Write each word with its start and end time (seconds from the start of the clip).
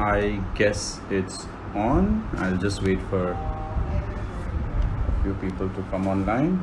I 0.00 0.42
guess 0.54 0.98
it's 1.10 1.46
on. 1.74 2.26
I'll 2.38 2.56
just 2.56 2.82
wait 2.82 3.00
for 3.10 3.32
a 3.32 5.22
few 5.22 5.34
people 5.34 5.68
to 5.68 5.82
come 5.90 6.06
online. 6.08 6.58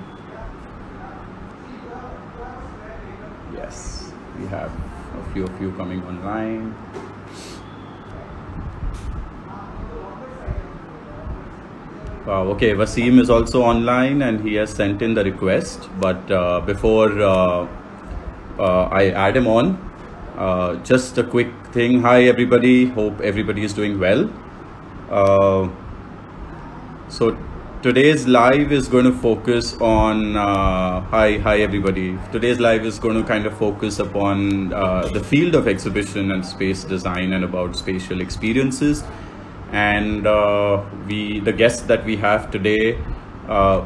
Yes, 3.53 4.11
we 4.39 4.47
have 4.47 4.71
a 4.71 5.33
few 5.33 5.45
of 5.45 5.61
you 5.61 5.71
coming 5.73 6.03
online. 6.03 6.75
Wow, 12.25 12.43
okay, 12.55 12.73
Wasim 12.73 13.19
is 13.21 13.29
also 13.29 13.61
online 13.63 14.21
and 14.21 14.41
he 14.41 14.55
has 14.55 14.69
sent 14.71 15.01
in 15.01 15.13
the 15.13 15.23
request. 15.23 15.87
But 15.99 16.29
uh, 16.29 16.59
before 16.61 17.11
uh, 17.21 17.67
uh, 18.59 18.83
I 18.91 19.11
add 19.11 19.37
him 19.37 19.47
on, 19.47 19.77
uh, 20.37 20.75
just 20.77 21.17
a 21.17 21.23
quick 21.23 21.51
thing. 21.71 22.01
Hi, 22.01 22.23
everybody. 22.23 22.85
Hope 22.85 23.21
everybody 23.21 23.63
is 23.63 23.73
doing 23.73 23.99
well. 23.99 24.29
Uh, 25.09 25.69
so 27.09 27.37
today's 27.81 28.27
live 28.27 28.71
is 28.71 28.87
going 28.87 29.05
to 29.05 29.13
focus 29.13 29.75
on 29.79 30.35
uh, 30.35 30.99
hi 31.01 31.37
hi 31.37 31.59
everybody 31.59 32.17
today's 32.31 32.59
live 32.59 32.83
is 32.83 32.97
going 32.97 33.15
to 33.15 33.23
kind 33.27 33.45
of 33.45 33.55
focus 33.55 33.99
upon 33.99 34.73
uh, 34.73 35.07
the 35.09 35.23
field 35.23 35.53
of 35.53 35.67
exhibition 35.67 36.31
and 36.31 36.43
space 36.43 36.83
design 36.83 37.33
and 37.33 37.45
about 37.45 37.75
spatial 37.75 38.19
experiences 38.19 39.03
and 39.71 40.25
uh, 40.25 40.83
we 41.07 41.39
the 41.41 41.53
guest 41.53 41.87
that 41.87 42.03
we 42.03 42.17
have 42.17 42.49
today 42.49 42.97
uh, 43.47 43.85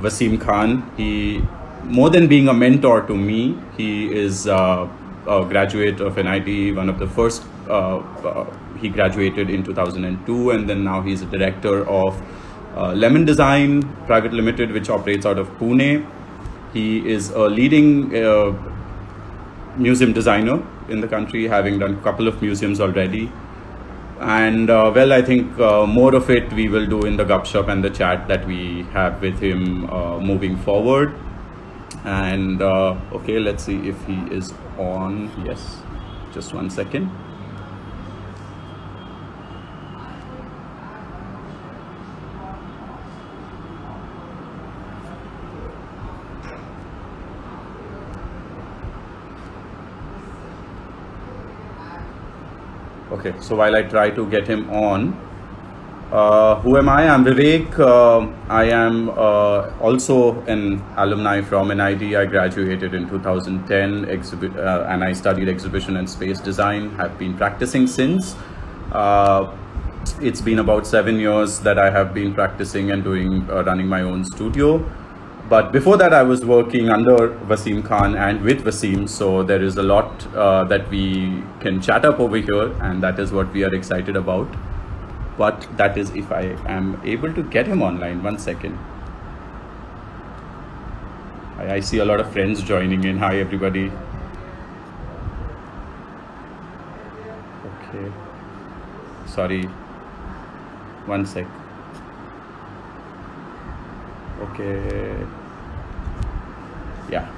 Wasim 0.00 0.38
Khan 0.38 0.88
he 0.98 1.42
more 1.84 2.10
than 2.10 2.28
being 2.28 2.48
a 2.48 2.54
mentor 2.54 3.00
to 3.06 3.16
me 3.16 3.58
he 3.78 4.12
is 4.12 4.46
uh, 5.26 5.44
graduate 5.44 6.00
of 6.00 6.16
NID 6.16 6.76
one 6.76 6.88
of 6.88 6.98
the 6.98 7.06
first 7.06 7.44
uh, 7.68 7.98
uh, 7.98 8.56
he 8.80 8.88
graduated 8.88 9.48
in 9.48 9.62
2002 9.62 10.50
and 10.50 10.68
then 10.68 10.82
now 10.82 11.00
he's 11.00 11.22
a 11.22 11.26
director 11.26 11.88
of 11.88 12.20
uh, 12.76 12.92
Lemon 12.92 13.24
Design 13.24 13.82
Private 14.06 14.32
Limited 14.32 14.72
which 14.72 14.90
operates 14.90 15.24
out 15.24 15.38
of 15.38 15.48
Pune. 15.58 16.04
He 16.72 17.08
is 17.08 17.30
a 17.30 17.42
leading 17.42 18.10
museum 19.76 20.12
designer 20.12 20.62
in 20.88 21.00
the 21.00 21.08
country 21.08 21.46
having 21.46 21.78
done 21.78 21.94
a 21.94 22.02
couple 22.02 22.26
of 22.28 22.42
museums 22.42 22.80
already. 22.80 23.30
And 24.20 24.70
uh, 24.70 24.92
well 24.94 25.12
i 25.12 25.20
think 25.20 25.58
uh, 25.58 25.84
more 25.84 26.14
of 26.14 26.30
it 26.30 26.52
we 26.52 26.68
will 26.68 26.86
do 26.86 27.00
in 27.02 27.16
the 27.16 27.24
gup 27.24 27.44
shop 27.44 27.68
and 27.68 27.82
the 27.82 27.90
chat 27.90 28.28
that 28.28 28.46
we 28.46 28.82
have 28.92 29.20
with 29.20 29.40
him 29.40 29.90
uh, 29.90 30.20
moving 30.20 30.56
forward 30.58 31.14
and 32.04 32.60
uh, 32.62 32.96
okay 33.12 33.38
let's 33.38 33.64
see 33.64 33.88
if 33.88 34.04
he 34.06 34.14
is 34.30 34.52
on. 34.78 35.30
Yes 35.44 35.82
just 36.32 36.54
one 36.54 36.70
second. 36.70 37.10
Okay, 53.12 53.34
so 53.40 53.56
while 53.56 53.76
I 53.76 53.82
try 53.82 54.10
to 54.10 54.26
get 54.30 54.48
him 54.48 54.68
on, 54.70 55.14
uh, 56.12 56.60
who 56.60 56.76
am 56.76 56.90
I? 56.90 57.08
I'm 57.08 57.24
Vivek. 57.24 57.78
Uh, 57.78 58.30
I 58.50 58.64
am 58.64 59.08
uh, 59.08 59.70
also 59.80 60.42
an 60.42 60.84
alumni 60.96 61.40
from 61.40 61.68
NID. 61.68 62.14
I 62.14 62.26
graduated 62.26 62.92
in 62.92 63.08
2010 63.08 64.04
exhibi- 64.06 64.54
uh, 64.56 64.86
and 64.90 65.02
I 65.02 65.12
studied 65.14 65.48
exhibition 65.48 65.96
and 65.96 66.08
space 66.08 66.38
design. 66.38 66.90
Have 66.96 67.18
been 67.18 67.34
practicing 67.34 67.86
since. 67.86 68.36
Uh, 68.92 69.56
it's 70.20 70.42
been 70.42 70.58
about 70.58 70.86
seven 70.86 71.18
years 71.18 71.60
that 71.60 71.78
I 71.78 71.88
have 71.90 72.12
been 72.12 72.34
practicing 72.34 72.90
and 72.90 73.02
doing 73.02 73.48
uh, 73.50 73.64
running 73.64 73.86
my 73.86 74.02
own 74.02 74.22
studio. 74.26 74.84
But 75.48 75.72
before 75.72 75.96
that, 75.96 76.12
I 76.12 76.22
was 76.22 76.44
working 76.44 76.90
under 76.90 77.30
Wasim 77.46 77.82
Khan 77.84 78.16
and 78.16 78.42
with 78.42 78.64
Wasim. 78.64 79.08
So 79.08 79.42
there 79.42 79.62
is 79.62 79.78
a 79.78 79.82
lot 79.82 80.20
that 80.34 80.90
we 80.90 81.42
can 81.60 81.80
chat 81.80 82.04
up 82.04 82.20
over 82.20 82.36
here, 82.36 82.72
and 82.82 83.02
that 83.02 83.18
is 83.18 83.32
what 83.32 83.50
we 83.52 83.64
are 83.64 83.74
excited 83.74 84.16
about. 84.16 84.48
But 85.36 85.66
that 85.76 85.96
is 85.96 86.10
if 86.10 86.30
I 86.30 86.42
am 86.66 87.00
able 87.04 87.32
to 87.32 87.42
get 87.42 87.66
him 87.66 87.82
online. 87.82 88.22
One 88.22 88.38
second. 88.38 88.78
I, 91.58 91.74
I 91.74 91.80
see 91.80 91.98
a 91.98 92.04
lot 92.04 92.20
of 92.20 92.30
friends 92.32 92.62
joining 92.62 93.04
in. 93.04 93.18
Hi, 93.18 93.38
everybody. 93.38 93.90
Okay. 97.70 98.12
Sorry. 99.26 99.62
One 101.06 101.24
sec. 101.24 101.46
Okay. 104.42 105.26
Yeah. 107.10 107.30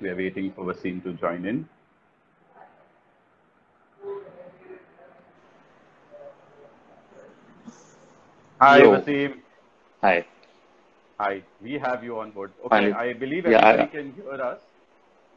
We 0.00 0.08
are 0.08 0.16
waiting 0.16 0.52
for 0.52 0.64
Wasim 0.64 1.02
to 1.04 1.12
join 1.12 1.44
in. 1.44 1.68
Hi, 8.64 8.78
Yo. 8.78 8.92
Wasim. 8.92 9.32
Hi. 10.02 10.24
Hi. 11.20 11.42
We 11.60 11.72
have 11.78 12.02
you 12.02 12.18
on 12.20 12.30
board. 12.30 12.52
Okay, 12.66 12.68
Finally. 12.70 12.92
I 12.92 13.12
believe 13.12 13.46
Yeah, 13.46 13.66
I- 13.68 13.86
can 13.86 14.12
hear 14.12 14.40
us. 14.50 14.60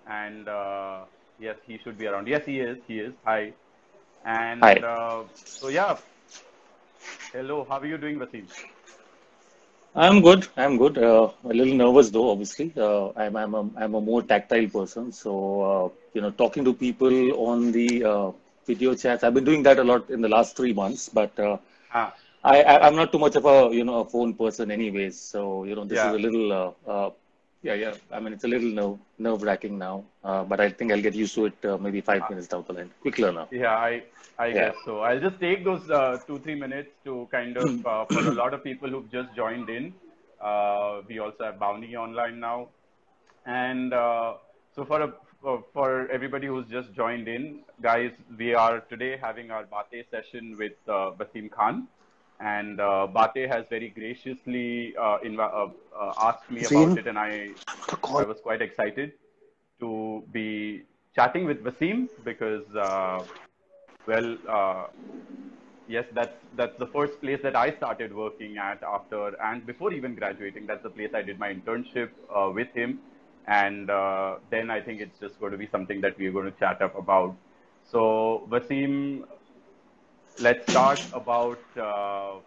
And 0.08 0.48
uh, 0.48 1.06
yes, 1.38 1.58
he 1.66 1.78
should 1.84 1.98
be 1.98 2.08
around. 2.08 2.28
Yes, 2.28 2.46
he 2.46 2.60
is. 2.60 2.78
He 2.88 3.00
is. 3.00 3.14
Hi. 3.26 3.54
And 4.26 4.64
Hi. 4.64 4.76
Uh, 4.76 5.24
so, 5.60 5.68
yeah. 5.68 5.98
Hello. 7.34 7.66
How 7.70 7.80
are 7.80 7.86
you 7.86 7.98
doing, 7.98 8.18
Wasim? 8.20 8.48
I'm 9.96 10.22
good. 10.22 10.48
I'm 10.56 10.78
good. 10.78 10.98
Uh, 10.98 11.30
a 11.44 11.54
little 11.60 11.74
nervous 11.74 12.10
though, 12.12 12.30
obviously. 12.32 12.72
Uh, 12.78 13.10
I'm 13.16 13.36
I'm 13.36 13.54
a, 13.56 13.70
I'm 13.78 13.96
a 13.96 14.02
more 14.02 14.22
tactile 14.22 14.68
person, 14.70 15.12
so 15.12 15.32
uh, 15.70 15.90
you 16.14 16.22
know, 16.22 16.32
talking 16.32 16.64
to 16.66 16.74
people 16.74 17.16
on 17.50 17.72
the 17.72 18.04
uh, 18.04 18.32
video 18.66 18.96
chats. 18.96 19.24
I've 19.24 19.34
been 19.34 19.44
doing 19.46 19.64
that 19.64 19.80
a 19.80 19.84
lot 19.84 20.10
in 20.10 20.22
the 20.22 20.30
last 20.30 20.56
three 20.56 20.74
months, 20.74 21.10
but 21.10 21.38
uh, 21.40 21.58
Ah, 21.92 22.14
I, 22.54 22.58
I 22.72 22.88
I'm 22.88 22.96
not 22.96 23.12
too 23.14 23.20
much 23.26 23.36
of 23.40 23.46
a 23.46 23.56
you 23.78 23.84
know 23.84 24.00
a 24.02 24.06
phone 24.14 24.34
person, 24.42 24.72
anyways. 24.72 25.20
So 25.20 25.64
you 25.66 25.76
know, 25.76 25.86
this 25.86 26.00
Yeah. 26.00 26.08
is 26.08 26.14
a 26.20 26.22
little 26.26 26.48
uh, 26.60 26.92
uh, 26.94 27.10
yeah 27.62 27.74
yeah. 27.84 27.96
I 28.12 28.20
mean, 28.20 28.34
it's 28.34 28.44
a 28.46 28.52
little 28.56 28.72
nerve 28.80 29.00
nerve 29.18 29.42
wracking 29.44 29.78
now, 29.78 29.96
uh, 30.24 30.44
but 30.44 30.60
I 30.60 30.70
think 30.70 30.92
I'll 30.92 31.02
get 31.10 31.16
used 31.16 31.36
to 31.36 31.46
it 31.52 31.66
uh, 31.66 31.78
maybe 31.78 32.02
five 32.02 32.30
minutes 32.30 32.48
down 32.48 32.64
the 32.68 32.74
line. 32.74 32.92
Quick 33.02 33.20
learner. 33.20 33.48
Yeah, 33.52 33.76
I 33.76 34.04
I 34.38 34.52
Yeah. 34.52 34.62
guess 34.62 34.76
so. 34.86 35.00
I'll 35.02 35.20
just 35.20 35.40
take 35.40 35.64
those 35.64 35.90
uh, 35.90 36.18
two 36.28 36.40
three 36.40 36.56
minutes 36.56 36.90
to 37.06 37.28
kind 37.32 37.58
of 37.58 37.72
uh, 37.86 38.06
for 38.12 38.28
a 38.28 38.32
lot 38.32 38.54
of 38.54 38.64
people 38.64 38.90
who've 38.90 39.10
just 39.12 39.34
joined 39.36 39.70
in. 39.70 39.94
Uh, 40.42 41.02
we 41.08 41.20
also 41.20 41.44
have 41.46 41.60
Bounty 41.60 41.96
online 41.96 42.40
now, 42.40 42.70
and 43.46 43.94
uh, 43.94 44.36
so 44.76 44.86
for 44.86 45.02
a 45.02 45.14
for- 45.74 46.08
everybody 46.12 46.48
who's 46.48 46.68
just 46.68 46.92
joined 46.94 47.28
in, 47.28 47.64
guys, 47.82 48.12
we 48.38 48.54
are 48.54 48.80
today 48.82 49.18
having 49.22 49.52
our 49.52 49.66
Bate 49.66 50.06
session 50.12 50.56
with 50.58 50.74
uh, 50.88 51.12
Wasim 51.20 51.50
Khan, 51.52 51.88
and 52.40 52.80
uh, 52.80 53.08
Bate 53.08 53.50
has 53.50 53.66
very 53.70 53.90
graciously 53.90 54.96
uh, 54.98 55.18
inv- 55.26 55.40
uh, 55.40 55.70
uh, 55.98 56.14
asked 56.18 56.50
me 56.50 56.66
Wasim? 56.66 56.66
about 56.66 56.98
it, 56.98 57.08
and 57.08 57.18
I 57.18 57.56
I 58.16 58.24
was 58.24 58.40
quite 58.42 58.62
excited 58.62 59.14
to 59.80 60.24
be 60.32 60.84
chatting 61.16 61.46
with 61.46 61.64
Wasim 61.64 62.10
because. 62.24 62.66
Uh, 62.76 63.24
well, 64.08 64.38
uh, 64.48 64.88
yes, 65.88 66.06
that's 66.14 66.38
that's 66.56 66.78
the 66.78 66.88
first 66.88 67.20
place 67.22 67.42
that 67.44 67.56
I 67.56 67.72
started 67.72 68.14
working 68.14 68.58
at 68.58 68.84
after 68.84 69.40
and 69.42 69.66
before 69.66 69.94
even 69.94 70.16
graduating. 70.16 70.66
That's 70.68 70.84
the 70.84 70.90
place 70.90 71.12
I 71.14 71.22
did 71.22 71.40
my 71.40 71.54
internship 71.54 72.12
uh, 72.34 72.52
with 72.54 72.72
him, 72.74 73.02
and 73.46 73.90
uh, 73.90 74.38
then 74.50 74.70
I 74.70 74.82
think 74.82 75.02
it's 75.02 75.20
just 75.20 75.40
going 75.40 75.52
to 75.52 75.58
be 75.58 75.68
something 75.68 76.02
that 76.02 76.18
we're 76.18 76.32
going 76.32 76.52
to 76.52 76.58
chat 76.60 76.82
up 76.82 76.98
about. 76.98 77.36
So, 77.84 78.48
Wasim, 78.50 79.24
let's 80.40 80.66
start 80.70 81.02
about. 81.14 81.64
Uh, 81.78 82.42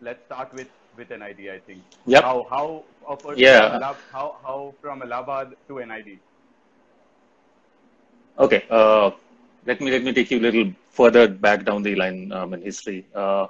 let's 0.00 0.24
start 0.24 0.52
with 0.54 0.68
with 0.96 1.10
NID. 1.10 1.48
I 1.50 1.58
think. 1.60 1.84
Yep. 2.06 2.26
How 2.26 2.46
how 2.50 2.86
a 3.08 3.16
person 3.16 3.56
Yeah. 3.56 3.78
from 3.78 3.96
how 4.12 4.26
how 4.42 4.74
from 4.80 5.02
Allahabad 5.02 5.54
to 5.68 5.78
NID. 5.80 6.20
Okay. 8.38 8.64
Uh, 8.70 9.10
let 9.66 9.80
me 9.80 9.90
let 9.90 10.02
me 10.02 10.12
take 10.12 10.30
you 10.30 10.38
a 10.38 10.44
little 10.48 10.72
further 10.90 11.28
back 11.28 11.64
down 11.64 11.82
the 11.82 11.94
line 11.94 12.32
um, 12.32 12.54
in 12.54 12.62
history. 12.62 13.06
Uh, 13.14 13.46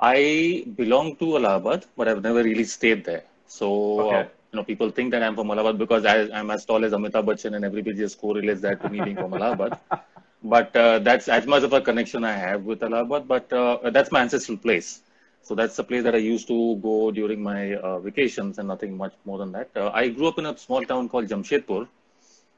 I 0.00 0.64
belong 0.76 1.16
to 1.16 1.36
Allahabad, 1.36 1.84
but 1.96 2.08
I've 2.08 2.22
never 2.22 2.42
really 2.42 2.64
stayed 2.64 3.04
there. 3.04 3.24
So 3.46 3.68
Okay. 3.98 4.20
uh, 4.20 4.22
you 4.52 4.56
know, 4.56 4.64
people 4.64 4.90
think 4.90 5.10
that 5.12 5.22
I'm 5.22 5.34
from 5.34 5.50
Allahabad 5.50 5.78
because 5.78 6.04
I, 6.06 6.28
I'm 6.38 6.50
as 6.50 6.64
tall 6.64 6.84
as 6.84 6.92
Amitabh 6.92 7.24
Bachchan, 7.26 7.54
and 7.56 7.64
everybody 7.64 7.96
just 7.96 8.18
correlates 8.18 8.60
that 8.62 8.82
to 8.82 8.88
me 8.88 9.00
being 9.00 9.18
from 9.18 9.34
Allahabad. 9.34 9.74
But 10.42 10.74
uh, 10.76 10.98
that's 11.00 11.28
as 11.28 11.46
much 11.46 11.62
of 11.64 11.72
a 11.72 11.80
connection 11.80 12.24
I 12.24 12.32
have 12.32 12.64
with 12.64 12.82
Allahabad. 12.82 13.26
But 13.28 13.52
uh, 13.52 13.90
that's 13.90 14.12
my 14.12 14.20
ancestral 14.22 14.58
place. 14.58 15.00
So 15.42 15.54
that's 15.54 15.76
the 15.76 15.84
place 15.84 16.04
that 16.04 16.14
I 16.14 16.18
used 16.18 16.46
to 16.48 16.76
go 16.76 17.10
during 17.10 17.42
my 17.42 17.74
uh, 17.74 17.98
vacations, 18.00 18.58
and 18.58 18.68
nothing 18.68 18.96
much 18.96 19.14
more 19.24 19.38
than 19.38 19.52
that. 19.52 19.70
Uh, 19.74 19.90
I 19.92 20.08
grew 20.08 20.28
up 20.28 20.38
in 20.38 20.46
a 20.46 20.56
small 20.56 20.84
town 20.84 21.08
called 21.08 21.28
Jamshedpur, 21.28 21.88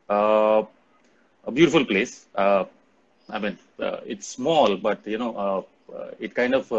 Uh, 0.09 0.62
a 1.47 1.53
beautiful 1.53 1.85
place. 1.85 2.27
Uh, 2.35 2.65
I 3.29 3.38
mean, 3.38 3.59
uh, 3.81 4.00
it's 4.06 4.26
small, 4.26 4.76
but 4.76 5.06
you 5.06 5.19
know, 5.19 5.33
uh, 5.94 6.11
it 6.19 6.35
kind 6.35 6.55
of 6.55 6.71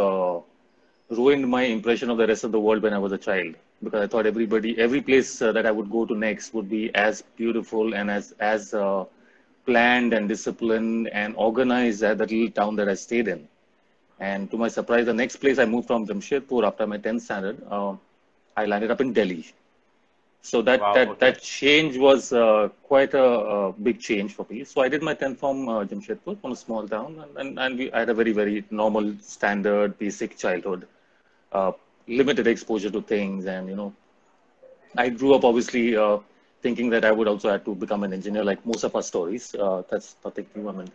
ruined 1.10 1.48
my 1.48 1.64
impression 1.64 2.10
of 2.10 2.18
the 2.18 2.28
rest 2.28 2.44
of 2.44 2.52
the 2.52 2.60
world 2.60 2.82
when 2.84 2.94
I 2.94 2.98
was 3.00 3.12
a 3.12 3.18
child 3.18 3.56
because 3.84 4.02
I 4.04 4.08
thought 4.08 4.26
everybody, 4.26 4.78
every 4.80 5.02
place 5.02 5.40
that 5.40 5.66
I 5.66 5.72
would 5.72 5.90
go 5.92 6.06
to 6.06 6.16
next 6.16 6.54
would 6.54 6.70
be 6.70 6.94
as 6.96 7.22
beautiful 7.38 7.94
and 7.94 8.10
as 8.12 8.34
as 8.40 8.74
planned 9.66 10.14
and 10.14 10.28
disciplined 10.28 11.10
and 11.10 11.36
organized 11.38 12.04
as 12.04 12.18
that 12.18 12.32
little 12.32 12.50
town 12.52 12.76
that 12.78 12.90
I 12.90 12.96
stayed 12.96 13.28
in. 13.28 13.48
And 14.20 14.50
to 14.52 14.58
my 14.58 14.68
surprise, 14.68 15.06
the 15.06 15.14
next 15.14 15.38
place 15.38 15.60
I 15.60 15.66
moved 15.66 15.88
from 15.88 16.06
Jamshedpur 16.08 16.66
after 16.66 16.86
my 16.88 16.98
10th 16.98 17.22
standard, 17.22 17.58
uh, 17.70 17.96
I 18.56 18.66
landed 18.66 18.92
up 18.92 19.02
in 19.02 19.14
Delhi. 19.14 19.46
So 20.42 20.62
that 20.64 20.82
Wow, 20.82 20.94
that 20.94 21.10
okay. 21.12 21.20
that 21.20 21.42
change 21.42 21.98
was 21.98 22.32
uh, 22.34 22.70
quite 22.84 23.14
a, 23.14 23.24
a 23.24 23.72
big 23.74 24.00
change 24.00 24.34
for 24.34 24.46
me. 24.50 24.64
So 24.64 24.82
I 24.82 24.90
did 24.90 25.02
my 25.02 25.14
10th 25.14 25.38
from 25.38 25.68
uh, 25.70 25.84
Jamshedpur, 25.86 26.40
from 26.42 26.52
a 26.52 26.56
small 26.56 26.88
town, 26.88 27.18
and, 27.24 27.38
and, 27.38 27.60
and 27.60 27.78
we, 27.78 27.92
I 27.92 28.00
had 28.00 28.10
a 28.10 28.14
very 28.14 28.32
very 28.32 28.64
normal, 28.72 29.14
standard, 29.22 29.98
basic 30.00 30.38
childhood, 30.38 30.88
uh, 31.52 31.72
limited 32.08 32.48
exposure 32.48 32.90
to 32.92 33.02
things, 33.02 33.46
and 33.46 33.70
you 33.70 33.76
know, 33.76 33.94
I 34.98 35.10
grew 35.10 35.34
up 35.36 35.44
obviously 35.44 35.96
uh, 35.96 36.18
thinking 36.62 36.90
that 36.92 37.06
I 37.06 37.12
would 37.12 37.28
also 37.28 37.50
have 37.50 37.64
to 37.66 37.76
become 37.76 38.04
an 38.04 38.14
engineer, 38.14 38.44
like 38.44 38.66
most 38.66 38.84
of 38.84 38.96
our 38.96 39.02
stories. 39.04 39.54
Uh, 39.56 39.84
that's 39.90 40.16
nothing 40.24 40.46
new. 40.56 40.70
I 40.70 40.74
mean, 40.74 40.92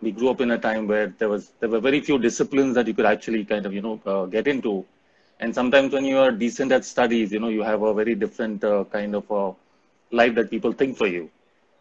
we 0.00 0.12
grew 0.12 0.30
up 0.30 0.40
in 0.40 0.50
a 0.52 0.58
time 0.58 0.86
where 0.86 1.06
there 1.18 1.28
was 1.28 1.52
there 1.60 1.68
were 1.68 1.80
very 1.80 2.00
few 2.00 2.18
disciplines 2.18 2.74
that 2.74 2.86
you 2.86 2.94
could 2.94 3.06
actually 3.06 3.44
kind 3.44 3.66
of 3.66 3.72
you 3.72 3.82
know 3.82 4.00
uh, 4.06 4.24
get 4.26 4.46
into, 4.46 4.84
and 5.40 5.54
sometimes 5.54 5.92
when 5.92 6.04
you 6.04 6.18
are 6.18 6.30
decent 6.30 6.72
at 6.72 6.84
studies, 6.84 7.32
you 7.32 7.40
know 7.40 7.48
you 7.48 7.62
have 7.62 7.82
a 7.82 7.94
very 7.94 8.14
different 8.14 8.64
uh, 8.64 8.84
kind 8.92 9.14
of 9.14 9.30
uh, 9.30 9.52
life 10.10 10.34
that 10.34 10.50
people 10.50 10.72
think 10.72 10.96
for 10.96 11.06
you. 11.06 11.30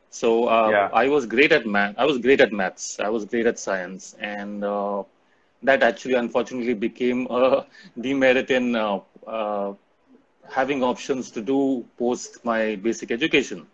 So 0.10 0.46
uh, 0.48 0.74
Yeah. 0.74 0.90
I 0.92 1.08
was 1.08 1.26
great 1.26 1.52
at 1.52 1.66
math. 1.66 1.96
I 1.98 2.06
was 2.06 2.18
great 2.18 2.42
at 2.42 2.52
maths. 2.52 3.00
I 3.00 3.10
was 3.10 3.26
great 3.26 3.46
at 3.46 3.60
science, 3.60 4.16
and 4.20 4.64
uh, 4.64 5.04
that 5.64 5.84
actually 5.84 6.16
unfortunately 6.16 6.74
became 6.74 7.28
a 7.30 7.66
demerit 8.00 8.50
in 8.52 8.76
uh, 8.76 9.00
uh, 9.28 9.74
having 10.50 10.84
options 10.84 11.32
to 11.32 11.42
do 11.42 11.86
post 11.98 12.44
my 12.46 12.76
basic 12.76 13.12
education. 13.12 13.66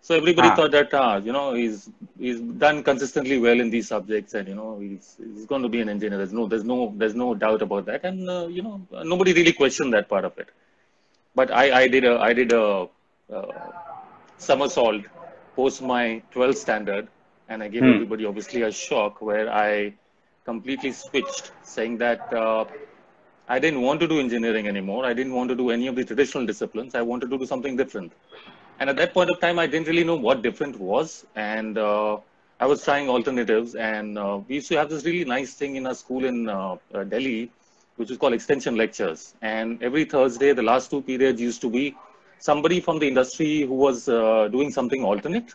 So 0.00 0.14
everybody 0.16 0.50
Ah. 0.50 0.56
thought 0.56 0.72
that 0.72 0.92
ah, 0.94 1.16
you 1.16 1.32
know 1.32 1.54
he's 1.54 1.88
he's 2.18 2.40
done 2.40 2.82
consistently 2.82 3.38
well 3.38 3.60
in 3.60 3.70
these 3.70 3.88
subjects, 3.88 4.34
and 4.34 4.48
you 4.48 4.54
know 4.54 4.78
he's 4.78 5.16
he's 5.34 5.46
going 5.46 5.62
to 5.62 5.68
be 5.68 5.80
an 5.80 5.88
engineer. 5.88 6.18
There's 6.18 6.32
no 6.32 6.46
there's 6.46 6.64
no 6.64 6.92
there's 6.96 7.14
no 7.14 7.34
doubt 7.34 7.62
about 7.62 7.86
that, 7.86 8.04
and 8.04 8.28
uh, 8.28 8.46
you 8.46 8.62
know 8.62 8.80
nobody 9.04 9.32
really 9.32 9.52
questioned 9.52 9.92
that 9.94 10.08
part 10.08 10.24
of 10.24 10.38
it. 10.38 10.48
But 11.34 11.50
I 11.52 11.64
I 11.82 11.88
did 11.88 12.04
a 12.04 12.18
I 12.20 12.32
did 12.32 12.52
a 12.52 12.88
uh, 13.32 13.70
somersault 14.36 15.04
post 15.56 15.82
my 15.82 16.22
12th 16.32 16.56
standard, 16.58 17.08
and 17.48 17.62
I 17.62 17.68
gave 17.68 17.86
Hmm. 17.86 17.94
everybody 17.94 18.24
obviously 18.26 18.62
a 18.62 18.70
shock 18.72 19.20
where 19.20 19.50
I 19.52 19.94
completely 20.44 20.92
switched, 20.92 21.52
saying 21.62 21.98
that 21.98 22.32
uh, 22.32 22.64
I 23.48 23.58
didn't 23.60 23.82
want 23.82 24.00
to 24.00 24.08
do 24.08 24.18
engineering 24.18 24.66
anymore. 24.66 25.04
I 25.04 25.14
didn't 25.14 25.32
want 25.32 25.48
to 25.50 25.54
do 25.54 25.70
any 25.70 25.86
of 25.86 25.94
the 25.94 26.04
traditional 26.04 26.44
disciplines. 26.44 26.96
I 26.96 27.02
wanted 27.02 27.30
to 27.30 27.38
do 27.38 27.46
something 27.46 27.76
different. 27.76 28.12
And 28.80 28.90
at 28.90 28.96
that 28.96 29.14
point 29.14 29.30
of 29.30 29.40
time, 29.40 29.58
I 29.58 29.66
didn't 29.66 29.86
really 29.86 30.02
know 30.02 30.16
what 30.16 30.42
different 30.42 30.78
was, 30.78 31.24
and 31.36 31.78
uh, 31.78 32.18
I 32.58 32.66
was 32.66 32.84
trying 32.84 33.08
alternatives. 33.08 33.76
And 33.76 34.18
uh, 34.18 34.40
we 34.48 34.56
used 34.56 34.68
to 34.68 34.76
have 34.76 34.90
this 34.90 35.04
really 35.04 35.24
nice 35.24 35.54
thing 35.54 35.76
in 35.76 35.86
our 35.86 35.94
school 35.94 36.24
in 36.24 36.48
uh, 36.48 36.76
uh, 36.92 37.04
Delhi, 37.04 37.52
which 37.96 38.10
is 38.10 38.18
called 38.18 38.34
extension 38.34 38.76
lectures. 38.76 39.34
And 39.42 39.80
every 39.82 40.04
Thursday, 40.04 40.52
the 40.52 40.62
last 40.62 40.90
two 40.90 41.00
periods 41.00 41.40
used 41.40 41.60
to 41.60 41.70
be 41.70 41.94
somebody 42.40 42.80
from 42.80 42.98
the 42.98 43.06
industry 43.06 43.62
who 43.62 43.74
was 43.74 44.08
uh, 44.08 44.48
doing 44.48 44.72
something 44.72 45.04
alternate 45.04 45.54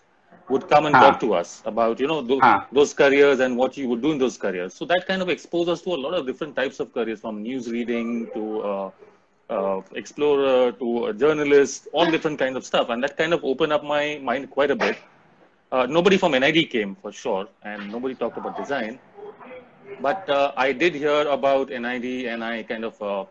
would 0.51 0.67
come 0.73 0.85
and 0.89 0.99
Ah. 0.99 1.01
talk 1.03 1.19
to 1.23 1.29
us 1.39 1.51
about 1.71 1.99
you 2.03 2.07
know 2.11 2.21
those, 2.31 2.45
Ah. 2.49 2.67
those 2.79 2.93
careers 3.01 3.39
and 3.45 3.57
what 3.61 3.77
you 3.77 3.87
would 3.89 4.01
do 4.01 4.11
in 4.15 4.19
those 4.23 4.37
careers. 4.45 4.73
So 4.73 4.85
that 4.91 5.07
kind 5.07 5.21
of 5.21 5.29
exposed 5.29 5.69
us 5.75 5.81
to 5.87 5.93
a 5.97 6.01
lot 6.05 6.13
of 6.19 6.25
different 6.29 6.55
types 6.61 6.79
of 6.79 6.93
careers, 6.93 7.21
from 7.21 7.41
news 7.43 7.69
reading 7.77 8.29
to 8.35 8.43
uh, 8.71 8.89
uh, 9.49 9.81
explorer 10.03 10.71
to 10.83 11.05
a 11.07 11.13
journalist, 11.13 11.87
all 11.93 12.09
different 12.15 12.39
kinds 12.39 12.55
of 12.57 12.65
stuff, 12.71 12.89
and 12.89 13.03
that 13.03 13.17
kind 13.17 13.33
of 13.33 13.43
opened 13.53 13.73
up 13.77 13.83
my 13.83 14.19
mind 14.31 14.49
quite 14.57 14.71
a 14.71 14.79
bit. 14.85 14.97
Uh, 15.71 15.85
nobody 15.97 16.17
from 16.17 16.33
NID 16.35 16.65
came 16.75 16.95
for 16.95 17.11
sure, 17.11 17.47
and 17.63 17.91
nobody 17.91 18.15
talked 18.15 18.37
about 18.37 18.55
design. 18.55 18.99
But 19.99 20.27
uh, 20.29 20.51
I 20.57 20.71
did 20.73 20.95
hear 20.95 21.27
about 21.27 21.69
NID, 21.71 22.27
and 22.27 22.43
I 22.43 22.63
kind 22.63 22.85
of 22.85 23.01
uh, 23.01 23.25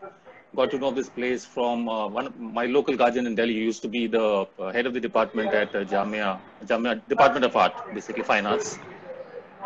got 0.55 0.71
to 0.71 0.77
know 0.77 0.91
this 0.91 1.09
place 1.09 1.45
from 1.45 1.87
uh, 1.87 2.07
one 2.07 2.27
of 2.27 2.39
my 2.39 2.65
local 2.65 2.95
guardian 2.95 3.25
in 3.27 3.35
Delhi. 3.35 3.53
He 3.53 3.61
used 3.61 3.81
to 3.83 3.87
be 3.87 4.07
the 4.07 4.45
uh, 4.59 4.71
head 4.71 4.85
of 4.85 4.93
the 4.93 4.99
department 4.99 5.53
at 5.53 5.73
uh, 5.75 5.83
Jamia, 5.85 6.39
Jamia 6.65 7.01
Department 7.07 7.45
of 7.45 7.55
Art, 7.55 7.73
basically 7.93 8.23
fine 8.23 8.45
arts. 8.45 8.77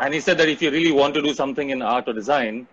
And 0.00 0.14
he 0.14 0.20
said 0.20 0.38
that 0.38 0.48
if 0.48 0.62
you 0.62 0.70
really 0.70 0.92
want 0.92 1.14
to 1.14 1.22
do 1.22 1.34
something 1.34 1.70
in 1.70 1.82
art 1.82 2.08
or 2.08 2.12
design, 2.12 2.66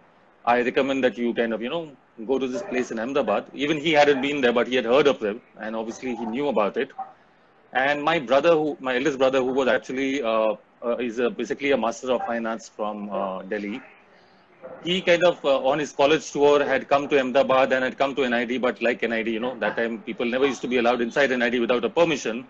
I 0.45 0.62
recommend 0.62 1.04
that 1.06 1.18
you 1.18 1.33
kind 1.33 1.54
of, 1.54 1.62
you 1.62 1.69
know, 1.69 1.92
go 2.27 2.38
to 2.38 2.48
this 2.48 2.62
place 2.63 2.92
in 2.92 3.00
Ahmedabad. 3.00 3.45
Even 3.54 3.77
he 3.77 3.94
hadn't 3.94 4.21
been 4.21 4.42
there, 4.42 4.54
but 4.54 4.68
he 4.68 4.75
had 4.75 4.86
heard 4.86 5.07
of 5.07 5.19
them, 5.19 5.42
and 5.60 5.75
obviously 5.75 6.15
he 6.15 6.25
knew 6.25 6.50
about 6.50 6.77
it. 6.77 6.92
And 7.71 8.04
my 8.04 8.19
brother, 8.19 8.51
who 8.51 8.77
my 8.80 8.95
eldest 8.95 9.18
brother, 9.18 9.39
who 9.39 9.54
was 9.54 9.68
actually 9.68 10.21
uh, 10.21 10.56
uh, 10.86 10.98
is 10.98 11.18
a, 11.19 11.30
basically 11.30 11.71
a 11.71 11.77
master 11.77 12.12
of 12.12 12.25
finance 12.25 12.69
from 12.69 13.10
uh, 13.10 13.42
Delhi, 13.44 13.81
he 14.81 15.01
kind 15.01 15.24
of 15.24 15.44
uh, 15.44 15.60
on 15.65 15.80
his 15.80 15.92
college 15.92 16.31
tour 16.31 16.63
had 16.63 16.88
come 16.88 17.07
to 17.10 17.19
Ahmedabad 17.19 17.71
and 17.74 17.83
had 17.83 17.98
come 17.98 18.15
to 18.15 18.24
NID, 18.24 18.57
but 18.57 18.81
like 18.81 19.04
NID, 19.04 19.31
you 19.31 19.39
know, 19.39 19.56
that 19.60 19.75
time 19.75 20.01
people 20.04 20.25
never 20.25 20.45
used 20.45 20.62
to 20.62 20.68
be 20.68 20.77
allowed 20.77 21.01
inside 21.01 21.31
NID 21.31 21.60
without 21.60 21.83
a 21.86 21.89
permission, 21.89 22.48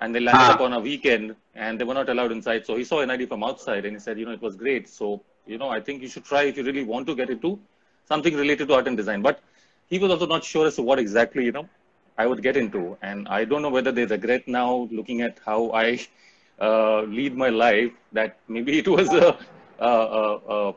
and 0.00 0.14
they 0.14 0.20
landed 0.20 0.48
Ah. 0.48 0.54
up 0.54 0.60
on 0.60 0.72
a 0.72 0.80
weekend 0.80 1.36
and 1.54 1.78
they 1.80 1.84
were 1.84 1.94
not 1.94 2.08
allowed 2.08 2.32
inside. 2.32 2.66
So 2.66 2.76
he 2.76 2.84
saw 2.84 3.00
NID 3.00 3.26
from 3.26 3.42
outside 3.44 3.84
and 3.84 3.94
he 3.94 4.00
said, 4.00 4.18
you 4.18 4.24
know, 4.26 4.32
it 4.32 4.42
was 4.42 4.56
great. 4.56 4.88
So 4.88 5.22
you 5.46 5.58
know, 5.58 5.68
I 5.70 5.80
think 5.80 6.02
you 6.02 6.08
should 6.08 6.24
try 6.24 6.42
if 6.44 6.56
you 6.56 6.64
really 6.64 6.84
want 6.84 7.06
to 7.08 7.14
get 7.14 7.30
into 7.30 7.58
something 8.04 8.34
related 8.36 8.68
to 8.68 8.74
art 8.74 8.86
and 8.88 8.96
design. 8.96 9.22
But 9.22 9.40
he 9.88 9.98
was 9.98 10.10
also 10.10 10.26
not 10.26 10.44
sure 10.44 10.66
as 10.66 10.76
to 10.76 10.82
what 10.82 10.98
exactly, 10.98 11.44
you 11.44 11.52
know, 11.52 11.68
I 12.16 12.26
would 12.26 12.42
get 12.42 12.56
into, 12.56 12.96
and 13.02 13.28
I 13.28 13.44
don't 13.44 13.62
know 13.62 13.70
whether 13.70 13.92
they 13.92 14.04
regret 14.06 14.46
now 14.48 14.88
looking 14.90 15.22
at 15.22 15.38
how 15.44 15.72
I 15.72 15.98
uh, 16.60 17.02
lead 17.02 17.36
my 17.36 17.48
life 17.48 17.92
that 18.12 18.38
maybe 18.48 18.78
it 18.78 18.88
was 18.88 19.12
a. 19.12 19.36
Uh, 19.78 19.84
uh, 19.84 20.40
uh, 20.54 20.72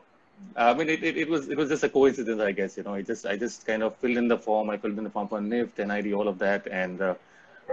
I 0.56 0.72
mean, 0.74 0.88
it, 0.88 1.02
it, 1.02 1.16
it 1.18 1.28
was 1.28 1.48
it 1.48 1.56
was 1.56 1.68
just 1.68 1.84
a 1.84 1.88
coincidence, 1.88 2.40
I 2.40 2.52
guess. 2.52 2.76
You 2.76 2.82
know, 2.84 2.94
it 2.94 3.06
just 3.06 3.26
I 3.26 3.36
just 3.36 3.66
kind 3.66 3.82
of 3.82 3.96
filled 3.96 4.16
in 4.16 4.28
the 4.28 4.38
form. 4.38 4.70
I 4.70 4.76
filled 4.78 4.98
in 4.98 5.04
the 5.04 5.10
form 5.10 5.28
for 5.28 5.40
NIFT, 5.40 5.78
NID, 5.86 6.12
all 6.14 6.28
of 6.28 6.38
that, 6.38 6.66
and 6.70 7.00
uh, 7.00 7.14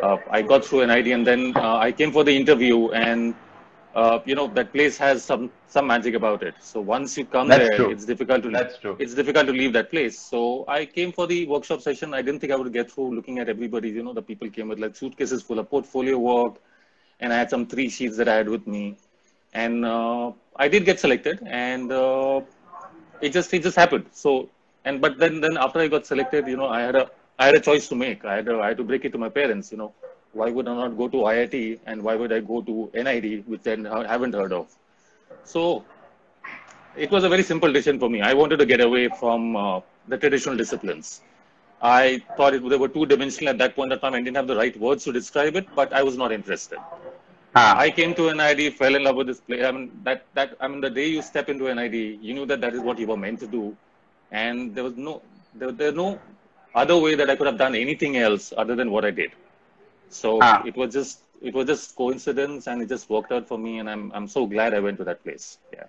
uh, 0.01 0.17
I 0.29 0.41
got 0.41 0.65
through 0.65 0.85
NID, 0.87 1.07
and 1.07 1.25
then 1.25 1.53
uh, 1.55 1.77
I 1.77 1.91
came 1.91 2.11
for 2.11 2.23
the 2.23 2.35
interview, 2.35 2.89
and 2.91 3.33
uh, 3.95 4.19
you 4.25 4.35
know 4.35 4.47
that 4.47 4.71
place 4.73 4.97
has 4.97 5.23
some 5.23 5.49
some 5.67 5.87
magic 5.87 6.15
about 6.15 6.43
it. 6.43 6.55
So 6.59 6.81
once 6.81 7.17
you 7.17 7.25
come 7.25 7.47
That's 7.47 7.69
there, 7.69 7.75
true. 7.75 7.91
it's 7.91 8.05
difficult 8.05 8.43
to 8.43 8.49
That's 8.51 8.77
true. 8.77 8.95
it's 8.99 9.13
difficult 9.13 9.47
to 9.47 9.53
leave 9.53 9.73
that 9.73 9.89
place. 9.89 10.19
So 10.19 10.65
I 10.67 10.85
came 10.85 11.11
for 11.11 11.27
the 11.27 11.45
workshop 11.47 11.81
session. 11.81 12.13
I 12.13 12.21
didn't 12.21 12.39
think 12.41 12.51
I 12.51 12.55
would 12.55 12.73
get 12.73 12.91
through 12.91 13.15
looking 13.15 13.39
at 13.39 13.49
everybody. 13.49 13.89
You 13.89 14.03
know, 14.03 14.13
the 14.13 14.21
people 14.21 14.49
came 14.49 14.67
with 14.67 14.79
like 14.79 14.95
suitcases 14.95 15.41
full 15.41 15.59
of 15.59 15.69
portfolio 15.69 16.17
work, 16.17 16.55
and 17.19 17.33
I 17.33 17.37
had 17.37 17.49
some 17.49 17.65
three 17.65 17.89
sheets 17.89 18.17
that 18.17 18.27
I 18.27 18.35
had 18.35 18.49
with 18.49 18.67
me, 18.67 18.97
and 19.53 19.85
uh, 19.85 20.31
I 20.55 20.67
did 20.67 20.85
get 20.85 20.99
selected, 20.99 21.39
and 21.45 21.91
uh, 21.91 22.41
it 23.21 23.29
just 23.29 23.53
it 23.53 23.63
just 23.63 23.75
happened. 23.77 24.05
So 24.11 24.49
and 24.85 25.01
but 25.01 25.17
then 25.17 25.41
then 25.41 25.57
after 25.57 25.79
I 25.79 25.87
got 25.87 26.05
selected, 26.05 26.47
you 26.47 26.57
know, 26.57 26.67
I 26.67 26.81
had 26.81 26.95
a 26.95 27.09
I 27.39 27.45
had 27.47 27.55
a 27.55 27.59
choice 27.59 27.87
to 27.89 27.95
make. 27.95 28.25
I 28.25 28.35
had 28.37 28.47
a, 28.47 28.59
I 28.59 28.67
had 28.69 28.77
to 28.77 28.83
break 28.83 29.05
it 29.05 29.11
to 29.13 29.17
my 29.17 29.29
parents. 29.29 29.71
You 29.71 29.77
know, 29.77 29.93
why 30.33 30.49
would 30.49 30.67
I 30.67 30.75
not 30.75 30.97
go 30.97 31.07
to 31.07 31.17
IIT 31.33 31.79
and 31.85 32.01
why 32.03 32.15
would 32.15 32.31
I 32.33 32.39
go 32.39 32.61
to 32.61 32.89
NID, 32.93 33.43
which 33.47 33.63
then 33.63 33.87
I 33.87 34.07
haven't 34.07 34.33
heard 34.33 34.53
of? 34.53 34.67
So 35.43 35.85
it 36.95 37.11
was 37.11 37.23
a 37.23 37.29
very 37.29 37.43
simple 37.43 37.71
decision 37.71 37.99
for 37.99 38.09
me. 38.09 38.21
I 38.21 38.33
wanted 38.33 38.57
to 38.57 38.65
get 38.65 38.81
away 38.81 39.07
from 39.09 39.55
uh, 39.55 39.81
the 40.07 40.17
traditional 40.17 40.55
disciplines. 40.55 41.21
I 41.81 42.21
thought 42.37 42.53
it, 42.53 42.67
they 42.69 42.77
were 42.77 42.87
two 42.87 43.05
dimensional 43.05 43.49
at 43.49 43.57
that 43.57 43.75
point 43.75 43.91
of 43.91 44.01
time. 44.01 44.13
I 44.13 44.21
didn't 44.21 44.37
have 44.37 44.47
the 44.47 44.55
right 44.55 44.77
words 44.79 45.03
to 45.05 45.11
describe 45.11 45.55
it, 45.55 45.67
but 45.75 45.91
I 45.93 46.03
was 46.03 46.17
not 46.17 46.31
interested. 46.31 46.79
Ah. 47.55 47.77
I 47.77 47.91
came 47.91 48.13
to 48.15 48.33
NID, 48.33 48.73
fell 48.75 48.95
in 48.95 49.03
love 49.03 49.15
with 49.15 49.27
this 49.27 49.39
place. 49.41 49.63
I 49.63 49.71
mean, 49.71 49.91
that, 50.03 50.25
that, 50.33 50.55
I 50.59 50.67
mean, 50.67 50.81
the 50.81 50.89
day 50.89 51.07
you 51.07 51.21
step 51.21 51.49
into 51.49 51.73
NID, 51.73 51.93
you 52.21 52.33
knew 52.33 52.45
that 52.47 52.61
that 52.61 52.73
is 52.73 52.81
what 52.81 52.97
you 52.99 53.07
were 53.07 53.17
meant 53.17 53.39
to 53.41 53.47
do. 53.47 53.75
And 54.31 54.73
there 54.75 54.83
was 54.83 54.95
no, 54.97 55.21
there, 55.53 55.71
there 55.71 55.91
no 55.91 56.19
other 56.73 56.97
way 56.97 57.15
that 57.15 57.29
I 57.29 57.35
could 57.35 57.47
have 57.47 57.57
done 57.57 57.75
anything 57.75 58.17
else 58.17 58.53
other 58.57 58.75
than 58.75 58.89
what 58.91 59.05
I 59.05 59.11
did. 59.11 59.31
So 60.09 60.39
Ah. 60.41 60.63
it 60.65 60.75
was 60.75 60.93
just, 60.93 61.19
it 61.41 61.53
was 61.53 61.67
just 61.67 61.95
coincidence 61.95 62.67
and 62.67 62.81
it 62.81 62.89
just 62.89 63.09
worked 63.09 63.31
out 63.31 63.47
for 63.47 63.57
me. 63.57 63.79
And 63.79 63.89
I'm, 63.89 64.11
I'm 64.13 64.27
so 64.27 64.45
glad 64.47 64.73
I 64.73 64.79
went 64.79 64.97
to 64.97 65.03
that 65.05 65.23
place. 65.23 65.59
Yeah. 65.73 65.83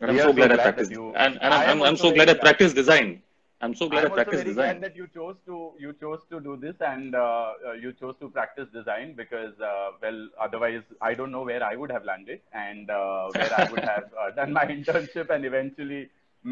And 0.00 0.10
I'm 0.10 0.16
We 0.16 0.20
are 0.20 0.24
so 0.24 0.28
so 0.30 0.34
glad 0.34 0.52
I 0.52 0.56
practiced. 0.56 0.90
you- 0.92 1.14
And, 1.14 1.38
and 1.42 1.52
I 1.54 1.64
I'm, 1.64 1.82
I'm, 1.82 1.88
I'm 1.88 1.96
so 1.96 2.12
glad 2.12 2.30
I 2.30 2.34
practiced 2.34 2.74
design. 2.74 3.22
I'm 3.64 3.74
so 3.74 3.88
glad 3.88 4.04
I'm 4.06 4.12
I 4.12 4.16
also 4.22 4.30
very 4.30 4.44
design. 4.44 4.54
glad 4.54 4.80
that 4.82 4.96
you 5.00 5.06
chose 5.14 5.36
to 5.46 5.56
you 5.84 5.92
chose 6.00 6.20
to 6.30 6.40
do 6.46 6.56
this 6.64 6.74
and 6.88 7.14
uh, 7.14 7.52
uh, 7.68 7.72
you 7.84 7.92
chose 8.00 8.14
to 8.20 8.28
practice 8.28 8.68
design 8.78 9.14
because 9.20 9.58
uh, 9.60 9.90
well 10.02 10.20
otherwise 10.46 10.82
I 11.00 11.14
don't 11.14 11.32
know 11.36 11.42
where 11.50 11.62
I 11.70 11.74
would 11.82 11.90
have 11.96 12.04
landed 12.04 12.40
and 12.52 12.90
uh, 12.90 13.30
where 13.38 13.52
I 13.60 13.70
would 13.70 13.84
have 13.92 14.04
uh, 14.24 14.30
done 14.40 14.52
my 14.52 14.66
internship 14.76 15.30
and 15.30 15.44
eventually 15.52 16.02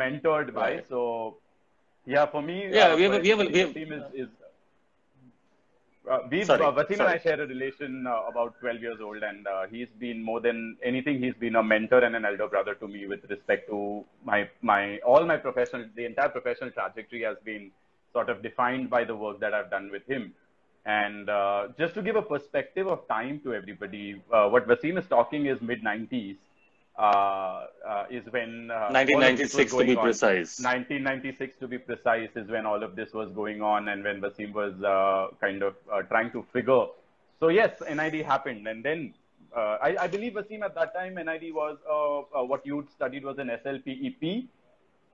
mentored 0.02 0.54
by. 0.54 0.68
Right. 0.76 0.86
So 0.88 1.36
yeah, 2.06 2.26
for 2.26 2.42
me, 2.50 2.56
Yeah, 2.72 2.88
uh, 2.92 2.96
we 2.96 3.02
have 3.08 3.14
a- 3.18 3.20
we 3.26 3.28
have 3.34 3.40
a- 3.40 3.50
we 3.56 3.58
have- 3.64 3.74
team 3.74 3.92
is, 3.92 4.02
is 4.24 4.28
Uh, 6.10 6.18
we've, 6.30 6.46
Sorry, 6.46 6.64
uh, 6.64 6.72
Wasim 6.72 6.98
and 6.98 7.02
I 7.02 7.18
share 7.18 7.40
a 7.40 7.46
relation 7.46 8.06
uh, 8.06 8.22
about 8.28 8.58
12 8.60 8.80
years 8.80 8.98
old, 9.00 9.22
and 9.22 9.46
uh, 9.46 9.66
he's 9.70 9.88
been 10.00 10.22
more 10.22 10.40
than 10.40 10.76
anything. 10.82 11.22
He's 11.22 11.34
been 11.34 11.54
a 11.54 11.62
mentor 11.62 12.00
and 12.00 12.16
an 12.16 12.24
elder 12.24 12.48
brother 12.48 12.74
to 12.74 12.88
me 12.88 13.06
with 13.06 13.20
respect 13.30 13.68
to 13.68 14.04
my 14.24 14.48
my 14.62 14.98
all 14.98 15.24
my 15.24 15.36
professional, 15.36 15.84
the 15.94 16.04
entire 16.04 16.28
professional 16.28 16.70
trajectory 16.70 17.22
has 17.22 17.36
been 17.44 17.70
sort 18.12 18.30
of 18.30 18.42
defined 18.42 18.90
by 18.90 19.04
the 19.04 19.14
work 19.14 19.38
that 19.40 19.54
I've 19.54 19.70
done 19.70 19.90
with 19.92 20.04
him. 20.06 20.34
And 20.84 21.30
uh, 21.30 21.68
just 21.78 21.94
to 21.94 22.02
give 22.02 22.16
a 22.16 22.22
perspective 22.22 22.88
of 22.88 23.06
time 23.06 23.40
to 23.44 23.54
everybody, 23.54 24.20
uh, 24.32 24.48
what 24.48 24.66
Wasim 24.66 24.98
is 24.98 25.06
talking 25.06 25.46
is 25.46 25.60
mid 25.60 25.84
90s. 25.84 26.36
Uh, 26.98 27.66
uh, 27.88 28.04
is 28.10 28.22
when 28.32 28.70
uh, 28.70 28.74
all 28.74 29.22
of 29.24 29.38
this 29.38 29.54
was 29.54 29.72
1996 29.72 29.72
to 29.72 29.84
be 29.84 29.96
on. 29.96 30.02
precise. 30.04 30.60
1996 30.60 31.56
to 31.56 31.66
be 31.66 31.78
precise 31.78 32.28
is 32.36 32.50
when 32.50 32.66
all 32.66 32.82
of 32.82 32.94
this 32.94 33.14
was 33.14 33.30
going 33.32 33.62
on 33.62 33.88
and 33.88 34.04
when 34.04 34.20
Wasim 34.20 34.52
was 34.52 34.74
uh, 34.82 35.34
kind 35.40 35.62
of 35.62 35.74
uh, 35.90 36.02
trying 36.02 36.30
to 36.32 36.44
figure. 36.52 36.84
So 37.40 37.48
yes, 37.48 37.80
NID 37.80 38.26
happened 38.26 38.68
and 38.68 38.84
then 38.84 39.14
uh, 39.56 39.78
I, 39.82 39.96
I 40.00 40.06
believe 40.06 40.34
Wasim 40.34 40.62
at 40.62 40.74
that 40.74 40.94
time 40.94 41.14
NID 41.14 41.54
was 41.54 41.78
uh, 41.88 42.40
uh, 42.40 42.44
what 42.44 42.64
you 42.66 42.86
studied 42.94 43.24
was 43.24 43.38
an 43.38 43.48
SLPEP. 43.48 44.48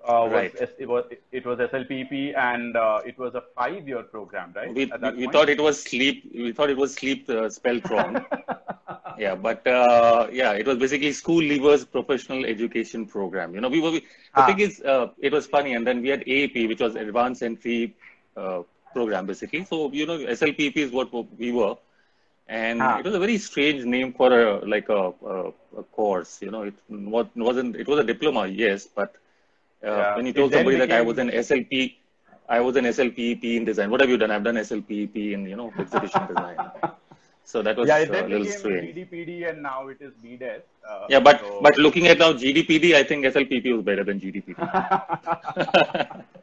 Uh, 0.06 0.28
Right. 0.30 0.52
was, 0.60 0.70
it 0.78 0.88
was 0.88 1.04
it 1.32 1.46
was 1.46 1.58
SLPEP 1.58 2.36
and 2.36 2.76
uh, 2.76 3.00
it 3.04 3.18
was 3.18 3.34
a 3.34 3.42
five-year 3.56 4.02
program, 4.04 4.52
right? 4.54 4.72
We, 4.72 4.86
we 5.16 5.26
thought 5.28 5.48
it 5.48 5.60
was 5.60 5.82
sleep. 5.82 6.30
We 6.34 6.52
thought 6.52 6.70
it 6.70 6.76
was 6.76 6.94
sleep 6.94 7.28
uh, 7.30 7.48
spelled 7.50 7.88
wrong. 7.90 8.24
yeah, 9.18 9.34
but 9.34 9.66
uh, 9.66 10.28
yeah, 10.32 10.52
it 10.52 10.66
was 10.66 10.78
basically 10.78 11.12
school 11.12 11.40
leavers 11.40 11.90
professional 11.90 12.44
education 12.44 13.06
program. 13.06 13.54
You 13.54 13.60
know, 13.60 13.68
we 13.68 13.80
were. 13.80 13.90
We, 13.92 14.00
the 14.00 14.06
Ah. 14.42 14.46
thing 14.46 14.60
is, 14.60 14.80
uh, 14.82 15.08
it 15.18 15.32
was 15.32 15.46
funny, 15.46 15.74
and 15.74 15.86
then 15.86 16.02
we 16.02 16.08
had 16.08 16.20
AEP, 16.24 16.68
which 16.68 16.80
was 16.80 16.94
advanced 16.94 17.42
entry 17.42 17.94
uh, 18.36 18.62
program, 18.92 19.26
basically. 19.26 19.64
So 19.64 19.90
you 19.92 20.06
know, 20.06 20.18
SLPP 20.18 20.76
is 20.76 20.92
what 20.92 21.12
we 21.38 21.52
were, 21.52 21.74
and 22.48 22.82
Ah. 22.82 22.98
it 22.98 23.04
was 23.04 23.14
a 23.14 23.18
very 23.26 23.38
strange 23.38 23.84
name 23.84 24.12
for 24.12 24.28
a 24.40 24.64
like 24.74 24.88
a, 24.88 25.02
a, 25.34 25.36
a 25.78 25.82
course. 26.00 26.38
You 26.42 26.50
know, 26.50 26.62
it 26.62 26.74
wa- 26.88 27.28
wasn't. 27.36 27.76
It 27.76 27.88
was 27.88 27.98
a 28.00 28.04
diploma, 28.04 28.46
yes, 28.46 28.86
but 28.86 29.14
uh, 29.84 29.88
Yeah. 29.90 30.16
when 30.16 30.26
you 30.26 30.32
told 30.32 30.52
somebody 30.52 30.76
that 30.84 30.92
I 30.92 31.02
was 31.02 31.18
an 31.18 31.30
SLP. 31.30 31.96
I 32.50 32.60
was 32.60 32.76
an 32.76 32.86
SLPEP 32.86 33.44
in 33.56 33.64
design. 33.66 33.90
What 33.90 34.00
have 34.00 34.08
you 34.08 34.16
done? 34.16 34.30
I've 34.30 34.42
done 34.42 34.54
SLPEP 34.56 35.16
in 35.34 35.46
you 35.46 35.56
know 35.56 35.70
exhibition 35.78 36.26
design. 36.28 36.56
So 37.48 37.62
that 37.62 37.78
was 37.78 37.88
yeah, 37.88 37.98
it 38.04 38.10
a 38.10 38.28
little 38.28 38.44
strange. 38.44 38.94
GDPD 38.94 39.36
and 39.50 39.62
now 39.62 39.88
it 39.88 40.02
is 40.06 40.12
BDES. 40.22 40.62
Uh, 40.88 41.06
Yeah, 41.08 41.20
but 41.28 41.40
so- 41.40 41.60
but 41.66 41.78
looking 41.78 42.06
at 42.12 42.18
now 42.18 42.32
GDPD, 42.42 42.94
I 42.94 43.04
think 43.10 43.24
SLPP 43.24 43.72
was 43.76 43.84
better 43.90 44.04
than 44.04 44.20
GDPD. 44.20 44.54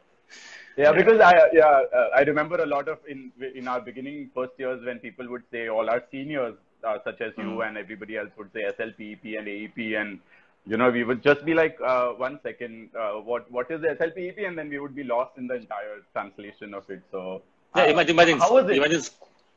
Yeah, 0.76 0.92
because 0.92 1.20
I 1.20 1.32
yeah 1.52 1.82
uh, 1.98 2.08
I 2.14 2.22
remember 2.30 2.56
a 2.62 2.66
lot 2.66 2.88
of 2.94 2.98
in 3.08 3.20
in 3.60 3.68
our 3.74 3.80
beginning 3.80 4.30
first 4.34 4.58
years 4.64 4.84
when 4.88 4.98
people 5.04 5.28
would 5.34 5.44
say 5.50 5.68
all 5.68 5.88
our 5.94 6.02
seniors 6.10 6.56
uh, 6.84 6.98
such 7.04 7.22
as 7.26 7.32
you 7.38 7.62
and 7.62 7.78
everybody 7.78 8.18
else 8.22 8.30
would 8.36 8.50
say 8.52 8.64
SLPEP 8.78 9.38
and 9.38 9.48
AEP 9.54 9.86
and 10.00 10.18
you 10.66 10.76
know 10.76 10.90
we 10.90 11.04
would 11.04 11.22
just 11.22 11.44
be 11.46 11.54
like 11.54 11.78
uh, 11.92 12.08
one 12.24 12.38
second 12.42 12.90
uh, 13.04 13.12
what 13.30 13.50
what 13.58 13.70
is 13.70 13.80
the 13.86 13.94
SLPEP 14.00 14.46
and 14.48 14.58
then 14.58 14.68
we 14.68 14.78
would 14.78 14.94
be 14.94 15.04
lost 15.14 15.38
in 15.38 15.46
the 15.46 15.54
entire 15.62 15.96
translation 16.12 16.74
of 16.74 16.90
it. 16.90 17.02
So 17.10 17.40
yeah, 17.74 17.84
uh, 17.84 17.86
imagine 17.94 18.16
imagine 18.18 18.38
how 18.38 18.52
was 18.58 18.68
it? 18.68 18.76
imagine 18.82 19.02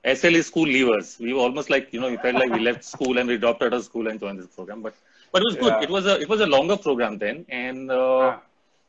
SL 0.03 0.35
is 0.35 0.47
school 0.47 0.65
leavers. 0.65 1.19
We 1.19 1.33
were 1.33 1.41
almost 1.41 1.69
like 1.69 1.91
you 1.93 1.99
know 2.01 2.09
we 2.09 2.17
felt 2.17 2.35
like 2.35 2.51
we 2.51 2.59
left 2.59 2.83
school 2.83 3.17
and 3.17 3.27
we 3.27 3.37
dropped 3.37 3.61
out 3.63 3.73
of 3.73 3.83
school 3.83 4.07
and 4.07 4.19
joined 4.19 4.39
this 4.39 4.47
program. 4.47 4.81
But 4.81 4.95
but 5.31 5.41
it 5.41 5.45
was 5.45 5.55
good. 5.57 5.73
Yeah. 5.73 5.81
It 5.81 5.89
was 5.89 6.05
a 6.05 6.19
it 6.21 6.29
was 6.29 6.41
a 6.41 6.47
longer 6.47 6.77
program 6.77 7.17
then, 7.17 7.45
and 7.49 7.91
uh, 7.91 8.29
Ah. 8.29 8.39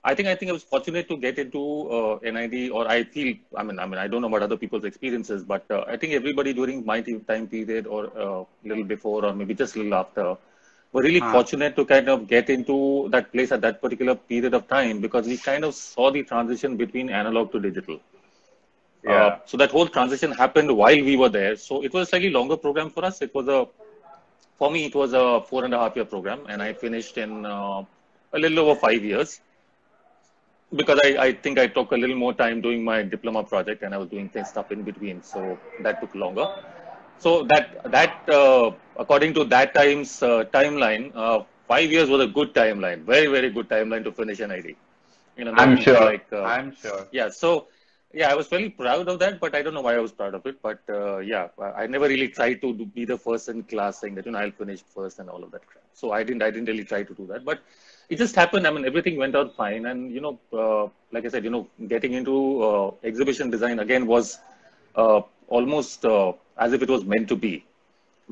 I 0.03 0.15
think 0.15 0.29
I 0.29 0.35
think 0.35 0.51
I 0.51 0.53
was 0.53 0.63
fortunate 0.63 1.09
to 1.09 1.17
get 1.17 1.39
into 1.39 1.63
uh, 1.99 2.19
NID, 2.23 2.71
or 2.71 2.89
I 2.89 3.05
feel 3.05 3.35
I 3.57 3.63
mean 3.63 3.79
I 3.79 3.87
mean 3.87 3.99
I 3.99 4.07
don't 4.09 4.23
know 4.23 4.29
about 4.29 4.43
other 4.49 4.57
people's 4.57 4.85
experiences, 4.85 5.43
but 5.45 5.65
uh, 5.71 5.85
I 5.87 5.97
think 5.97 6.13
everybody 6.15 6.53
during 6.55 6.85
my 6.87 7.01
time 7.03 7.47
period 7.49 7.87
or 7.87 8.03
uh, 8.27 8.45
little 8.65 8.85
before 8.85 9.25
or 9.25 9.35
maybe 9.35 9.55
just 9.55 9.77
a 9.77 9.79
little 9.81 9.95
after 10.03 10.37
were 10.93 11.03
really 11.03 11.21
Ah. 11.23 11.33
fortunate 11.33 11.77
to 11.77 11.85
kind 11.85 12.09
of 12.09 12.27
get 12.29 12.49
into 12.51 13.09
that 13.11 13.31
place 13.33 13.53
at 13.53 13.61
that 13.67 13.81
particular 13.83 14.15
period 14.15 14.55
of 14.55 14.67
time 14.69 15.01
because 15.01 15.27
we 15.27 15.37
kind 15.37 15.65
of 15.65 15.75
saw 15.75 16.11
the 16.11 16.23
transition 16.23 16.77
between 16.77 17.11
analog 17.11 17.53
to 17.53 17.61
digital. 17.61 18.01
Yeah. 19.03 19.13
Uh, 19.13 19.39
so 19.47 19.57
that 19.57 19.71
whole 19.71 19.87
transition 19.87 20.31
happened 20.33 20.75
while 20.77 21.03
we 21.11 21.17
were 21.17 21.29
there. 21.29 21.57
So 21.57 21.83
it 21.83 21.93
was 21.93 22.07
a 22.07 22.11
slightly 22.11 22.31
longer 22.31 22.57
program 22.57 22.91
for 22.91 23.05
us. 23.05 23.23
It 23.23 23.35
was 23.35 23.49
a, 23.49 23.67
for 24.59 24.71
me, 24.71 24.87
it 24.87 24.95
was 24.95 25.13
a 25.13 25.41
four 25.41 25.65
and 25.65 25.73
a 25.73 25.79
half 25.79 25.97
year 25.97 26.05
program, 26.05 26.41
and 26.49 26.63
I 26.63 26.73
finished 26.73 27.17
in 27.17 27.47
uh, 27.47 27.83
a 28.33 28.39
little 28.39 28.59
over 28.61 28.79
five 28.79 29.03
years 29.03 29.41
because 30.75 31.01
I, 31.03 31.17
I 31.19 31.33
think 31.33 31.59
I 31.59 31.67
took 31.67 31.93
a 31.93 31.97
little 31.97 32.17
more 32.17 32.35
time 32.35 32.61
doing 32.61 32.85
my 32.85 33.03
diploma 33.03 33.43
project, 33.43 33.83
and 33.83 33.95
I 33.95 33.99
was 33.99 34.09
doing 34.09 34.29
things 34.29 34.49
stuff 34.49 34.71
in 34.71 34.83
between. 34.83 35.23
So 35.23 35.59
that 35.83 36.01
took 36.01 36.15
longer. 36.15 36.47
So 37.19 37.45
that 37.45 37.91
that 37.91 38.29
uh, 38.29 38.71
according 38.99 39.35
to 39.35 39.45
that 39.45 39.75
time's 39.75 40.23
uh, 40.23 40.45
timeline, 40.53 41.11
uh, 41.15 41.43
five 41.69 41.91
years 41.91 42.09
was 42.09 42.23
a 42.23 42.27
good 42.27 42.55
timeline, 42.55 43.05
very 43.05 43.27
very 43.27 43.51
good 43.51 43.69
timeline 43.69 44.05
to 44.05 44.13
finish 44.13 44.39
NID. 44.39 44.77
You 45.37 45.45
know, 45.47 45.55
I'm 45.57 45.77
sure. 45.77 46.01
Like, 46.01 46.27
uh, 46.33 46.43
I'm 46.43 46.75
sure. 46.75 47.07
yeah 47.13 47.29
so 47.31 47.69
yeah 48.13 48.31
i 48.33 48.35
was 48.35 48.49
very 48.49 48.69
proud 48.69 49.07
of 49.09 49.19
that 49.19 49.39
but 49.41 49.55
i 49.55 49.63
don't 49.63 49.75
know 49.75 49.85
why 49.87 49.95
i 49.95 49.99
was 49.99 50.13
proud 50.13 50.35
of 50.35 50.45
it. 50.47 50.57
But 50.63 50.81
uh, 50.89 51.19
yeah 51.19 51.49
i 51.77 51.87
never 51.87 52.09
really 52.09 52.29
tried 52.29 52.61
to 52.63 52.73
do, 52.75 52.85
be 52.87 53.05
the 53.05 53.17
first 53.17 53.49
in 53.49 53.63
class 53.65 54.01
saying 54.01 54.15
that 54.17 54.27
you 54.27 54.33
know 54.33 54.39
i'll 54.39 54.51
finish 54.63 54.83
first 54.83 55.19
and 55.19 55.29
all 55.31 55.43
of 55.43 55.51
that 55.53 55.67
crap. 55.67 55.85
So 55.93 56.13
i 56.13 56.23
didn't 56.23 56.43
i 56.43 56.51
didn't 56.51 56.69
really 56.69 56.85
try 56.85 57.03
to 57.03 57.15
do 57.15 57.27
that. 57.27 57.45
But 57.45 57.61
it 58.09 58.19
just 58.19 58.35
happened. 58.35 58.67
I 58.67 58.71
mean 58.71 58.85
everything 58.85 59.17
went 59.17 59.37
out 59.37 59.55
fine. 59.55 59.87
And 59.87 60.13
you 60.13 60.21
know 60.21 60.39
uh, 60.53 60.89
like 61.13 61.25
i 61.25 61.29
said 61.29 61.45
you 61.45 61.51
know 61.51 61.67
getting 61.89 62.15
into 62.15 62.63
uh, 62.63 62.91
exhibition 63.05 63.51
design 63.51 63.79
again 63.79 64.07
was 64.07 64.39
uh, 64.97 65.21
almost 65.49 66.05
uh, 66.05 66.33
as 66.59 66.73
if 66.73 66.83
it 66.83 66.89
was 66.89 67.05
meant 67.05 67.29
to 67.29 67.37
be. 67.37 67.65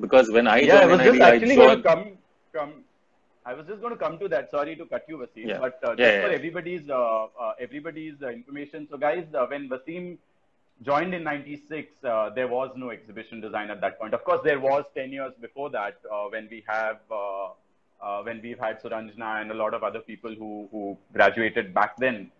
Because 0.00 0.30
when 0.30 0.46
i 0.48 0.58
yeah, 0.60 0.78
I 0.78 0.86
joined 0.86 0.90
was 0.90 1.00
NID, 1.00 1.06
just 1.10 1.20
I 1.20 1.34
actually 1.36 1.56
going 1.56 1.76
to 1.76 1.82
come 1.82 2.04
come. 2.52 2.72
I 3.48 3.54
was 3.54 3.66
just 3.66 3.80
going 3.80 3.94
to 3.94 3.98
come 3.98 4.18
to 4.18 4.28
that. 4.28 4.50
Sorry 4.50 4.76
to 4.76 4.84
cut 4.92 5.04
you, 5.08 5.18
Wasim, 5.18 5.46
Yeah. 5.50 5.58
but 5.64 5.78
uh, 5.82 5.94
just 5.96 6.00
Yeah, 6.00 6.14
yeah, 6.14 6.24
for 6.26 6.32
everybody's 6.38 6.90
uh, 6.90 7.26
uh, 7.44 7.52
everybody's 7.66 8.22
uh, 8.22 8.28
information. 8.38 8.86
So, 8.90 8.98
guys, 9.04 9.24
uh, 9.34 9.46
when 9.52 9.68
Wasim 9.70 10.18
joined 10.88 11.14
in 11.18 11.24
'96, 11.24 12.04
uh, 12.04 12.30
there 12.38 12.48
was 12.56 12.74
no 12.82 12.90
exhibition 12.96 13.40
design 13.46 13.70
at 13.76 13.80
that 13.86 13.98
point. 14.00 14.12
Of 14.18 14.24
course, 14.24 14.42
there 14.44 14.60
was 14.60 14.84
10 14.94 15.12
years 15.18 15.32
before 15.46 15.70
that 15.70 15.96
uh, 16.12 16.24
when 16.34 16.48
we 16.50 16.62
have 16.68 16.98
uh, 17.10 17.46
uh, 18.08 18.22
when 18.28 18.42
we've 18.42 18.58
had 18.66 18.82
Suranjana 18.82 19.30
and 19.40 19.50
a 19.50 19.58
lot 19.62 19.74
of 19.78 19.82
other 19.90 20.02
people 20.12 20.34
who 20.42 20.50
who 20.72 20.84
graduated 21.20 21.72
back 21.80 21.96
then. 22.06 22.30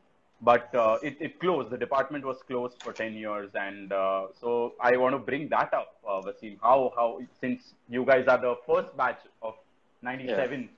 But 0.49 0.75
uh, 0.75 0.99
it, 1.03 1.17
it 1.29 1.41
closed. 1.41 1.71
The 1.71 1.79
department 1.79 2.25
was 2.33 2.43
closed 2.51 2.83
for 2.83 2.93
10 2.93 3.15
years, 3.15 3.51
and 3.55 3.93
uh, 3.93 4.27
so 4.41 4.75
I 4.81 4.97
want 4.97 5.15
to 5.15 5.19
bring 5.31 5.49
that 5.55 5.73
up, 5.79 5.97
uh, 6.07 6.21
Wasim. 6.29 6.59
How 6.67 6.93
how 6.99 7.09
since 7.41 7.73
you 7.97 8.05
guys 8.13 8.29
are 8.35 8.39
the 8.49 8.55
first 8.69 8.97
batch 9.01 9.23
of 9.43 9.55
'97, 10.03 10.69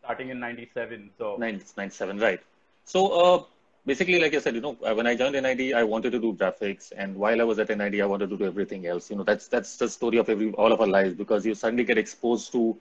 starting 0.00 0.30
in 0.30 0.40
'97, 0.40 1.10
so 1.18 1.36
97, 1.38 2.18
right. 2.18 2.40
So 2.84 3.08
uh, 3.08 3.42
basically, 3.86 4.20
like 4.20 4.34
I 4.34 4.38
said, 4.38 4.54
you 4.54 4.60
know, 4.60 4.76
uh, 4.84 4.94
when 4.94 5.06
I 5.06 5.14
joined 5.14 5.36
NID, 5.36 5.72
I 5.74 5.84
wanted 5.84 6.12
to 6.12 6.18
do 6.18 6.32
graphics, 6.34 6.92
and 6.96 7.16
while 7.16 7.40
I 7.40 7.44
was 7.44 7.58
at 7.58 7.70
NID, 7.70 8.02
I 8.02 8.06
wanted 8.06 8.30
to 8.30 8.36
do 8.36 8.44
everything 8.44 8.86
else. 8.86 9.10
You 9.10 9.16
know, 9.16 9.24
that's 9.24 9.48
that's 9.48 9.76
the 9.76 9.88
story 9.88 10.18
of 10.18 10.28
every 10.28 10.52
all 10.52 10.72
of 10.72 10.80
our 10.80 10.86
lives 10.86 11.14
because 11.14 11.46
you 11.46 11.54
suddenly 11.54 11.84
get 11.84 11.98
exposed 11.98 12.52
to 12.52 12.76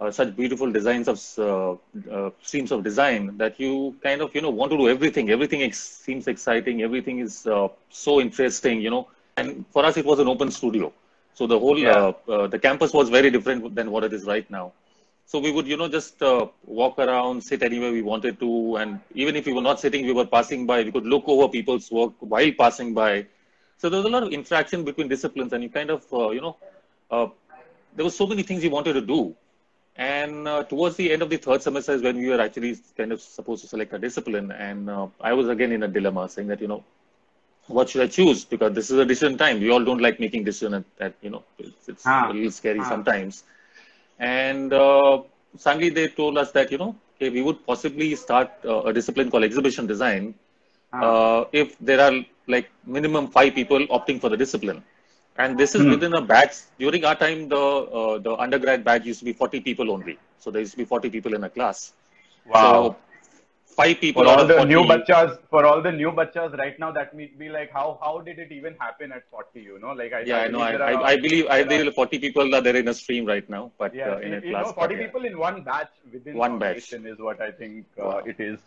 uh, 0.00 0.10
such 0.10 0.34
beautiful 0.36 0.70
designs 0.72 1.08
of 1.08 1.20
uh, 1.38 1.72
uh, 2.16 2.30
streams 2.42 2.72
of 2.72 2.82
design 2.82 3.36
that 3.38 3.58
you 3.58 3.94
kind 4.02 4.20
of 4.20 4.34
you 4.34 4.42
know 4.42 4.50
want 4.50 4.70
to 4.72 4.76
do 4.78 4.88
everything. 4.88 5.30
Everything 5.30 5.62
ex- 5.62 5.82
seems 6.06 6.26
exciting. 6.28 6.82
Everything 6.82 7.18
is 7.20 7.46
uh, 7.46 7.68
so 7.90 8.20
interesting. 8.20 8.80
You 8.80 8.90
know, 8.90 9.08
and 9.36 9.64
for 9.72 9.84
us, 9.84 9.96
it 9.96 10.04
was 10.06 10.18
an 10.18 10.28
open 10.28 10.50
studio. 10.50 10.92
So 11.34 11.46
the 11.46 11.58
whole 11.58 11.80
Yeah. 11.82 11.96
uh, 11.96 12.12
uh, 12.28 12.46
the 12.48 12.58
campus 12.58 12.92
was 12.92 13.08
very 13.10 13.30
different 13.30 13.74
than 13.74 13.90
what 13.90 14.04
it 14.04 14.12
is 14.12 14.24
right 14.24 14.48
now. 14.50 14.72
So 15.26 15.40
we 15.40 15.50
would, 15.50 15.66
you 15.66 15.76
know, 15.76 15.88
just 15.88 16.22
uh, 16.22 16.46
walk 16.64 16.98
around, 16.98 17.42
sit 17.42 17.62
anywhere 17.62 17.90
we 17.92 18.02
wanted 18.02 18.38
to, 18.40 18.76
and 18.76 19.00
even 19.14 19.34
if 19.36 19.44
we 19.46 19.52
were 19.52 19.60
not 19.70 19.80
sitting, 19.80 20.06
we 20.06 20.12
were 20.12 20.24
passing 20.26 20.66
by. 20.66 20.84
We 20.84 20.92
could 20.92 21.04
look 21.06 21.24
over 21.26 21.48
people's 21.48 21.90
work 21.90 22.12
while 22.20 22.52
passing 22.58 22.94
by. 22.94 23.26
So 23.78 23.88
there 23.90 23.98
was 23.98 24.06
a 24.06 24.08
lot 24.16 24.22
of 24.22 24.32
interaction 24.32 24.84
between 24.84 25.08
disciplines, 25.08 25.52
and 25.52 25.62
you 25.64 25.68
kind 25.68 25.90
of, 25.90 26.04
uh, 26.12 26.30
you 26.30 26.40
know, 26.40 26.56
uh, 27.10 27.26
there 27.96 28.04
were 28.04 28.10
so 28.22 28.26
many 28.26 28.42
things 28.44 28.62
you 28.62 28.70
wanted 28.70 28.92
to 28.94 29.00
do. 29.00 29.34
And 29.96 30.46
uh, 30.46 30.62
towards 30.62 30.96
the 30.96 31.10
end 31.12 31.22
of 31.22 31.30
the 31.30 31.38
third 31.38 31.60
semester 31.62 31.92
is 31.92 32.02
when 32.02 32.16
we 32.18 32.28
were 32.28 32.40
actually 32.40 32.76
kind 32.96 33.12
of 33.12 33.20
supposed 33.20 33.62
to 33.62 33.68
select 33.68 33.92
a 33.94 33.98
discipline, 33.98 34.52
and 34.52 34.88
uh, 34.88 35.08
I 35.20 35.32
was 35.32 35.48
again 35.48 35.72
in 35.72 35.82
a 35.82 35.88
dilemma, 35.88 36.28
saying 36.28 36.48
that, 36.48 36.60
you 36.60 36.68
know, 36.68 36.84
what 37.66 37.88
should 37.88 38.02
I 38.02 38.06
choose? 38.06 38.44
Because 38.44 38.74
this 38.74 38.90
is 38.90 38.98
a 38.98 39.04
decision 39.04 39.36
time. 39.36 39.58
We 39.60 39.70
all 39.70 39.84
don't 39.84 40.00
like 40.00 40.20
making 40.20 40.44
decisions 40.44 40.84
at, 41.00 41.06
at 41.06 41.14
you 41.20 41.30
know, 41.30 41.42
it's, 41.58 41.88
it's 41.88 42.06
Ah. 42.06 42.30
a 42.30 42.32
little 42.32 42.50
scary 42.52 42.78
Ah. 42.80 42.88
sometimes. 42.88 43.42
And 44.18 44.72
uh, 44.72 45.22
suddenly 45.56 45.90
they 45.90 46.08
told 46.08 46.38
us 46.38 46.52
that, 46.52 46.70
you 46.70 46.78
know, 46.78 46.94
okay, 47.16 47.30
we 47.30 47.42
would 47.42 47.64
possibly 47.66 48.14
start 48.14 48.50
uh, 48.64 48.82
a 48.82 48.92
discipline 48.92 49.30
called 49.30 49.44
exhibition 49.44 49.86
design 49.86 50.34
uh, 51.00 51.44
if 51.52 51.78
there 51.78 52.00
are 52.00 52.12
like 52.46 52.70
minimum 52.86 53.28
five 53.28 53.54
people 53.54 53.80
opting 53.88 54.20
for 54.20 54.28
the 54.28 54.36
discipline. 54.36 54.82
And 55.36 55.58
this 55.58 55.74
is 55.74 55.86
Hmm. 55.86 55.88
within 55.88 56.14
a 56.14 56.20
batch. 56.22 56.54
During 56.78 57.04
our 57.04 57.14
time, 57.14 57.48
the 57.48 57.56
uh, 57.58 58.18
the 58.18 58.34
undergrad 58.36 58.84
batch 58.84 59.04
used 59.04 59.20
to 59.20 59.24
be 59.24 59.32
40 59.32 59.60
people 59.60 59.90
only. 59.90 60.18
So 60.38 60.50
there 60.50 60.60
used 60.60 60.72
to 60.72 60.78
be 60.78 60.84
40 60.84 61.10
people 61.10 61.34
in 61.34 61.44
a 61.44 61.50
class. 61.50 61.92
wow. 62.44 62.92
So 62.92 62.96
five 63.76 63.98
people 64.00 64.24
for 64.24 64.28
all 64.30 64.44
the 64.50 64.54
40. 64.56 64.68
new 64.72 64.82
bachas 64.90 65.30
for 65.50 65.60
all 65.66 65.80
the 65.86 65.92
new 65.92 66.10
bachas 66.18 66.56
right 66.62 66.78
now 66.82 66.90
that 66.98 67.14
may 67.18 67.26
be 67.42 67.48
like 67.56 67.70
how 67.78 67.86
how 68.02 68.12
did 68.28 68.38
it 68.44 68.50
even 68.58 68.74
happen 68.84 69.12
at 69.12 69.24
40 69.30 69.60
you 69.60 69.78
know 69.78 69.92
like 70.00 70.12
I, 70.12 70.20
yeah, 70.20 70.38
I 70.38 70.48
know. 70.48 70.60
I, 70.60 70.72
believe 70.72 70.80
I, 70.82 70.92
I 71.12 71.16
believe 71.16 71.46
I 71.56 71.62
believe 71.64 71.94
40 71.94 72.18
people 72.18 72.54
are 72.54 72.60
there 72.60 72.76
in 72.76 72.88
a 72.88 72.94
stream 72.94 73.26
right 73.26 73.48
now, 73.48 73.72
but 73.78 73.94
yeah 73.94 74.12
uh, 74.12 74.18
in 74.18 74.34
a 74.34 74.40
you 74.40 74.50
class. 74.50 74.66
know 74.66 74.72
40 74.72 74.94
but, 74.94 75.00
yeah. 75.00 75.06
people 75.06 75.24
in 75.24 75.38
one 75.38 75.62
batch 75.62 75.92
within 76.12 76.36
One 76.36 76.58
batch. 76.58 76.92
is 76.92 77.18
what 77.18 77.40
I 77.40 77.50
think 77.50 77.86
uh, 78.00 78.04
Wow. 78.04 78.22
it 78.32 78.40
is 78.40 78.58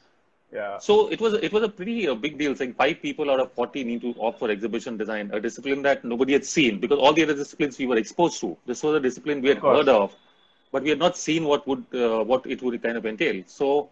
yeah 0.54 0.78
So 0.80 0.94
it 1.16 1.20
was 1.22 1.34
it 1.48 1.51
was 1.51 1.63
a 1.63 1.70
pretty 1.70 2.08
uh, 2.08 2.16
big 2.16 2.38
deal 2.38 2.56
saying 2.56 2.74
five 2.74 3.01
people 3.01 3.30
out 3.32 3.39
of 3.39 3.51
40 3.54 3.84
need 3.84 4.01
to 4.01 4.13
opt 4.20 4.39
for 4.39 4.50
exhibition 4.50 4.98
design, 4.98 5.30
a 5.34 5.39
discipline 5.39 5.82
that 5.84 6.04
nobody 6.04 6.34
had 6.34 6.46
seen 6.46 6.80
because 6.80 7.00
all 7.00 7.13
the 7.13 7.24
other 7.24 7.36
disciplines 7.36 7.78
we 7.78 7.88
were 7.88 7.98
exposed 7.98 8.39
to. 8.42 8.58
This 8.66 8.84
was 8.84 8.96
a 8.96 9.00
discipline 9.00 9.42
we 9.42 9.50
had 9.50 9.62
Of 9.63 9.74
heard 9.74 9.89
of, 9.89 10.16
but 10.72 10.84
we 10.84 10.89
had 10.89 11.00
not 11.00 11.18
seen 11.18 11.46
what 11.46 11.68
would 11.68 11.84
uh, 11.94 12.24
what 12.24 12.46
it 12.46 12.62
would 12.63 12.82
kind 12.82 12.98
of 12.98 13.06
entail. 13.06 13.44
So 13.48 13.89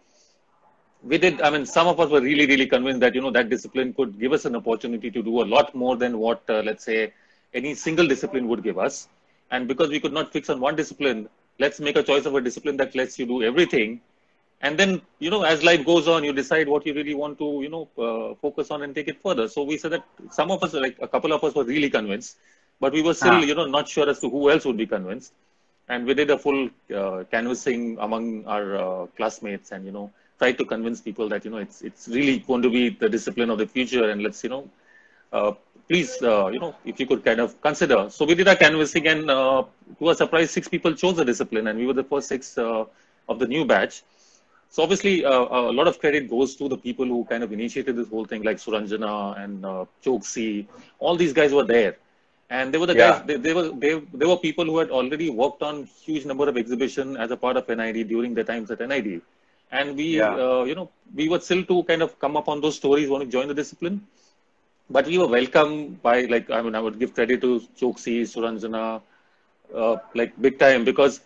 we 1.02 1.18
did. 1.18 1.40
I 1.40 1.50
mean, 1.50 1.64
some 1.66 1.86
of 1.86 2.00
us 2.00 2.10
were 2.10 2.20
really 2.20 2.46
really 2.46 2.66
convinced 2.66 3.00
that 3.00 3.14
you 3.14 3.20
know 3.20 3.30
that 3.30 3.48
discipline 3.50 3.92
could 3.94 4.18
give 4.18 4.32
us 4.32 4.44
an 4.44 4.56
opportunity 4.56 5.10
to 5.10 5.22
do 5.22 5.42
a 5.42 5.46
lot 5.54 5.74
more 5.74 5.96
than 5.96 6.18
what 6.18 6.42
uh, 6.48 6.62
let's 6.64 6.84
say 6.84 7.12
any 7.54 7.74
single 7.74 8.06
discipline 8.06 8.48
would 8.48 8.62
give 8.62 8.78
us. 8.78 9.08
And 9.50 9.66
because 9.68 9.90
we 9.90 10.00
could 10.00 10.12
not 10.12 10.32
fix 10.32 10.50
on 10.50 10.60
one 10.60 10.76
discipline, 10.76 11.28
let's 11.58 11.80
make 11.80 11.96
a 11.96 12.02
choice 12.02 12.26
of 12.26 12.34
a 12.34 12.40
discipline 12.40 12.76
that 12.78 12.94
lets 12.94 13.18
you 13.18 13.26
do 13.26 13.42
everything 13.42 14.00
and 14.60 14.78
then 14.78 15.00
you 15.18 15.30
know 15.30 15.42
as 15.42 15.62
life 15.62 15.84
goes 15.84 16.06
on 16.08 16.24
you 16.24 16.32
decide 16.32 16.68
what 16.68 16.84
you 16.86 16.92
really 16.94 17.14
want 17.14 17.38
to 17.38 17.48
you 17.64 17.68
know 17.74 17.82
uh, 18.06 18.34
focus 18.44 18.70
on 18.70 18.82
and 18.82 18.94
take 18.94 19.08
it 19.08 19.18
further 19.22 19.46
so 19.48 19.62
we 19.62 19.76
said 19.76 19.92
that 19.92 20.04
some 20.30 20.50
of 20.50 20.62
us 20.62 20.72
like 20.74 20.96
a 21.00 21.08
couple 21.08 21.32
of 21.32 21.42
us 21.44 21.54
were 21.54 21.64
really 21.64 21.90
convinced 21.90 22.36
but 22.80 22.92
we 22.92 23.02
were 23.02 23.14
still 23.14 23.38
Ah. 23.38 23.42
you 23.50 23.54
know 23.54 23.66
not 23.66 23.88
sure 23.88 24.08
as 24.08 24.20
to 24.20 24.28
who 24.28 24.50
else 24.50 24.64
would 24.64 24.76
be 24.76 24.86
convinced 24.86 25.32
and 25.88 26.06
we 26.06 26.14
did 26.14 26.30
a 26.30 26.38
full 26.38 26.68
uh, 27.00 27.24
canvassing 27.30 27.96
among 28.00 28.44
our 28.46 28.66
uh, 28.84 29.06
classmates 29.16 29.72
and 29.72 29.84
you 29.84 29.92
know 29.92 30.10
tried 30.38 30.56
to 30.58 30.64
convince 30.64 31.00
people 31.00 31.28
that 31.28 31.44
you 31.44 31.50
know 31.50 31.58
it's 31.66 31.82
it's 31.82 32.08
really 32.08 32.38
going 32.48 32.62
to 32.62 32.70
be 32.70 32.82
the 33.04 33.08
discipline 33.16 33.50
of 33.50 33.58
the 33.58 33.66
future 33.66 34.08
and 34.10 34.22
let's 34.22 34.42
you 34.44 34.50
know 34.54 34.64
uh, 35.32 35.52
please 35.88 36.10
uh, 36.22 36.46
you 36.48 36.58
know 36.60 36.74
if 36.84 36.98
you 37.00 37.06
could 37.06 37.24
kind 37.24 37.40
of 37.40 37.60
consider 37.60 38.08
so 38.10 38.24
we 38.24 38.34
did 38.34 38.48
our 38.48 38.56
canvassing 38.56 39.06
and 39.08 39.30
uh, 39.30 39.62
to 39.98 40.08
our 40.08 40.14
surprise 40.14 40.50
six 40.50 40.68
people 40.68 40.92
chose 40.94 41.16
the 41.16 41.24
discipline 41.24 41.66
and 41.68 41.78
we 41.78 41.86
were 41.86 41.98
the 42.02 42.08
first 42.12 42.28
six 42.28 42.56
uh, 42.58 42.84
of 43.28 43.38
the 43.38 43.46
new 43.46 43.64
batch 43.64 44.02
so 44.70 44.82
obviously, 44.82 45.24
uh, 45.24 45.30
a 45.30 45.72
lot 45.72 45.86
of 45.88 45.98
credit 45.98 46.28
goes 46.28 46.54
to 46.56 46.68
the 46.68 46.76
people 46.76 47.06
who 47.06 47.24
kind 47.24 47.42
of 47.42 47.52
initiated 47.52 47.96
this 47.96 48.08
whole 48.08 48.24
thing, 48.24 48.42
like 48.42 48.58
Suranjana 48.58 49.42
and 49.42 49.64
uh, 49.64 49.84
Choksi. 50.04 50.66
All 50.98 51.16
these 51.16 51.32
guys 51.32 51.52
were 51.54 51.64
there, 51.64 51.96
and 52.50 52.72
they 52.72 52.78
were 52.78 52.86
the 52.86 52.94
Yeah. 52.94 52.96
guys. 52.96 53.22
They, 53.22 53.36
they 53.36 53.54
were 53.54 53.68
they, 53.70 54.00
they 54.12 54.26
were 54.26 54.36
people 54.36 54.64
who 54.66 54.78
had 54.78 54.90
already 54.90 55.30
worked 55.30 55.62
on 55.62 55.84
huge 55.84 56.26
number 56.26 56.48
of 56.48 56.56
exhibition 56.56 57.16
as 57.16 57.30
a 57.30 57.36
part 57.36 57.56
of 57.56 57.68
NID 57.68 58.04
during 58.04 58.34
their 58.34 58.44
times 58.44 58.70
at 58.70 58.80
NID, 58.80 59.22
and 59.70 59.96
we 59.96 60.08
Yeah. 60.08 60.38
uh, 60.38 60.62
you 60.64 60.74
know 60.74 60.90
we 61.14 61.28
were 61.28 61.40
still 61.40 61.64
to 61.64 61.82
kind 61.84 62.02
of 62.02 62.18
come 62.18 62.36
up 62.36 62.48
on 62.48 62.60
those 62.60 62.76
stories, 62.76 63.08
want 63.08 63.24
to 63.24 63.30
join 63.30 63.48
the 63.48 63.54
discipline, 63.54 64.06
but 64.90 65.06
we 65.06 65.18
were 65.18 65.26
welcomed 65.28 66.02
by 66.02 66.22
like 66.34 66.50
I 66.50 66.62
mean 66.62 66.74
I 66.74 66.80
would 66.80 66.98
give 66.98 67.14
credit 67.14 67.40
to 67.42 67.60
Choksi, 67.80 68.22
Suranjana, 68.22 69.00
uh, 69.74 69.96
like 70.14 70.40
big 70.40 70.58
time 70.58 70.84
because 70.84 71.20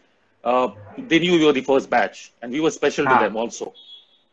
uh, 0.45 0.69
they 0.99 1.19
knew 1.19 1.33
we 1.39 1.45
were 1.45 1.53
the 1.53 1.63
first 1.63 1.91
batch 1.91 2.33
and 2.43 2.53
we 2.53 2.61
were 2.61 2.71
special 2.71 3.09
to 3.09 3.15
Ah. 3.15 3.17
them 3.17 3.37
also. 3.37 3.73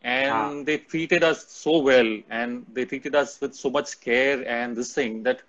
And 0.02 0.30
Ah. 0.30 0.52
they 0.66 0.78
treated 0.78 1.22
us 1.22 1.46
so 1.48 1.78
well 1.78 2.18
and 2.30 2.66
they 2.72 2.84
treated 2.84 3.14
us 3.14 3.40
with 3.40 3.54
so 3.54 3.70
much 3.70 4.00
care 4.00 4.46
and 4.48 4.76
this 4.76 4.92
thing 4.94 5.22
that, 5.24 5.40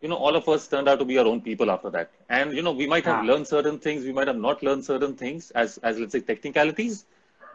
you 0.00 0.08
know, 0.08 0.16
all 0.16 0.36
of 0.36 0.48
us 0.48 0.66
turned 0.68 0.88
out 0.88 0.98
to 0.98 1.04
be 1.04 1.18
our 1.18 1.26
own 1.26 1.40
people 1.40 1.70
after 1.70 1.90
that. 1.90 2.10
And, 2.28 2.52
you 2.52 2.62
know, 2.62 2.72
we 2.72 2.86
might 2.86 3.04
have 3.06 3.18
Ah. 3.18 3.22
learned 3.22 3.46
certain 3.46 3.78
things, 3.78 4.04
we 4.04 4.12
might 4.12 4.26
have 4.28 4.36
not 4.36 4.62
learned 4.62 4.84
certain 4.84 5.14
things 5.14 5.50
as, 5.52 5.78
as 5.78 5.98
let's 5.98 6.12
say, 6.12 6.20
technicalities, 6.20 7.04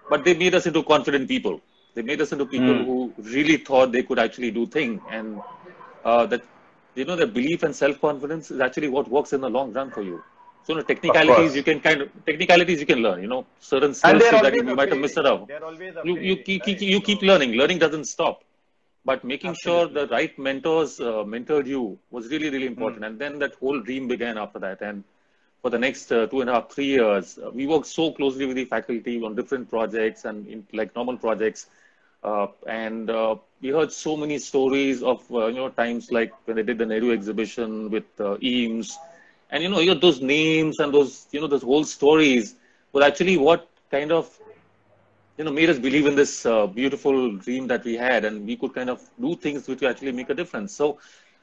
but 0.10 0.25
they 0.25 0.34
made 0.34 0.56
us 0.56 0.66
into 0.68 0.84
confident 0.84 1.28
people. 1.28 1.62
They 1.96 2.01
made 2.04 2.22
us 2.22 2.32
into 2.34 2.46
people 2.46 2.75
Hmm. 2.75 2.84
who 2.86 3.13
really 3.18 3.58
thought 3.58 3.92
they 3.92 4.04
could 4.04 4.20
actually 4.20 4.51
do 4.51 4.66
things 4.68 5.01
and 5.08 5.44
uh, 6.04 6.25
that, 6.28 6.44
you 6.96 7.06
know, 7.06 7.16
the 7.16 7.28
belief 7.28 7.63
and 7.63 7.75
self-confidence 7.75 8.51
is 8.51 8.60
actually 8.60 8.89
what 8.89 9.08
works 9.10 9.34
in 9.34 9.42
the 9.42 9.50
long 9.50 9.74
run 9.74 9.91
for 9.91 10.02
you. 10.02 10.24
So, 10.63 10.74
you 10.74 10.80
know, 10.80 10.84
technicalities 10.84 11.56
you 11.56 11.63
can 11.63 11.80
kind 11.80 12.02
of 12.02 12.10
technicalities 12.26 12.80
you 12.80 12.86
can 12.86 13.00
learn. 13.00 13.22
You 13.22 13.28
know, 13.28 13.45
certain 13.60 13.93
skills 13.93 14.30
that 14.30 14.54
you 14.54 14.63
might 14.76 14.89
have 14.89 15.00
missed 15.00 15.17
out. 15.17 15.50
You 16.04 16.17
you 16.17 16.36
keep, 16.38 16.65
right? 16.65 16.82
you 16.82 17.02
keep 17.02 17.22
So- 17.22 17.28
learning. 17.32 17.54
Learning 17.54 17.80
doesn't 17.80 18.06
stop, 18.06 18.43
but 19.06 19.24
making 19.24 19.54
sure 19.63 19.88
the 19.88 20.08
right 20.08 20.38
mentors 20.38 21.00
uh, 21.00 21.24
mentored 21.34 21.67
you 21.67 22.00
was 22.12 22.30
really 22.30 22.50
really 22.50 22.67
important. 22.67 23.06
And 23.06 23.19
then 23.19 23.39
that 23.39 23.56
whole 23.56 23.80
dream 23.82 24.08
began 24.08 24.38
after 24.38 24.60
that. 24.60 24.82
And 24.82 25.04
for 25.62 25.69
the 25.69 25.78
next 25.78 26.12
uh, 26.12 26.26
two 26.28 26.41
and 26.41 26.50
a 26.50 26.54
half 26.54 26.69
three 26.72 26.86
years, 26.86 27.38
uh, 27.38 27.50
we 27.52 27.67
worked 27.67 27.88
so 27.88 28.12
closely 28.12 28.45
with 28.45 28.56
the 28.56 28.65
faculty 28.65 29.22
on 29.24 29.36
different 29.36 29.69
projects 29.69 30.26
and 30.26 30.48
in, 30.48 30.65
like 30.74 30.95
normal 30.95 31.17
projects. 31.17 31.67
Uh, 32.24 32.48
and 32.67 33.10
uh, 33.10 33.36
we 33.62 33.69
heard 33.69 33.91
so 33.91 34.15
many 34.17 34.38
stories 34.38 35.04
of 35.04 35.24
uh, 35.32 35.48
you 35.48 35.56
know 35.56 35.69
times 35.69 36.12
like 36.12 36.32
when 36.45 36.56
they 36.58 36.63
did 36.63 36.78
the 36.78 36.86
Nehru 36.86 37.12
exhibition 37.12 37.89
with 37.89 38.06
uh, 38.19 38.38
Eames, 38.41 38.98
and 39.52 39.63
you 39.63 39.69
know, 39.69 39.80
you 39.80 39.93
those 39.95 40.22
names 40.22 40.80
and 40.80 40.93
those 40.93 41.28
you 41.32 41.39
know 41.39 41.48
those 41.48 41.63
whole 41.63 41.84
stories 41.84 42.56
were 42.91 43.04
actually 43.04 43.38
what 43.38 43.67
kind 43.91 44.12
of 44.12 44.38
you 45.38 45.45
know 45.45 45.52
made 45.52 45.69
us 45.69 45.80
believe 45.80 46.06
in 46.08 46.15
this 46.15 46.43
beautiful 46.74 47.32
dream 47.38 47.67
that 47.67 47.84
we 47.84 47.95
had, 47.95 48.26
and 48.26 48.45
we 48.45 48.56
could 48.56 48.74
kind 48.74 48.89
of 48.89 49.02
do 49.19 49.36
things 49.36 49.67
which 49.67 49.82
would 49.82 49.89
actually 49.89 50.12
make 50.12 50.30
a 50.30 50.34
difference. 50.36 50.74
So 50.74 50.98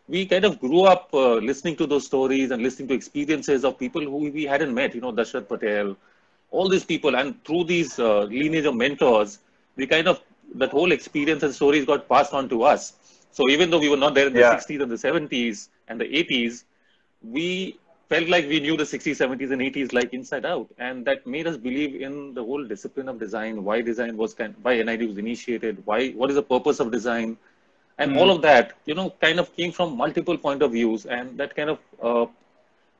we 0.09 0.27
kind 0.27 0.45
of 0.45 0.59
grew 0.61 0.83
up 0.85 1.09
uh, 1.13 1.35
listening 1.37 1.77
to 1.77 1.87
those 1.87 2.07
stories 2.07 2.51
and 2.51 2.63
listening 2.63 2.89
to 2.89 2.95
experiences 2.95 3.65
of 3.65 3.79
people 3.79 4.03
who 4.03 4.31
we 4.31 4.45
hadn't 4.45 4.75
met. 4.75 4.95
You 4.95 5.01
know, 5.01 5.13
Dashrath 5.13 5.49
Patel, 5.49 5.97
all 6.51 6.69
these 6.69 6.85
people, 6.85 7.17
and 7.17 7.43
through 7.45 7.65
these 7.65 7.99
uh, 7.99 8.23
lineage 8.23 8.65
of 8.67 8.75
mentors, 8.75 9.39
we 9.77 9.87
kind 9.87 10.09
of 10.09 10.21
that 10.55 10.71
whole 10.71 10.93
experience 10.93 11.43
and 11.43 11.55
stories 11.55 11.85
got 11.85 12.09
passed 12.09 12.33
on 12.33 12.49
to 12.49 12.63
us. 12.63 12.93
So 13.31 13.49
even 13.51 13.71
though 13.71 13.79
we 13.79 13.89
were 13.89 13.97
not 13.97 14.15
there 14.15 14.27
in 14.27 14.35
the 14.35 14.43
Yeah. 14.43 14.45
60s 14.45 14.81
and 14.81 14.91
the 14.91 14.99
70s 14.99 15.69
and 15.89 16.01
the 16.01 16.17
80s, 16.17 16.65
we 17.23 17.79
felt 18.09 18.29
like 18.29 18.47
we 18.49 18.61
knew 18.61 18.77
the 18.77 18.87
60s, 18.87 19.19
70s, 19.19 19.51
and 19.51 19.61
80s 19.63 19.93
like 19.93 20.13
inside 20.13 20.45
out, 20.47 20.69
and 20.79 21.05
that 21.07 21.27
made 21.27 21.47
us 21.47 21.57
believe 21.57 22.01
in 22.01 22.35
the 22.35 22.43
whole 22.43 22.65
discipline 22.65 23.09
of 23.09 23.19
design, 23.19 23.65
why 23.65 23.81
design 23.81 24.17
was 24.17 24.35
kind, 24.35 24.55
why 24.63 24.75
NID 24.75 25.07
was 25.07 25.19
initiated, 25.19 25.83
why 25.85 26.11
what 26.11 26.31
is 26.31 26.37
the 26.37 26.43
purpose 26.43 26.81
of 26.81 26.91
design, 26.93 27.37
and 27.99 28.11
Hmm. 28.11 28.15
all 28.15 28.31
of 28.31 28.43
that, 28.43 28.73
you 28.87 28.95
know, 28.95 29.11
kind 29.21 29.39
of 29.39 29.55
came 29.57 29.73
from 29.73 29.97
multiple 29.97 30.37
point 30.37 30.63
of 30.63 30.73
views, 30.73 31.07
and 31.07 31.37
that 31.39 31.55
kind 31.57 31.71
of 31.71 31.79
uh, 32.03 32.27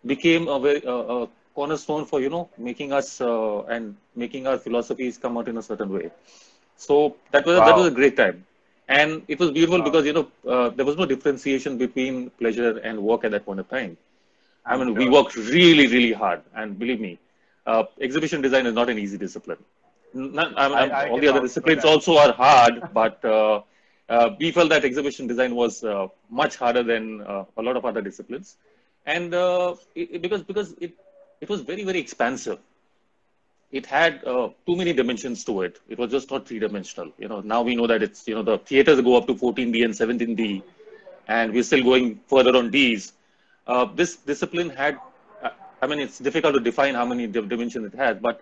became 0.07 0.49
a 0.49 0.59
very 0.59 0.85
uh, 0.87 0.93
a 1.17 1.29
cornerstone 1.55 2.05
for 2.05 2.21
you 2.21 2.29
know 2.31 2.49
making 2.59 2.93
us 2.93 3.21
uh, 3.21 3.61
and 3.75 3.97
making 4.15 4.47
our 4.47 4.59
philosophies 4.59 5.19
come 5.19 5.37
out 5.39 5.49
in 5.49 5.57
a 5.59 5.63
certain 5.63 5.91
way. 5.93 6.11
So 6.77 7.17
that 7.33 7.47
was 7.47 7.63
that 7.65 7.77
was 7.77 7.87
a 7.87 7.91
great 7.91 8.17
time, 8.17 8.45
and 8.89 9.23
it 9.29 9.39
was 9.39 9.51
beautiful 9.51 9.81
Wow. 9.81 9.91
because 9.91 10.07
you 10.07 10.13
know 10.13 10.27
uh, 10.49 10.69
there 10.71 10.85
was 10.87 10.97
no 10.97 11.07
differentiation 11.07 11.77
between 11.79 12.31
pleasure 12.31 12.79
and 12.79 13.03
work 13.03 13.25
at 13.25 13.33
that 13.33 13.45
point 13.45 13.61
of 13.61 13.69
time. 13.69 13.97
I 14.67 14.77
mean, 14.77 14.95
we 14.97 15.09
worked 15.09 15.37
really, 15.37 15.87
really 15.87 16.13
hard, 16.13 16.43
and 16.55 16.79
believe 16.79 17.01
me, 17.01 17.19
uh, 17.67 17.85
exhibition 18.01 18.41
design 18.43 18.67
is 18.67 18.75
not 18.75 18.89
an 18.91 18.99
easy 18.99 19.17
discipline. 19.19 19.59
Not, 20.13 20.53
I 20.59 20.69
mean, 20.69 20.81
I- 20.81 21.05
I 21.05 21.05
all 21.07 21.19
the 21.21 21.29
other 21.29 21.41
disciplines 21.41 21.85
also 21.85 22.17
are 22.17 22.33
hard, 22.33 22.85
but 22.93 23.25
uh, 24.09 24.31
we 24.39 24.51
felt 24.53 24.71
that 24.71 24.85
exhibition 24.85 25.27
design 25.27 25.55
was 25.55 25.83
uh, 25.85 26.09
much 26.31 26.57
harder 26.57 26.83
than 26.83 27.23
uh, 27.23 27.45
a 27.57 27.63
lot 27.63 27.77
of 27.77 27.85
other 27.85 28.01
disciplines, 28.03 28.57
and 29.07 29.35
uh, 29.35 29.75
it, 29.95 30.23
because 30.23 30.43
because 30.43 30.75
it 30.81 30.93
it 31.41 31.49
was 31.49 31.61
very 31.63 31.85
very 31.85 31.99
expansive. 31.99 32.59
It 33.73 33.85
had 33.87 34.25
uh, 34.25 34.51
too 34.67 34.77
many 34.77 34.93
dimensions 34.93 35.45
to 35.45 35.63
it. 35.63 35.81
It 35.89 35.99
was 35.99 36.11
just 36.11 36.31
not 36.31 36.47
three 36.47 36.59
dimensional. 36.61 37.13
You 37.19 37.29
know, 37.29 37.41
now 37.41 37.63
we 37.63 37.75
know 37.75 37.87
that 37.89 38.03
it's 38.03 38.27
you 38.29 38.35
know 38.35 38.43
the 38.43 38.59
theaters 38.59 39.01
go 39.01 39.17
up 39.17 39.27
to 39.27 39.35
14D 39.35 39.85
and 39.85 39.95
17D, 39.95 40.63
and 41.27 41.53
we're 41.53 41.65
still 41.65 41.83
going 41.83 42.21
further 42.29 42.57
on 42.57 42.71
Ds. 42.71 43.13
Uh, 43.67 43.85
this 43.85 44.17
discipline 44.17 44.71
had, 44.71 44.99
I 45.83 45.87
mean, 45.87 45.99
it's 45.99 46.19
difficult 46.19 46.55
to 46.55 46.61
define 46.61 46.95
how 46.95 47.05
many 47.05 47.27
di- 47.27 47.41
dimensions 47.41 47.93
it 47.93 47.97
has, 47.97 48.19
but 48.19 48.41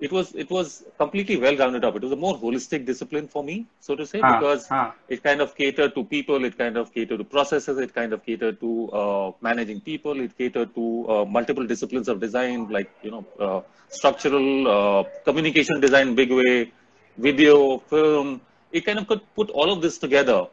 it 0.00 0.12
was 0.12 0.34
it 0.34 0.50
was 0.50 0.84
completely 0.98 1.36
well 1.36 1.56
rounded 1.56 1.84
up. 1.84 1.96
It 1.96 2.02
was 2.02 2.12
a 2.12 2.16
more 2.16 2.36
holistic 2.38 2.84
discipline 2.86 3.28
for 3.28 3.42
me, 3.42 3.66
so 3.80 3.96
to 3.96 4.06
say, 4.06 4.22
Huh, 4.22 4.40
because 4.40 4.66
huh. 4.68 4.92
it 5.08 5.22
kind 5.22 5.40
of 5.40 5.54
catered 5.56 5.94
to 5.94 6.04
people, 6.04 6.44
it 6.44 6.56
kind 6.58 6.76
of 6.76 6.92
catered 6.94 7.18
to 7.18 7.24
processes, 7.24 7.78
it 7.78 7.94
kind 7.94 8.12
of 8.12 8.24
catered 8.24 8.60
to 8.60 8.90
uh, 8.92 9.32
managing 9.40 9.80
people, 9.80 10.20
it 10.20 10.36
catered 10.38 10.74
to 10.74 11.06
uh, 11.08 11.24
multiple 11.24 11.66
disciplines 11.66 12.08
of 12.08 12.20
design, 12.20 12.68
like 12.68 12.90
you 13.02 13.10
know, 13.10 13.24
uh, 13.40 13.60
structural, 13.88 14.68
uh, 14.68 15.04
communication 15.24 15.80
design, 15.80 16.14
big 16.14 16.30
way, 16.30 16.72
video, 17.16 17.78
film. 17.78 18.40
It 18.72 18.84
kind 18.86 18.98
of 18.98 19.06
could 19.08 19.22
put 19.34 19.50
all 19.50 19.72
of 19.72 19.80
this 19.82 19.98
together, 19.98 20.46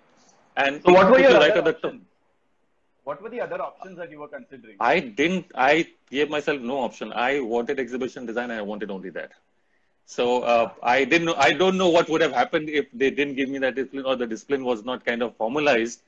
and 0.57 0.81
So 0.85 0.93
what 0.93 1.09
were 1.11 1.19
your 1.19 1.29
you 1.29 1.29
other 1.29 1.39
right 1.39 1.55
at 1.57 1.65
the 1.65 1.75
options? 1.75 2.01
What 3.05 3.21
were 3.21 3.29
the 3.29 3.41
other 3.41 3.61
options 3.61 3.97
that 3.97 4.11
you 4.11 4.19
were 4.19 4.27
considering? 4.27 4.77
I 4.79 4.99
didn't. 4.99 5.45
I 5.55 5.87
gave 6.09 6.29
myself 6.29 6.61
no 6.61 6.79
option. 6.79 7.13
I 7.13 7.39
wanted 7.39 7.79
exhibition 7.79 8.25
design, 8.25 8.51
and 8.51 8.59
I 8.59 8.63
wanted 8.71 8.91
only 8.91 9.11
that. 9.11 9.31
So 10.05 10.41
uh, 10.43 10.71
I 10.83 11.05
didn't. 11.05 11.27
Know, 11.27 11.35
I 11.37 11.51
don't 11.53 11.77
know 11.77 11.89
what 11.89 12.09
would 12.09 12.21
have 12.21 12.33
happened 12.33 12.69
if 12.69 12.87
they 12.93 13.11
didn't 13.11 13.35
give 13.35 13.49
me 13.49 13.59
that 13.65 13.75
discipline, 13.75 14.05
or 14.05 14.15
the 14.15 14.27
discipline 14.33 14.65
was 14.71 14.83
not 14.83 15.05
kind 15.05 15.21
of 15.27 15.35
formalized. 15.43 16.01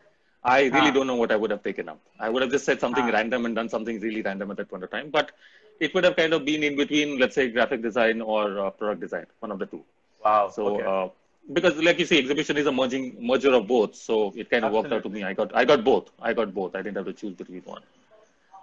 I 0.43 0.57
really 0.75 0.91
Ah. 0.91 0.97
don't 0.97 1.07
know 1.11 1.19
what 1.21 1.31
I 1.31 1.37
would 1.43 1.51
have 1.55 1.63
taken 1.69 1.89
up. 1.93 1.99
I 2.19 2.29
would 2.29 2.41
have 2.45 2.51
just 2.57 2.65
said 2.71 2.79
something 2.85 3.07
Ah. 3.11 3.15
random 3.19 3.45
and 3.45 3.55
done 3.61 3.69
something 3.75 3.99
really 4.07 4.21
random 4.29 4.51
at 4.51 4.57
that 4.57 4.69
point 4.73 4.83
of 4.83 4.91
time. 4.97 5.09
But 5.19 5.31
it 5.79 5.93
would 5.93 6.03
have 6.09 6.15
kind 6.15 6.33
of 6.33 6.45
been 6.45 6.63
in 6.63 6.75
between, 6.75 7.17
let's 7.19 7.35
say, 7.35 7.49
graphic 7.49 7.81
design 7.87 8.21
or 8.21 8.43
uh, 8.65 8.69
product 8.81 9.01
design, 9.01 9.25
one 9.39 9.51
of 9.51 9.59
the 9.59 9.67
two. 9.67 9.83
Wow. 10.25 10.49
So 10.49 10.67
okay. 10.75 10.85
uh, 10.93 11.07
because 11.53 11.75
like 11.77 11.99
you 11.99 12.05
see 12.05 12.19
exhibition 12.19 12.57
is 12.57 12.65
a 12.67 12.71
merging 12.71 13.15
merger 13.19 13.53
of 13.53 13.67
both, 13.67 13.95
so 13.95 14.33
it 14.35 14.49
kind 14.49 14.65
of 14.65 14.71
worked 14.73 14.91
out 14.91 15.03
to 15.03 15.09
me. 15.09 15.23
I 15.23 15.33
got 15.33 15.55
I 15.55 15.65
got 15.65 15.83
both. 15.83 16.09
I 16.21 16.33
got 16.33 16.53
both. 16.53 16.75
I 16.75 16.81
didn't 16.81 16.97
have 16.97 17.05
to 17.05 17.13
choose 17.13 17.33
between 17.35 17.61
one. 17.63 17.83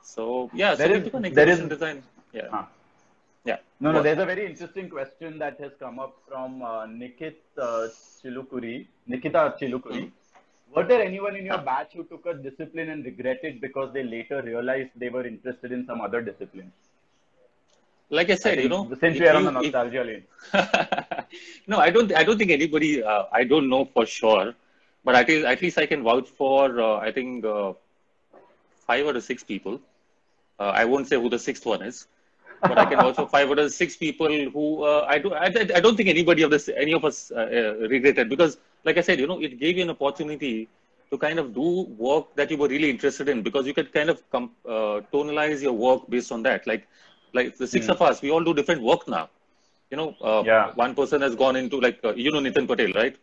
So 0.02 0.50
yeah, 0.54 0.74
There 0.74 0.88
so 0.88 0.94
is- 0.94 1.12
we 1.12 1.28
an 1.28 1.34
there 1.34 1.68
design. 1.68 2.02
Yeah, 2.32 2.48
Huh. 2.50 2.64
yeah. 3.44 3.58
No, 3.80 3.92
no, 3.92 4.02
there's 4.02 4.18
a 4.18 4.26
very 4.26 4.44
interesting 4.46 4.88
question 4.90 5.38
that 5.38 5.58
has 5.60 5.72
come 5.78 5.98
up 5.98 6.14
from 6.28 6.62
uh, 6.62 6.86
Nikit 6.86 7.36
uh, 7.58 7.88
Chilukuri, 8.22 8.86
Nikita 9.06 9.54
Chilukuri. 9.60 10.10
Were 10.74 10.84
there 10.84 11.02
anyone 11.02 11.36
in 11.36 11.44
your 11.46 11.58
Ah. 11.60 11.64
batch 11.70 11.92
who 11.92 12.04
took 12.04 12.26
a 12.26 12.34
discipline 12.34 12.88
and 12.90 13.04
regretted 13.04 13.60
because 13.60 13.92
they 13.92 14.02
later 14.02 14.42
realized 14.42 14.90
they 14.96 15.08
were 15.08 15.24
interested 15.26 15.70
in 15.72 15.86
some 15.86 16.00
other 16.00 16.20
discipline? 16.20 16.72
Like 18.10 18.30
I 18.30 18.34
said, 18.36 18.60
you 18.60 18.68
know, 18.68 18.90
since 19.00 19.18
we 19.18 19.26
are 19.26 19.36
on 19.36 19.44
the 19.44 19.52
you- 19.52 19.72
if- 19.74 19.92
lane. 20.06 20.24
no, 21.66 21.78
I 21.78 21.90
don't. 21.90 22.12
I 22.14 22.22
don't 22.24 22.38
think 22.38 22.50
anybody. 22.50 23.02
Uh, 23.02 23.24
I 23.32 23.44
don't 23.44 23.68
know 23.68 23.84
for 23.84 24.06
sure, 24.06 24.54
but 25.04 25.14
at 25.14 25.28
least 25.28 25.44
at 25.46 25.62
least 25.62 25.78
I 25.78 25.86
can 25.86 26.02
vouch 26.02 26.28
for. 26.28 26.80
Uh, 26.80 26.96
I 26.98 27.10
think 27.12 27.44
uh, 27.44 27.72
five 28.86 29.06
or 29.06 29.20
six 29.20 29.42
people. 29.42 29.80
Uh, 30.58 30.72
I 30.80 30.84
won't 30.84 31.08
say 31.08 31.16
who 31.16 31.28
the 31.28 31.38
sixth 31.38 31.66
one 31.66 31.82
is, 31.82 32.06
but 32.62 32.78
I 32.78 32.84
can 32.86 32.98
vouch 32.98 33.16
for 33.22 33.28
five 33.28 33.50
or 33.50 33.68
six 33.68 33.96
people 33.96 34.28
who 34.28 34.84
uh, 34.84 35.06
I 35.08 35.18
do. 35.18 35.32
I, 35.34 35.46
I 35.46 35.80
don't 35.80 35.96
think 35.96 36.08
anybody 36.08 36.42
of 36.42 36.50
this, 36.50 36.68
any 36.68 36.92
of 36.92 37.04
us, 37.04 37.30
uh, 37.34 37.40
uh, 37.40 37.88
regretted 37.88 38.28
because, 38.28 38.58
like 38.84 38.98
I 38.98 39.00
said, 39.00 39.18
you 39.18 39.26
know, 39.26 39.40
it 39.40 39.58
gave 39.58 39.76
you 39.76 39.82
an 39.82 39.90
opportunity 39.90 40.68
to 41.10 41.18
kind 41.18 41.38
of 41.38 41.54
do 41.54 41.82
work 41.98 42.34
that 42.36 42.50
you 42.50 42.56
were 42.56 42.68
really 42.68 42.90
interested 42.90 43.28
in 43.28 43.42
because 43.42 43.66
you 43.66 43.74
could 43.74 43.92
kind 43.92 44.10
of 44.10 44.22
com- 44.30 44.52
uh, 44.66 45.00
tonalize 45.12 45.62
your 45.62 45.72
work 45.72 46.08
based 46.08 46.32
on 46.32 46.42
that. 46.42 46.66
Like, 46.66 46.86
like 47.38 47.56
the 47.56 47.66
six 47.74 47.86
Hmm. 47.86 47.92
of 47.94 48.02
us, 48.02 48.22
we 48.22 48.30
all 48.30 48.44
do 48.48 48.54
different 48.54 48.82
work 48.82 49.06
now. 49.08 49.28
You 49.90 49.98
know, 50.00 50.08
uh, 50.30 50.42
Yeah. 50.46 50.72
one 50.84 50.94
person 51.00 51.20
has 51.22 51.34
gone 51.44 51.56
into 51.56 51.80
like 51.86 51.98
uh, 52.04 52.14
you 52.14 52.30
know 52.32 52.40
Nitin 52.48 52.66
Patel, 52.72 52.92
right? 53.02 53.16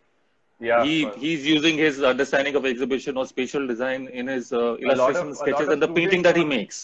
Yeah. 0.69 0.83
he 0.85 0.95
he's 1.21 1.45
using 1.47 1.77
his 1.83 1.95
understanding 2.09 2.55
of 2.57 2.65
exhibition 2.71 3.17
or 3.17 3.25
spatial 3.29 3.65
design 3.71 4.07
in 4.21 4.27
his 4.35 4.51
uh, 4.53 4.59
lot 4.59 4.73
of- 4.73 4.83
illustration 4.83 5.33
sketches 5.39 5.69
and 5.75 5.81
the 5.85 5.87
painting 5.99 6.21
that 6.27 6.37
he 6.41 6.45
makes. 6.55 6.81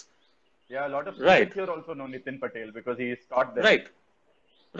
yeah, 0.75 0.87
a 0.87 0.91
lot 0.93 1.07
of 1.09 1.19
Right. 1.27 1.51
students 1.51 1.55
here 1.59 1.69
also 1.73 1.93
know 1.99 2.07
Nitin 2.13 2.39
Patel 2.43 2.71
because 2.77 2.97
he 3.03 3.09
is 3.15 3.19
taught 3.33 3.53
there. 3.55 3.63
Right. 3.67 3.85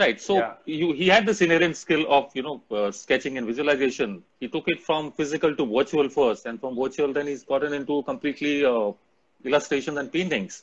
Right. 0.02 0.20
So 0.20 0.34
Yeah. 0.38 0.54
you, 0.80 0.92
he 0.92 1.06
had 1.08 1.26
this 1.26 1.40
inherent 1.46 1.76
skill 1.76 2.04
of 2.16 2.34
you 2.38 2.42
know 2.46 2.56
uh, 2.78 2.90
sketching 3.02 3.38
and 3.38 3.46
visualization. 3.52 4.22
He 4.40 4.48
took 4.56 4.64
it 4.74 4.82
from 4.88 5.12
physical 5.20 5.54
to 5.60 5.66
virtual 5.76 6.08
first, 6.18 6.46
and 6.46 6.60
from 6.64 6.76
virtual 6.82 7.12
then 7.12 7.26
he's 7.32 7.44
gotten 7.52 7.72
into 7.80 8.02
completely 8.10 8.64
uh, 8.72 8.92
illustrations 9.44 9.96
and 10.02 10.12
paintings. 10.12 10.62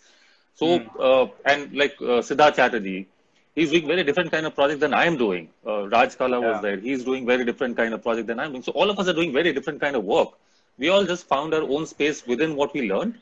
So 0.56 0.68
Hmm. 0.80 0.88
uh, 1.08 1.28
and 1.46 1.74
like 1.82 1.96
uh, 2.02 2.22
Siddharth 2.28 2.56
Chatterjee, 2.56 3.08
he's 3.56 3.72
doing 3.72 3.88
very 3.88 4.04
different 4.04 4.32
kind 4.32 4.46
of 4.48 4.56
project 4.56 4.82
than 4.82 4.94
I 4.94 5.06
am 5.06 5.18
doing. 5.18 5.50
Uh, 5.68 5.88
Raj 5.89 6.18
Kala 6.18 6.41
was 6.41 6.62
there. 6.62 6.78
He's 6.78 7.04
doing 7.04 7.26
very 7.26 7.46
different 7.46 7.78
kind 7.78 7.94
of 7.94 8.04
project 8.04 8.28
than 8.28 8.39
I'm 8.39 8.52
doing. 8.54 8.63
So 8.63 8.72
all 8.74 8.89
of 8.89 9.00
us 9.00 9.08
are 9.10 9.13
doing 9.22 9.34
very 9.34 9.54
different 9.54 9.82
kind 9.82 9.96
of 9.96 10.04
work. 10.04 10.30
We 10.78 10.89
all 10.89 11.06
just 11.06 11.28
found 11.28 11.54
our 11.54 11.63
own 11.63 11.86
space 11.86 12.26
within 12.28 12.56
what 12.56 12.74
we 12.74 12.89
learned, 12.91 13.15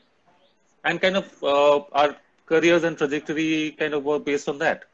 and 0.84 1.00
kind 1.00 1.16
of 1.16 1.26
uh, 1.42 1.78
our 2.02 2.16
careers 2.46 2.84
and 2.84 2.96
trajectory 2.98 3.72
kind 3.78 3.94
of 3.94 4.04
were 4.04 4.18
based 4.18 4.48
on 4.48 4.58
that. 4.58 4.84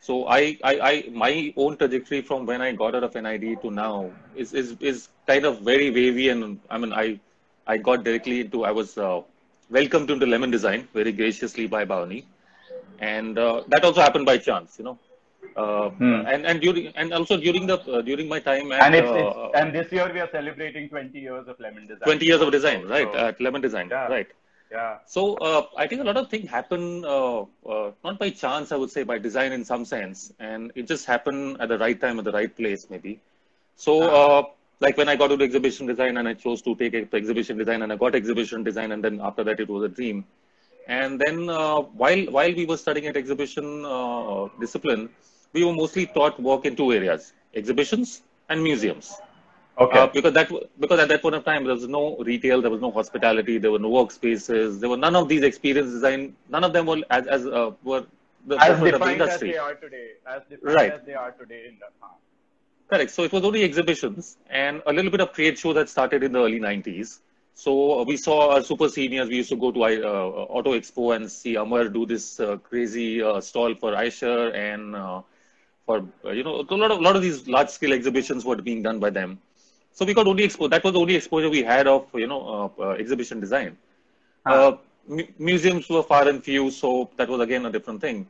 So 0.00 0.26
I, 0.26 0.58
I, 0.64 0.72
I, 0.90 1.08
my 1.12 1.52
own 1.56 1.76
trajectory 1.76 2.22
from 2.22 2.46
when 2.46 2.62
I 2.62 2.72
got 2.72 2.94
out 2.94 3.04
of 3.04 3.14
NID 3.14 3.60
to 3.62 3.70
now 3.70 4.12
is, 4.34 4.52
is, 4.54 4.76
is 4.80 5.08
kind 5.26 5.44
of 5.44 5.60
very 5.60 5.90
wavy. 5.90 6.28
And 6.28 6.60
I 6.70 6.78
mean, 6.78 6.92
I, 6.92 7.20
I 7.66 7.78
got 7.78 8.04
directly 8.04 8.40
into, 8.40 8.64
I 8.64 8.70
was 8.72 8.96
uh, 8.96 9.22
welcomed 9.70 10.10
into 10.10 10.26
Lemon 10.26 10.50
Design 10.50 10.88
very 10.94 11.12
graciously 11.12 11.66
by 11.66 11.84
Bhavani. 11.84 12.24
And 12.98 13.38
uh, 13.38 13.62
that 13.68 13.84
also 13.84 14.00
happened 14.00 14.26
by 14.26 14.38
chance, 14.38 14.78
you 14.78 14.84
know. 14.84 14.98
Uh, 15.56 15.88
Hmm. 15.90 16.26
and, 16.32 16.46
and 16.46 16.60
during, 16.60 16.88
and 16.96 17.12
also 17.12 17.36
during 17.36 17.66
the, 17.66 17.78
uh, 17.80 18.00
during 18.02 18.28
my 18.28 18.38
time 18.38 18.70
at, 18.72 18.82
And 18.82 18.94
it's, 18.94 19.08
uh, 19.08 19.50
and 19.54 19.74
this 19.74 19.90
year 19.92 20.10
we 20.12 20.20
are 20.20 20.28
celebrating 20.30 20.88
20 20.88 21.18
years 21.18 21.46
of 21.48 21.58
Lemon 21.58 21.86
Design. 21.86 22.04
20 22.04 22.26
years 22.26 22.40
of 22.40 22.50
design, 22.52 22.86
right? 22.86 23.08
so- 23.12 23.18
At 23.18 23.40
Lemon 23.40 23.60
Design, 23.60 23.88
Yeah. 23.90 24.06
right? 24.08 24.28
yeah. 24.70 24.98
So 25.06 25.34
uh, 25.36 25.62
I 25.76 25.86
think 25.86 26.00
a 26.02 26.04
lot 26.04 26.16
of 26.16 26.28
things 26.28 26.48
happen 26.48 27.04
uh, 27.04 27.42
uh, 27.66 27.90
not 28.04 28.18
by 28.18 28.30
chance, 28.30 28.70
I 28.72 28.76
would 28.76 28.90
say, 28.90 29.02
by 29.02 29.18
design 29.18 29.52
in 29.52 29.64
some 29.64 29.84
sense, 29.84 30.32
and 30.38 30.70
it 30.76 30.86
just 30.86 31.06
happened 31.06 31.60
at 31.60 31.68
the 31.68 31.78
right 31.78 31.98
time, 32.00 32.18
at 32.18 32.24
the 32.24 32.32
right 32.32 32.54
place, 32.54 32.86
maybe. 32.90 33.20
So, 33.76 33.92
uh, 34.20 34.42
like 34.80 34.96
when 34.96 35.08
I 35.08 35.16
got 35.16 35.32
into 35.32 35.44
exhibition 35.44 35.86
design, 35.86 36.16
and 36.16 36.28
I 36.28 36.34
chose 36.34 36.62
to 36.62 36.74
take 36.76 36.94
exhibition 36.94 37.58
design, 37.58 37.82
and 37.82 37.92
I 37.92 37.96
got 37.96 38.14
exhibition 38.14 38.62
design, 38.62 38.92
and 38.92 39.02
then 39.04 39.20
after 39.20 39.44
that, 39.44 39.60
it 39.60 39.68
was 39.68 39.84
a 39.84 39.88
dream. 39.88 40.24
And 40.86 41.20
then 41.20 41.48
uh, 41.50 41.80
while 42.02 42.24
while 42.36 42.54
we 42.54 42.64
were 42.66 42.76
studying 42.76 43.06
at 43.06 43.16
exhibition 43.16 43.84
uh, 43.84 44.48
discipline, 44.60 45.10
we 45.52 45.64
were 45.64 45.72
mostly 45.74 46.06
taught 46.06 46.40
work 46.40 46.64
in 46.64 46.76
two 46.76 46.92
areas: 46.92 47.32
exhibitions 47.54 48.22
and 48.48 48.62
museums. 48.62 49.12
Okay. 49.78 49.98
Uh, 49.98 50.06
because 50.08 50.32
that 50.32 50.48
because 50.80 50.98
at 51.00 51.08
that 51.08 51.22
point 51.22 51.34
of 51.36 51.44
time 51.44 51.64
there 51.64 51.74
was 51.74 51.86
no 51.86 52.16
retail, 52.18 52.60
there 52.60 52.70
was 52.70 52.80
no 52.80 52.90
hospitality, 52.90 53.58
there 53.58 53.70
were 53.70 53.78
no 53.78 53.90
workspaces, 53.90 54.80
there 54.80 54.88
were 54.88 54.96
none 54.96 55.14
of 55.14 55.28
these 55.28 55.42
experience 55.42 55.90
design. 55.90 56.34
None 56.48 56.64
of 56.64 56.72
them 56.72 56.86
were 56.86 56.98
as, 57.10 57.26
as 57.26 57.46
uh, 57.46 57.70
were 57.84 58.04
the 58.46 58.56
as 58.56 58.78
purpose 58.78 58.80
of 58.80 58.80
the 58.80 58.90
defined 58.92 59.22
as 59.22 59.40
they 59.40 59.56
are 59.56 59.74
today. 59.74 60.08
As 60.26 60.42
defined 60.50 60.74
Right. 60.74 60.92
as 60.92 61.02
they 61.06 61.14
are 61.14 61.30
today 61.32 61.66
in 61.68 61.78
the. 61.78 61.86
huh. 62.00 62.08
Correct. 62.88 63.10
So 63.10 63.22
it 63.24 63.32
was 63.32 63.44
only 63.44 63.62
exhibitions 63.64 64.36
and 64.48 64.82
a 64.86 64.92
little 64.92 65.10
bit 65.10 65.20
of 65.20 65.32
trade 65.32 65.58
show 65.58 65.72
that 65.74 65.88
started 65.88 66.22
in 66.22 66.32
the 66.32 66.40
early 66.40 66.58
90s. 66.58 67.20
So 67.54 68.00
uh, 68.00 68.04
we 68.04 68.16
saw 68.16 68.52
our 68.54 68.62
super 68.62 68.88
seniors. 68.88 69.28
We 69.28 69.36
used 69.36 69.50
to 69.50 69.56
go 69.56 69.70
to 69.72 69.82
uh, 69.82 70.08
Auto 70.56 70.72
Expo 70.72 71.14
and 71.14 71.30
see 71.30 71.56
Amar 71.56 71.88
do 71.88 72.06
this 72.06 72.40
uh, 72.40 72.56
crazy 72.58 73.22
uh, 73.22 73.40
stall 73.40 73.74
for 73.74 73.92
Eicher 73.92 74.54
and 74.54 74.94
uh, 74.96 75.22
for 75.84 76.04
uh, 76.24 76.30
you 76.30 76.44
know 76.44 76.64
a 76.68 76.74
lot 76.74 76.90
of 76.92 77.00
lot 77.00 77.16
of 77.16 77.22
these 77.22 77.46
large 77.48 77.68
scale 77.68 77.92
exhibitions 77.92 78.44
were 78.44 78.56
being 78.56 78.82
done 78.82 78.98
by 79.00 79.10
them. 79.10 79.38
So 79.92 80.04
we 80.06 80.14
got 80.14 80.26
only 80.26 80.44
expo. 80.44 80.70
That 80.70 80.84
was 80.84 80.92
the 80.94 81.00
only 81.00 81.16
exposure 81.16 81.50
we 81.50 81.62
had 81.62 81.86
of 81.86 82.06
you 82.14 82.26
know 82.26 82.72
exhibition 82.98 83.40
design. 83.40 83.76
Uh, 84.46 84.72
mu- 85.06 85.26
museums 85.38 85.88
were 85.88 86.02
far 86.02 86.28
and 86.28 86.42
few, 86.42 86.70
so 86.70 87.10
that 87.16 87.28
was 87.28 87.40
again 87.40 87.66
a 87.66 87.70
different 87.70 88.00
thing. 88.00 88.26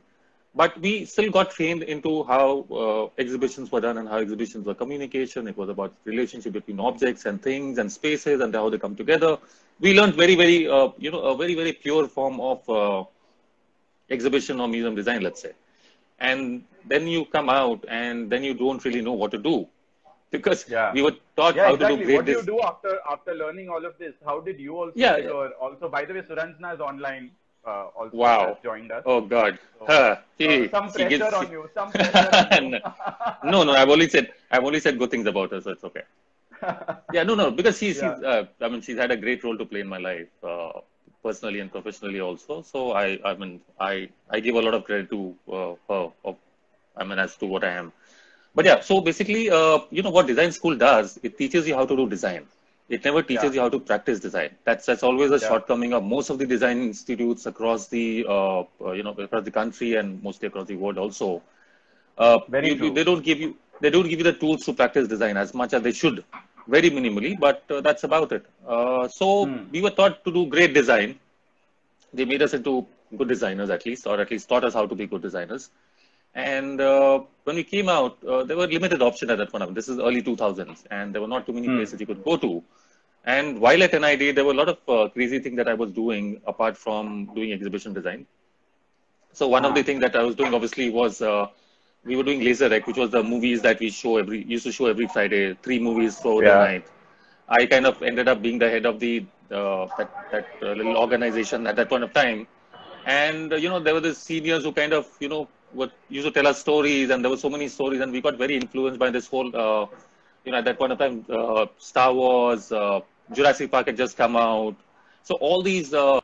But 0.55 0.79
we 0.81 1.05
still 1.05 1.29
got 1.31 1.51
trained 1.51 1.83
into 1.83 2.23
how 2.23 2.65
uh, 2.71 3.21
exhibitions 3.21 3.71
were 3.71 3.81
done 3.81 3.97
and 3.97 4.07
how 4.07 4.17
exhibitions 4.17 4.65
were 4.65 4.73
communication. 4.73 5.47
It 5.47 5.57
was 5.57 5.69
about 5.69 5.93
relationship 6.05 6.53
between 6.53 6.79
objects 6.79 7.25
and 7.25 7.41
things 7.41 7.77
and 7.77 7.91
spaces 7.91 8.41
and 8.41 8.53
how 8.53 8.69
they 8.69 8.77
come 8.77 8.95
together. 8.95 9.37
We 9.79 9.93
learned 9.93 10.15
very, 10.15 10.35
very, 10.35 10.67
uh, 10.67 10.89
you 10.97 11.11
know, 11.11 11.21
a 11.21 11.37
very, 11.37 11.55
very 11.55 11.73
pure 11.73 12.07
form 12.07 12.39
of 12.39 12.67
uh, 12.69 13.03
exhibition 14.09 14.59
or 14.59 14.67
museum 14.67 14.95
design, 14.95 15.21
let's 15.21 15.41
say. 15.41 15.51
And 16.19 16.63
then 16.85 17.07
you 17.07 17.25
come 17.25 17.49
out 17.49 17.85
and 17.87 18.29
then 18.29 18.43
you 18.43 18.53
don't 18.53 18.83
really 18.85 19.01
know 19.01 19.13
what 19.13 19.31
to 19.31 19.37
do 19.37 19.67
because 20.31 20.65
Yeah. 20.69 20.93
we 20.93 21.01
were 21.01 21.15
taught 21.35 21.55
Yeah, 21.55 21.67
how 21.67 21.73
exactly. 21.75 21.97
to 21.97 22.01
do 22.01 22.05
great 22.05 22.15
What 22.17 22.25
do 22.25 22.31
you 22.31 22.43
do 22.43 22.59
after 22.61 22.99
after 23.09 23.33
learning 23.35 23.69
all 23.69 23.85
of 23.85 23.97
this? 23.97 24.15
How 24.25 24.39
did 24.39 24.59
you 24.59 24.75
also? 24.77 24.93
Yeah? 24.95 25.17
Also, 25.67 25.89
by 25.89 26.05
the 26.05 26.13
way, 26.13 26.21
Suranjana 26.21 26.73
is 26.75 26.81
online. 26.81 27.31
Uh, 27.69 27.85
also 28.01 28.17
Wow. 28.23 28.57
joined 28.67 28.91
us. 28.97 29.03
Oh 29.13 29.21
God. 29.35 29.57
So, 29.79 29.85
Huh. 29.91 30.15
He- 30.41 30.67
some 30.75 30.87
pressure 30.91 31.09
gives- 31.13 31.33
on 31.41 31.51
you. 31.55 31.61
Some 31.77 31.91
pressure 31.95 32.47
on 32.59 32.71
you. 32.73 32.79
no, 33.53 33.59
no. 33.69 33.73
I've 33.81 33.89
only 33.97 34.09
said 34.15 34.31
I've 34.51 34.65
only 34.69 34.81
said 34.85 34.97
good 35.01 35.11
things 35.15 35.27
about 35.33 35.51
her, 35.55 35.61
so 35.67 35.71
it's 35.77 35.85
okay. 35.91 36.05
Yeah, 37.17 37.23
no, 37.29 37.35
no. 37.41 37.47
Because 37.59 37.77
she's, 37.81 37.97
Yeah. 38.01 38.15
she's 38.15 38.23
uh, 38.23 38.43
I 38.61 38.69
mean, 38.69 38.81
she's 38.87 38.97
had 39.03 39.11
a 39.17 39.19
great 39.25 39.43
role 39.45 39.57
to 39.63 39.65
play 39.73 39.81
in 39.85 39.89
my 39.95 40.01
life, 40.09 40.27
uh, 40.53 40.71
personally 41.27 41.59
and 41.63 41.71
professionally 41.77 42.21
also. 42.29 42.61
So 42.71 42.91
I, 43.03 43.05
I 43.31 43.33
mean, 43.35 43.53
I, 43.79 44.09
I 44.29 44.39
give 44.39 44.55
a 44.55 44.61
lot 44.67 44.73
of 44.73 44.83
credit 44.89 45.09
to 45.15 45.19
uh, 45.59 45.73
her. 45.89 46.01
Of, 46.25 46.35
I 46.97 47.03
mean, 47.09 47.19
as 47.19 47.35
to 47.37 47.45
what 47.53 47.63
I 47.63 47.73
am. 47.81 47.91
But 48.55 48.65
yeah, 48.65 48.79
so 48.81 48.99
basically, 49.01 49.49
uh, 49.49 49.79
you 49.91 50.01
know 50.03 50.09
what 50.17 50.27
design 50.27 50.51
school 50.51 50.75
does? 50.75 51.19
It 51.23 51.37
teaches 51.37 51.67
you 51.67 51.75
how 51.75 51.85
to 51.85 51.95
do 51.95 52.09
design. 52.09 52.45
It 52.89 53.03
never 53.05 53.21
teaches 53.21 53.43
Yeah. 53.43 53.51
you 53.55 53.61
how 53.61 53.69
to 53.69 53.79
practice 53.79 54.19
design. 54.19 54.49
That's 54.65 54.85
that's 54.85 55.03
always 55.03 55.31
a 55.31 55.39
Yeah. 55.39 55.47
shortcoming 55.49 55.93
of 55.93 56.03
most 56.03 56.29
of 56.29 56.39
the 56.39 56.45
design 56.45 56.81
institutes 56.81 57.45
across 57.45 57.87
the 57.87 58.25
uh, 58.27 58.61
uh, 58.85 58.91
you 58.97 59.03
know 59.03 59.11
across 59.27 59.43
the 59.45 59.51
country 59.59 59.95
and 59.95 60.21
mostly 60.23 60.47
across 60.47 60.67
the 60.67 60.75
world 60.75 60.97
also. 60.97 61.41
Uh, 62.17 62.39
Very 62.47 62.69
you- 62.69 62.73
you- 62.73 62.79
true. 62.79 62.93
they 62.97 63.03
don't 63.03 63.23
give 63.23 63.39
you 63.39 63.55
they 63.81 63.89
don't 63.89 64.09
give 64.09 64.19
you 64.19 64.27
the 64.31 64.37
tools 64.43 64.65
to 64.65 64.73
practice 64.73 65.07
design 65.07 65.37
as 65.37 65.53
much 65.53 65.73
as 65.73 65.81
they 65.83 65.91
should, 66.01 66.23
very 66.67 66.89
minimally. 66.99 67.33
But 67.39 67.63
uh, 67.69 67.81
that's 67.81 68.03
about 68.03 68.31
it. 68.37 68.45
Uh, 68.67 69.07
so 69.07 69.45
Hmm. 69.45 69.63
we 69.71 69.81
were 69.81 69.95
taught 70.01 70.23
to 70.25 70.31
do 70.39 70.45
great 70.57 70.73
design. 70.73 71.17
They 72.13 72.25
made 72.25 72.41
us 72.41 72.53
into 72.53 72.85
good 73.17 73.27
designers 73.27 73.69
at 73.69 73.85
least, 73.85 74.07
or 74.07 74.19
at 74.19 74.29
least 74.31 74.49
taught 74.49 74.63
us 74.63 74.73
how 74.73 74.85
to 74.85 74.95
be 74.95 75.05
good 75.07 75.21
designers. 75.21 75.69
And 76.33 76.79
uh, 76.81 77.21
when 77.43 77.55
we 77.55 77.63
came 77.63 77.89
out, 77.89 78.23
uh, 78.23 78.43
there 78.43 78.57
were 78.57 78.67
limited 78.67 79.01
options 79.01 79.31
at 79.31 79.37
that 79.37 79.51
point. 79.51 79.73
This 79.75 79.89
is 79.89 79.99
early 79.99 80.21
2000s, 80.21 80.85
and 80.89 81.13
there 81.13 81.21
were 81.21 81.27
not 81.27 81.45
too 81.45 81.53
many 81.53 81.69
Hmm. 81.69 81.69
places 81.69 81.99
you 81.99 82.07
could 82.07 82.23
go 82.23 82.37
to. 82.37 82.63
And 83.25 83.59
while 83.59 83.81
at 83.83 83.93
NID, 83.93 84.31
there 84.31 84.45
were 84.45 84.51
a 84.53 84.55
lot 84.63 84.69
of 84.69 84.77
uh, 84.87 85.09
crazy 85.09 85.39
things 85.39 85.57
that 85.57 85.67
I 85.67 85.73
was 85.73 85.91
doing 85.91 86.41
apart 86.45 86.77
from 86.77 87.33
doing 87.33 87.51
exhibition 87.53 87.93
design. 87.93 88.25
So 89.33 89.47
one 89.47 89.65
of 89.65 89.73
Ah. 89.73 89.73
the 89.73 89.83
things 89.83 90.01
that 90.01 90.15
I 90.15 90.23
was 90.23 90.35
doing 90.35 90.53
obviously 90.53 90.89
was 90.89 91.21
uh, 91.21 91.47
we 92.03 92.15
were 92.15 92.23
doing 92.23 92.41
Laser 92.43 92.69
Rec, 92.69 92.85
which 92.87 92.97
was 92.97 93.09
the 93.11 93.23
movies 93.23 93.61
that 93.61 93.79
we 93.79 93.89
show 93.89 94.17
every 94.17 94.43
used 94.43 94.65
to 94.65 94.71
show 94.71 94.87
every 94.87 95.07
Friday, 95.07 95.55
three 95.63 95.79
movies 95.79 96.19
for 96.19 96.41
the 96.43 96.55
night. 96.55 96.85
I 97.47 97.65
kind 97.65 97.85
of 97.85 98.01
ended 98.01 98.27
up 98.27 98.41
being 98.41 98.59
the 98.59 98.69
head 98.69 98.85
of 98.85 98.99
the 98.99 99.25
uh, 99.51 99.87
that, 99.97 100.09
that 100.31 100.45
uh, 100.61 100.73
little 100.73 100.97
organization 100.97 101.67
at 101.67 101.75
that 101.77 101.89
point 101.89 102.03
of 102.03 102.13
time, 102.13 102.47
and 103.05 103.51
uh, 103.53 103.55
you 103.55 103.69
know 103.69 103.79
there 103.79 103.93
were 103.93 103.99
the 104.01 104.13
seniors 104.15 104.63
who 104.63 104.71
kind 104.71 104.93
of 104.93 105.07
you 105.19 105.29
know 105.29 105.49
were 105.73 105.89
used 106.09 106.27
to 106.27 106.31
tell 106.31 106.47
us 106.47 106.59
stories, 106.59 107.09
and 107.09 107.23
there 107.23 107.29
were 107.31 107.37
so 107.37 107.49
many 107.49 107.67
stories, 107.67 108.01
and 108.01 108.11
we 108.11 108.21
got 108.21 108.37
very 108.37 108.55
influenced 108.55 108.99
by 108.99 109.09
this 109.09 109.27
whole 109.27 109.55
uh, 109.55 109.85
you 110.45 110.51
know, 110.51 110.57
at 110.59 110.65
that 110.65 110.77
point 110.77 110.91
of 110.91 110.97
time, 110.99 111.25
uh, 111.29 111.65
Star 111.77 112.13
Wars, 112.13 112.71
uh, 112.71 113.01
Jurassic 113.33 113.71
Park 113.71 113.87
had 113.87 113.97
just 113.97 114.17
come 114.17 114.35
out. 114.35 114.75
So 115.23 115.35
all 115.35 115.61
these 115.61 115.93
uh, 115.93 116.19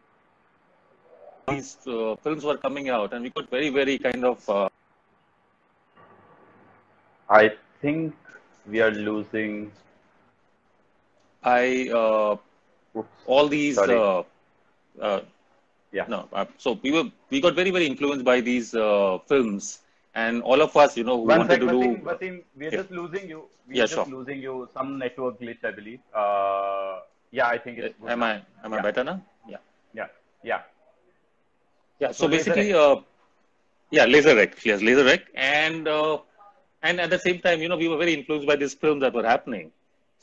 these 1.48 1.78
uh, 1.88 2.16
films 2.18 2.44
were 2.44 2.58
coming 2.58 2.90
out, 2.90 3.14
and 3.14 3.24
we 3.24 3.30
got 3.30 3.50
very, 3.50 3.70
very 3.70 3.98
kind 3.98 4.26
of. 4.26 4.50
Uh, 4.50 4.70
I 7.30 7.52
think 7.82 8.16
we 8.68 8.82
are 8.82 8.92
losing. 8.92 9.72
I 11.44 11.90
uh, 11.94 12.38
all 13.26 13.48
these. 13.48 13.78
Sorry. 15.96 16.08
Yeah. 16.08 16.08
No, 16.08 16.28
uh, 16.34 16.46
so 16.58 16.80
we 16.84 16.92
were 16.92 17.06
we 17.30 17.42
got 17.42 17.56
very, 17.56 17.72
very 17.72 17.88
influenced 17.88 18.26
by 18.26 18.42
these 18.42 18.74
uh, 18.76 19.20
films, 19.28 19.80
and 20.14 20.42
all 20.44 20.62
of 20.62 20.76
us, 20.76 20.98
you 20.98 21.04
know, 21.04 21.18
who 21.18 21.28
One 21.28 21.40
wanted 21.40 21.60
sec, 21.60 21.60
to 21.62 21.68
Wasim, 21.68 22.02
do. 22.02 22.04
Wasim, 22.04 22.44
we're 22.56 22.72
Yeah. 22.72 22.78
just 22.82 22.92
losing 22.92 23.30
you. 23.30 23.50
We're 23.68 23.84
Yeah, 23.84 23.86
just 23.88 23.94
sure. 23.94 24.06
losing 24.18 24.42
you. 24.42 24.68
Some 24.74 24.98
network 25.00 25.40
glitch, 25.40 25.64
I 25.64 25.72
believe. 25.72 26.00
Uh, 26.14 27.00
yeah, 27.32 27.48
I 27.48 27.58
think 27.58 27.80
it's 27.80 27.96
good 28.00 28.16
Am 28.16 28.20
now. 28.20 28.26
I 28.28 28.42
am 28.64 28.74
I 28.74 28.82
better 28.82 29.04
now? 29.04 29.22
Yeah. 29.48 29.58
Yeah, 29.94 30.08
yeah. 30.44 30.62
Yeah. 32.00 32.12
So, 32.12 32.26
So 32.26 32.28
basically, 32.28 32.74
Laser 32.74 32.78
uh, 32.78 32.96
yeah, 33.92 34.06
Laser 34.06 34.36
Rec, 34.36 34.64
yes, 34.66 34.82
Laser 34.82 35.06
Rec, 35.06 35.22
and 35.36 35.88
uh, 35.88 36.20
and 36.84 37.00
at 37.02 37.10
the 37.10 37.20
same 37.20 37.40
time, 37.40 37.62
you 37.62 37.70
know, 37.70 37.78
we 37.78 37.88
were 37.88 37.98
very 37.98 38.14
influenced 38.14 38.48
by 38.48 38.56
these 38.56 38.74
films 38.74 39.02
that 39.02 39.14
were 39.14 39.26
happening. 39.26 39.72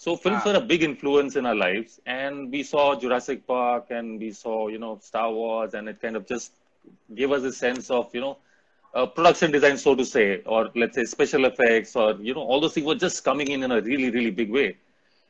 So 0.02 0.16
films 0.22 0.42
Ah. 0.44 0.48
were 0.50 0.58
a 0.58 0.64
big 0.72 0.82
influence 0.90 1.36
in 1.40 1.46
our 1.50 1.58
lives, 1.64 2.00
and 2.06 2.50
we 2.54 2.62
saw 2.72 2.84
Jurassic 3.02 3.46
Park, 3.46 3.86
and 3.98 4.18
we 4.24 4.30
saw, 4.42 4.56
you 4.74 4.78
know, 4.84 4.92
Star 5.10 5.28
Wars, 5.40 5.74
and 5.74 5.88
it 5.92 6.00
kind 6.04 6.16
of 6.20 6.26
just 6.34 6.52
gave 7.20 7.30
us 7.36 7.44
a 7.44 7.52
sense 7.52 7.90
of, 7.98 8.14
you 8.16 8.22
know, 8.24 8.36
uh, 8.94 9.06
production 9.18 9.50
design, 9.56 9.76
so 9.78 9.94
to 10.00 10.04
say, 10.14 10.26
or 10.54 10.60
let's 10.82 10.96
say 11.00 11.04
special 11.16 11.44
effects, 11.50 11.94
or 12.04 12.08
you 12.30 12.34
know, 12.38 12.44
all 12.50 12.60
those 12.64 12.74
things 12.74 12.86
were 12.92 13.00
just 13.06 13.24
coming 13.30 13.48
in 13.56 13.62
in 13.68 13.72
a 13.78 13.80
really, 13.90 14.10
really 14.16 14.30
big 14.42 14.50
way. 14.58 14.68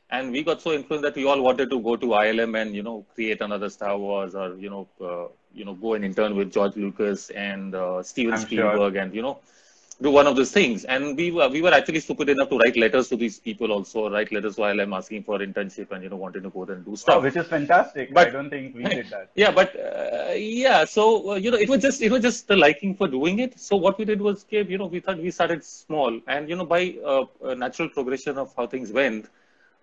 And 0.09 0.31
we 0.31 0.43
got 0.43 0.61
so 0.61 0.71
influenced 0.73 1.03
that 1.03 1.15
we 1.15 1.25
all 1.25 1.41
wanted 1.41 1.69
to 1.73 1.79
go 1.89 1.95
to 2.03 2.07
ILM 2.23 2.55
and 2.61 2.75
you 2.79 2.83
know 2.87 2.97
create 3.15 3.41
another 3.41 3.69
Star 3.77 3.97
Wars, 3.97 4.35
or 4.35 4.47
you 4.65 4.69
know, 4.75 4.83
uh, 5.09 5.27
you 5.59 5.65
know, 5.65 5.73
go 5.85 5.93
and 5.95 6.03
intern 6.09 6.35
with 6.35 6.51
George 6.57 6.75
Lucas 6.75 7.29
and 7.31 7.75
uh, 7.75 8.03
Steven 8.03 8.33
I'm 8.33 8.39
sure. 8.39 8.47
Spielberg, 8.47 8.95
and 9.03 9.15
you 9.19 9.21
know, 9.27 9.37
do 10.01 10.09
one 10.11 10.27
of 10.27 10.35
those 10.35 10.51
things. 10.51 10.85
And 10.85 11.15
we 11.17 11.31
were 11.31 11.47
we 11.49 11.61
were 11.61 11.73
actually 11.73 11.99
stupid 11.99 12.29
enough 12.29 12.49
to 12.49 12.57
write 12.57 12.75
letters 12.77 13.07
to 13.09 13.15
these 13.15 13.39
people 13.39 13.71
also, 13.71 14.09
write 14.09 14.31
letters 14.31 14.57
while 14.57 14.79
I'm 14.79 14.93
asking 14.93 15.23
for 15.23 15.39
internship 15.39 15.91
and 15.91 16.03
you 16.03 16.09
know 16.09 16.15
wanting 16.17 16.43
to 16.43 16.49
go 16.49 16.65
there 16.65 16.75
and 16.75 16.85
do 16.85 16.95
stuff. 16.95 17.17
Oh, 17.17 17.21
which 17.21 17.35
is 17.35 17.47
fantastic. 17.47 18.13
But- 18.13 18.27
I 18.27 18.31
don't 18.31 18.49
think 18.49 18.75
we 18.75 18.83
did 18.83 19.09
that. 19.09 19.29
Yeah, 19.35 19.51
but 19.51 19.75
uh, 19.75 20.33
yeah, 20.35 20.85
so 20.85 21.31
uh, 21.31 21.35
you 21.35 21.51
know, 21.51 21.57
it 21.57 21.69
was 21.69 21.81
just 21.81 22.01
it 22.01 22.11
was 22.11 22.21
just 22.21 22.47
the 22.47 22.55
liking 22.55 22.95
for 22.95 23.07
doing 23.07 23.39
it. 23.39 23.59
So 23.59 23.75
what 23.75 23.97
we 23.97 24.05
did 24.05 24.21
was, 24.21 24.45
you 24.49 24.77
know, 24.77 24.87
we 24.87 24.99
thought 24.99 25.17
we 25.17 25.31
started 25.31 25.63
small, 25.63 26.19
and 26.27 26.49
you 26.49 26.55
know, 26.55 26.65
by 26.65 26.95
uh, 27.05 27.25
a 27.43 27.55
natural 27.55 27.89
progression 27.89 28.37
of 28.37 28.53
how 28.55 28.67
things 28.67 28.91
went, 28.91 29.27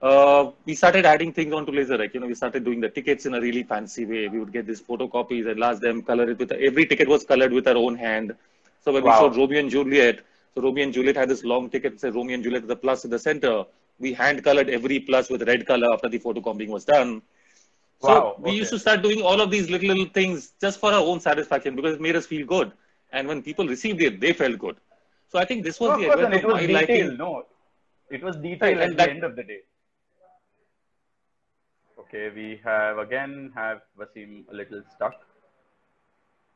uh, 0.03 0.51
we 0.65 0.75
started 0.75 1.05
adding 1.05 1.33
things 1.33 1.53
onto 1.53 1.73
LaserRec. 1.73 2.15
You 2.15 2.21
know, 2.21 2.27
we 2.27 2.35
started 2.35 2.65
doing 2.65 2.81
the 2.81 2.89
tickets 2.89 3.27
in 3.27 3.35
a 3.35 3.41
really 3.41 3.63
fancy 3.63 4.05
way. 4.07 4.29
We 4.29 4.39
would 4.39 4.53
get 4.53 4.67
these 4.67 4.81
photocopies 4.81 5.49
and 5.51 5.59
last 5.61 5.81
them 5.83 6.03
color 6.03 6.31
it 6.31 6.39
with 6.39 6.53
every 6.53 6.87
ticket 6.87 7.09
was 7.09 7.25
colored 7.25 7.53
with 7.53 7.69
our 7.69 7.77
own 7.77 7.97
hand. 7.97 8.35
So 8.81 8.93
when 8.93 9.03
Wow. 9.03 9.05
we 9.05 9.13
showed 9.13 9.37
Romeo 9.37 9.61
and 9.61 9.71
Juliet, 9.71 10.21
so 10.55 10.63
Romeo 10.63 10.85
and 10.85 10.93
Juliet 10.93 11.17
had 11.17 11.29
this 11.29 11.45
long 11.45 11.71
ticket 11.71 11.93
that 11.95 12.01
said 12.01 12.15
Romeo 12.15 12.35
and 12.35 12.43
Juliet 12.43 12.63
with 12.63 12.69
the 12.69 12.77
plus 12.77 13.05
in 13.05 13.11
the 13.11 13.19
center. 13.19 13.65
We 13.99 14.13
hand 14.13 14.43
colored 14.43 14.69
every 14.71 15.01
plus 15.01 15.31
with 15.31 15.43
red 15.47 15.67
color 15.67 15.87
after 15.93 16.09
the 16.09 16.19
photocopying 16.19 16.69
was 16.69 16.85
done. 16.85 17.23
So 17.99 18.31
Wow, 18.31 18.39
we 18.39 18.53
used 18.53 18.71
to 18.71 18.79
start 18.79 19.03
doing 19.03 19.23
all 19.23 19.41
of 19.41 19.51
these 19.51 19.71
little 19.71 19.89
little 19.89 20.07
things 20.07 20.53
just 20.61 20.81
for 20.81 20.93
our 20.93 21.01
own 21.01 21.21
satisfaction 21.21 21.77
because 21.77 21.95
it 21.97 22.01
made 22.01 22.17
us 22.17 22.27
feel 22.27 22.47
good. 22.47 22.73
And 23.13 23.29
when 23.29 23.43
people 23.43 23.67
received 23.67 24.01
it, 24.03 24.21
they 24.21 24.33
felt 24.33 24.59
good. 24.59 24.77
So 25.29 25.39
I 25.39 25.45
think 25.45 25.65
this 25.65 25.81
was 25.81 25.93
No, 25.93 25.95
the 25.95 26.07
advent 26.07 26.35
it 26.35 26.45
was 26.45 26.67
detail. 26.67 27.07
liking. 27.07 27.17
No, 27.17 27.47
it 28.11 28.23
was 28.23 28.37
detail 28.37 28.79
Right, 28.79 28.81
at 28.81 28.91
and 28.91 28.97
the 28.97 29.07
end 29.07 29.25
of 29.25 29.37
the 29.37 29.43
day. 29.43 29.61
Okay, 31.99 32.31
we 32.31 32.61
have 32.65 32.99
again 32.99 33.53
have 33.55 33.83
Wasim 33.97 34.49
a 34.51 34.55
little 34.55 34.83
stuck. 34.95 35.15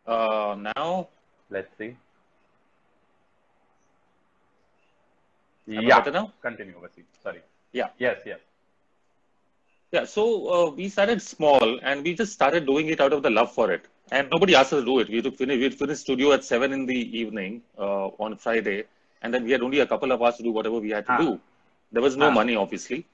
Uh, 0.07 0.57
now, 0.59 1.09
Let's 1.51 1.77
see. 1.79 1.97
Am 5.31 5.53
I 5.53 5.54
yeah, 5.66 6.03
now? 6.12 6.33
continue, 6.42 6.74
Wasim. 6.74 7.05
Sorry. 7.22 7.40
Yeah. 7.72 7.88
Yes, 7.98 8.18
yes. 8.27 8.38
yeah. 9.92 10.05
So 10.05 10.22
uh, 10.55 10.70
we 10.70 10.88
started 10.88 11.22
small 11.22 11.79
and 11.83 12.03
we 12.03 12.14
just 12.14 12.33
started 12.33 12.66
doing 12.66 12.88
it 12.88 13.00
out 13.00 13.12
of 13.12 13.22
the 13.22 13.31
love 13.31 13.53
for 13.53 13.72
it. 13.72 13.87
And 14.12 14.29
nobody 14.31 14.55
asked 14.55 14.72
us 14.72 14.81
to 14.81 14.85
do 14.85 14.98
it. 15.00 15.09
We 15.09 15.16
had 15.16 15.24
to 15.24 15.31
finish. 15.33 15.59
We 15.59 15.70
finished 15.70 16.03
studio 16.03 16.33
at 16.33 16.44
seven 16.44 16.72
in 16.72 16.85
the 16.87 17.18
evening 17.18 17.62
uh, 17.79 18.09
on 18.24 18.37
Friday, 18.37 18.85
and 19.22 19.33
then 19.33 19.44
we 19.44 19.50
had 19.50 19.62
only 19.62 19.81
a 19.81 19.87
couple 19.87 20.12
of 20.12 20.20
hours 20.22 20.37
to 20.37 20.42
do 20.42 20.50
whatever 20.53 20.79
we 20.79 20.90
had 20.90 21.07
to 21.07 21.12
Ah. 21.12 21.18
do. 21.18 21.40
There 21.90 22.03
was 22.03 22.16
no 22.16 22.27
Ah. 22.27 22.31
money, 22.31 22.55
obviously. 22.55 23.07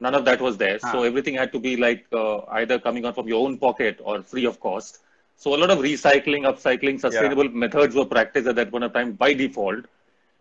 None 0.00 0.14
of 0.14 0.24
that 0.26 0.40
was 0.42 0.58
there. 0.58 0.78
So 0.80 0.98
Ah. 1.00 1.08
everything 1.10 1.34
had 1.34 1.50
to 1.52 1.58
be 1.58 1.76
like 1.76 2.04
uh, 2.12 2.40
either 2.60 2.78
coming 2.78 3.06
out 3.06 3.14
from 3.14 3.26
your 3.28 3.42
own 3.46 3.56
pocket 3.56 4.00
or 4.04 4.22
free 4.22 4.44
of 4.44 4.60
cost. 4.60 5.00
So 5.36 5.54
a 5.54 5.58
lot 5.62 5.70
of 5.70 5.78
recycling, 5.78 6.42
upcycling, 6.50 7.00
sustainable 7.00 7.48
methods 7.48 7.94
were 7.94 8.04
practiced 8.04 8.46
at 8.46 8.56
that 8.56 8.70
point 8.70 8.84
of 8.84 8.92
time 8.92 9.12
by 9.12 9.32
default. 9.32 9.86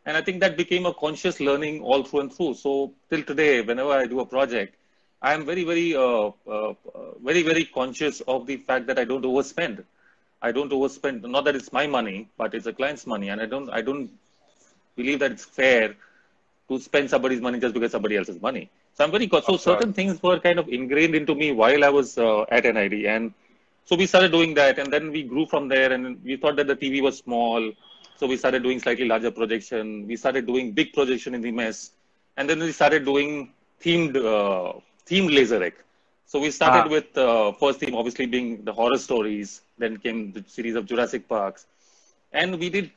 And 0.06 0.18
I 0.18 0.22
think 0.22 0.40
that 0.42 0.58
became 0.58 0.86
a 0.86 0.94
conscious 0.94 1.40
learning 1.40 1.82
all 1.82 2.04
through 2.04 2.22
and 2.22 2.34
through. 2.34 2.56
So 2.56 2.94
till 3.10 3.24
today, 3.24 3.62
whenever 3.62 3.92
I 3.92 4.06
do 4.06 4.20
a 4.20 4.26
project, 4.26 4.76
I 5.22 5.34
am 5.34 5.46
very, 5.46 5.64
very, 5.64 5.96
uh, 5.96 6.32
uh, 6.50 6.74
very, 7.24 7.44
very 7.44 7.66
conscious 7.66 8.22
of 8.22 8.46
the 8.46 8.58
fact 8.58 8.88
that 8.88 9.00
I 9.00 9.06
don't 9.06 9.24
overspend. 9.24 9.84
I 10.42 10.52
don't 10.52 10.72
overspend. 10.72 11.22
Not 11.24 11.46
that 11.46 11.56
it's 11.56 11.72
my 11.72 11.88
money, 11.88 12.30
but 12.38 12.54
it's 12.54 12.66
a 12.66 12.74
client's 12.74 13.08
money, 13.08 13.30
and 13.30 13.42
I 13.42 13.46
don't, 13.46 13.70
I 13.70 13.82
don't 13.82 14.10
believe 14.96 15.20
that 15.20 15.32
it's 15.32 15.46
fair 15.46 15.96
to 16.70 16.80
spend 16.80 17.10
somebody's 17.10 17.42
money 17.42 17.60
just 17.60 17.74
because 17.74 17.92
somebody 17.92 18.18
else's 18.18 18.42
money. 18.42 18.70
So 18.94 19.04
I'm 19.04 19.12
very 19.12 19.28
co- 19.28 19.42
so 19.42 19.58
certain 19.58 19.94
things 19.94 20.22
were 20.22 20.40
kind 20.40 20.60
of 20.60 20.68
ingrained 20.70 21.16
into 21.16 21.36
me 21.36 21.52
while 21.52 21.84
I 21.84 21.90
was 21.90 22.18
uh, 22.18 22.44
at 22.50 22.66
NID, 22.66 23.08
and 23.08 23.34
so 23.86 23.96
we 23.96 24.06
started 24.06 24.32
doing 24.32 24.54
that, 24.56 24.80
and 24.80 24.92
then 24.92 25.12
we 25.12 25.24
grew 25.24 25.46
from 25.46 25.68
there, 25.68 25.92
and 25.92 26.22
we 26.24 26.38
thought 26.38 26.56
that 26.58 26.68
the 26.68 26.76
TV 26.76 27.02
was 27.02 27.18
small, 27.20 27.72
so 28.18 28.28
we 28.28 28.38
started 28.38 28.64
doing 28.64 28.80
slightly 28.80 29.06
larger 29.06 29.32
projection. 29.32 30.08
We 30.08 30.16
started 30.16 30.46
doing 30.46 30.72
big 30.72 30.94
projection 30.94 31.34
in 31.36 31.42
the 31.42 31.52
mess, 31.52 31.92
and 32.38 32.50
then 32.50 32.60
we 32.60 32.72
started 32.72 33.06
doing 33.06 33.54
themed 33.82 34.16
uh, 34.16 34.74
themed 35.08 35.34
laser 35.34 35.60
rec. 35.60 35.74
So 36.26 36.40
we 36.40 36.52
started 36.52 36.86
Ah. 36.86 36.90
with 36.96 37.18
uh, 37.18 37.52
first 37.54 37.80
theme 37.80 37.96
obviously 37.96 38.26
being 38.26 38.64
the 38.64 38.74
horror 38.74 38.98
stories, 38.98 39.62
then 39.78 39.98
came 39.98 40.32
the 40.32 40.44
series 40.48 40.76
of 40.76 40.86
Jurassic 40.86 41.28
Parks, 41.28 41.66
and 42.32 42.60
we 42.60 42.70
did. 42.70 42.92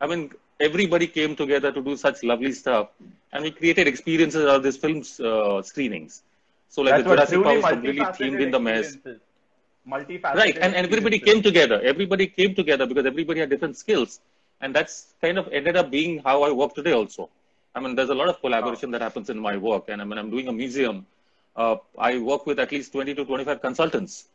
I 0.00 0.06
mean, 0.06 0.30
everybody 0.60 1.06
came 1.06 1.34
together 1.36 1.70
to 1.72 1.80
do 1.82 1.96
such 1.96 2.22
lovely 2.22 2.52
stuff, 2.52 2.88
and 3.32 3.42
we 3.44 3.50
created 3.50 3.86
experiences 3.86 4.44
out 4.46 4.56
of 4.56 4.62
these 4.62 4.76
films 4.76 5.20
uh, 5.20 5.62
screenings. 5.62 6.22
So 6.68 6.82
like 6.82 6.96
That's 6.96 7.04
the 7.04 7.10
Jurassic 7.10 7.42
Park 7.42 7.56
was 7.56 7.66
completely 7.66 8.06
themed 8.18 8.40
in 8.40 8.50
the 8.50 8.60
mess. 8.60 8.96
Multifaceted 9.88 10.34
Right, 10.34 10.58
and 10.60 10.74
everybody 10.74 11.18
came 11.18 11.42
together. 11.42 11.80
Everybody 11.82 12.26
came 12.26 12.54
together 12.54 12.86
because 12.86 13.06
everybody 13.06 13.40
had 13.40 13.50
different 13.50 13.76
skills, 13.76 14.20
and 14.60 14.74
that's 14.74 15.14
kind 15.20 15.38
of 15.38 15.48
ended 15.52 15.76
up 15.76 15.90
being 15.90 16.18
how 16.20 16.42
I 16.42 16.50
work 16.52 16.74
today. 16.74 16.92
Also, 16.92 17.28
I 17.74 17.80
mean, 17.80 17.94
there's 17.94 18.10
a 18.10 18.14
lot 18.14 18.28
of 18.28 18.40
collaboration 18.40 18.90
that 18.92 19.00
happens 19.00 19.30
in 19.30 19.38
my 19.38 19.56
work, 19.56 19.84
and 19.88 20.00
I 20.00 20.04
mean, 20.04 20.18
I'm 20.18 20.30
doing 20.30 20.48
a 20.48 20.52
museum. 20.52 21.06
Uh, 21.56 21.76
I 21.98 22.18
work 22.18 22.46
with 22.46 22.58
at 22.58 22.72
least 22.72 22.92
20 22.92 23.14
to 23.14 23.24
25 23.24 23.60
consultants, 23.60 24.28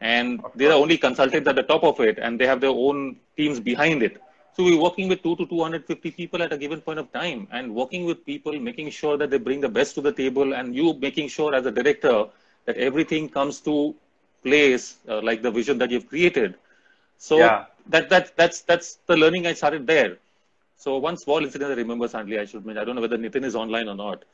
and 0.00 0.42
they're 0.54 0.72
only 0.72 0.96
consultants 0.98 1.48
at 1.48 1.56
the 1.56 1.62
top 1.62 1.84
of 1.84 2.00
it, 2.00 2.18
and 2.18 2.38
they 2.40 2.46
have 2.46 2.60
their 2.60 2.70
own 2.70 3.16
teams 3.36 3.60
behind 3.60 4.02
it. 4.02 4.20
So 4.56 4.64
we're 4.64 4.80
working 4.80 5.08
with 5.08 5.22
two 5.22 5.36
to 5.36 5.46
250 5.46 6.10
people 6.12 6.42
at 6.42 6.52
a 6.52 6.58
given 6.58 6.80
point 6.80 6.98
of 6.98 7.12
time, 7.12 7.46
and 7.50 7.74
working 7.74 8.04
with 8.04 8.24
people, 8.24 8.58
making 8.58 8.90
sure 8.90 9.16
that 9.16 9.30
they 9.30 9.38
bring 9.38 9.60
the 9.60 9.68
best 9.68 9.94
to 9.96 10.00
the 10.00 10.12
table, 10.12 10.54
and 10.54 10.74
you 10.74 10.94
making 10.94 11.28
sure 11.28 11.54
as 11.54 11.66
a 11.66 11.70
director 11.70 12.26
that 12.66 12.76
everything 12.76 13.28
comes 13.28 13.60
to 13.60 13.94
place 14.42 14.96
uh, 15.08 15.20
like 15.22 15.42
the 15.42 15.50
vision 15.50 15.78
that 15.78 15.90
you've 15.90 16.08
created. 16.08 16.54
So 17.18 17.38
Yeah. 17.38 17.64
That 17.88 18.08
that 18.10 18.36
that's 18.36 18.62
that's 18.62 18.98
the 19.06 19.16
learning 19.16 19.46
I 19.46 19.54
started 19.54 19.86
there. 19.86 20.16
So 20.76 20.98
one 20.98 21.16
small 21.16 21.42
incident 21.44 21.72
I 21.72 21.74
remember, 21.74 22.06
Sandli, 22.08 22.38
I 22.40 22.44
should 22.44 22.64
mention. 22.64 22.80
I 22.82 22.84
don't 22.84 22.94
know 22.96 23.02
whether 23.02 23.18
Nitin 23.18 23.44
is 23.44 23.56
online 23.56 23.88
or 23.88 23.94
not. 23.94 24.24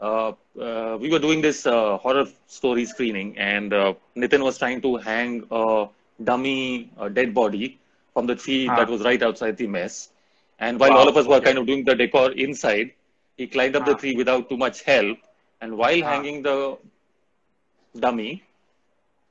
Uh, 0.00 0.32
uh, 0.60 0.98
we 1.00 1.10
were 1.10 1.18
doing 1.18 1.40
this 1.40 1.66
uh, 1.66 1.96
horror 1.98 2.24
story 2.46 2.84
screening, 2.84 3.36
and 3.38 3.72
uh, 3.72 3.94
Nitin 4.16 4.42
was 4.42 4.58
trying 4.58 4.80
to 4.82 4.96
hang 4.96 5.44
a 5.50 5.86
dummy 6.24 6.90
uh, 6.98 7.08
dead 7.08 7.34
body 7.34 7.78
from 8.12 8.26
the 8.26 8.34
tree 8.34 8.68
Ah. 8.68 8.76
that 8.76 8.88
was 8.88 9.02
right 9.02 9.22
outside 9.22 9.56
the 9.56 9.66
mess. 9.66 10.10
And 10.58 10.78
while 10.78 10.90
Wow, 10.90 10.96
all 10.96 11.08
of 11.08 11.16
us 11.16 11.26
were 11.26 11.40
okay. 11.40 11.46
kind 11.46 11.58
of 11.58 11.66
doing 11.66 11.84
the 11.84 11.94
decor 11.94 12.32
inside, 12.32 12.92
he 13.36 13.46
climbed 13.46 13.76
up 13.76 13.84
the 13.84 13.94
Ah. 13.94 13.96
tree 13.96 14.14
without 14.16 14.48
too 14.48 14.56
much 14.56 14.82
help. 14.82 15.18
And 15.60 15.76
while 15.76 16.02
Ah. 16.02 16.06
hanging 16.12 16.42
the 16.42 16.78
dummy, 17.98 18.42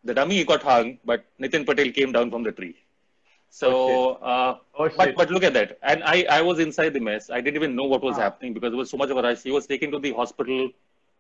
the 0.04 0.14
dummy 0.14 0.44
got 0.44 0.64
hung, 0.64 0.98
but 1.06 1.26
Nitin 1.40 1.66
Patel 1.66 1.92
came 1.92 2.12
down 2.12 2.30
from 2.32 2.44
the 2.44 2.52
tree. 2.52 2.76
So, 3.54 3.70
uh, 4.34 4.58
Oh, 4.80 4.90
but 4.98 5.16
but 5.16 5.30
look 5.30 5.44
at 5.44 5.54
that. 5.56 5.78
And 5.84 6.04
I, 6.06 6.26
I 6.38 6.42
was 6.42 6.60
inside 6.60 6.94
the 6.94 7.02
mess. 7.02 7.30
I 7.30 7.42
didn't 7.42 7.58
even 7.62 7.76
know 7.76 7.84
what 7.94 8.02
was 8.02 8.18
Ah. 8.18 8.22
happening 8.28 8.54
because 8.54 8.72
there 8.72 8.78
was 8.78 8.90
so 8.90 8.98
much 9.02 9.10
of 9.10 9.18
a 9.18 9.22
rush. 9.22 9.44
He 9.44 9.52
was 9.52 9.68
taken 9.68 9.92
to 9.96 10.00
the 10.00 10.14
hospital, 10.20 10.70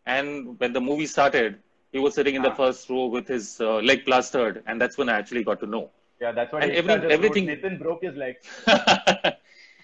and 0.05 0.57
when 0.59 0.71
the 0.77 0.79
movie 0.89 1.07
started, 1.15 1.57
he 1.91 1.99
was 1.99 2.15
sitting 2.19 2.35
in 2.35 2.41
the 2.41 2.53
Ah. 2.53 2.59
first 2.61 2.89
row 2.89 3.05
with 3.17 3.27
his 3.27 3.59
uh, 3.59 3.79
leg 3.89 4.05
plastered, 4.05 4.63
and 4.65 4.79
that's 4.81 4.97
when 4.97 5.09
I 5.09 5.17
actually 5.23 5.43
got 5.43 5.59
to 5.65 5.67
know. 5.75 5.83
Yeah, 6.21 6.31
that's 6.31 6.53
what 6.53 6.63
And 6.63 6.71
every- 6.71 7.11
everything- 7.17 7.45
Nathan 7.47 7.77
broke 7.77 8.01
his 8.09 8.15
leg. 8.15 8.37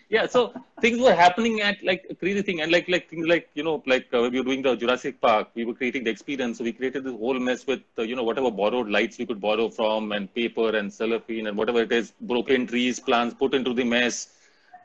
yeah 0.10 0.26
so 0.34 0.41
things 0.82 1.00
were 1.06 1.13
happening 1.13 1.56
at 1.62 1.78
like 1.89 2.06
a 2.10 2.15
crazy 2.15 2.41
thing 2.48 2.62
and 2.62 2.72
like 2.72 2.88
like 2.93 3.10
things 3.10 3.28
like 3.32 3.50
you 3.56 3.63
know 3.67 3.84
like 3.86 4.08
uh, 4.13 4.22
we 4.32 4.38
were 4.39 4.48
doing 4.50 4.62
the 4.67 4.74
jurassic 4.76 5.20
park 5.22 5.48
we 5.56 5.65
were 5.65 5.74
creating 5.80 6.04
the 6.04 6.10
experience 6.15 6.58
so 6.58 6.63
we 6.63 6.74
created 6.80 7.04
this 7.04 7.17
whole 7.24 7.39
mess 7.48 7.65
with 7.72 7.82
uh, 8.00 8.04
you 8.04 8.15
know 8.15 8.24
whatever 8.30 8.52
borrowed 8.62 8.89
lights 8.98 9.17
we 9.17 9.26
could 9.26 9.41
borrow 9.41 9.67
from 9.70 10.12
and 10.12 10.34
paper 10.34 10.70
and 10.80 10.93
cellophane 11.00 11.48
and 11.48 11.58
whatever 11.58 11.82
it 11.88 11.91
is 11.91 12.13
broken 12.22 12.65
trees 12.67 13.00
plants 13.00 13.36
put 13.43 13.54
into 13.54 13.74
the 13.74 13.84
mess 13.96 14.30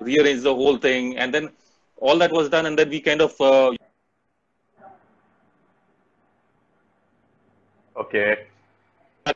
rearrange 0.00 0.42
the 0.42 0.54
whole 0.62 0.76
thing 0.88 1.16
and 1.16 1.32
then 1.32 1.50
all 1.98 2.18
that 2.18 2.32
was 2.32 2.48
done 2.48 2.66
and 2.66 2.78
then 2.78 2.88
we 2.88 3.00
kind 3.00 3.22
of 3.22 3.40
uh, 3.40 3.72
Okay. 7.96 8.46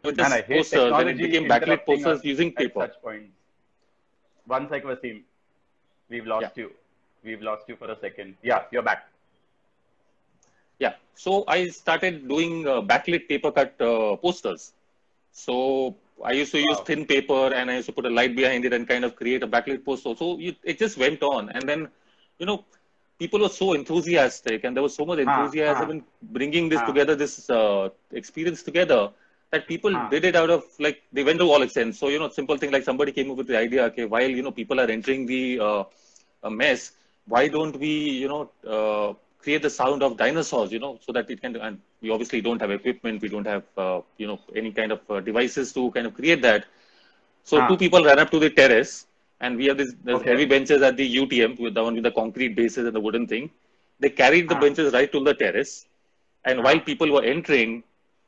with 0.05 0.17
this 0.17 0.33
I 0.33 0.41
hate 0.43 0.59
posters 0.59 0.97
then 0.97 1.09
it 1.09 1.19
became 1.19 1.45
backlit 1.45 1.85
posters 1.87 2.19
us 2.19 2.25
using 2.25 2.53
paper 2.53 2.89
points. 3.03 3.33
One 4.47 4.69
sec, 4.69 4.85
Wasim. 4.85 5.23
We've 6.09 6.27
lost 6.27 6.43
Yeah. 6.57 6.63
you. 6.65 6.73
We've 7.25 7.43
lost 7.43 7.69
you 7.69 7.77
for 7.77 7.91
a 7.91 7.99
second. 7.99 8.37
Yeah, 8.43 8.65
you're 8.71 8.83
back. 8.83 9.09
Yeah. 10.79 10.95
So 11.15 11.45
I 11.49 11.67
started 11.69 12.29
doing 12.29 12.67
uh, 12.69 12.81
backlit 12.83 13.29
paper 13.29 13.51
cut 13.51 13.75
uh, 13.81 14.17
posters. 14.17 14.73
So 15.33 15.95
I 16.25 16.33
used 16.33 16.53
to 16.53 16.59
use 16.61 16.81
thin 16.81 17.05
paper 17.05 17.53
and 17.53 17.71
I 17.71 17.77
used 17.77 17.87
to 17.87 17.93
put 17.93 18.07
a 18.07 18.11
light 18.11 18.37
behind 18.37 18.65
it 18.65 18.73
and 18.73 18.89
kind 18.89 19.05
of 19.05 19.17
create 19.17 19.43
a 19.43 19.49
backlit 19.49 19.85
poster. 19.85 20.15
So 20.15 20.39
you, 20.39 20.55
it 20.63 20.79
just 20.79 20.97
went 20.99 21.23
on. 21.23 21.49
And 21.51 21.69
then, 21.69 21.89
you 22.39 22.47
know, 22.47 22.65
people 23.19 23.41
were 23.41 23.49
so 23.49 23.73
enthusiastic 23.73 24.65
and 24.65 24.77
there 24.77 24.83
was 24.83 24.95
so 24.95 25.05
much 25.05 25.19
Ah, 25.27 25.27
enthusiasm 25.27 25.89
ah. 25.89 25.93
in 25.93 26.05
bringing 26.23 26.69
this 26.69 26.81
Ah. 26.81 26.87
together, 26.87 27.15
this 27.15 27.51
uh, 27.51 27.89
experience 28.13 28.63
together 28.63 29.11
that 29.53 29.67
people 29.69 29.93
Ah. 29.95 30.09
did 30.11 30.25
it 30.25 30.37
out 30.37 30.51
of 30.51 30.65
like, 30.79 31.03
they 31.13 31.25
went 31.25 31.39
to 31.39 31.45
all 31.51 31.63
extents. 31.63 31.99
So, 31.99 32.09
you 32.09 32.19
know, 32.19 32.29
simple 32.29 32.57
thing 32.57 32.71
like 32.73 32.85
somebody 32.85 33.13
came 33.13 33.31
up 33.31 33.37
with 33.37 33.47
the 33.49 33.59
idea, 33.59 33.85
okay, 33.85 34.05
while, 34.05 34.29
you 34.29 34.43
know, 34.43 34.51
people 34.51 34.81
are 34.81 34.87
entering 34.97 35.27
the 35.27 35.61
uh, 35.61 35.85
a 36.43 36.51
mess, 36.51 36.93
why 37.27 37.49
don't 37.49 37.77
we, 37.79 37.89
you 38.23 38.29
know, 38.29 38.51
uh, 38.67 39.15
create 39.39 39.63
the 39.63 39.71
sound 39.71 40.03
of 40.03 40.17
dinosaurs, 40.17 40.73
you 40.73 40.79
know, 40.79 40.99
so 41.01 41.13
that 41.13 41.31
it 41.31 41.41
can, 41.41 41.57
and 41.57 41.81
we 42.01 42.11
obviously 42.11 42.41
don't 42.41 42.61
have 42.61 42.71
equipment, 42.71 43.21
we 43.23 43.29
don't 43.29 43.47
have, 43.47 43.63
uh, 43.77 44.01
you 44.19 44.27
know, 44.27 44.39
any 44.55 44.73
kind 44.73 44.93
of 44.93 45.01
uh, 45.11 45.21
devices 45.21 45.73
to 45.73 45.91
kind 45.93 46.07
of 46.07 46.15
create 46.15 46.43
that. 46.43 46.65
So 47.45 47.61
Ah. 47.61 47.67
two 47.67 47.77
people 47.77 48.05
ran 48.05 48.19
up 48.19 48.31
to 48.31 48.39
the 48.39 48.51
terrace 48.51 49.07
and 49.41 49.57
we 49.57 49.67
have 49.67 49.79
these 49.79 49.95
Okay. 50.09 50.25
heavy 50.25 50.45
benches 50.47 50.83
at 50.83 50.97
the 50.97 51.07
UTM 51.07 51.57
with 51.59 51.75
the 51.75 51.83
one 51.83 51.95
with 51.95 52.05
the 52.05 52.11
concrete 52.11 52.55
bases 52.57 52.87
and 52.87 52.95
the 52.95 53.01
wooden 53.01 53.27
thing. 53.27 53.51
They 54.01 54.11
carried 54.11 54.49
the 54.49 54.55
Ah. 54.55 54.61
benches 54.65 54.93
right 54.93 55.11
to 55.13 55.21
the 55.23 55.35
terrace. 55.35 55.87
And 56.45 56.63
Ah. 56.63 56.63
while 56.63 56.81
people 56.81 57.11
were 57.13 57.23
entering, 57.25 57.83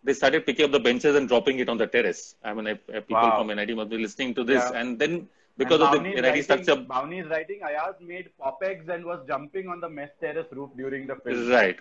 they 0.04 0.14
started 0.14 0.46
picking 0.46 0.64
up 0.66 0.72
the 0.72 0.80
benches 0.80 1.16
and 1.16 1.28
dropping 1.28 1.58
it 1.58 1.68
on 1.68 1.76
the 1.76 1.86
terrace. 1.86 2.36
I 2.44 2.54
mean, 2.54 2.66
if, 2.66 2.78
if 2.88 2.96
uh, 2.96 3.00
people 3.00 3.16
Wow. 3.16 3.38
from 3.38 3.54
NID 3.56 3.76
must 3.76 3.90
be 3.90 3.98
listening 3.98 4.34
to 4.34 4.44
this. 4.44 4.62
Yeah. 4.72 4.80
And 4.80 4.98
then 4.98 5.28
because 5.56 5.80
and 5.80 5.88
of 5.88 5.92
the 5.92 5.98
Bhavani's 6.10 6.22
NIT 6.22 6.44
structure, 6.44 6.76
Bhavani's 6.76 7.28
writing, 7.28 7.60
Ayaz 7.68 7.94
made 8.00 8.30
pop 8.38 8.60
eggs 8.62 8.88
and 8.88 9.04
was 9.04 9.20
jumping 9.26 9.68
on 9.68 9.80
the 9.80 9.88
mess 9.88 10.10
terrace 10.20 10.46
roof 10.52 10.70
during 10.76 11.06
the 11.06 11.16
film. 11.16 11.48
right, 11.50 11.76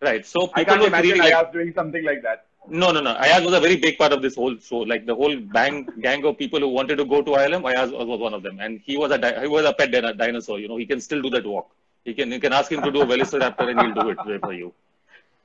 right. 0.00 0.26
So 0.26 0.50
I 0.54 0.64
people 0.64 0.64
can't 0.64 0.80
were 0.82 0.86
imagine 0.88 1.10
creating 1.12 1.22
like, 1.22 1.32
Ayaz 1.44 1.52
doing 1.52 1.72
something 1.74 2.04
like 2.04 2.22
that. 2.22 2.46
No, 2.68 2.90
no, 2.92 3.00
no. 3.00 3.10
Ayaz 3.16 3.44
was 3.44 3.54
a 3.54 3.60
very 3.60 3.76
big 3.76 3.98
part 3.98 4.12
of 4.12 4.22
this 4.22 4.36
whole 4.36 4.56
show. 4.58 4.78
Like 4.78 5.06
the 5.06 5.14
whole 5.14 5.36
bang 5.36 5.88
gang 6.00 6.24
of 6.24 6.38
people 6.38 6.60
who 6.60 6.68
wanted 6.68 6.96
to 6.96 7.04
go 7.04 7.20
to 7.22 7.30
ILM, 7.32 7.64
Ayaz 7.70 7.90
was 7.90 8.20
one 8.20 8.34
of 8.34 8.42
them, 8.42 8.58
and 8.60 8.80
he 8.84 8.96
was 8.96 9.10
a 9.10 9.18
di- 9.18 9.40
he 9.40 9.48
was 9.48 9.64
a 9.64 9.72
pet 9.72 9.90
dino- 9.90 10.12
dinosaur. 10.12 10.58
You 10.60 10.68
know, 10.68 10.76
he 10.76 10.86
can 10.86 11.00
still 11.00 11.22
do 11.22 11.30
that 11.30 11.44
walk. 11.46 11.70
He 12.04 12.14
can 12.14 12.30
you 12.32 12.40
can 12.40 12.52
ask 12.52 12.70
him 12.70 12.82
to 12.82 12.90
do 12.90 13.02
a 13.02 13.06
Velociraptor 13.06 13.68
and 13.70 13.80
he'll 13.80 13.94
do 14.02 14.10
it 14.10 14.40
for 14.40 14.52
you. 14.52 14.72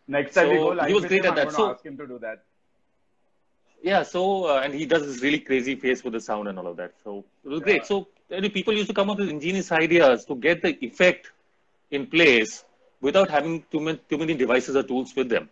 Next 0.07 0.33
time 0.33 0.49
we 0.49 0.57
So, 0.57 0.73
go 0.75 0.83
he 0.85 0.93
was 0.93 1.05
great 1.05 1.25
him, 1.25 1.31
at 1.31 1.35
that. 1.35 1.51
So- 1.51 1.71
ask 1.71 1.85
him 1.85 1.97
to 1.97 2.07
do 2.07 2.19
that. 2.19 2.43
Yeah. 3.83 4.03
So 4.03 4.45
uh, 4.45 4.61
and 4.63 4.73
he 4.73 4.85
does 4.85 5.05
this 5.05 5.21
really 5.21 5.39
crazy 5.39 5.75
face 5.75 6.03
with 6.03 6.13
the 6.13 6.21
sound 6.21 6.47
and 6.47 6.57
all 6.59 6.67
of 6.67 6.77
that. 6.77 6.93
So 7.03 7.25
it 7.43 7.49
was 7.49 7.61
great. 7.61 7.85
So 7.85 8.07
people 8.29 8.73
used 8.73 8.89
to 8.89 8.93
come 8.93 9.09
up 9.09 9.17
with 9.19 9.29
ingenious 9.29 9.71
ideas 9.71 10.25
to 10.25 10.35
get 10.35 10.61
the 10.61 10.77
effect 10.85 11.31
in 11.91 12.07
place 12.07 12.63
without 13.01 13.29
having 13.29 13.63
too 13.71 13.79
many, 13.79 13.99
too 14.09 14.17
many 14.17 14.33
devices 14.33 14.75
or 14.75 14.83
tools 14.83 15.15
with 15.15 15.29
them. 15.35 15.49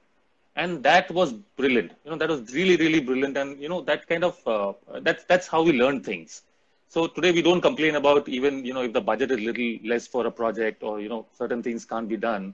and 0.63 0.83
that 0.87 1.07
was 1.17 1.29
brilliant 1.59 1.89
you 2.03 2.09
know 2.11 2.17
that 2.21 2.29
was 2.33 2.41
really 2.57 2.75
really 2.81 2.99
brilliant 3.07 3.35
and 3.41 3.61
you 3.63 3.69
know 3.71 3.79
that 3.89 4.01
kind 4.11 4.23
of 4.27 4.35
uh, 4.53 4.71
that's 5.07 5.23
that's 5.31 5.47
how 5.53 5.59
we 5.67 5.73
learn 5.81 5.97
things 6.07 6.35
so 6.93 7.01
today 7.15 7.31
we 7.37 7.41
don't 7.47 7.63
complain 7.67 7.95
about 8.01 8.29
even 8.37 8.53
you 8.67 8.73
know 8.77 8.83
if 8.87 8.93
the 8.97 9.03
budget 9.09 9.33
is 9.35 9.41
little 9.49 9.69
less 9.91 10.05
for 10.13 10.23
a 10.31 10.33
project 10.41 10.83
or 10.89 10.93
you 11.03 11.09
know 11.13 11.19
certain 11.41 11.61
things 11.67 11.85
can't 11.91 12.09
be 12.13 12.19
done 12.29 12.45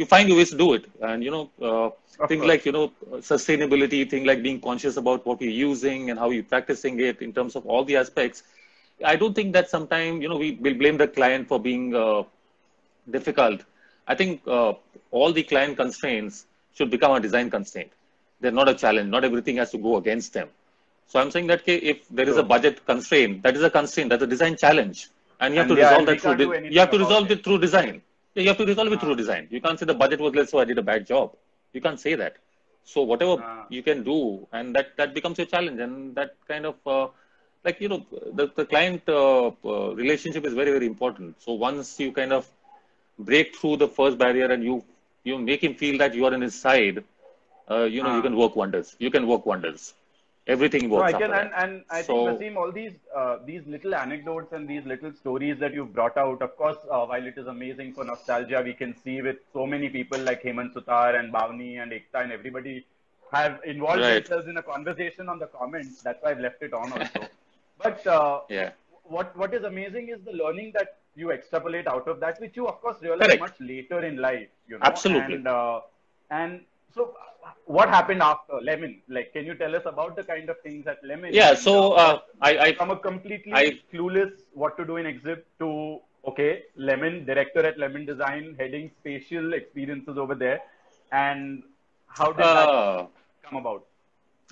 you 0.00 0.06
find 0.06 0.28
your 0.28 0.38
ways 0.38 0.50
to 0.50 0.58
do 0.62 0.68
it 0.78 0.84
and 1.08 1.24
you 1.24 1.30
know 1.36 1.44
uh, 1.70 1.90
things 2.28 2.42
course. 2.42 2.50
like 2.52 2.66
you 2.68 2.72
know 2.76 2.86
sustainability 3.32 4.00
thing 4.10 4.24
like 4.30 4.42
being 4.48 4.60
conscious 4.68 4.96
about 5.02 5.26
what 5.26 5.40
you're 5.42 5.58
using 5.70 6.10
and 6.10 6.18
how 6.18 6.30
you're 6.30 6.50
practicing 6.54 7.00
it 7.10 7.22
in 7.22 7.32
terms 7.38 7.56
of 7.60 7.66
all 7.66 7.84
the 7.90 7.96
aspects 8.02 8.42
i 9.12 9.16
don't 9.22 9.34
think 9.40 9.52
that 9.58 9.68
sometimes 9.76 10.22
you 10.22 10.28
know 10.32 10.40
we 10.44 10.50
will 10.66 10.78
blame 10.82 10.98
the 11.04 11.08
client 11.18 11.48
for 11.52 11.60
being 11.68 11.86
uh, 12.04 12.22
difficult 13.16 13.60
i 14.08 14.14
think 14.20 14.40
uh, 14.56 14.72
all 15.10 15.32
the 15.38 15.44
client 15.52 15.76
constraints 15.82 16.46
should 16.74 16.90
become 16.90 17.12
a 17.12 17.20
design 17.20 17.50
constraint. 17.50 17.90
They're 18.40 18.52
not 18.58 18.68
a 18.68 18.74
challenge. 18.74 19.08
Not 19.10 19.24
everything 19.24 19.56
has 19.56 19.70
to 19.72 19.78
go 19.78 19.96
against 19.96 20.32
them. 20.32 20.48
So 21.06 21.20
I'm 21.20 21.30
saying 21.30 21.48
that 21.48 21.62
if 21.66 22.08
there 22.08 22.28
is 22.28 22.36
a 22.36 22.42
budget 22.42 22.86
constraint, 22.86 23.42
that 23.42 23.56
is 23.56 23.62
a 23.62 23.70
constraint. 23.70 24.10
That's 24.10 24.22
a 24.22 24.26
design 24.26 24.56
challenge, 24.56 25.08
and 25.40 25.52
you 25.54 25.60
have 25.60 25.68
And 25.68 25.76
to 25.76 25.76
yeah, 25.76 25.90
resolve 25.90 26.06
that 26.06 26.20
through. 26.20 26.30
can't 26.30 26.38
do 26.38 26.52
de- 26.52 26.56
anything 26.58 26.72
you 26.72 26.80
have 26.80 26.90
to 26.92 26.98
resolve 26.98 27.30
it. 27.30 27.38
it 27.40 27.44
through 27.44 27.58
design. 27.58 28.02
You 28.34 28.46
have 28.48 28.58
to 28.58 28.64
resolve 28.66 28.92
it 28.92 29.00
through 29.00 29.16
design. 29.16 29.48
You 29.50 29.60
can't 29.60 29.78
say 29.78 29.86
the 29.86 29.94
budget 29.94 30.20
was 30.20 30.34
less, 30.34 30.50
so 30.50 30.58
I 30.58 30.64
did 30.64 30.78
a 30.78 30.82
bad 30.82 31.06
job. 31.06 31.36
You 31.72 31.80
can't 31.80 31.98
say 32.00 32.14
that. 32.14 32.36
So 32.84 33.02
whatever 33.02 33.36
Ah. 33.42 33.66
you 33.68 33.82
can 33.82 34.02
do, 34.04 34.46
and 34.52 34.74
that 34.76 34.96
that 34.96 35.14
becomes 35.14 35.38
your 35.38 35.46
challenge, 35.54 35.80
and 35.86 36.14
that 36.18 36.30
kind 36.48 36.66
of 36.70 36.76
uh, 36.86 37.06
like 37.64 37.80
you 37.80 37.88
know 37.92 38.00
the 38.40 38.46
the 38.60 38.64
client 38.72 39.02
uh, 39.08 39.48
uh, 39.72 39.94
relationship 40.02 40.44
is 40.50 40.54
very 40.60 40.72
very 40.78 40.86
important. 40.94 41.40
So 41.46 41.52
once 41.68 41.98
you 42.00 42.12
kind 42.20 42.32
of 42.38 42.48
break 43.30 43.56
through 43.56 43.76
the 43.84 43.88
first 43.88 44.18
barrier 44.18 44.46
and 44.56 44.64
you 44.70 44.82
you 45.24 45.38
make 45.38 45.62
him 45.62 45.74
feel 45.74 45.98
that 45.98 46.14
you 46.14 46.24
are 46.26 46.34
in 46.34 46.40
his 46.48 46.54
side, 46.66 47.04
uh, 47.70 47.84
you 47.96 48.02
know 48.02 48.10
you 48.18 48.22
Ah. 48.22 48.28
can 48.28 48.36
work 48.36 48.56
wonders. 48.56 48.96
You 48.98 49.10
can 49.10 49.26
work 49.26 49.46
wonders. 49.46 49.94
Everything 50.54 50.88
works. 50.90 51.14
I 51.14 51.18
can, 51.22 51.32
and, 51.38 51.50
and 51.62 51.84
I 51.90 52.02
So- 52.02 52.14
think 52.36 52.40
Wasim, 52.40 52.56
all 52.62 52.72
these 52.78 52.94
uh, 53.22 53.36
these 53.48 53.66
little 53.74 53.94
anecdotes 53.94 54.52
and 54.58 54.68
these 54.72 54.84
little 54.92 55.12
stories 55.20 55.58
that 55.64 55.74
you've 55.78 55.92
brought 55.98 56.16
out. 56.22 56.42
Of 56.46 56.56
course, 56.62 56.78
uh, 56.90 57.04
while 57.10 57.26
it 57.32 57.38
is 57.42 57.46
amazing 57.54 57.92
for 57.98 58.04
nostalgia, 58.12 58.62
we 58.70 58.74
can 58.82 58.94
see 59.04 59.16
with 59.28 59.36
so 59.58 59.66
many 59.74 59.88
people 59.98 60.18
like 60.30 60.42
Hemant 60.48 60.74
Sutar 60.78 61.14
and 61.20 61.32
Bhavni 61.38 61.70
and 61.82 61.92
Ekta 61.98 62.22
and 62.24 62.32
everybody 62.38 62.74
have 63.32 63.60
involved 63.74 64.00
Right. 64.00 64.14
themselves 64.24 64.48
in 64.54 64.56
a 64.56 64.62
conversation 64.62 65.28
on 65.28 65.38
the 65.38 65.46
comments. 65.58 66.02
That's 66.02 66.22
why 66.22 66.32
I've 66.32 66.40
left 66.48 66.62
it 66.70 66.72
on 66.82 66.92
also. 67.00 67.26
but 67.84 68.06
uh, 68.06 68.40
yeah, 68.48 68.70
what 69.18 69.36
what 69.44 69.54
is 69.60 69.64
amazing 69.74 70.08
is 70.16 70.20
the 70.30 70.36
learning 70.42 70.72
that 70.78 70.96
you 71.16 71.30
extrapolate 71.36 71.86
out 71.94 72.08
of 72.08 72.18
that, 72.24 72.40
which 72.40 72.56
you 72.62 72.66
of 72.72 72.80
course 72.80 73.00
realize 73.02 73.26
Correct. 73.28 73.40
much 73.46 73.60
later 73.60 74.02
in 74.10 74.16
life. 74.16 74.48
You 74.68 74.78
know? 74.78 74.84
Absolutely. 74.94 75.36
And 75.36 75.48
uh, 75.48 75.80
and 76.30 76.60
so, 76.94 77.14
what 77.66 77.88
happened 77.88 78.22
after 78.22 78.60
Lemon? 78.60 79.00
Like, 79.08 79.32
can 79.32 79.44
you 79.46 79.54
tell 79.54 79.74
us 79.74 79.82
about 79.86 80.16
the 80.16 80.24
kind 80.24 80.48
of 80.50 80.60
things 80.60 80.86
at 80.86 80.98
Lemon? 81.04 81.32
yeah. 81.32 81.54
So 81.54 81.92
uh, 81.92 82.20
I, 82.40 82.58
I 82.58 82.74
from 82.74 82.90
a 82.90 82.96
completely 82.96 83.52
I- 83.54 83.80
clueless 83.92 84.32
what 84.52 84.76
to 84.76 84.84
do 84.84 84.96
in 84.96 85.06
exit 85.06 85.46
to 85.60 86.00
okay, 86.26 86.62
Lemon 86.76 87.24
director 87.24 87.64
at 87.64 87.78
Lemon 87.78 88.04
Design, 88.06 88.56
heading 88.58 88.90
spatial 89.00 89.54
experiences 89.54 90.18
over 90.18 90.34
there, 90.34 90.60
and 91.12 91.62
how 92.08 92.32
did 92.32 92.44
that 92.44 92.68
uh, 92.68 93.06
come 93.42 93.56
about? 93.56 93.86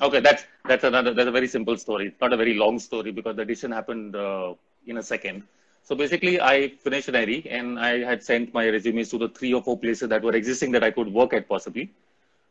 Okay, 0.00 0.20
that's 0.20 0.44
that's 0.64 0.84
another 0.84 1.12
that's 1.12 1.28
a 1.28 1.32
very 1.32 1.48
simple 1.48 1.76
story. 1.76 2.06
It's 2.08 2.20
not 2.20 2.32
a 2.32 2.36
very 2.36 2.54
long 2.54 2.78
story 2.78 3.10
because 3.10 3.36
the 3.36 3.42
addition 3.42 3.72
happened 3.72 4.14
uh, 4.16 4.54
in 4.86 4.98
a 4.98 5.02
second. 5.02 5.42
So 5.82 5.94
basically, 5.94 6.40
I 6.40 6.68
finished 6.68 7.08
NIRI 7.08 7.46
and 7.50 7.78
I 7.80 8.04
had 8.04 8.22
sent 8.22 8.52
my 8.52 8.68
resumes 8.68 9.08
to 9.10 9.18
the 9.18 9.28
three 9.28 9.54
or 9.54 9.62
four 9.62 9.78
places 9.78 10.08
that 10.10 10.22
were 10.22 10.34
existing 10.36 10.70
that 10.72 10.84
I 10.84 10.90
could 10.90 11.12
work 11.12 11.32
at 11.32 11.48
possibly. 11.48 11.90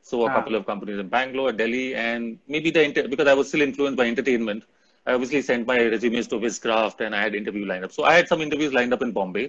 So 0.09 0.15
a 0.25 0.29
Ah. 0.29 0.33
couple 0.37 0.55
of 0.59 0.63
companies 0.71 0.99
in 1.03 1.07
Bangalore, 1.17 1.51
Delhi, 1.61 1.87
and 2.07 2.39
maybe 2.55 2.69
the 2.77 2.83
inter- 2.89 3.07
because 3.13 3.27
I 3.33 3.35
was 3.39 3.47
still 3.51 3.63
influenced 3.69 3.97
by 4.01 4.05
entertainment. 4.13 4.63
I 5.07 5.13
obviously 5.15 5.41
sent 5.49 5.65
my 5.71 5.77
resumes 5.95 6.27
to 6.31 6.35
Wizcraft 6.45 6.99
and 7.05 7.15
I 7.17 7.21
had 7.25 7.33
interview 7.41 7.65
lined 7.71 7.85
up. 7.87 7.91
So 7.97 8.03
I 8.11 8.13
had 8.19 8.27
some 8.31 8.41
interviews 8.45 8.73
lined 8.77 8.93
up 8.95 9.01
in 9.05 9.11
Bombay 9.17 9.45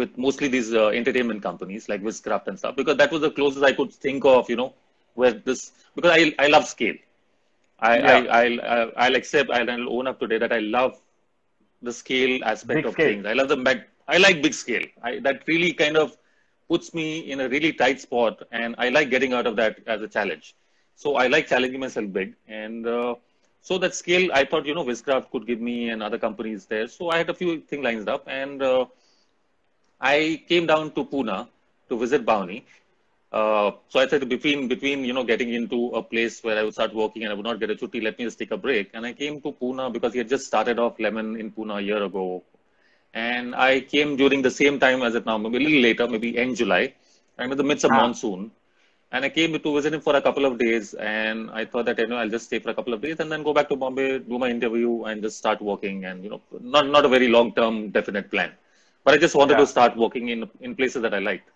with 0.00 0.10
mostly 0.26 0.48
these 0.56 0.70
uh, 0.82 0.88
entertainment 1.00 1.40
companies 1.48 1.88
like 1.92 2.02
Wizcraft 2.08 2.46
and 2.50 2.58
stuff 2.62 2.74
because 2.80 2.96
that 3.02 3.10
was 3.14 3.20
the 3.26 3.30
closest 3.38 3.64
I 3.70 3.72
could 3.80 3.92
think 4.06 4.24
of, 4.34 4.48
you 4.52 4.56
know, 4.62 4.70
where 5.20 5.32
this 5.48 5.62
because 5.96 6.12
I 6.18 6.20
I 6.44 6.48
love 6.56 6.66
scale. 6.74 6.98
I, 7.90 7.92
Yeah. 7.98 8.10
I, 8.16 8.18
I'll, 8.42 8.90
I'll- 9.04 9.16
accept, 9.20 9.50
I'll, 9.56 9.70
I'll 9.74 9.88
own 9.98 10.06
up 10.12 10.18
today 10.24 10.38
that 10.44 10.52
I 10.58 10.60
love 10.78 10.92
the 11.88 11.92
scale 12.02 12.34
aspect 12.52 12.78
Big 12.80 12.86
of 12.86 12.92
scale. 12.94 13.06
things. 13.08 13.26
I 13.26 13.32
love 13.40 13.48
the, 13.48 13.56
mag- 13.68 13.86
I 14.08 14.18
like 14.26 14.36
big 14.46 14.54
scale. 14.54 14.84
I, 15.02 15.18
that 15.26 15.42
really 15.52 15.72
kind 15.84 15.96
of 15.96 16.16
puts 16.72 16.94
me 16.98 17.06
in 17.32 17.40
a 17.44 17.48
really 17.54 17.72
tight 17.82 18.00
spot 18.06 18.42
and 18.50 18.74
I 18.84 18.88
like 18.96 19.10
getting 19.14 19.32
out 19.38 19.46
of 19.50 19.56
that 19.56 19.78
as 19.86 20.02
a 20.02 20.08
challenge. 20.16 20.54
So 21.02 21.16
I 21.22 21.26
like 21.34 21.46
challenging 21.52 21.80
myself 21.80 22.12
big. 22.18 22.34
And 22.48 22.86
uh, 22.86 23.14
so 23.60 23.78
that 23.78 23.94
scale, 23.94 24.30
I 24.32 24.44
thought, 24.44 24.66
you 24.66 24.74
know, 24.74 24.84
Wizcraft 24.84 25.30
could 25.30 25.46
give 25.46 25.60
me 25.60 25.90
and 25.90 26.02
other 26.02 26.18
companies 26.18 26.66
there. 26.66 26.88
So 26.88 27.10
I 27.10 27.18
had 27.18 27.30
a 27.30 27.34
few 27.34 27.60
things 27.60 27.84
lined 27.84 28.08
up 28.08 28.24
and 28.26 28.62
uh, 28.62 28.86
I 30.00 30.42
came 30.48 30.66
down 30.66 30.92
to 30.92 31.04
Pune 31.04 31.46
to 31.88 31.98
visit 31.98 32.24
Bhavani. 32.24 32.62
Uh, 33.32 33.72
so 33.88 34.00
I 34.00 34.06
said 34.08 34.28
between 34.28 34.68
between 34.68 35.04
you 35.04 35.14
know 35.14 35.24
getting 35.24 35.54
into 35.54 35.78
a 36.00 36.02
place 36.02 36.42
where 36.44 36.58
I 36.58 36.64
would 36.64 36.74
start 36.74 36.94
working 36.94 37.22
and 37.22 37.32
I 37.32 37.34
would 37.34 37.46
not 37.50 37.60
get 37.60 37.70
a 37.70 37.74
chutti, 37.74 38.02
let 38.02 38.18
me 38.18 38.24
just 38.26 38.38
take 38.38 38.50
a 38.50 38.58
break. 38.58 38.90
And 38.94 39.06
I 39.06 39.12
came 39.14 39.40
to 39.42 39.52
Pune 39.52 39.92
because 39.92 40.12
he 40.12 40.18
had 40.18 40.28
just 40.28 40.46
started 40.46 40.78
off 40.78 41.00
Lemon 41.00 41.36
in 41.36 41.50
Pune 41.50 41.78
a 41.78 41.80
year 41.82 42.02
ago, 42.02 42.42
And 43.14 43.54
I 43.54 43.80
came 43.80 44.16
during 44.16 44.42
the 44.42 44.50
same 44.50 44.78
time 44.78 45.02
as 45.02 45.14
it 45.14 45.26
now, 45.26 45.38
maybe 45.38 45.56
a 45.58 45.60
little 45.60 45.80
later, 45.80 46.06
maybe 46.08 46.36
end 46.38 46.56
July. 46.56 46.94
I'm 47.38 47.50
in 47.52 47.58
the 47.58 47.64
midst 47.64 47.84
of 47.84 47.92
Ah. 47.92 47.92
monsoon. 47.92 48.50
And 49.12 49.24
I 49.24 49.28
came 49.28 49.52
to 49.58 49.74
visit 49.74 49.92
him 49.94 50.00
for 50.00 50.16
a 50.16 50.22
couple 50.22 50.44
of 50.46 50.58
days, 50.58 50.94
and 50.94 51.50
I 51.50 51.64
thought 51.64 51.84
that 51.86 51.98
you 51.98 52.06
know 52.08 52.16
I'll 52.16 52.28
just 52.28 52.46
stay 52.46 52.58
for 52.58 52.70
a 52.70 52.74
couple 52.74 52.92
of 52.94 53.00
days 53.02 53.20
and 53.20 53.30
then 53.30 53.42
go 53.42 53.52
back 53.52 53.68
to 53.68 53.76
Bombay, 53.76 54.18
do 54.20 54.38
my 54.38 54.48
interview, 54.50 55.04
and 55.04 55.22
just 55.22 55.36
start 55.38 55.60
working. 55.60 56.04
And 56.06 56.24
you 56.24 56.30
know, 56.30 56.40
not 56.60 56.86
not 56.88 57.04
a 57.04 57.08
very 57.08 57.28
long 57.28 57.52
term 57.52 57.90
definite 57.90 58.30
plan, 58.30 58.52
but 59.04 59.14
I 59.14 59.18
just 59.18 59.34
wanted 59.34 59.56
Yeah. 59.56 59.62
to 59.62 59.66
start 59.66 59.96
working 59.96 60.28
in 60.28 60.48
in 60.60 60.74
places 60.74 61.02
that 61.02 61.14
I 61.14 61.18
liked. 61.18 61.50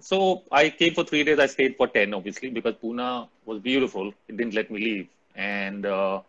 So 0.00 0.42
I 0.50 0.70
came 0.70 0.94
for 0.94 1.04
three 1.04 1.24
days. 1.24 1.38
I 1.38 1.46
stayed 1.46 1.76
for 1.76 1.86
ten, 1.88 2.14
obviously, 2.14 2.50
because 2.50 2.74
Pune 2.76 3.28
was 3.44 3.60
beautiful. 3.60 4.12
It 4.28 4.36
didn't 4.36 4.54
let 4.54 4.70
me 4.70 4.78
leave, 4.80 5.08
and 5.34 5.84
uh, 5.86 6.20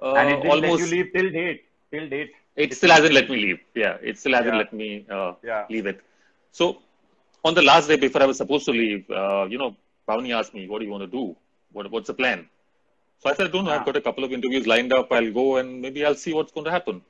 uh, 0.00 0.06
and 0.14 0.30
it 0.30 0.40
didn't 0.42 0.60
almost 0.60 0.76
let 0.76 0.76
you 0.76 0.86
leave 0.86 1.12
till 1.12 1.30
date. 1.30 1.60
Till 1.90 2.08
date. 2.08 2.32
It 2.56 2.74
still 2.74 2.90
hasn't 2.90 3.14
let 3.14 3.28
me 3.30 3.36
leave. 3.36 3.60
Yeah, 3.74 3.96
it 4.02 4.18
still 4.18 4.34
hasn't 4.34 4.54
Yeah. 4.54 4.62
let 4.62 4.72
me 4.72 5.06
uh, 5.10 5.32
Yeah. 5.42 5.64
leave 5.70 5.86
it. 5.86 6.00
So 6.52 6.82
on 7.44 7.54
the 7.54 7.62
last 7.62 7.88
day 7.88 7.96
before 7.96 8.22
I 8.22 8.26
was 8.26 8.36
supposed 8.36 8.64
to 8.66 8.72
leave, 8.72 9.08
uh, 9.10 9.46
you 9.50 9.58
know, 9.58 9.74
Bhavani 10.08 10.32
asked 10.38 10.54
me, 10.54 10.68
"What 10.68 10.78
do 10.80 10.84
you 10.86 10.92
want 10.96 11.04
to 11.08 11.12
do? 11.18 11.24
What, 11.72 11.90
what's 11.90 12.08
the 12.08 12.14
plan?" 12.22 12.48
So 13.20 13.30
I 13.30 13.34
said, 13.34 13.46
"I 13.48 13.50
don't 13.56 13.64
know. 13.64 13.72
I've 13.76 13.84
got 13.90 13.96
a 13.96 14.04
couple 14.08 14.24
of 14.24 14.32
interviews 14.38 14.66
lined 14.74 14.92
up. 14.92 15.12
I'll 15.12 15.32
go 15.42 15.46
and 15.56 15.80
maybe 15.80 16.04
I'll 16.04 16.20
see 16.26 16.34
what's 16.38 16.52
going 16.52 16.66
to 16.70 16.74
happen." 16.78 17.02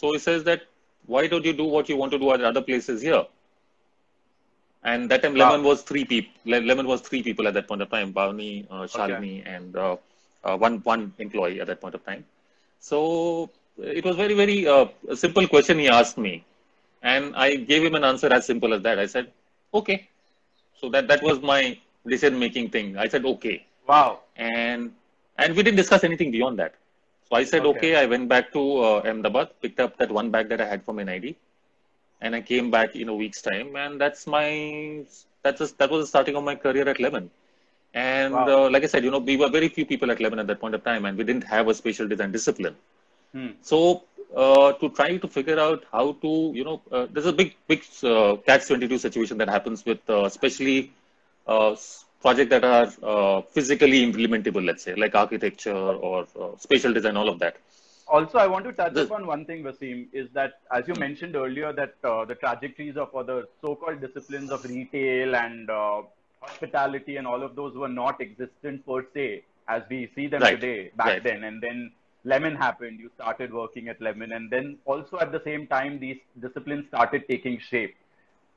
So 0.00 0.12
he 0.12 0.18
says 0.28 0.44
that, 0.50 0.62
"Why 1.06 1.26
don't 1.28 1.44
you 1.50 1.54
do 1.62 1.64
what 1.76 1.88
you 1.88 1.96
want 2.02 2.12
to 2.12 2.18
do 2.26 2.32
at 2.32 2.42
other 2.52 2.62
places 2.70 3.02
here?" 3.10 3.24
And 4.84 5.10
that 5.10 5.22
time, 5.22 5.34
Wow. 5.34 5.50
Lemon 5.50 5.64
was 5.64 5.82
three 5.82 6.04
people. 6.04 6.32
Lemon 6.44 6.86
was 6.86 7.00
three 7.00 7.22
people 7.22 7.46
at 7.48 7.54
that 7.54 7.68
point 7.68 7.82
of 7.82 7.90
time: 7.90 8.12
Bhavani, 8.12 8.66
uh, 8.70 8.84
Shalini, 8.94 9.42
and 9.46 9.76
uh, 9.76 9.96
uh, 10.44 10.56
one 10.56 10.78
one 10.92 11.12
employee 11.18 11.60
at 11.60 11.68
that 11.68 11.80
point 11.80 11.94
of 11.94 12.04
time. 12.04 12.24
So 12.80 13.50
it 13.78 14.04
was 14.04 14.16
very 14.16 14.34
very 14.34 14.66
uh, 14.66 14.86
a 15.08 15.16
simple 15.16 15.46
question 15.46 15.78
he 15.78 15.88
asked 15.88 16.18
me, 16.18 16.44
and 17.02 17.34
I 17.36 17.56
gave 17.56 17.84
him 17.84 17.94
an 17.94 18.04
answer 18.04 18.32
as 18.32 18.46
simple 18.46 18.72
as 18.74 18.82
that. 18.82 18.98
I 18.98 19.06
said, 19.06 19.32
"Okay." 19.74 20.08
So 20.80 20.88
that 20.90 21.08
that 21.08 21.22
was 21.22 21.40
my 21.40 21.78
decision 22.06 22.38
making 22.38 22.70
thing. 22.70 22.96
I 22.96 23.08
said, 23.08 23.24
"Okay," 23.24 23.66
Wow. 23.86 24.20
and 24.36 24.92
and 25.38 25.56
we 25.56 25.62
didn't 25.62 25.76
discuss 25.76 26.04
anything 26.04 26.30
beyond 26.30 26.58
that. 26.58 26.74
So 27.28 27.36
I 27.36 27.44
said, 27.44 27.64
Okay. 27.64 27.94
"Okay." 27.94 27.96
I 28.02 28.06
went 28.06 28.28
back 28.28 28.52
to 28.52 28.62
uh, 28.88 29.02
Ahmedabad, 29.10 29.50
picked 29.62 29.80
up 29.80 29.96
that 29.98 30.10
one 30.10 30.30
bag 30.30 30.48
that 30.50 30.60
I 30.60 30.66
had 30.74 30.84
from 30.84 30.98
NID, 31.00 31.36
and 32.20 32.34
I 32.34 32.40
came 32.40 32.70
back 32.70 32.96
in 32.96 33.08
a 33.08 33.14
week's 33.14 33.42
time, 33.42 33.76
and 33.76 34.00
that's 34.00 34.26
my 34.26 34.46
that's 35.42 35.58
just, 35.60 35.78
that 35.78 35.90
was 35.90 36.04
the 36.04 36.06
starting 36.14 36.36
of 36.36 36.44
my 36.44 36.54
career 36.54 36.88
at 36.88 37.00
Lemon. 37.00 37.30
And 37.94 38.34
Wow. 38.34 38.48
uh, 38.48 38.70
like 38.70 38.84
I 38.84 38.86
said, 38.86 39.04
you 39.04 39.10
know, 39.10 39.18
we 39.18 39.36
were 39.36 39.48
very 39.48 39.68
few 39.68 39.84
people 39.86 40.10
at 40.10 40.20
Lemon 40.20 40.38
at 40.38 40.46
that 40.48 40.60
point 40.60 40.74
of 40.74 40.84
time, 40.84 41.04
and 41.06 41.16
we 41.18 41.24
didn't 41.24 41.44
have 41.44 41.68
a 41.68 41.74
spatial 41.74 42.08
design 42.08 42.32
discipline. 42.32 42.76
Hmm. 43.32 43.50
So 43.62 44.02
uh, 44.36 44.72
to 44.74 44.88
try 44.90 45.16
to 45.18 45.28
figure 45.28 45.58
out 45.58 45.84
how 45.92 46.12
to, 46.22 46.52
you 46.54 46.64
know, 46.64 46.80
uh, 46.90 47.06
there's 47.10 47.26
a 47.26 47.32
big, 47.32 47.54
big 47.66 47.82
uh, 48.02 48.36
catch-22 48.46 48.98
situation 48.98 49.38
that 49.38 49.48
happens 49.48 49.84
with, 49.84 49.98
uh, 50.08 50.24
especially 50.24 50.92
uh, 51.46 51.74
projects 52.20 52.50
that 52.50 52.64
are 52.64 52.88
uh, 53.02 53.42
physically 53.50 54.06
implementable, 54.10 54.64
let's 54.64 54.82
say, 54.84 54.94
like 54.94 55.14
architecture 55.14 55.74
or 55.74 56.26
uh, 56.40 56.48
spatial 56.58 56.92
design, 56.92 57.16
all 57.16 57.28
of 57.28 57.38
that. 57.40 57.56
Also, 58.08 58.38
I 58.38 58.46
want 58.46 58.64
to 58.64 58.72
touch 58.72 58.92
The- 58.94 59.04
upon 59.04 59.26
one 59.26 59.44
thing, 59.44 59.62
Wasim, 59.62 60.08
is 60.12 60.28
that 60.34 60.60
as 60.70 60.86
you 60.86 60.94
mentioned 60.94 61.34
earlier, 61.34 61.72
that 61.72 61.94
uh, 62.04 62.24
the 62.24 62.34
trajectories 62.34 62.96
of 62.96 63.14
other 63.14 63.44
so-called 63.62 64.00
disciplines 64.00 64.50
of 64.50 64.64
retail 64.64 65.34
and 65.34 65.70
uh, 65.70 66.02
hospitality 66.40 67.16
and 67.16 67.26
all 67.26 67.42
of 67.42 67.54
those 67.56 67.74
were 67.74 67.88
not 67.88 68.20
existent 68.20 68.84
per 68.86 69.04
se 69.14 69.44
as 69.68 69.82
we 69.88 70.10
see 70.14 70.26
them 70.26 70.42
Right. 70.42 70.60
today 70.60 70.90
back 70.96 71.06
Right. 71.06 71.22
then. 71.22 71.44
And 71.44 71.62
then 71.62 71.92
Lemon 72.24 72.54
happened. 72.54 73.00
You 73.00 73.10
started 73.14 73.52
working 73.52 73.88
at 73.88 74.00
Lemon, 74.00 74.32
and 74.32 74.50
then 74.50 74.78
also 74.84 75.18
at 75.18 75.32
the 75.32 75.42
same 75.44 75.66
time, 75.66 75.98
these 75.98 76.18
disciplines 76.40 76.86
started 76.88 77.24
taking 77.28 77.58
shape. 77.58 77.96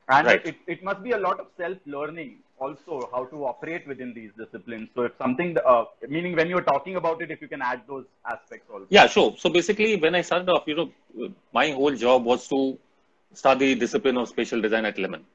And 0.07 0.27
Right. 0.27 0.45
it, 0.45 0.55
it 0.67 0.83
must 0.83 1.01
be 1.01 1.11
a 1.11 1.17
lot 1.17 1.39
of 1.39 1.47
self-learning 1.57 2.37
also 2.59 3.09
how 3.11 3.25
to 3.25 3.45
operate 3.45 3.87
within 3.87 4.13
these 4.13 4.31
disciplines. 4.37 4.89
So 4.95 5.03
if 5.03 5.13
something, 5.17 5.57
uh, 5.65 5.85
meaning 6.07 6.35
when 6.35 6.47
you're 6.47 6.61
talking 6.61 6.95
about 6.95 7.21
it, 7.21 7.31
if 7.31 7.41
you 7.41 7.47
can 7.47 7.61
add 7.61 7.81
those 7.87 8.05
aspects 8.25 8.69
also. 8.71 8.85
Yeah, 8.89 9.07
sure. 9.07 9.35
So 9.37 9.49
basically, 9.49 9.95
when 9.95 10.15
I 10.15 10.21
started 10.21 10.49
off, 10.49 10.63
you 10.67 10.75
know, 10.75 10.91
my 11.53 11.71
whole 11.71 11.95
job 11.95 12.23
was 12.23 12.47
to 12.49 12.77
start 13.33 13.59
the 13.59 13.75
discipline 13.75 14.17
of 14.17 14.29
spatial 14.29 14.61
design 14.61 14.85
at 14.85 14.97
Lemon, 14.97 15.25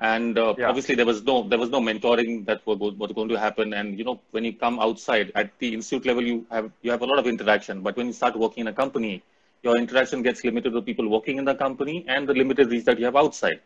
and 0.00 0.38
uh, 0.38 0.54
Yeah. 0.58 0.68
obviously 0.68 0.94
there 0.94 1.06
was 1.06 1.22
no 1.24 1.42
there 1.48 1.58
was 1.58 1.70
no 1.70 1.80
mentoring 1.80 2.44
that 2.46 2.60
was, 2.66 2.78
was 2.78 3.12
going 3.12 3.28
to 3.28 3.38
happen. 3.38 3.72
And 3.74 3.98
you 3.98 4.04
know, 4.04 4.20
when 4.30 4.44
you 4.44 4.52
come 4.52 4.78
outside 4.78 5.32
at 5.34 5.50
the 5.58 5.74
institute 5.74 6.06
level, 6.06 6.22
you 6.24 6.46
have 6.50 6.70
you 6.82 6.90
have 6.90 7.02
a 7.02 7.06
lot 7.06 7.18
of 7.18 7.26
interaction. 7.26 7.80
But 7.82 7.96
when 7.96 8.06
you 8.08 8.12
start 8.12 8.36
working 8.36 8.62
in 8.62 8.68
a 8.68 8.72
company, 8.72 9.22
your 9.62 9.76
interaction 9.76 10.22
gets 10.22 10.44
limited 10.44 10.72
to 10.72 10.82
people 10.82 11.08
working 11.08 11.38
in 11.38 11.44
the 11.44 11.54
company 11.54 12.04
and 12.08 12.28
the 12.28 12.34
limited 12.34 12.70
reach 12.70 12.84
that 12.84 12.98
you 12.98 13.04
have 13.06 13.16
outside. 13.16 13.60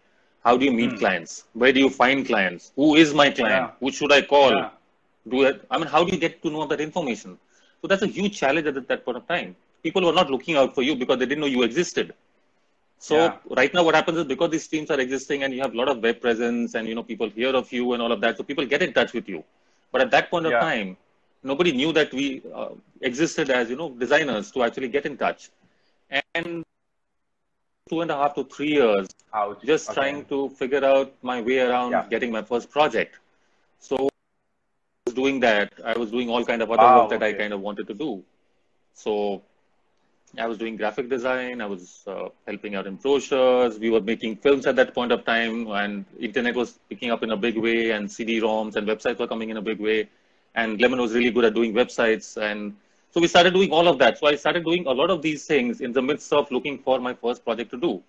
How 0.44 0.56
do 0.56 0.64
you 0.64 0.72
meet 0.72 0.92
Hmm. 0.92 0.98
clients? 1.02 1.44
Where 1.54 1.72
do 1.72 1.80
you 1.80 1.90
find 1.90 2.26
clients? 2.26 2.72
Who 2.76 2.94
is 2.96 3.12
my 3.14 3.30
client? 3.30 3.66
Yeah. 3.68 3.72
Who 3.80 3.92
should 3.92 4.12
I 4.12 4.22
call? 4.22 4.52
Yeah. 4.60 4.70
do 5.32 5.42
it. 5.48 5.58
I 5.70 5.78
mean, 5.78 5.86
how 5.86 6.02
do 6.06 6.10
you 6.12 6.18
get 6.22 6.42
to 6.44 6.50
know 6.50 6.66
that 6.70 6.80
information? 6.80 7.38
So 7.80 7.86
that's 7.90 8.02
a 8.02 8.06
huge 8.06 8.36
challenge 8.38 8.66
at 8.70 8.88
that 8.88 9.04
point 9.04 9.18
of 9.18 9.26
time. 9.28 9.54
People 9.84 10.02
were 10.08 10.12
not 10.12 10.30
looking 10.30 10.56
out 10.56 10.74
for 10.74 10.82
you 10.82 10.96
because 11.02 11.18
they 11.20 11.26
didn't 11.26 11.40
know 11.44 11.46
you 11.56 11.62
existed. 11.62 12.12
So 13.06 13.16
Yeah. 13.16 13.36
right 13.58 13.72
now, 13.74 13.82
what 13.84 13.94
happens 13.96 14.18
is 14.18 14.24
because 14.24 14.50
these 14.50 14.68
teams 14.68 14.90
are 14.90 15.00
existing 15.00 15.42
and 15.44 15.52
you 15.54 15.60
have 15.62 15.74
a 15.74 15.76
lot 15.76 15.88
of 15.88 15.98
web 16.02 16.20
presence 16.20 16.74
and 16.74 16.88
you 16.88 16.94
know 16.94 17.02
people 17.02 17.28
hear 17.28 17.52
of 17.60 17.72
you 17.72 17.92
and 17.94 18.02
all 18.02 18.12
of 18.12 18.20
that, 18.20 18.36
so 18.36 18.44
people 18.44 18.64
get 18.66 18.82
in 18.82 18.92
touch 18.92 19.12
with 19.12 19.28
you. 19.28 19.42
But 19.92 20.02
at 20.02 20.10
that 20.12 20.30
point 20.30 20.46
of 20.46 20.58
time, 20.58 20.96
nobody 21.42 21.72
knew 21.72 21.92
that 21.92 22.12
we 22.12 22.42
uh, 22.54 22.70
existed 23.00 23.50
as 23.50 23.70
you 23.70 23.76
know 23.76 23.90
designers 24.04 24.50
to 24.52 24.62
actually 24.62 24.88
get 24.88 25.06
in 25.06 25.16
touch. 25.16 25.50
And 26.34 26.64
two 27.88 28.00
and 28.02 28.10
a 28.10 28.16
half 28.16 28.34
to 28.36 28.44
three 28.44 28.72
years 28.74 29.08
Ouch. 29.34 29.62
just 29.64 29.92
Okay. 29.92 29.94
trying 29.94 30.24
to 30.26 30.48
figure 30.50 30.84
out 30.84 31.12
my 31.22 31.40
way 31.40 31.58
around 31.60 31.92
Yeah. 31.92 32.08
getting 32.08 32.30
my 32.32 32.42
first 32.42 32.70
project. 32.70 33.18
So 33.80 33.96
I 33.96 34.08
was 35.06 35.14
doing 35.14 35.40
that. 35.40 35.72
I 35.84 35.96
was 35.98 36.10
doing 36.10 36.30
all 36.30 36.44
kind 36.44 36.62
of 36.62 36.70
other 36.70 36.88
Wow, 36.88 36.98
work 36.98 37.08
that 37.10 37.22
I 37.22 37.32
kind 37.32 37.52
of 37.52 37.60
wanted 37.60 37.86
to 37.88 37.94
do. 37.94 38.22
So 38.94 39.42
I 40.38 40.46
was 40.46 40.56
doing 40.58 40.76
graphic 40.76 41.08
design. 41.10 41.60
I 41.60 41.66
was 41.66 42.02
uh, 42.06 42.28
helping 42.46 42.74
out 42.74 42.86
in 42.86 42.96
brochures. 42.96 43.78
We 43.78 43.90
were 43.90 44.00
making 44.00 44.36
films 44.36 44.66
at 44.66 44.76
that 44.76 44.94
point 44.94 45.12
of 45.12 45.24
time, 45.24 45.68
and 45.68 46.04
internet 46.18 46.54
was 46.54 46.78
picking 46.88 47.10
up 47.10 47.22
in 47.22 47.30
a 47.32 47.36
big 47.36 47.58
way, 47.58 47.90
and 47.90 48.10
CD-ROMs 48.10 48.76
and 48.76 48.86
websites 48.88 49.18
were 49.18 49.26
coming 49.26 49.50
in 49.50 49.58
a 49.58 49.62
big 49.62 49.78
way. 49.80 50.08
And 50.54 50.80
Lemon 50.80 51.00
was 51.00 51.14
really 51.14 51.30
good 51.30 51.44
at 51.44 51.54
doing 51.54 51.74
websites, 51.74 52.36
and 52.40 52.74
so 53.10 53.20
we 53.20 53.26
started 53.28 53.52
doing 53.52 53.70
all 53.72 53.88
of 53.88 53.98
that. 53.98 54.18
So 54.18 54.26
I 54.26 54.36
started 54.36 54.64
doing 54.64 54.86
a 54.86 54.90
lot 54.92 55.10
of 55.10 55.20
these 55.22 55.44
things 55.46 55.80
in 55.82 55.92
the 55.92 56.02
midst 56.02 56.32
of 56.32 56.50
looking 56.50 56.78
for 56.78 56.98
my 56.98 57.14
first 57.14 57.44
project 57.44 57.70
to 57.72 57.78
do. 57.78 58.02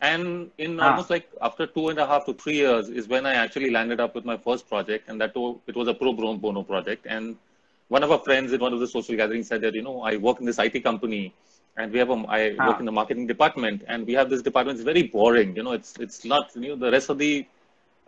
And 0.00 0.50
in 0.58 0.80
Ah. 0.80 0.90
almost 0.90 1.10
like 1.10 1.28
after 1.42 1.66
two 1.66 1.88
and 1.90 1.98
a 1.98 2.06
half 2.06 2.24
to 2.26 2.32
three 2.34 2.56
years 2.56 2.88
is 2.88 3.08
when 3.08 3.26
I 3.26 3.34
actually 3.34 3.70
landed 3.70 4.00
up 4.00 4.14
with 4.14 4.24
my 4.24 4.36
first 4.36 4.68
project, 4.68 5.08
and 5.08 5.20
that 5.20 5.34
too, 5.34 5.60
it 5.66 5.74
was 5.76 5.88
a 5.88 5.94
pro 5.94 6.12
bono 6.12 6.62
project. 6.62 7.06
And 7.06 7.36
one 7.90 8.02
of 8.04 8.12
our 8.12 8.18
friends 8.18 8.52
in 8.54 8.60
one 8.60 8.74
of 8.74 8.80
the 8.80 8.88
social 8.88 9.16
gatherings 9.16 9.48
said 9.48 9.62
that 9.62 9.74
you 9.74 9.82
know 9.82 10.02
I 10.02 10.16
work 10.16 10.40
in 10.40 10.46
this 10.46 10.58
IT 10.58 10.80
company, 10.80 11.34
and 11.76 11.92
we 11.92 11.98
have 12.00 12.10
a 12.10 12.18
I 12.38 12.40
Ah. 12.58 12.70
work 12.70 12.80
in 12.80 12.86
the 12.86 12.92
marketing 13.00 13.26
department, 13.26 13.84
and 13.88 14.06
we 14.06 14.14
have 14.14 14.30
this 14.30 14.42
department. 14.42 14.78
It's 14.78 14.84
very 14.92 15.04
boring. 15.16 15.56
You 15.56 15.64
know, 15.64 15.72
it's 15.72 15.94
it's 16.06 16.24
not 16.24 16.50
you 16.56 16.70
know 16.70 16.76
the 16.86 16.92
rest 16.96 17.10
of 17.10 17.18
the 17.18 17.46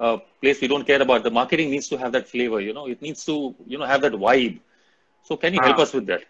uh, 0.00 0.18
place 0.42 0.60
we 0.60 0.68
don't 0.68 0.86
care 0.86 1.02
about. 1.02 1.24
The 1.24 1.30
marketing 1.40 1.70
needs 1.70 1.88
to 1.90 1.98
have 1.98 2.12
that 2.12 2.28
flavor. 2.28 2.60
You 2.60 2.74
know, 2.74 2.86
it 2.88 3.02
needs 3.02 3.24
to 3.26 3.54
you 3.66 3.78
know 3.78 3.86
have 3.86 4.02
that 4.02 4.12
vibe. 4.12 4.60
So 5.22 5.36
can 5.36 5.54
you 5.54 5.60
help 5.62 5.78
Ah. 5.78 5.86
us 5.86 5.92
with 5.94 6.06
that? 6.06 6.22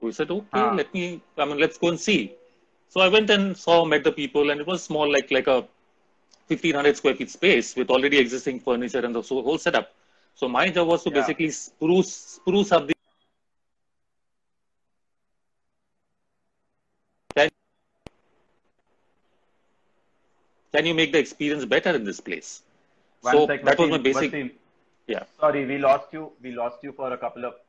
We 0.00 0.12
said, 0.12 0.30
okay, 0.30 0.70
Ah. 0.70 0.80
let 0.80 0.92
me. 0.94 1.20
I 1.38 1.44
mean, 1.44 1.58
let's 1.58 1.78
go 1.78 1.88
and 1.88 2.00
see. 2.00 2.34
So 2.88 3.00
I 3.00 3.08
went 3.08 3.30
and 3.30 3.56
saw, 3.56 3.84
met 3.84 4.04
the 4.04 4.12
people, 4.12 4.50
and 4.50 4.60
it 4.60 4.66
was 4.66 4.82
small, 4.82 5.10
like 5.10 5.30
like 5.30 5.46
a 5.48 5.58
1500 6.48 6.96
square 6.96 7.14
feet 7.14 7.30
space 7.30 7.76
with 7.76 7.90
already 7.90 8.18
existing 8.18 8.60
furniture 8.60 9.04
and 9.04 9.14
the 9.14 9.22
whole 9.22 9.58
setup. 9.58 9.92
So 10.40 10.48
my 10.48 10.70
job 10.70 10.88
was 10.88 11.02
to 11.04 11.10
Yeah. 11.10 11.16
basically 11.20 11.50
spruce 11.50 12.12
spruce 12.34 12.72
up 12.72 12.86
the. 12.86 12.94
Can, 17.36 17.50
can 20.72 20.86
you 20.86 20.94
make 20.94 21.12
the 21.12 21.18
experience 21.18 21.66
better 21.66 21.94
in 21.94 22.04
this 22.04 22.20
place? 22.20 22.62
One 23.20 23.34
so 23.34 23.46
sec, 23.48 23.64
that 23.66 23.78
was 23.78 23.90
my 23.90 23.98
basic. 23.98 24.32
Wasim. 24.32 24.50
Yeah. 25.06 25.24
Sorry, 25.38 25.66
we 25.66 25.76
lost 25.76 26.16
you. 26.18 26.32
We 26.40 26.52
lost 26.52 26.88
you 26.88 26.92
for 26.92 27.12
a 27.12 27.18
couple 27.18 27.44
of. 27.44 27.60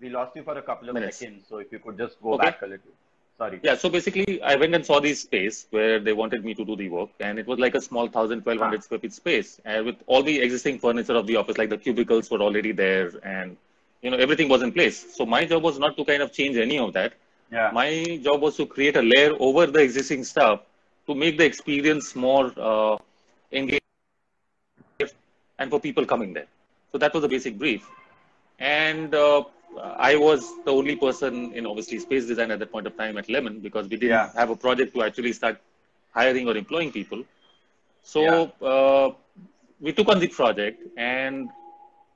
We 0.00 0.08
lost 0.08 0.36
you 0.36 0.44
for 0.44 0.56
a 0.56 0.62
couple 0.62 0.90
of 0.90 0.94
Minutes. 0.94 1.18
seconds. 1.18 1.48
So 1.48 1.58
if 1.66 1.72
you 1.72 1.80
could 1.80 1.98
just 1.98 2.22
go 2.22 2.34
Okay. 2.34 2.46
back 2.46 2.62
a 2.62 2.66
little. 2.66 2.94
Sorry. 3.36 3.58
Yeah, 3.62 3.74
so 3.74 3.88
basically, 3.88 4.40
I 4.42 4.54
went 4.54 4.74
and 4.76 4.86
saw 4.86 5.00
this 5.00 5.22
space 5.22 5.66
where 5.70 5.98
they 5.98 6.12
wanted 6.12 6.44
me 6.44 6.54
to 6.54 6.64
do 6.64 6.76
the 6.76 6.88
work, 6.88 7.10
and 7.18 7.38
it 7.38 7.46
was 7.46 7.58
like 7.58 7.74
a 7.74 7.80
small 7.80 8.04
1,000, 8.04 8.44
1,200 8.44 8.78
Ah. 8.78 8.82
square 8.82 9.00
feet 9.00 9.12
space, 9.12 9.60
and 9.64 9.84
with 9.86 9.96
all 10.06 10.22
the 10.22 10.40
existing 10.40 10.78
furniture 10.78 11.14
of 11.14 11.26
the 11.26 11.36
office, 11.36 11.58
like 11.58 11.70
the 11.70 11.76
cubicles 11.78 12.30
were 12.30 12.40
already 12.40 12.70
there, 12.72 13.10
and 13.24 13.56
you 14.02 14.10
know 14.10 14.16
everything 14.16 14.48
was 14.48 14.62
in 14.62 14.70
place. 14.72 15.16
So 15.16 15.26
my 15.26 15.44
job 15.44 15.62
was 15.64 15.78
not 15.80 15.96
to 15.96 16.04
kind 16.04 16.22
of 16.22 16.32
change 16.32 16.56
any 16.56 16.78
of 16.78 16.92
that. 16.92 17.14
Yeah. 17.50 17.70
My 17.72 18.20
job 18.22 18.40
was 18.40 18.56
to 18.56 18.66
create 18.66 18.96
a 18.96 19.02
layer 19.02 19.32
over 19.40 19.66
the 19.66 19.80
existing 19.80 20.22
stuff 20.24 20.60
to 21.06 21.14
make 21.14 21.36
the 21.36 21.44
experience 21.44 22.14
more 22.14 22.52
uh, 22.56 22.96
engaging 23.52 23.80
and 25.58 25.70
for 25.70 25.80
people 25.80 26.04
coming 26.06 26.32
there. 26.32 26.46
So 26.92 26.98
that 26.98 27.12
was 27.14 27.22
the 27.22 27.28
basic 27.28 27.58
brief. 27.58 27.88
And 28.58 29.14
uh, 29.14 29.44
I 29.82 30.16
was 30.16 30.40
the 30.64 30.72
only 30.72 30.96
person 30.96 31.52
in 31.52 31.66
obviously 31.66 31.98
space 31.98 32.26
design 32.26 32.50
at 32.50 32.58
that 32.60 32.70
point 32.70 32.86
of 32.86 32.96
time 32.96 33.18
at 33.18 33.28
Lemon 33.28 33.60
because 33.60 33.84
we 33.88 33.96
didn't 33.96 34.10
Yeah. 34.10 34.32
have 34.34 34.50
a 34.50 34.56
project 34.56 34.94
to 34.94 35.02
actually 35.02 35.32
start 35.32 35.58
hiring 36.12 36.48
or 36.48 36.56
employing 36.56 36.92
people. 36.92 37.24
So 38.02 38.22
Yeah. 38.22 38.68
uh, 38.72 39.06
we 39.80 39.92
took 39.92 40.08
on 40.08 40.20
the 40.20 40.28
project, 40.28 40.80
and 40.96 41.48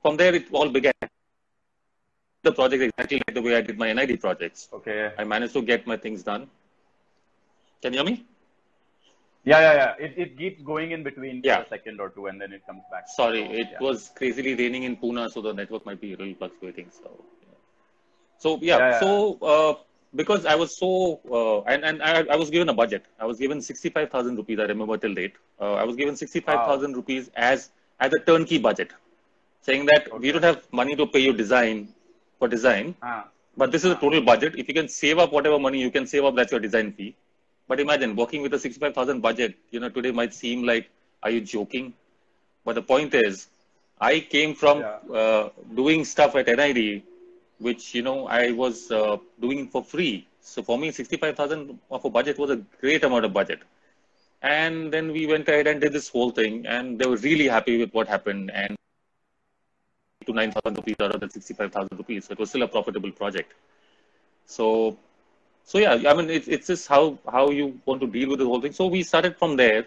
from 0.01 0.17
there 0.17 0.33
it 0.35 0.45
all 0.51 0.69
began. 0.69 0.93
The 2.43 2.53
project 2.53 2.81
exactly 2.83 3.17
like 3.27 3.35
the 3.35 3.41
way 3.41 3.55
I 3.57 3.61
did 3.61 3.77
my 3.77 3.91
NID 3.91 4.21
projects. 4.21 4.69
Okay. 4.71 5.11
I 5.17 5.23
managed 5.25 5.53
to 5.53 5.61
get 5.61 5.85
my 5.85 5.97
things 5.97 6.23
done. 6.23 6.49
Can 7.81 7.93
you 7.93 7.99
hear 7.99 8.09
me? 8.11 8.25
Yeah, 9.43 9.59
yeah, 9.65 9.73
yeah. 9.81 10.05
It, 10.05 10.13
it 10.17 10.37
keeps 10.37 10.61
going 10.61 10.91
in 10.91 11.03
between 11.03 11.41
Yeah. 11.43 11.61
a 11.61 11.67
second 11.67 11.99
or 11.99 12.09
two 12.09 12.27
and 12.27 12.39
then 12.39 12.53
it 12.53 12.65
comes 12.65 12.83
back. 12.91 13.07
Sorry, 13.09 13.43
So, 13.45 13.51
it 13.51 13.67
yeah. 13.71 13.79
was 13.87 14.11
crazily 14.15 14.55
raining 14.55 14.83
in 14.83 14.95
Pune, 14.95 15.29
so 15.33 15.41
the 15.41 15.53
network 15.53 15.85
might 15.85 15.99
be 15.99 16.13
a 16.13 16.17
little 16.17 16.33
fluctuating. 16.35 16.89
So. 16.91 17.11
So 18.39 18.59
yeah, 18.61 18.79
Yeah, 18.79 18.99
so 18.99 19.37
uh, 19.53 19.75
because 20.15 20.45
I 20.45 20.55
was 20.55 20.77
so 20.77 21.21
uh, 21.31 21.61
and 21.71 21.85
and 21.85 22.03
I, 22.03 22.23
I 22.33 22.37
was 22.37 22.49
given 22.49 22.69
a 22.69 22.73
budget. 22.73 23.05
I 23.19 23.25
was 23.25 23.39
given 23.39 23.61
sixty 23.61 23.89
five 23.89 24.09
thousand 24.11 24.37
rupees. 24.37 24.59
I 24.59 24.63
remember 24.73 24.97
till 24.97 25.13
date. 25.15 25.35
Uh, 25.61 25.75
I 25.75 25.83
was 25.85 25.95
given 25.95 26.15
sixty 26.15 26.41
five 26.41 26.63
thousand 26.63 26.95
rupees 26.95 27.29
as 27.35 27.69
as 27.99 28.13
a 28.13 28.19
turnkey 28.31 28.59
budget, 28.59 28.91
saying 29.61 29.85
that 29.87 30.09
we 30.19 30.31
don't 30.31 30.43
have 30.43 30.61
money 30.71 30.95
to 30.95 31.07
pay 31.07 31.19
you 31.19 31.33
design 31.33 31.89
for 32.39 32.47
design, 32.47 32.95
Ah, 33.01 33.29
but 33.57 33.71
this 33.71 33.85
is 33.85 33.91
a 33.91 33.95
total 33.95 34.21
budget. 34.21 34.55
If 34.57 34.67
you 34.69 34.73
can 34.73 34.87
save 34.89 35.19
up 35.19 35.31
whatever 35.33 35.59
money 35.59 35.79
you 35.81 35.91
can 35.91 36.07
save 36.07 36.25
up, 36.25 36.35
that's 36.35 36.51
your 36.51 36.59
design 36.61 36.93
fee. 36.93 37.15
But 37.67 37.79
imagine 37.79 38.15
working 38.15 38.41
with 38.41 38.53
a 38.53 38.59
65,000 38.59 39.21
budget, 39.21 39.55
you 39.71 39.79
know, 39.79 39.89
today 39.89 40.11
might 40.11 40.33
seem 40.33 40.63
like, 40.63 40.89
are 41.23 41.29
you 41.29 41.41
joking? 41.41 41.93
But 42.65 42.75
the 42.75 42.81
point 42.83 43.13
is, 43.13 43.47
I 43.99 44.19
came 44.21 44.53
from 44.55 44.79
Yeah. 44.79 44.97
uh, 45.21 45.49
doing 45.75 46.05
stuff 46.05 46.35
at 46.35 46.47
NID, 46.49 47.03
which, 47.59 47.93
you 47.93 48.01
know, 48.01 48.27
I 48.27 48.51
was 48.51 48.91
uh, 48.91 49.17
doing 49.39 49.67
for 49.67 49.83
free. 49.83 50.27
So 50.41 50.63
for 50.63 50.77
me, 50.77 50.91
65,000 50.91 51.79
of 51.91 52.05
a 52.05 52.09
budget 52.09 52.37
was 52.37 52.49
a 52.49 52.57
great 52.81 53.03
amount 53.03 53.25
of 53.25 53.33
budget. 53.33 53.59
And 54.41 54.91
then 54.91 55.11
we 55.11 55.27
went 55.27 55.47
ahead 55.49 55.67
and 55.67 55.81
did 55.81 55.93
this 55.93 56.07
whole 56.09 56.31
thing, 56.31 56.65
and 56.65 56.97
they 56.97 57.05
were 57.05 57.17
really 57.17 57.47
happy 57.47 57.77
with 57.77 57.93
what 57.93 58.07
happened. 58.07 58.51
And 58.53 58.75
to 60.25 60.33
9,000 60.33 60.75
rupees 60.75 60.95
of 60.99 61.19
the 61.19 61.29
65,000 61.29 61.97
rupees. 61.97 62.25
So 62.25 62.33
it 62.33 62.39
was 62.39 62.49
still 62.49 62.63
a 62.63 62.67
profitable 62.67 63.11
project. 63.11 63.53
So, 64.45 64.97
so 65.63 65.77
yeah, 65.77 65.93
I 65.93 66.13
mean, 66.13 66.29
it's, 66.29 66.47
it's 66.47 66.67
just 66.67 66.87
how, 66.87 67.17
how 67.29 67.49
you 67.49 67.79
want 67.85 68.01
to 68.01 68.07
deal 68.07 68.29
with 68.29 68.39
the 68.39 68.45
whole 68.45 68.61
thing. 68.61 68.73
So 68.73 68.87
we 68.87 69.03
started 69.03 69.37
from 69.37 69.55
there. 69.57 69.85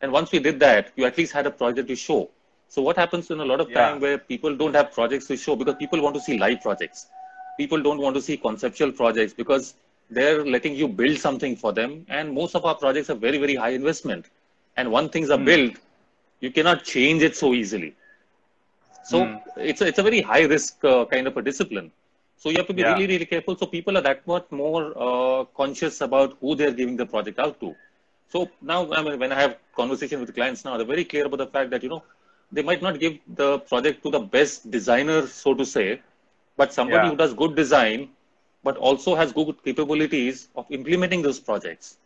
And 0.00 0.12
once 0.12 0.32
we 0.32 0.38
did 0.38 0.60
that, 0.60 0.92
you 0.96 1.04
at 1.06 1.16
least 1.16 1.32
had 1.32 1.46
a 1.46 1.50
project 1.50 1.88
to 1.88 1.96
show. 1.96 2.30
So 2.68 2.82
what 2.82 2.96
happens 2.96 3.30
in 3.30 3.40
a 3.40 3.44
lot 3.44 3.60
of 3.60 3.68
Yeah. 3.70 3.76
time 3.80 4.00
where 4.00 4.18
people 4.18 4.56
don't 4.56 4.74
have 4.74 4.92
projects 4.92 5.26
to 5.28 5.36
show 5.36 5.56
because 5.56 5.76
people 5.76 6.00
want 6.00 6.14
to 6.16 6.20
see 6.20 6.38
live 6.38 6.60
projects. 6.60 7.06
People 7.58 7.82
don't 7.82 7.98
want 8.00 8.14
to 8.16 8.22
see 8.22 8.36
conceptual 8.36 8.92
projects 8.92 9.32
because 9.32 9.74
they're 10.10 10.44
letting 10.44 10.74
you 10.74 10.88
build 10.88 11.18
something 11.18 11.56
for 11.56 11.72
them. 11.72 12.04
And 12.08 12.32
most 12.32 12.54
of 12.54 12.64
our 12.64 12.74
projects 12.74 13.10
are 13.10 13.14
very, 13.26 13.38
very 13.38 13.54
high 13.54 13.70
investment. 13.70 14.30
And 14.76 14.90
once 14.90 15.12
things 15.12 15.30
are 15.30 15.38
built, 15.38 15.74
you 16.40 16.50
cannot 16.50 16.84
change 16.84 17.22
it 17.22 17.36
so 17.36 17.54
easily. 17.54 17.94
So 19.02 19.26
Hmm. 19.26 19.36
it's 19.56 19.80
a, 19.82 19.86
it's 19.86 19.98
a 19.98 20.02
very 20.02 20.20
high 20.20 20.42
risk 20.44 20.84
uh, 20.84 21.04
kind 21.06 21.26
of 21.26 21.36
a 21.36 21.42
discipline. 21.42 21.90
So 22.36 22.50
you 22.50 22.56
have 22.58 22.66
to 22.66 22.74
be 22.74 22.82
Yeah. 22.82 22.92
really, 22.92 23.06
really 23.06 23.26
careful. 23.26 23.56
So 23.56 23.66
people 23.66 23.96
are 23.98 24.00
that 24.02 24.26
much 24.26 24.46
more 24.50 24.82
uh, 25.06 25.44
conscious 25.60 26.00
about 26.00 26.36
who 26.40 26.54
they're 26.54 26.72
giving 26.80 26.96
the 26.96 27.06
project 27.06 27.38
out 27.38 27.60
to. 27.60 27.74
So 28.28 28.50
now, 28.60 28.90
I 28.92 29.02
mean, 29.02 29.18
when 29.18 29.32
I 29.32 29.40
have 29.40 29.56
conversation 29.76 30.20
with 30.20 30.34
clients 30.34 30.64
now, 30.64 30.76
they're 30.76 30.86
very 30.94 31.04
clear 31.04 31.26
about 31.26 31.38
the 31.38 31.46
fact 31.46 31.70
that, 31.70 31.82
you 31.82 31.88
know, 31.88 32.02
they 32.54 32.62
might 32.70 32.82
not 32.86 32.98
give 33.04 33.14
the 33.40 33.48
project 33.70 34.02
to 34.04 34.10
the 34.16 34.20
best 34.34 34.70
designer, 34.76 35.20
so 35.26 35.54
to 35.60 35.64
say, 35.74 35.86
but 36.62 36.72
somebody 36.78 37.04
Yeah. 37.04 37.10
who 37.12 37.16
does 37.22 37.34
good 37.42 37.54
design, 37.62 38.08
but 38.68 38.76
also 38.88 39.14
has 39.20 39.32
good 39.38 39.52
capabilities 39.68 40.48
of 40.62 40.66
implementing 40.80 41.22
those 41.28 41.40
projects. 41.50 41.96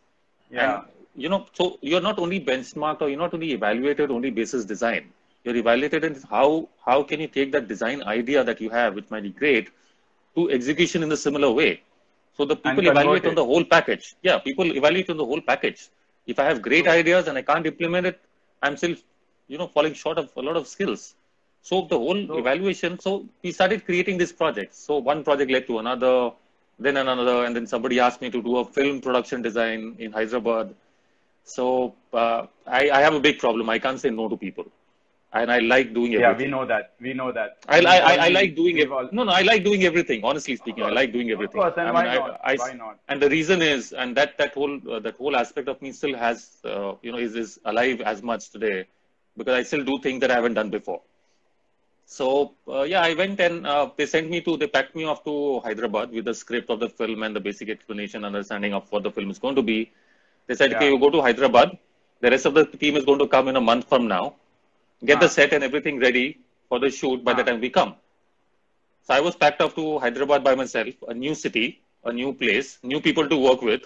yeah. 0.51 0.69
And, 0.75 0.83
you 1.23 1.29
know, 1.31 1.39
so 1.57 1.65
you're 1.89 2.01
not 2.09 2.19
only 2.23 2.39
benchmarked 2.49 3.01
or 3.05 3.09
you're 3.09 3.23
not 3.25 3.33
only 3.37 3.49
evaluated 3.57 4.11
only 4.17 4.31
basis 4.39 4.65
design. 4.71 5.03
You're 5.43 5.57
evaluated 5.61 6.03
in 6.07 6.15
how 6.31 6.47
how 6.87 6.97
can 7.11 7.19
you 7.23 7.27
take 7.37 7.51
that 7.55 7.67
design 7.73 8.01
idea 8.13 8.43
that 8.49 8.59
you 8.63 8.69
have, 8.77 8.95
which 8.99 9.09
might 9.13 9.25
be 9.27 9.33
great, 9.41 9.69
to 10.35 10.49
execution 10.57 11.03
in 11.07 11.11
a 11.17 11.19
similar 11.25 11.51
way. 11.59 11.69
So 12.37 12.45
the 12.51 12.57
people 12.65 12.87
evaluate 12.93 13.25
on 13.31 13.35
the 13.41 13.45
whole 13.51 13.65
package. 13.75 14.05
Yeah, 14.29 14.37
people 14.47 14.75
evaluate 14.81 15.09
on 15.15 15.17
the 15.23 15.27
whole 15.31 15.41
package. 15.51 15.81
If 16.33 16.39
I 16.43 16.45
have 16.49 16.61
great 16.69 16.87
ideas 16.87 17.27
and 17.27 17.37
I 17.41 17.43
can't 17.51 17.65
implement 17.73 18.07
it, 18.11 18.19
I'm 18.63 18.75
still, 18.81 18.95
you 19.49 19.57
know, 19.57 19.67
falling 19.67 19.93
short 19.93 20.17
of 20.17 20.29
a 20.37 20.41
lot 20.49 20.55
of 20.61 20.67
skills. 20.75 21.15
So 21.69 21.81
the 21.93 21.97
whole 22.03 22.21
evaluation. 22.41 22.97
So 22.99 23.11
we 23.43 23.51
started 23.51 23.85
creating 23.85 24.17
this 24.17 24.31
project. 24.31 24.73
So 24.75 24.97
one 24.99 25.23
project 25.23 25.51
led 25.51 25.67
to 25.67 25.79
another, 25.79 26.31
then 26.79 26.95
another, 26.97 27.37
and 27.45 27.55
then 27.55 27.67
somebody 27.67 27.99
asked 27.99 28.21
me 28.21 28.29
to 28.35 28.41
do 28.41 28.57
a 28.57 28.65
film 28.65 29.01
production 29.01 29.41
design 29.41 29.95
in 29.99 30.11
Hyderabad. 30.13 30.73
So 31.43 31.95
uh, 32.13 32.47
I, 32.67 32.89
I 32.91 33.01
have 33.01 33.13
a 33.13 33.19
big 33.19 33.39
problem. 33.39 33.69
I 33.69 33.79
can't 33.79 33.99
say 33.99 34.09
no 34.11 34.29
to 34.29 34.37
people, 34.37 34.65
and 35.33 35.51
I 35.51 35.59
like 35.59 35.93
doing 35.93 36.13
everything. 36.15 36.31
yeah, 36.31 36.37
we 36.45 36.47
know 36.55 36.65
that. 36.65 36.93
We 37.01 37.13
know 37.13 37.31
that. 37.31 37.57
I, 37.67 37.79
I, 37.81 37.97
I, 38.11 38.13
I 38.27 38.29
like 38.29 38.55
doing 38.55 38.77
it. 38.77 38.91
all- 38.91 39.09
No, 39.11 39.23
no, 39.23 39.31
I 39.31 39.41
like 39.41 39.63
doing 39.63 39.83
everything. 39.83 40.21
Honestly 40.23 40.55
speaking, 40.55 40.83
I 40.83 40.91
like 40.91 41.11
doing 41.11 41.31
everything. 41.31 41.59
Of 41.59 41.73
course, 41.75 41.77
and 41.77 41.89
I 41.89 41.91
why 41.91 42.03
mean, 42.03 42.11
I- 42.11 42.15
not? 42.27 42.41
I- 42.43 42.55
why 42.55 42.73
not? 42.73 42.99
and 43.09 43.21
the 43.21 43.29
reason 43.29 43.61
is, 43.61 43.91
and 43.93 44.15
that 44.15 44.37
that 44.37 44.53
whole 44.53 44.75
uh, 44.93 44.99
that 45.07 45.15
whole 45.17 45.35
aspect 45.35 45.67
of 45.67 45.81
me 45.81 45.91
still 45.91 46.15
has, 46.15 46.37
uh, 46.63 46.93
you 47.01 47.11
know, 47.11 47.17
is 47.27 47.35
is 47.35 47.59
alive 47.65 47.99
as 48.01 48.21
much 48.31 48.49
today, 48.51 48.85
because 49.37 49.55
I 49.55 49.63
still 49.63 49.83
do 49.83 49.99
things 49.99 50.21
that 50.21 50.31
I 50.31 50.35
haven't 50.35 50.55
done 50.55 50.69
before. 50.69 51.01
So 52.05 52.53
uh, 52.67 52.83
yeah, 52.83 53.01
I 53.01 53.13
went 53.13 53.39
and 53.39 53.65
uh, 53.67 53.89
they 53.95 54.05
sent 54.05 54.29
me 54.29 54.41
to, 54.41 54.57
they 54.57 54.67
packed 54.67 54.95
me 54.95 55.05
off 55.05 55.23
to 55.25 55.59
Hyderabad 55.61 56.11
with 56.11 56.25
the 56.25 56.33
script 56.33 56.69
of 56.69 56.79
the 56.79 56.89
film 56.89 57.23
and 57.23 57.35
the 57.35 57.39
basic 57.39 57.69
explanation, 57.69 58.25
understanding 58.25 58.73
of 58.73 58.91
what 58.91 59.03
the 59.03 59.11
film 59.11 59.29
is 59.29 59.39
going 59.39 59.55
to 59.55 59.61
be. 59.61 59.91
They 60.47 60.55
said, 60.55 60.73
okay, 60.73 60.89
you 60.89 60.99
go 60.99 61.09
to 61.11 61.21
Hyderabad. 61.21 61.77
The 62.21 62.31
rest 62.31 62.45
of 62.45 62.53
the 62.55 62.65
team 62.65 62.95
is 62.97 63.05
going 63.05 63.19
to 63.19 63.27
come 63.27 63.47
in 63.47 63.55
a 63.55 63.61
month 63.61 63.87
from 63.87 64.07
now. 64.07 64.35
Get 65.05 65.19
the 65.19 65.27
Ah. 65.27 65.35
set 65.37 65.53
and 65.53 65.63
everything 65.63 65.99
ready 65.99 66.39
for 66.67 66.79
the 66.79 66.89
shoot 66.89 67.23
by 67.23 67.33
the 67.33 67.41
Ah. 67.43 67.45
time 67.45 67.61
we 67.61 67.69
come. 67.69 67.95
So 69.03 69.13
I 69.13 69.19
was 69.21 69.35
packed 69.35 69.61
off 69.61 69.75
to 69.75 69.99
Hyderabad 69.99 70.43
by 70.43 70.55
myself, 70.55 70.93
a 71.07 71.13
new 71.13 71.35
city, 71.35 71.81
a 72.03 72.11
new 72.13 72.33
place, 72.33 72.79
new 72.83 72.99
people 73.01 73.27
to 73.29 73.37
work 73.37 73.61
with, 73.61 73.83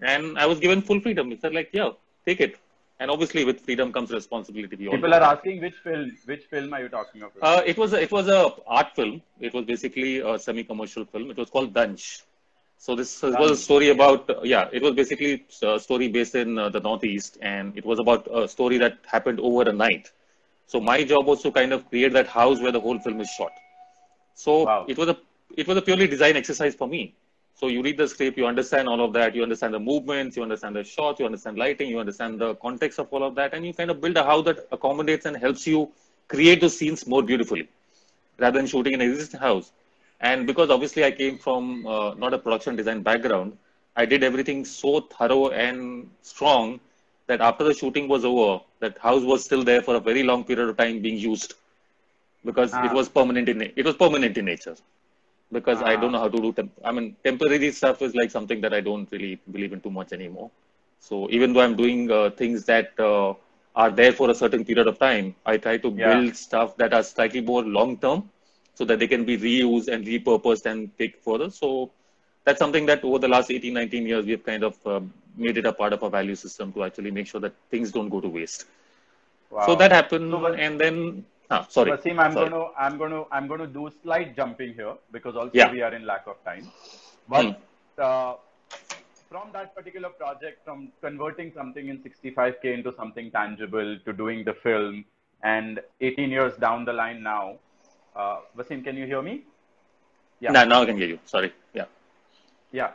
and 0.00 0.38
I 0.38 0.46
was 0.46 0.58
given 0.60 0.82
full 0.82 1.00
freedom. 1.00 1.30
They 1.30 1.36
said 1.36 1.54
like, 1.54 1.70
yeah, 1.72 1.90
take 2.26 2.40
it. 2.40 2.56
And 2.98 3.10
obviously, 3.10 3.44
with 3.44 3.60
freedom 3.60 3.92
comes 3.92 4.10
responsibility. 4.10 4.76
People 4.76 5.12
are 5.14 5.22
asking 5.22 5.60
which 5.60 5.74
film. 5.84 6.12
Which 6.24 6.44
film 6.44 6.72
are 6.72 6.80
you 6.82 6.88
talking 6.88 7.22
about? 7.22 7.42
Uh, 7.42 7.62
it 7.64 7.76
was 7.76 7.92
a, 7.92 8.00
it 8.00 8.10
was 8.10 8.28
a 8.28 8.50
art 8.66 8.94
film. 8.96 9.20
It 9.38 9.52
was 9.52 9.66
basically 9.66 10.20
a 10.20 10.38
semi-commercial 10.38 11.04
film. 11.04 11.30
It 11.30 11.36
was 11.36 11.50
called 11.50 11.74
Danch. 11.74 12.22
So 12.78 12.94
this 12.94 13.22
was 13.22 13.50
a 13.50 13.56
story 13.56 13.90
about 13.90 14.30
uh, 14.30 14.40
yeah. 14.42 14.68
It 14.72 14.82
was 14.82 14.94
basically 14.94 15.44
a 15.62 15.78
story 15.78 16.08
based 16.08 16.34
in 16.34 16.58
uh, 16.58 16.68
the 16.70 16.80
northeast, 16.80 17.36
and 17.42 17.76
it 17.76 17.84
was 17.84 17.98
about 17.98 18.28
a 18.32 18.48
story 18.48 18.78
that 18.78 18.98
happened 19.06 19.40
over 19.40 19.68
a 19.68 19.72
night. 19.72 20.10
So 20.66 20.80
my 20.80 21.04
job 21.04 21.26
was 21.26 21.42
to 21.42 21.50
kind 21.52 21.72
of 21.72 21.88
create 21.90 22.12
that 22.14 22.26
house 22.28 22.60
where 22.60 22.72
the 22.72 22.80
whole 22.80 22.98
film 22.98 23.20
is 23.20 23.28
shot. 23.30 23.52
So 24.34 24.64
Wow. 24.64 24.84
it 24.88 24.96
was 24.98 25.08
a 25.08 25.16
it 25.56 25.66
was 25.66 25.76
a 25.76 25.82
purely 25.82 26.06
design 26.06 26.36
exercise 26.36 26.74
for 26.74 26.88
me. 26.88 27.14
So 27.56 27.68
you 27.68 27.82
read 27.82 27.98
the 27.98 28.08
script, 28.08 28.38
you 28.38 28.46
understand 28.46 28.88
all 28.88 29.02
of 29.04 29.12
that, 29.14 29.34
you 29.34 29.42
understand 29.42 29.74
the 29.74 29.80
movements, 29.80 30.36
you 30.36 30.42
understand 30.42 30.76
the 30.76 30.84
shots, 30.84 31.20
you 31.20 31.26
understand 31.26 31.58
lighting, 31.58 31.90
you 31.90 31.98
understand 31.98 32.38
the 32.40 32.54
context 32.56 32.98
of 33.00 33.08
all 33.12 33.24
of 33.24 33.34
that, 33.36 33.54
and 33.54 33.66
you 33.66 33.74
kind 33.74 33.90
of 33.90 34.00
build 34.00 34.16
a 34.16 34.24
house 34.24 34.44
that 34.46 34.66
accommodates 34.72 35.26
and 35.26 35.36
helps 35.36 35.66
you 35.66 35.90
create 36.28 36.60
the 36.60 36.70
scenes 36.70 37.06
more 37.06 37.22
beautifully 37.22 37.68
rather 38.38 38.58
than 38.58 38.66
shooting 38.66 38.94
an 38.94 39.02
existing 39.02 39.40
house. 39.40 39.72
And 40.20 40.46
because 40.46 40.70
obviously 40.70 41.04
I 41.04 41.10
came 41.12 41.38
from 41.38 41.86
uh, 41.86 42.14
not 42.14 42.34
a 42.34 42.38
production 42.38 42.76
design 42.76 43.02
background, 43.02 43.56
I 43.96 44.04
did 44.06 44.22
everything 44.22 44.64
so 44.64 45.00
thorough 45.00 45.50
and 45.50 46.10
strong 46.22 46.80
that 47.26 47.40
after 47.40 47.64
the 47.64 47.74
shooting 47.74 48.08
was 48.08 48.24
over, 48.24 48.62
that 48.80 48.98
house 48.98 49.22
was 49.22 49.44
still 49.44 49.64
there 49.64 49.82
for 49.82 49.94
a 49.96 50.00
very 50.00 50.22
long 50.22 50.44
period 50.44 50.68
of 50.68 50.76
time 50.76 51.00
being 51.00 51.18
used 51.18 51.54
because 52.44 52.72
Ah. 52.74 52.84
it 52.84 52.92
was 52.92 53.08
permanent 53.08 53.48
in 53.48 53.62
it 53.62 53.84
was 53.84 53.96
permanent 53.96 54.36
in 54.38 54.44
nature. 54.44 54.76
Because 55.52 55.80
I 55.82 55.94
Ah. 55.94 55.96
don't 55.96 56.12
know 56.12 56.18
how 56.18 56.28
to 56.28 56.40
do 56.40 56.52
temp- 56.52 56.80
I 56.84 56.92
mean 56.92 57.16
temporary 57.24 57.70
stuff 57.72 58.02
is 58.02 58.14
like 58.14 58.30
something 58.30 58.60
that 58.62 58.74
I 58.74 58.80
don't 58.80 59.10
really 59.12 59.38
believe 59.50 59.72
in 59.72 59.80
too 59.80 59.90
much 59.90 60.12
anymore. 60.12 60.50
So 61.00 61.28
even 61.30 61.52
though 61.52 61.60
I'm 61.60 61.76
doing 61.76 62.10
uh, 62.10 62.30
things 62.30 62.64
that 62.66 62.98
uh, 62.98 63.34
are 63.74 63.90
there 63.90 64.12
for 64.12 64.30
a 64.30 64.34
certain 64.34 64.64
period 64.64 64.86
of 64.88 64.98
time, 64.98 65.34
I 65.44 65.56
try 65.58 65.76
to 65.78 65.88
Yeah. 65.94 66.14
build 66.14 66.36
stuff 66.36 66.76
that 66.78 66.92
are 66.92 67.02
slightly 67.02 67.40
more 67.40 67.62
long 67.62 67.96
term 67.98 68.28
so 68.74 68.84
that 68.84 68.98
they 68.98 69.06
can 69.06 69.24
be 69.24 69.36
reused 69.38 69.88
and 69.88 70.04
repurposed 70.04 70.66
and 70.66 70.90
take 70.98 71.16
further. 71.22 71.50
So 71.50 71.90
that's 72.44 72.58
something 72.58 72.86
that 72.86 73.04
over 73.04 73.18
the 73.18 73.28
last 73.28 73.50
18, 73.50 73.74
19 73.74 74.06
years, 74.06 74.24
we 74.24 74.32
have 74.32 74.44
kind 74.44 74.64
of 74.64 74.74
um, 74.86 75.12
made 75.36 75.56
it 75.58 75.66
a 75.66 75.72
part 75.72 75.92
of 75.92 76.02
our 76.02 76.10
value 76.10 76.34
system 76.34 76.72
to 76.72 76.84
actually 76.84 77.10
make 77.10 77.26
sure 77.26 77.40
that 77.40 77.54
things 77.70 77.92
don't 77.92 78.08
go 78.08 78.20
to 78.20 78.28
waste. 78.28 78.66
Wow. 79.50 79.66
So 79.66 79.74
that 79.76 79.92
happened, 79.92 80.30
So, 80.30 80.38
but- 80.40 80.58
and 80.58 80.80
then, 80.80 81.24
ah, 81.50 81.66
sorry. 81.68 81.90
Wasim, 81.92 82.18
I'm 82.18 82.32
sorry. 82.32 82.50
going 82.50 82.52
to 82.52 82.66
I'm 82.78 82.98
going 82.98 83.10
to 83.10 83.24
I'm 83.30 83.46
going 83.48 83.60
to 83.60 83.66
do 83.66 83.90
slight 84.02 84.36
jumping 84.36 84.74
here 84.74 84.94
because 85.12 85.36
also 85.36 85.50
Yeah. 85.54 85.70
we 85.72 85.82
are 85.82 85.94
in 85.94 86.04
lack 86.06 86.26
of 86.26 86.42
time. 86.44 86.70
But 87.28 87.44
Hmm. 87.44 87.52
uh, 87.98 88.34
from 89.28 89.50
that 89.52 89.74
particular 89.74 90.10
project, 90.10 90.64
from 90.64 90.92
converting 91.00 91.52
something 91.52 91.88
in 91.88 91.98
65k 91.98 92.64
into 92.74 92.92
something 92.94 93.30
tangible 93.30 93.98
to 94.04 94.12
doing 94.12 94.44
the 94.44 94.54
film, 94.54 95.04
and 95.42 95.80
18 96.00 96.30
years 96.30 96.56
down 96.56 96.84
the 96.84 96.92
line 96.92 97.22
now, 97.22 97.58
uh, 98.14 98.38
Wasim, 98.56 98.84
can 98.84 98.96
you 98.96 99.06
hear 99.06 99.22
me? 99.22 99.42
Yeah. 100.40 100.52
No, 100.52 100.64
now 100.64 100.82
I 100.82 100.86
can 100.86 100.96
hear 100.96 101.08
you. 101.08 101.18
Sorry. 101.24 101.52
Yeah. 101.74 101.86
Yeah. 102.72 102.90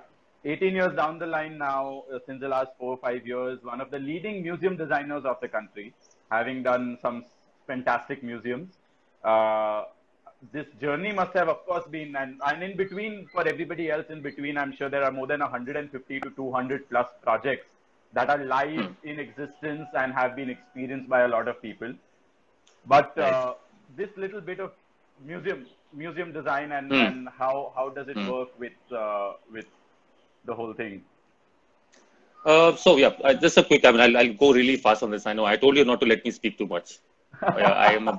18 0.46 0.74
years 0.74 0.96
down 0.96 1.20
the 1.20 1.26
line 1.28 1.58
now, 1.58 2.04
uh, 2.14 2.20
since 2.26 2.40
the 2.42 2.48
last 2.48 2.70
four 2.80 2.92
or 2.94 2.98
five 2.98 3.28
years, 3.28 3.60
one 3.64 3.80
of 3.82 3.92
the 3.92 4.00
leading 4.00 4.42
museum 4.42 4.76
designers 4.78 5.24
of 5.26 5.40
the 5.42 5.48
country, 5.48 5.94
having 6.32 6.64
done 6.64 6.98
some 7.02 7.26
fantastic 7.68 8.24
museums. 8.24 8.78
Uh, 9.24 9.86
this 10.52 10.66
journey 10.80 11.12
must 11.12 11.34
have, 11.34 11.50
of 11.50 11.66
course, 11.66 11.86
been, 11.88 12.16
and, 12.16 12.40
and 12.46 12.64
in 12.64 12.76
between, 12.76 13.28
for 13.32 13.48
everybody 13.48 13.92
else 13.92 14.06
in 14.10 14.22
between, 14.22 14.58
I'm 14.58 14.74
sure 14.76 14.90
there 14.90 15.04
are 15.04 15.12
more 15.12 15.28
than 15.28 15.40
150 15.40 16.20
to 16.20 16.30
200 16.32 16.90
plus 16.90 17.08
projects 17.22 17.68
that 18.14 18.30
are 18.30 18.44
live 18.44 18.88
Hmm. 18.88 18.94
in 19.04 19.20
existence 19.20 19.88
and 19.94 20.14
have 20.14 20.36
been 20.36 20.50
experienced 20.50 21.08
by 21.10 21.22
a 21.22 21.28
lot 21.28 21.48
of 21.48 21.62
people. 21.62 21.94
But 22.86 23.18
uh, 23.18 23.56
this 23.96 24.10
little 24.18 24.42
bit 24.42 24.60
of 24.60 24.72
museum 25.24 25.68
museum 25.94 26.32
design 26.34 26.72
and, 26.72 26.92
Hmm. 26.92 26.96
and 26.96 27.30
how 27.30 27.74
how 27.76 27.90
does 27.90 28.08
it 28.08 28.16
Hmm. 28.18 28.28
work 28.28 28.58
with 28.60 28.74
uh, 28.92 29.34
with 29.52 29.68
the 30.46 30.54
whole 30.56 30.74
thing? 30.74 31.04
Uh, 32.46 32.76
so 32.76 32.98
yeah, 32.98 33.14
uh, 33.24 33.34
just 33.34 33.58
a 33.58 33.64
quick. 33.64 33.86
I 33.86 33.92
mean, 33.92 34.02
I'll, 34.02 34.18
I'll 34.18 34.34
go 34.34 34.52
really 34.52 34.76
fast 34.78 35.04
on 35.04 35.12
this. 35.12 35.26
I 35.26 35.34
know 35.34 35.46
I 35.46 35.58
told 35.58 35.78
you 35.78 35.86
not 35.86 36.00
to 36.02 36.06
let 36.08 36.24
me 36.26 36.32
speak 36.32 36.58
too 36.58 36.68
much. 36.68 37.00
Yeah, 37.56 37.72
I 37.74 37.90
am. 37.90 38.08
A, 38.08 38.14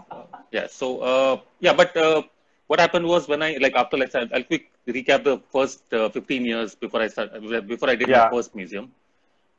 yeah. 0.50 0.66
So 0.68 1.00
uh, 1.00 1.40
yeah, 1.60 1.72
but 1.72 1.96
uh, 1.96 2.22
what 2.66 2.80
happened 2.80 3.06
was 3.06 3.28
when 3.28 3.42
I 3.42 3.56
like 3.60 3.74
after 3.74 3.96
like 3.96 4.14
I'll 4.14 4.44
quick 4.44 4.70
recap 4.86 5.24
the 5.24 5.38
first 5.52 5.92
uh, 5.92 6.08
15 6.10 6.44
years 6.44 6.74
before 6.74 7.00
I 7.02 7.08
start 7.08 7.32
before 7.66 7.90
I 7.90 7.96
did 7.96 8.10
Yeah. 8.10 8.18
my 8.18 8.22
first 8.22 8.54
museum. 8.54 8.92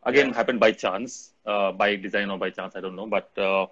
Again, 0.04 0.30
Yeah. 0.30 0.34
happened 0.34 0.60
by 0.60 0.72
chance, 0.72 1.34
uh, 1.46 1.72
by 1.72 1.96
design 1.96 2.30
or 2.30 2.38
by 2.38 2.50
chance, 2.50 2.76
I 2.76 2.82
don't 2.82 2.96
know. 2.96 3.08
But 3.08 3.30
uh, 3.38 3.68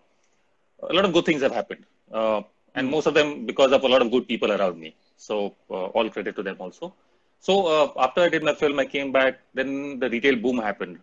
a 0.89 0.93
lot 0.93 1.05
of 1.05 1.13
good 1.13 1.25
things 1.25 1.41
have 1.41 1.53
happened, 1.53 1.85
uh, 2.11 2.41
and 2.75 2.87
most 2.89 3.05
of 3.07 3.13
them 3.13 3.45
because 3.45 3.71
of 3.71 3.83
a 3.83 3.87
lot 3.87 4.01
of 4.01 4.11
good 4.11 4.27
people 4.27 4.51
around 4.51 4.79
me. 4.79 4.95
So 5.17 5.55
uh, 5.69 5.85
all 5.95 6.09
credit 6.09 6.35
to 6.37 6.43
them 6.43 6.57
also. 6.59 6.93
So 7.39 7.67
uh, 7.67 7.91
after 8.05 8.21
I 8.21 8.29
did 8.29 8.43
my 8.43 8.53
film, 8.53 8.79
I 8.79 8.85
came 8.85 9.11
back. 9.11 9.39
Then 9.53 9.99
the 9.99 10.09
retail 10.09 10.35
boom 10.35 10.57
happened, 10.59 10.99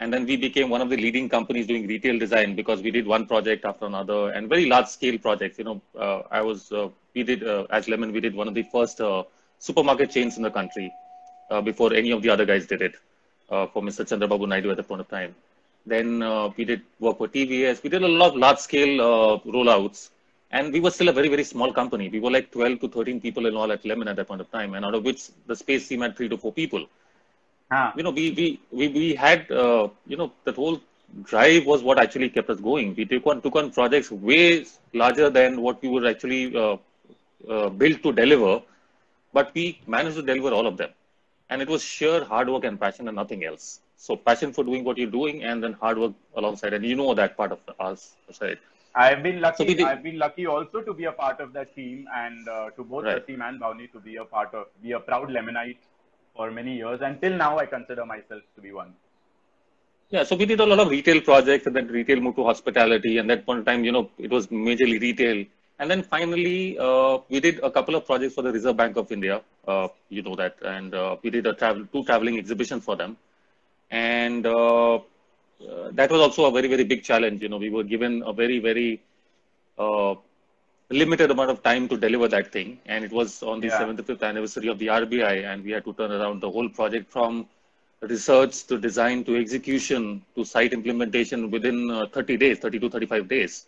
and 0.00 0.12
then 0.12 0.26
we 0.26 0.36
became 0.36 0.68
one 0.68 0.82
of 0.82 0.90
the 0.90 0.96
leading 0.96 1.28
companies 1.28 1.66
doing 1.66 1.86
retail 1.86 2.18
design 2.18 2.54
because 2.54 2.82
we 2.82 2.90
did 2.90 3.06
one 3.06 3.26
project 3.26 3.64
after 3.64 3.86
another 3.86 4.30
and 4.30 4.48
very 4.48 4.66
large 4.66 4.86
scale 4.86 5.18
projects. 5.18 5.58
You 5.58 5.64
know, 5.64 5.80
uh, 5.98 6.22
I 6.30 6.42
was 6.42 6.70
uh, 6.72 6.88
we 7.14 7.22
did 7.22 7.46
uh, 7.46 7.66
as 7.70 7.88
Lemon, 7.88 8.12
we 8.12 8.20
did 8.20 8.34
one 8.34 8.48
of 8.48 8.54
the 8.54 8.62
first 8.64 9.00
uh, 9.00 9.24
supermarket 9.58 10.10
chains 10.10 10.36
in 10.36 10.42
the 10.42 10.50
country 10.50 10.92
uh, 11.50 11.60
before 11.60 11.94
any 11.94 12.10
of 12.10 12.22
the 12.22 12.28
other 12.28 12.44
guys 12.44 12.66
did 12.66 12.82
it 12.82 12.94
for 13.48 13.80
Mr. 13.88 14.04
Chandrababu 14.04 14.46
Naidu 14.48 14.70
at 14.70 14.76
the 14.76 14.82
point 14.82 15.00
of 15.00 15.08
time. 15.08 15.34
Then 15.86 16.18
we 16.56 16.64
did 16.64 16.82
work 16.98 17.18
for 17.18 17.28
TVS. 17.28 17.82
We 17.82 17.90
did 17.90 18.02
a 18.02 18.08
lot 18.08 18.32
of 18.32 18.36
large 18.36 18.58
scale 18.58 19.40
rollouts. 19.46 20.10
And 20.50 20.72
we 20.72 20.80
were 20.80 20.90
still 20.90 21.08
a 21.08 21.12
very, 21.12 21.28
very 21.28 21.44
small 21.44 21.72
company. 21.72 22.08
We 22.08 22.20
were 22.20 22.30
like 22.30 22.50
12 22.52 22.80
to 22.80 22.88
13 22.88 23.20
people 23.20 23.46
in 23.46 23.56
all 23.56 23.70
at 23.72 23.84
Lemon 23.84 24.08
at 24.08 24.16
that 24.16 24.28
point 24.28 24.40
of 24.40 24.50
time. 24.50 24.74
And 24.74 24.84
out 24.84 24.94
of 24.94 25.04
which 25.04 25.28
the 25.46 25.54
space 25.56 25.88
team 25.88 26.00
had 26.00 26.16
three 26.16 26.28
to 26.28 26.36
four 26.36 26.52
people. 26.52 26.86
You 27.94 28.02
know, 28.02 28.10
we, 28.10 28.30
we, 28.32 28.60
we, 28.70 28.88
we 28.88 29.14
had, 29.14 29.50
uh, 29.50 29.88
you 30.06 30.16
know, 30.16 30.32
that 30.44 30.56
whole 30.56 30.80
drive 31.24 31.66
was 31.66 31.82
what 31.82 31.98
actually 31.98 32.28
kept 32.28 32.50
us 32.50 32.60
going. 32.60 32.94
We 32.96 33.04
took 33.04 33.26
on, 33.26 33.40
took 33.40 33.56
on 33.56 33.70
projects 33.70 34.10
way 34.10 34.64
larger 34.92 35.30
than 35.30 35.60
what 35.60 35.80
we 35.82 35.88
were 35.88 36.06
actually 36.06 36.54
uh, 36.56 36.76
uh, 37.48 37.68
built 37.70 38.02
to 38.02 38.12
deliver. 38.12 38.62
But 39.32 39.52
we 39.54 39.80
managed 39.86 40.16
to 40.16 40.22
deliver 40.22 40.50
all 40.54 40.66
of 40.66 40.76
them 40.76 40.90
and 41.50 41.62
it 41.62 41.68
was 41.68 41.82
sheer 41.82 42.24
hard 42.24 42.48
work 42.48 42.64
and 42.64 42.80
passion 42.80 43.08
and 43.08 43.16
nothing 43.16 43.44
else. 43.44 43.80
So 43.96 44.16
passion 44.16 44.52
for 44.52 44.64
doing 44.64 44.84
what 44.84 44.98
you're 44.98 45.10
doing, 45.10 45.42
and 45.44 45.62
then 45.62 45.72
hard 45.72 45.98
work 45.98 46.12
alongside, 46.36 46.72
and 46.74 46.84
you 46.84 46.94
know 46.96 47.14
that 47.14 47.36
part 47.36 47.52
of 47.52 47.58
us, 47.80 48.14
right? 48.40 48.58
I've 48.94 49.22
been 49.22 49.40
lucky. 49.40 49.64
So 49.64 49.64
did- 49.74 49.80
I've 49.86 50.02
been 50.02 50.18
lucky 50.18 50.46
also 50.46 50.80
to 50.82 50.92
be 50.94 51.04
a 51.04 51.12
part 51.12 51.40
of 51.40 51.52
that 51.52 51.74
team, 51.74 52.06
and 52.14 52.48
uh, 52.48 52.70
to 52.76 52.84
both 52.84 53.04
Right. 53.04 53.26
team 53.26 53.42
and 53.42 53.60
Bhavni 53.60 53.90
to 53.92 54.00
be 54.00 54.16
a 54.16 54.24
part 54.24 54.54
of, 54.54 54.66
be 54.82 54.92
a 54.92 55.00
proud 55.00 55.28
Lemonite 55.28 55.78
for 56.36 56.50
many 56.50 56.76
years. 56.76 57.00
Until 57.02 57.36
now, 57.36 57.58
I 57.58 57.66
consider 57.66 58.04
myself 58.04 58.42
to 58.54 58.60
be 58.60 58.72
one. 58.72 58.94
Yeah, 60.10 60.22
so 60.22 60.36
we 60.36 60.46
did 60.46 60.60
a 60.60 60.66
lot 60.66 60.78
of 60.78 60.88
retail 60.88 61.20
projects, 61.20 61.66
and 61.66 61.74
then 61.74 61.88
retail 61.88 62.20
moved 62.20 62.36
to 62.36 62.44
hospitality. 62.44 63.18
And 63.18 63.28
that 63.30 63.44
in 63.48 63.64
time, 63.64 63.84
you 63.84 63.92
know, 63.92 64.10
it 64.18 64.30
was 64.30 64.46
majorly 64.48 65.00
retail. 65.00 65.44
And 65.78 65.90
then 65.90 66.02
finally, 66.02 66.78
uh, 66.78 67.18
we 67.28 67.40
did 67.40 67.58
a 67.62 67.70
couple 67.70 67.96
of 67.96 68.06
projects 68.06 68.34
for 68.34 68.42
the 68.42 68.52
Reserve 68.52 68.76
Bank 68.76 68.96
of 68.96 69.10
India. 69.10 69.42
Uh, 69.66 69.88
you 70.08 70.22
know 70.22 70.36
that, 70.36 70.56
and 70.62 70.94
uh, 70.94 71.16
we 71.22 71.30
did 71.30 71.46
a 71.46 71.54
travel, 71.54 71.86
two 71.92 72.04
traveling 72.04 72.38
exhibitions 72.38 72.84
for 72.84 72.96
them. 72.96 73.16
And 73.90 74.46
uh, 74.46 74.94
uh, 74.94 75.00
that 75.92 76.10
was 76.10 76.20
also 76.20 76.46
a 76.46 76.52
very, 76.52 76.68
very 76.68 76.84
big 76.84 77.02
challenge. 77.02 77.42
You 77.42 77.48
know, 77.48 77.58
we 77.58 77.70
were 77.70 77.84
given 77.84 78.22
a 78.24 78.32
very, 78.32 78.58
very 78.58 79.02
uh, 79.76 80.14
limited 80.90 81.30
amount 81.30 81.50
of 81.50 81.62
time 81.62 81.88
to 81.88 81.96
deliver 81.96 82.28
that 82.28 82.52
thing. 82.52 82.78
And 82.86 83.04
it 83.04 83.12
was 83.12 83.42
on 83.42 83.60
the 83.60 83.68
Yeah. 83.68 83.78
75th 83.78 84.22
anniversary 84.22 84.68
of 84.68 84.78
the 84.78 84.88
RBI, 84.90 85.34
and 85.52 85.64
we 85.64 85.72
had 85.72 85.84
to 85.84 85.92
turn 85.94 86.12
around 86.12 86.40
the 86.40 86.50
whole 86.50 86.68
project 86.68 87.10
from 87.10 87.46
research 88.00 88.64
to 88.66 88.78
design 88.78 89.24
to 89.24 89.36
execution 89.36 90.22
to 90.34 90.44
site 90.44 90.72
implementation 90.72 91.50
within 91.50 91.90
uh, 91.90 92.06
30 92.06 92.36
days, 92.36 92.58
30 92.58 92.78
to 92.80 92.88
35 92.90 93.28
days. 93.28 93.66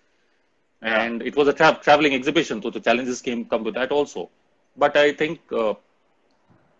Yeah. 0.82 1.04
And 1.04 1.22
it 1.22 1.36
was 1.36 1.48
a 1.48 1.52
tra- 1.52 1.78
traveling 1.82 2.14
exhibition, 2.14 2.62
so 2.62 2.70
the 2.70 2.80
challenges 2.80 3.20
came 3.20 3.44
come 3.44 3.64
with 3.64 3.74
that 3.74 3.90
also. 3.92 4.30
But 4.76 4.96
I 4.96 5.12
think 5.12 5.40
uh, 5.52 5.74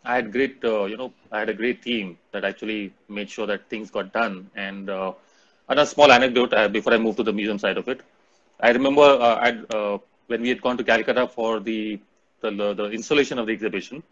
I 0.05 0.17
had 0.17 0.33
great, 0.33 0.63
uh, 0.65 0.85
you 0.85 0.97
know, 0.97 1.13
I 1.33 1.41
had 1.41 1.49
a 1.49 1.55
great 1.55 1.83
team 1.83 2.19
that 2.33 2.45
actually 2.45 2.93
made 3.09 3.29
sure 3.31 3.47
that 3.47 3.69
things 3.69 3.91
got 3.91 4.13
done. 4.13 4.51
And 4.55 4.89
uh, 4.91 5.13
another 5.69 5.87
small 5.87 6.11
anecdote 6.13 6.53
uh, 6.55 6.69
before 6.69 6.95
I 6.95 6.99
move 6.99 7.17
to 7.17 7.23
the 7.23 7.33
museum 7.33 7.59
side 7.59 7.77
of 7.79 7.89
it. 7.89 8.01
I 8.61 8.71
remember 8.71 9.03
uh, 9.03 9.37
I'd, 9.41 9.75
uh, 9.75 9.99
when 10.29 10.43
we 10.43 10.49
had 10.51 10.63
gone 10.63 10.79
to 10.79 10.85
Calcutta 10.85 11.29
for 11.29 11.61
the 11.61 12.01
the, 12.43 12.51
the 12.75 12.87
installation 12.99 13.39
of 13.39 13.47
the 13.47 13.53
exhibition, 13.53 14.03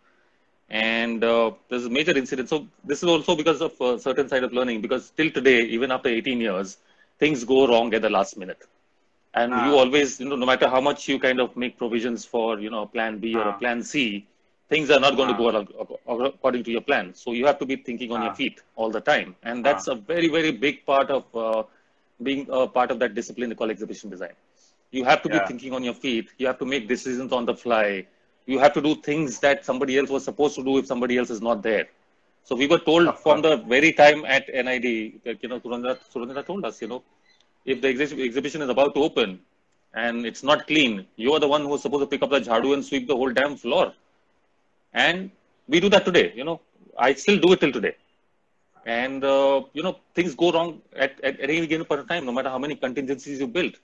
and 0.69 1.23
uh, 1.25 1.53
there's 1.71 1.87
a 1.87 1.91
major 1.91 2.17
incident. 2.17 2.49
So 2.49 2.67
this 2.85 3.03
is 3.03 3.09
also 3.09 3.37
because 3.37 3.61
of 3.63 3.81
a 3.81 3.99
certain 3.99 4.29
side 4.29 4.45
of 4.45 4.53
learning. 4.53 4.83
Because 4.83 5.11
till 5.17 5.31
today, 5.31 5.63
even 5.63 5.93
after 5.93 6.09
18 6.09 6.41
years, 6.41 6.79
things 7.19 7.45
go 7.45 7.67
wrong 7.69 7.95
at 7.95 8.03
the 8.03 8.11
last 8.11 8.37
minute, 8.37 8.63
and 9.35 9.53
Ah. 9.53 9.67
you 9.67 9.77
always, 9.83 10.21
you 10.21 10.29
know, 10.29 10.37
no 10.37 10.47
matter 10.47 10.69
how 10.69 10.81
much 10.81 11.09
you 11.09 11.19
kind 11.19 11.41
of 11.41 11.57
make 11.57 11.79
provisions 11.79 12.25
for, 12.25 12.59
you 12.61 12.71
know, 12.71 12.83
a 12.83 12.87
plan 12.97 13.19
B 13.19 13.35
or 13.37 13.43
a 13.43 13.55
Ah. 13.55 13.59
plan 13.63 13.83
C, 13.83 14.27
things 14.69 14.91
are 14.91 15.01
not 15.07 15.17
going 15.17 15.29
to 15.29 15.35
Ah. 15.35 15.63
go 16.07 16.29
according 16.29 16.65
to 16.65 16.71
your 16.77 16.83
plan. 16.91 17.15
So 17.15 17.33
you 17.33 17.47
have 17.47 17.59
to 17.61 17.67
be 17.73 17.77
thinking 17.77 18.13
on 18.13 18.23
your 18.23 18.33
Ah. 18.33 18.41
feet 18.43 18.63
all 18.77 18.91
the 18.99 19.05
time, 19.13 19.37
and 19.43 19.65
that's 19.65 19.87
a 19.89 19.95
very, 20.13 20.29
very 20.39 20.53
big 20.67 20.85
part 20.93 21.11
of 21.19 21.25
uh, 21.47 21.63
being 22.23 22.47
a 22.51 22.67
part 22.79 22.91
of 22.91 22.99
that 23.05 23.15
discipline 23.15 23.55
called 23.55 23.71
exhibition 23.71 24.11
design. 24.11 24.37
You 24.91 25.05
have 25.05 25.23
to 25.23 25.29
be 25.29 25.39
thinking 25.41 25.73
on 25.73 25.83
your 25.85 25.95
feet. 25.95 26.31
You 26.39 26.47
have 26.47 26.59
to 26.59 26.65
make 26.67 26.89
decisions 26.89 27.33
on 27.33 27.45
the 27.47 27.55
fly. 27.55 28.07
You 28.47 28.59
have 28.59 28.73
to 28.75 28.81
do 28.81 28.95
things 28.97 29.39
that 29.41 29.65
somebody 29.65 29.99
else 29.99 30.11
was 30.11 30.25
supposed 30.25 30.55
to 30.57 30.65
do 30.65 30.79
if 30.79 30.87
somebody 30.87 31.17
else 31.19 31.31
is 31.31 31.41
not 31.43 31.63
there. 31.63 31.87
So 32.45 32.55
we 32.57 32.67
were 32.67 32.79
told 32.79 33.13
Of 33.13 33.21
from 33.23 33.43
the 33.43 33.57
very 33.57 33.93
time 33.93 34.25
at 34.25 34.49
NID, 34.53 35.21
that, 35.25 35.43
you 35.43 35.49
know, 35.49 35.61
Surendra, 35.61 35.99
Surendra 36.13 36.45
told 36.47 36.65
us, 36.65 36.81
you 36.81 36.89
know, 36.89 37.03
if 37.65 37.81
the 37.81 37.89
exhi- 37.89 38.25
exhibition 38.25 38.63
is 38.63 38.69
about 38.71 38.95
to 38.95 39.01
open 39.03 39.41
and 39.95 40.25
it's 40.27 40.43
not 40.43 40.67
clean, 40.67 41.07
you 41.17 41.33
are 41.33 41.41
the 41.41 41.49
one 41.49 41.63
who's 41.65 41.83
supposed 41.83 42.03
to 42.03 42.07
pick 42.07 42.23
up 42.23 42.31
the 42.31 42.41
jhadu 42.41 42.73
and 42.75 42.85
sweep 42.85 43.07
the 43.09 43.17
whole 43.17 43.33
damn 43.33 43.57
floor. 43.57 43.93
And 44.93 45.31
we 45.69 45.81
do 45.81 45.89
that 45.91 46.05
today, 46.05 46.33
you 46.35 46.45
know. 46.45 46.61
I 46.99 47.13
still 47.15 47.39
do 47.39 47.53
it 47.53 47.61
till 47.61 47.73
today. 47.73 47.95
And, 48.87 49.23
uh, 49.25 49.63
you 49.73 49.83
know, 49.83 49.97
things 50.15 50.35
go 50.35 50.53
wrong 50.53 50.81
at, 50.95 51.21
at, 51.23 51.41
at 51.41 51.51
any 51.51 51.67
given 51.67 51.87
point 51.87 52.01
of 52.01 52.09
time, 52.09 52.25
no 52.25 52.33
matter 52.33 52.49
how 52.49 52.59
many 52.59 52.75
contingencies 52.77 53.41
you 53.41 53.47
build. 53.47 53.77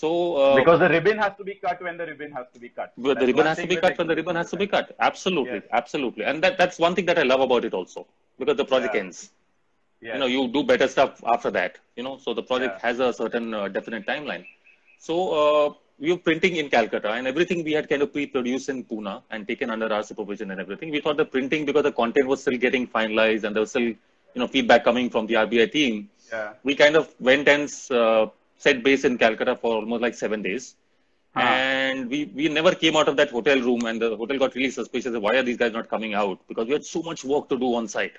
So, 0.00 0.08
uh, 0.36 0.56
because 0.56 0.80
the 0.80 0.88
ribbon 0.88 1.18
has 1.18 1.34
to 1.38 1.44
be 1.44 1.54
cut 1.64 1.80
when 1.82 1.96
the 1.96 2.06
ribbon 2.06 2.32
has 2.32 2.46
to 2.54 2.58
be 2.60 2.68
cut. 2.68 2.92
but 2.96 3.18
the 3.20 3.26
ribbon 3.26 3.46
has 3.46 3.58
to 3.58 3.66
be 3.72 3.76
cut 3.76 3.96
when 3.98 4.08
the 4.08 4.16
ribbon 4.20 4.36
has 4.36 4.50
to 4.50 4.56
be 4.56 4.66
cut. 4.66 4.94
Absolutely, 5.08 5.60
Yes. 5.60 5.68
absolutely. 5.80 6.24
And 6.24 6.42
that, 6.44 6.58
that's 6.58 6.78
one 6.86 6.94
thing 6.96 7.06
that 7.10 7.18
I 7.18 7.22
love 7.32 7.40
about 7.40 7.64
it 7.64 7.74
also, 7.80 8.06
because 8.38 8.56
the 8.56 8.64
project 8.72 8.94
Yeah. 8.94 9.00
ends. 9.02 9.18
Yes. 10.00 10.14
You 10.14 10.20
know, 10.20 10.26
you 10.34 10.48
do 10.56 10.62
better 10.64 10.88
stuff 10.88 11.22
after 11.34 11.50
that. 11.58 11.78
You 11.96 12.02
know, 12.06 12.16
so 12.18 12.34
the 12.34 12.42
project 12.42 12.74
Yeah. 12.74 12.88
has 12.88 13.00
a 13.00 13.12
certain 13.12 13.54
uh, 13.54 13.68
definite 13.68 14.04
timeline. 14.06 14.44
So 14.98 15.14
uh, 15.42 15.74
we 15.98 16.10
were 16.12 16.18
printing 16.28 16.56
in 16.56 16.68
Calcutta, 16.68 17.10
and 17.12 17.26
everything 17.26 17.62
we 17.64 17.72
had 17.72 17.88
kind 17.88 18.02
of 18.02 18.12
pre-produced 18.12 18.68
in 18.68 18.84
Pune 18.84 19.22
and 19.30 19.46
taken 19.46 19.70
under 19.70 19.92
our 19.92 20.02
supervision 20.02 20.50
and 20.50 20.60
everything. 20.60 20.90
We 20.90 21.00
thought 21.00 21.16
the 21.16 21.24
printing 21.36 21.64
because 21.66 21.84
the 21.84 21.92
content 21.92 22.26
was 22.26 22.40
still 22.42 22.58
getting 22.66 22.86
finalized 22.88 23.44
and 23.44 23.54
there 23.54 23.60
was 23.66 23.70
still, 23.70 23.82
you 24.34 24.40
know, 24.42 24.48
feedback 24.48 24.82
coming 24.84 25.08
from 25.10 25.26
the 25.26 25.36
RBI 25.36 25.66
team 25.66 26.08
yeah. 26.32 26.52
we 26.64 26.74
kind 26.74 26.96
of 26.96 27.14
went 27.20 27.48
and 27.48 27.68
uh, 27.90 28.26
set 28.58 28.82
base 28.82 29.04
in 29.04 29.18
Calcutta 29.18 29.56
for 29.56 29.74
almost 29.76 30.02
like 30.02 30.14
seven 30.14 30.42
days. 30.42 30.76
Huh. 31.34 31.40
And 31.42 32.08
we, 32.08 32.26
we 32.34 32.48
never 32.48 32.74
came 32.74 32.96
out 32.96 33.08
of 33.08 33.16
that 33.16 33.30
hotel 33.30 33.58
room, 33.60 33.84
and 33.86 34.00
the 34.00 34.16
hotel 34.16 34.38
got 34.38 34.54
really 34.54 34.70
suspicious. 34.70 35.16
Why 35.16 35.36
are 35.36 35.42
these 35.42 35.56
guys 35.56 35.72
not 35.72 35.88
coming 35.88 36.14
out? 36.14 36.38
Because 36.48 36.66
we 36.66 36.72
had 36.72 36.84
so 36.84 37.02
much 37.02 37.24
work 37.24 37.48
to 37.48 37.58
do 37.58 37.74
on 37.74 37.88
site. 37.88 38.12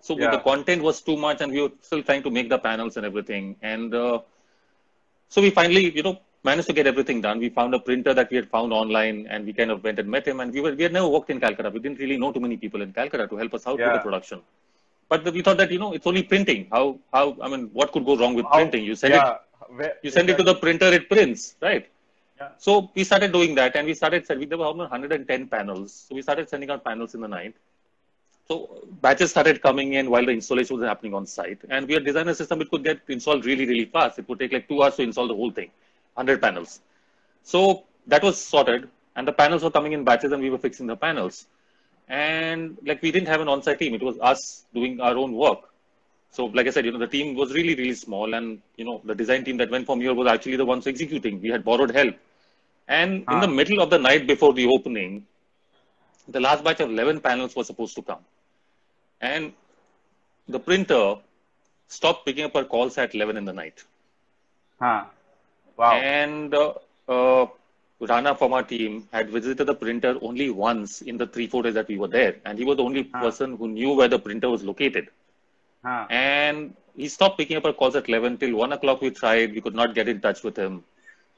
So 0.00 0.18
Yeah. 0.18 0.30
the 0.32 0.38
content 0.38 0.82
was 0.82 1.00
too 1.00 1.16
much, 1.16 1.40
and 1.40 1.52
we 1.52 1.62
were 1.62 1.72
still 1.80 2.02
trying 2.02 2.22
to 2.24 2.30
make 2.30 2.48
the 2.50 2.58
panels 2.58 2.96
and 2.98 3.06
everything. 3.06 3.56
And 3.62 3.94
uh, 3.94 4.20
so 5.28 5.40
we 5.40 5.50
finally, 5.50 5.90
you 5.96 6.02
know, 6.02 6.18
managed 6.44 6.66
to 6.68 6.74
get 6.74 6.86
everything 6.86 7.20
done. 7.22 7.38
We 7.38 7.48
found 7.48 7.74
a 7.74 7.78
printer 7.78 8.12
that 8.14 8.30
we 8.30 8.36
had 8.36 8.48
found 8.50 8.72
online, 8.72 9.26
and 9.30 9.46
we 9.46 9.52
kind 9.52 9.70
of 9.70 9.82
went 9.82 9.98
and 9.98 10.08
met 10.08 10.26
him. 10.26 10.40
And 10.40 10.52
we 10.52 10.60
were 10.60 10.74
we 10.74 10.82
had 10.82 10.92
never 10.92 11.08
worked 11.08 11.30
in 11.30 11.40
Calcutta. 11.40 11.70
We 11.70 11.80
didn't 11.80 11.98
really 11.98 12.18
know 12.18 12.32
too 12.32 12.40
many 12.40 12.56
people 12.56 12.82
in 12.82 12.92
Calcutta 12.92 13.26
to 13.28 13.36
help 13.36 13.54
us 13.54 13.66
out 13.66 13.78
with 13.78 13.92
the 13.92 13.98
production. 14.00 14.40
But 15.08 15.24
we 15.32 15.40
thought 15.42 15.56
that 15.58 15.70
you 15.70 15.78
know 15.78 15.92
it's 15.92 16.06
only 16.06 16.22
printing. 16.22 16.66
How 16.70 16.98
how 17.12 17.36
I 17.40 17.48
mean, 17.48 17.70
what 17.72 17.92
could 17.92 18.04
go 18.04 18.16
wrong 18.16 18.34
with 18.34 18.44
How- 18.46 18.56
printing? 18.58 18.84
You 18.84 18.94
send 18.96 19.14
yeah, 19.14 19.32
it 19.34 19.40
where- 19.78 19.96
you 20.02 20.10
send 20.10 20.30
it 20.30 20.36
to 20.38 20.42
the 20.50 20.54
printer, 20.54 20.88
it 20.98 21.08
prints, 21.08 21.56
right? 21.60 21.86
Yeah. 22.40 22.50
So 22.58 22.90
we 22.94 23.04
started 23.04 23.32
doing 23.32 23.54
that, 23.56 23.76
and 23.76 23.86
we 23.86 23.94
started 23.94 24.26
sending. 24.26 24.48
There 24.48 24.58
were 24.58 24.66
almost 24.66 24.90
110 24.90 25.46
panels, 25.48 25.92
so 26.06 26.14
we 26.14 26.22
started 26.22 26.48
sending 26.48 26.70
out 26.70 26.84
panels 26.84 27.14
in 27.14 27.20
the 27.20 27.28
night. 27.28 27.54
So 28.48 28.54
batches 29.00 29.30
started 29.30 29.62
coming 29.62 29.94
in 29.94 30.10
while 30.10 30.24
the 30.24 30.32
installation 30.32 30.78
was 30.78 30.86
happening 30.86 31.14
on 31.14 31.26
site, 31.26 31.60
and 31.70 31.86
we 31.88 31.94
had 31.94 32.04
designed 32.04 32.28
a 32.30 32.34
system 32.34 32.60
it 32.62 32.70
could 32.70 32.84
get 32.84 33.00
installed 33.08 33.44
really, 33.44 33.66
really 33.66 33.84
fast. 33.86 34.18
It 34.18 34.28
would 34.28 34.38
take 34.38 34.52
like 34.52 34.68
two 34.68 34.82
hours 34.82 34.96
to 34.96 35.02
install 35.02 35.28
the 35.28 35.34
whole 35.34 35.50
thing, 35.50 35.70
100 36.14 36.40
panels. 36.42 36.80
So 37.42 37.84
that 38.06 38.22
was 38.22 38.42
sorted, 38.42 38.88
and 39.16 39.26
the 39.28 39.32
panels 39.32 39.62
were 39.64 39.70
coming 39.70 39.92
in 39.92 40.04
batches, 40.04 40.32
and 40.32 40.42
we 40.42 40.50
were 40.50 40.58
fixing 40.58 40.86
the 40.86 40.96
panels. 40.96 41.46
And 42.08 42.78
like 42.84 43.02
we 43.02 43.12
didn't 43.12 43.28
have 43.28 43.40
an 43.40 43.48
on-site 43.48 43.78
team; 43.78 43.94
it 43.94 44.02
was 44.02 44.18
us 44.20 44.66
doing 44.74 45.00
our 45.00 45.16
own 45.16 45.32
work. 45.32 45.71
So, 46.32 46.46
like 46.46 46.66
I 46.68 46.70
said, 46.70 46.86
you 46.86 46.92
know, 46.92 46.98
the 46.98 47.08
team 47.08 47.34
was 47.36 47.54
really, 47.54 47.74
really 47.76 47.94
small, 47.94 48.34
and 48.34 48.60
you 48.76 48.84
know, 48.84 49.00
the 49.04 49.14
design 49.14 49.44
team 49.44 49.58
that 49.58 49.70
went 49.70 49.86
from 49.86 50.00
here 50.00 50.14
was 50.14 50.28
actually 50.28 50.56
the 50.56 50.66
ones 50.66 50.86
executing. 50.86 51.40
We 51.40 51.50
had 51.50 51.64
borrowed 51.64 51.92
help, 51.92 52.16
and 52.88 53.26
in 53.30 53.40
the 53.40 53.48
middle 53.48 53.80
of 53.80 53.90
the 53.90 53.98
night 53.98 54.26
before 54.26 54.52
the 54.54 54.66
opening, 54.66 55.26
the 56.28 56.40
last 56.40 56.64
batch 56.64 56.80
of 56.80 56.90
11 56.90 57.20
panels 57.20 57.56
was 57.56 57.66
supposed 57.66 57.94
to 57.96 58.02
come, 58.02 58.24
and 59.20 59.52
the 60.48 60.60
printer 60.60 61.16
stopped 61.88 62.26
picking 62.26 62.44
up 62.44 62.56
our 62.56 62.64
calls 62.64 62.98
at 62.98 63.14
11 63.14 63.36
in 63.36 63.44
the 63.44 63.52
night. 63.52 63.84
Huh. 64.80 65.04
Wow. 65.76 65.92
And 65.94 66.54
uh, 66.54 66.74
uh, 67.08 67.46
Rana 68.00 68.34
from 68.34 68.52
our 68.54 68.62
team 68.62 69.08
had 69.12 69.30
visited 69.30 69.66
the 69.66 69.74
printer 69.74 70.18
only 70.22 70.50
once 70.50 71.02
in 71.02 71.18
the 71.18 71.26
three, 71.26 71.46
four 71.46 71.62
days 71.62 71.74
that 71.74 71.88
we 71.88 71.98
were 71.98 72.08
there. 72.08 72.36
And 72.44 72.58
he 72.58 72.64
was 72.64 72.76
the 72.76 72.84
only 72.84 73.04
person 73.04 73.56
who 73.56 73.68
knew 73.68 73.92
where 73.94 74.08
the 74.08 74.18
printer 74.18 74.50
was 74.50 74.62
located. 74.64 75.08
Huh. 75.84 76.06
And 76.10 76.76
he 76.96 77.08
stopped 77.08 77.38
picking 77.38 77.56
up 77.56 77.64
our 77.64 77.72
calls 77.72 77.96
at 77.96 78.08
11 78.08 78.38
till 78.38 78.56
1 78.56 78.72
o'clock. 78.72 79.00
We 79.00 79.10
tried, 79.10 79.52
we 79.52 79.60
could 79.60 79.74
not 79.74 79.94
get 79.94 80.08
in 80.08 80.20
touch 80.20 80.42
with 80.42 80.56
him. 80.56 80.84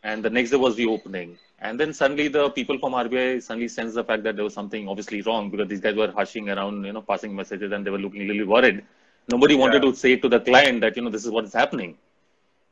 And 0.02 0.22
the 0.22 0.30
next 0.30 0.50
day 0.50 0.56
was 0.56 0.76
the 0.76 0.86
opening. 0.86 1.38
And 1.60 1.80
then 1.80 1.94
suddenly 1.94 2.28
the 2.28 2.50
people 2.50 2.78
from 2.78 2.92
RBI 2.92 3.42
suddenly 3.42 3.68
sensed 3.68 3.94
the 3.94 4.04
fact 4.04 4.22
that 4.24 4.36
there 4.36 4.44
was 4.44 4.52
something 4.52 4.86
obviously 4.86 5.22
wrong 5.22 5.50
because 5.50 5.68
these 5.68 5.80
guys 5.80 5.94
were 5.94 6.12
hushing 6.12 6.50
around, 6.50 6.84
you 6.84 6.92
know, 6.92 7.00
passing 7.00 7.34
messages 7.34 7.72
and 7.72 7.86
they 7.86 7.90
were 7.90 7.98
looking 7.98 8.28
really 8.28 8.44
worried. 8.44 8.84
Nobody 9.30 9.54
wanted 9.54 9.80
to 9.80 9.94
say 9.94 10.16
to 10.16 10.28
the 10.28 10.40
client 10.40 10.82
that, 10.82 10.94
you 10.96 11.02
know, 11.02 11.08
this 11.08 11.24
is 11.24 11.30
what 11.30 11.46
is 11.46 11.54
happening. 11.54 11.96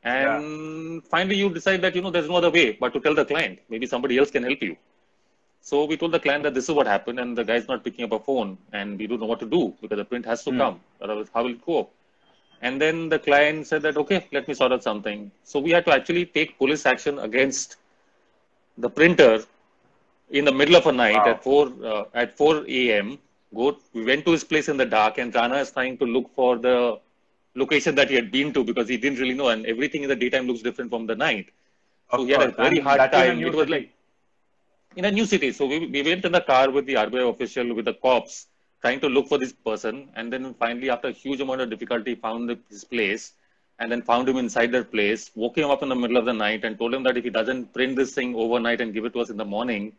And 0.05 1.03
finally, 1.05 1.37
you 1.37 1.49
decide 1.49 1.81
that, 1.83 1.95
you 1.95 2.03
know, 2.03 2.11
there's 2.11 2.29
no 2.29 2.37
other 2.37 2.51
way 2.51 2.73
but 2.73 2.93
to 2.93 3.01
tell 3.01 3.14
the 3.14 3.25
client. 3.25 3.61
Maybe 3.70 3.87
somebody 3.87 4.18
else 4.18 4.31
can 4.31 4.43
help 4.43 4.61
you. 4.62 4.77
So 5.63 5.85
we 5.87 5.97
told 5.97 6.13
the 6.13 6.21
client 6.21 6.45
that 6.45 6.55
this 6.55 6.69
is 6.69 6.75
what 6.75 6.87
happened, 6.87 7.21
and 7.21 7.39
the 7.39 7.45
guy's 7.45 7.69
not 7.69 7.85
picking 7.85 8.05
up 8.05 8.13
a 8.13 8.21
phone, 8.21 8.59
and 8.73 8.99
we 8.99 9.07
don't 9.07 9.21
know 9.21 9.27
what 9.27 9.41
to 9.41 9.47
do 9.47 9.75
because 9.81 9.99
the 9.99 10.05
print 10.05 10.27
has 10.27 10.45
to 10.45 10.53
come. 10.53 10.81
Otherwise, 11.01 11.29
how 11.35 11.45
will 11.45 11.53
it 11.53 11.65
go? 11.67 11.91
And 12.63 12.81
then 12.81 13.09
the 13.09 13.19
client 13.19 13.67
said 13.67 13.83
that, 13.83 13.97
okay, 13.99 14.27
let 14.33 14.49
me 14.49 14.55
sort 14.55 14.73
out 14.73 14.83
something. 14.85 15.31
So 15.45 15.61
we 15.61 15.71
had 15.73 15.85
to 15.87 15.93
actually 15.93 16.27
take 16.27 16.59
police 16.59 16.87
action 16.87 17.19
against 17.19 17.77
the 18.79 18.91
printer 18.91 19.45
in 20.31 20.45
the 20.45 20.53
middle 20.53 20.77
of 20.77 20.87
a 20.87 20.93
night 20.93 21.27
Wow. 21.27 21.33
at 21.33 21.43
4 21.43 21.73
uh, 21.85 22.05
at 22.15 22.37
4 22.37 22.91
a.m. 22.93 23.19
Go, 23.55 23.77
we 23.95 24.05
went 24.05 24.25
to 24.27 24.33
his 24.33 24.45
place 24.45 24.69
in 24.69 24.77
the 24.77 24.87
dark, 24.87 25.19
and 25.19 25.35
Rana 25.35 25.57
is 25.59 25.71
trying 25.73 25.99
to 25.99 26.05
look 26.07 26.35
for 26.35 26.57
the 26.59 26.99
location 27.55 27.95
that 27.97 28.09
he 28.11 28.17
had 28.17 28.31
been 28.31 28.53
to 28.55 28.65
because 28.65 28.89
he 28.89 28.97
didn't 28.97 29.19
really 29.19 29.35
know, 29.35 29.49
and 29.49 29.67
everything 29.67 30.03
in 30.03 30.09
the 30.09 30.17
daytime 30.17 30.47
looks 30.47 30.63
different 30.63 30.91
from 30.91 31.07
the 31.07 31.15
night. 31.17 31.51
So 32.15 32.23
Of 32.23 32.27
he 32.27 32.33
had 32.33 32.43
a 32.43 32.49
very 32.49 32.79
And 32.79 32.87
hard 32.87 33.11
time. 33.11 33.45
It 33.45 33.55
was 33.55 33.69
like 33.69 33.91
in 34.97 35.05
a 35.05 35.11
new 35.11 35.26
city. 35.26 35.53
So 35.53 35.66
we, 35.66 35.86
we 35.86 36.03
went 36.03 36.24
in 36.24 36.32
the 36.32 36.40
car 36.40 36.70
with 36.70 36.86
the 36.86 36.95
RBI 36.95 37.28
official, 37.30 37.74
with 37.74 37.84
the 37.86 37.95
cops, 37.95 38.49
trying 38.80 39.01
to 39.01 39.09
look 39.09 39.28
for 39.28 39.38
this 39.38 39.53
person. 39.53 40.09
And 40.14 40.32
then 40.32 40.55
finally, 40.55 40.90
after 40.90 41.09
a 41.09 41.12
huge 41.12 41.40
amount 41.40 41.61
of 41.61 41.70
difficulty, 41.70 42.14
found 42.14 42.57
his 42.68 42.84
place 42.84 43.32
and 43.78 43.90
then 43.90 44.03
found 44.03 44.28
him 44.28 44.36
inside 44.36 44.72
that 44.72 44.90
place, 44.93 45.30
woke 45.34 45.57
him 45.59 45.70
up 45.70 45.82
in 45.82 45.88
the 45.88 45.95
middle 45.97 46.16
of 46.16 46.24
the 46.26 46.32
night 46.32 46.64
and 46.64 46.78
told 46.78 46.95
him 46.95 47.03
that 47.05 47.16
if 47.16 47.24
he 47.24 47.30
doesn't 47.30 47.72
print 47.72 47.97
this 47.97 48.14
thing 48.14 48.34
overnight 48.34 48.80
and 48.80 48.93
give 48.95 49.05
it 49.05 49.12
to 49.14 49.20
us 49.20 49.30
in 49.30 49.36
the 49.36 49.45
morning, 49.45 49.93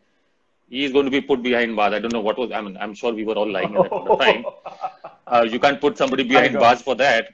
he 0.68 0.84
is 0.84 0.92
going 0.92 1.04
to 1.04 1.10
be 1.10 1.20
put 1.20 1.42
behind 1.42 1.76
bars. 1.76 1.92
I 1.92 1.98
don't 1.98 2.12
know 2.12 2.20
what 2.20 2.38
was, 2.38 2.50
I 2.52 2.60
mean, 2.60 2.76
I'm 2.80 2.94
sure 2.94 3.12
we 3.12 3.24
were 3.24 3.34
all 3.34 3.50
lying 3.50 3.74
at 3.76 3.82
that 3.82 4.18
time. 4.18 4.44
Uh, 5.26 5.42
you 5.48 5.58
can't 5.58 5.80
put 5.80 5.96
somebody 5.96 6.22
behind 6.22 6.58
bars 6.58 6.82
for 6.82 6.94
that. 6.96 7.28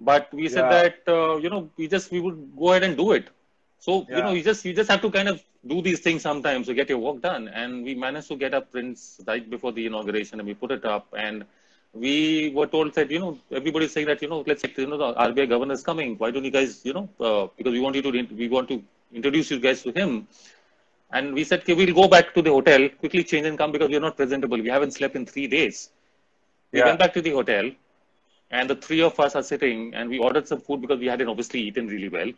But 0.00 0.32
we 0.32 0.48
said 0.48 0.64
Yeah. 0.64 0.68
that, 0.68 0.94
uh, 1.08 1.36
you 1.36 1.48
know, 1.48 1.70
we 1.76 1.88
just, 1.88 2.10
we 2.10 2.20
would 2.20 2.50
go 2.58 2.70
ahead 2.70 2.82
and 2.82 2.96
do 2.96 3.12
it. 3.12 3.28
So, 3.80 4.06
you 4.10 4.22
know, 4.22 4.32
you 4.32 4.42
just, 4.42 4.64
you 4.66 4.74
just 4.74 4.90
have 4.90 5.02
to 5.02 5.10
kind 5.10 5.28
of 5.28 5.42
do 5.66 5.82
these 5.82 6.00
things 6.00 6.22
sometimes 6.22 6.66
to 6.68 6.74
get 6.74 6.90
your 6.90 6.98
work 6.98 7.22
done. 7.22 7.48
And 7.48 7.84
we 7.84 7.94
managed 7.94 8.28
to 8.28 8.36
get 8.36 8.54
our 8.54 8.60
prints 8.62 9.20
right 9.26 9.48
before 9.48 9.72
the 9.72 9.86
inauguration 9.86 10.40
and 10.40 10.48
we 10.48 10.54
put 10.54 10.72
it 10.72 10.84
up. 10.84 11.08
And 11.16 11.44
we 11.94 12.50
were 12.54 12.66
told 12.66 12.94
that, 12.94 13.10
you 13.10 13.20
know, 13.20 13.38
everybody's 13.50 13.92
saying 13.92 14.06
that, 14.08 14.22
you 14.22 14.28
know, 14.28 14.44
let's, 14.46 14.62
say 14.62 14.72
you 14.76 14.86
know, 14.86 14.98
the 14.98 15.14
RBI 15.14 15.48
governor 15.48 15.74
is 15.74 15.82
coming. 15.82 16.16
Why 16.18 16.30
don't 16.30 16.44
you 16.44 16.50
guys, 16.50 16.84
you 16.84 16.92
know, 16.94 17.08
uh, 17.20 17.48
because 17.56 17.72
we 17.72 17.80
want 17.80 17.96
you 17.96 18.02
to, 18.02 18.10
we 18.34 18.48
want 18.48 18.68
to 18.68 18.82
introduce 19.14 19.50
you 19.50 19.58
guys 19.60 19.82
to 19.82 19.92
him. 19.92 20.28
And 21.12 21.34
we 21.34 21.44
said, 21.44 21.60
okay, 21.60 21.74
we'll 21.74 21.94
go 21.94 22.08
back 22.08 22.34
to 22.34 22.42
the 22.42 22.50
hotel, 22.50 22.88
quickly 23.00 23.24
change 23.24 23.46
and 23.46 23.58
come 23.58 23.72
because 23.72 23.88
we're 23.90 24.00
not 24.00 24.16
presentable. 24.16 24.58
We 24.60 24.68
haven't 24.68 24.92
slept 24.92 25.16
in 25.16 25.26
three 25.26 25.48
days. 25.48 25.90
We 26.72 26.80
Yeah. 26.80 26.86
went 26.86 26.98
back 27.00 27.14
to 27.14 27.22
the 27.22 27.30
hotel 27.30 27.70
and 28.50 28.70
the 28.70 28.76
three 28.76 29.02
of 29.02 29.18
us 29.20 29.34
are 29.36 29.42
sitting 29.42 29.94
and 29.94 30.10
we 30.10 30.18
ordered 30.18 30.46
some 30.48 30.60
food 30.60 30.80
because 30.82 30.98
we 31.00 31.06
hadn't 31.06 31.28
obviously 31.28 31.60
eaten 31.60 31.86
really 31.88 32.08
well 32.08 32.30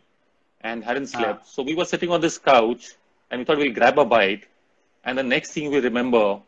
and 0.63 0.83
hadn't 0.83 1.07
slept. 1.07 1.47
So 1.47 1.63
we 1.63 1.75
were 1.75 1.85
sitting 1.85 2.09
on 2.11 2.21
this 2.21 2.37
couch 2.37 2.95
and 3.31 3.39
we 3.39 3.45
thought 3.45 3.57
we'll 3.57 3.73
grab 3.73 3.99
a 3.99 4.05
bite. 4.05 4.45
And 5.05 5.17
the 5.17 5.23
next 5.23 5.51
thing 5.51 5.69
we 5.71 5.79
remember 5.79 6.39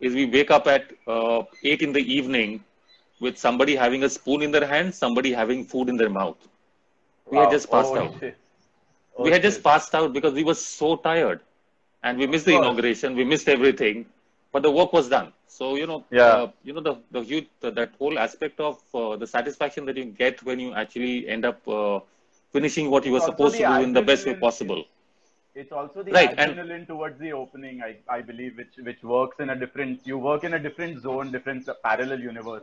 is 0.00 0.14
we 0.14 0.26
wake 0.26 0.50
up 0.50 0.66
at 0.66 0.92
uh, 1.06 1.42
8 1.64 1.82
in 1.82 1.92
the 1.92 2.00
evening 2.00 2.62
with 3.20 3.36
somebody 3.36 3.74
having 3.74 4.04
a 4.04 4.08
spoon 4.08 4.42
in 4.42 4.52
their 4.52 4.66
hand, 4.66 4.94
somebody 4.94 5.32
having 5.32 5.64
food 5.64 5.88
in 5.88 5.96
their 5.96 6.10
mouth. 6.10 6.36
We 7.30 7.38
had 7.38 7.50
just 7.50 7.70
passed 7.70 7.92
Oh, 7.92 7.98
out. 8.04 8.14
shit. 8.20 8.36
we 9.18 9.30
Oh, 9.30 9.32
had 9.32 9.42
just 9.42 9.62
passed 9.62 9.94
out 9.94 10.12
because 10.12 10.32
we 10.34 10.44
were 10.44 10.54
so 10.54 10.96
tired 10.96 11.40
and 12.04 12.18
we 12.18 12.26
missed 12.26 12.46
the 12.46 12.54
inauguration, 12.54 13.16
we 13.16 13.24
missed 13.24 13.48
everything, 13.48 14.06
but 14.52 14.62
the 14.62 14.70
work 14.70 14.92
was 14.92 15.08
done. 15.08 15.32
So, 15.48 15.74
you 15.74 15.86
know, 15.86 16.04
Yeah. 16.10 16.26
uh, 16.26 16.52
you 16.62 16.72
know, 16.72 16.80
the, 16.80 16.94
the 17.10 17.22
huge, 17.22 17.48
the, 17.60 17.70
that 17.72 17.90
whole 17.98 18.18
aspect 18.18 18.60
of 18.60 18.78
uh, 18.94 19.16
the 19.16 19.26
satisfaction 19.26 19.84
that 19.86 19.96
you 19.96 20.04
get 20.04 20.42
when 20.44 20.60
you 20.60 20.72
actually 20.74 21.28
end 21.28 21.44
up 21.44 21.66
uh, 21.66 21.98
finishing 22.52 22.90
what 22.90 23.04
you 23.04 23.12
were 23.12 23.20
supposed 23.20 23.56
to 23.56 23.66
do 23.66 23.80
in 23.82 23.92
the 23.92 24.02
best 24.02 24.26
way 24.26 24.34
possible. 24.34 24.84
It's 25.54 25.72
also 25.72 26.02
the 26.02 26.12
Right, 26.12 26.34
and- 26.36 26.52
adrenaline 26.52 26.86
towards 26.86 27.18
the 27.18 27.32
opening, 27.32 27.82
I, 27.82 27.96
I 28.08 28.20
believe, 28.22 28.56
which 28.56 28.76
which 28.88 29.02
works 29.02 29.40
in 29.40 29.50
a 29.50 29.56
different. 29.56 30.00
You 30.04 30.18
work 30.18 30.44
in 30.44 30.54
a 30.54 30.58
different 30.58 31.02
zone, 31.02 31.32
different 31.32 31.68
parallel 31.82 32.20
universe. 32.20 32.62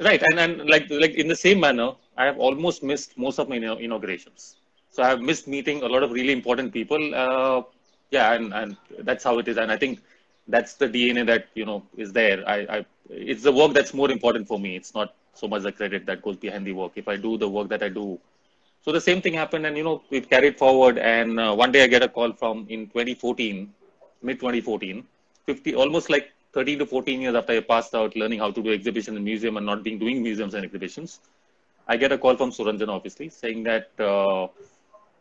Right, 0.00 0.22
and, 0.22 0.38
and 0.38 0.68
like 0.68 0.88
like 0.90 1.14
in 1.14 1.28
the 1.28 1.36
same 1.36 1.60
manner, 1.60 1.92
I 2.16 2.24
have 2.24 2.38
almost 2.38 2.82
missed 2.82 3.16
most 3.18 3.38
of 3.38 3.48
my 3.48 3.56
inaugurations. 3.56 4.56
So 4.90 5.02
I 5.02 5.08
have 5.08 5.20
missed 5.20 5.46
meeting 5.48 5.82
a 5.82 5.86
lot 5.86 6.02
of 6.02 6.12
really 6.12 6.32
important 6.32 6.72
people. 6.72 7.14
Uh, 7.14 7.62
yeah, 8.10 8.32
and, 8.32 8.52
and 8.54 8.76
that's 9.00 9.24
how 9.24 9.38
it 9.38 9.48
is. 9.48 9.56
And 9.58 9.70
I 9.70 9.76
think 9.76 10.00
that's 10.48 10.74
the 10.74 10.88
DNA 10.88 11.24
that 11.26 11.46
you 11.54 11.64
know 11.64 11.82
is 11.96 12.12
there. 12.12 12.42
I, 12.48 12.56
I 12.76 12.84
it's 13.10 13.42
the 13.42 13.52
work 13.52 13.72
that's 13.74 13.92
more 13.94 14.10
important 14.10 14.46
for 14.48 14.58
me. 14.58 14.76
It's 14.76 14.94
not 14.94 15.14
so 15.34 15.48
much 15.48 15.62
the 15.62 15.72
credit 15.72 16.06
that 16.06 16.22
goes 16.22 16.36
behind 16.36 16.66
the 16.66 16.72
work. 16.72 16.92
If 16.96 17.08
I 17.08 17.16
do 17.16 17.36
the 17.36 17.48
work 17.48 17.68
that 17.68 17.82
I 17.82 17.88
do, 17.88 18.18
so 18.84 18.92
the 18.92 19.00
same 19.00 19.22
thing 19.22 19.32
happened, 19.32 19.64
and 19.66 19.76
you 19.78 19.82
know 19.82 20.02
we've 20.10 20.28
carried 20.28 20.58
forward. 20.58 20.98
And 20.98 21.40
uh, 21.40 21.54
one 21.54 21.72
day 21.72 21.84
I 21.84 21.86
get 21.86 22.02
a 22.02 22.08
call 22.08 22.32
from 22.32 22.66
in 22.68 22.86
2014, 22.88 23.72
mid 24.22 24.38
2014, 24.38 25.02
50 25.46 25.74
almost 25.74 26.10
like 26.10 26.30
13 26.52 26.80
to 26.80 26.86
14 26.86 27.22
years 27.22 27.34
after 27.34 27.54
I 27.54 27.60
passed 27.60 27.94
out, 27.94 28.14
learning 28.14 28.40
how 28.40 28.50
to 28.50 28.62
do 28.62 28.72
exhibitions 28.72 29.16
in 29.16 29.24
museum 29.24 29.56
and 29.56 29.64
not 29.64 29.82
being 29.82 29.98
doing 29.98 30.22
museums 30.22 30.52
and 30.52 30.64
exhibitions. 30.64 31.20
I 31.88 31.96
get 31.96 32.12
a 32.12 32.18
call 32.18 32.36
from 32.36 32.50
Suranjan, 32.50 32.88
obviously, 32.88 33.30
saying 33.30 33.62
that 33.64 33.90
uh, 33.98 34.44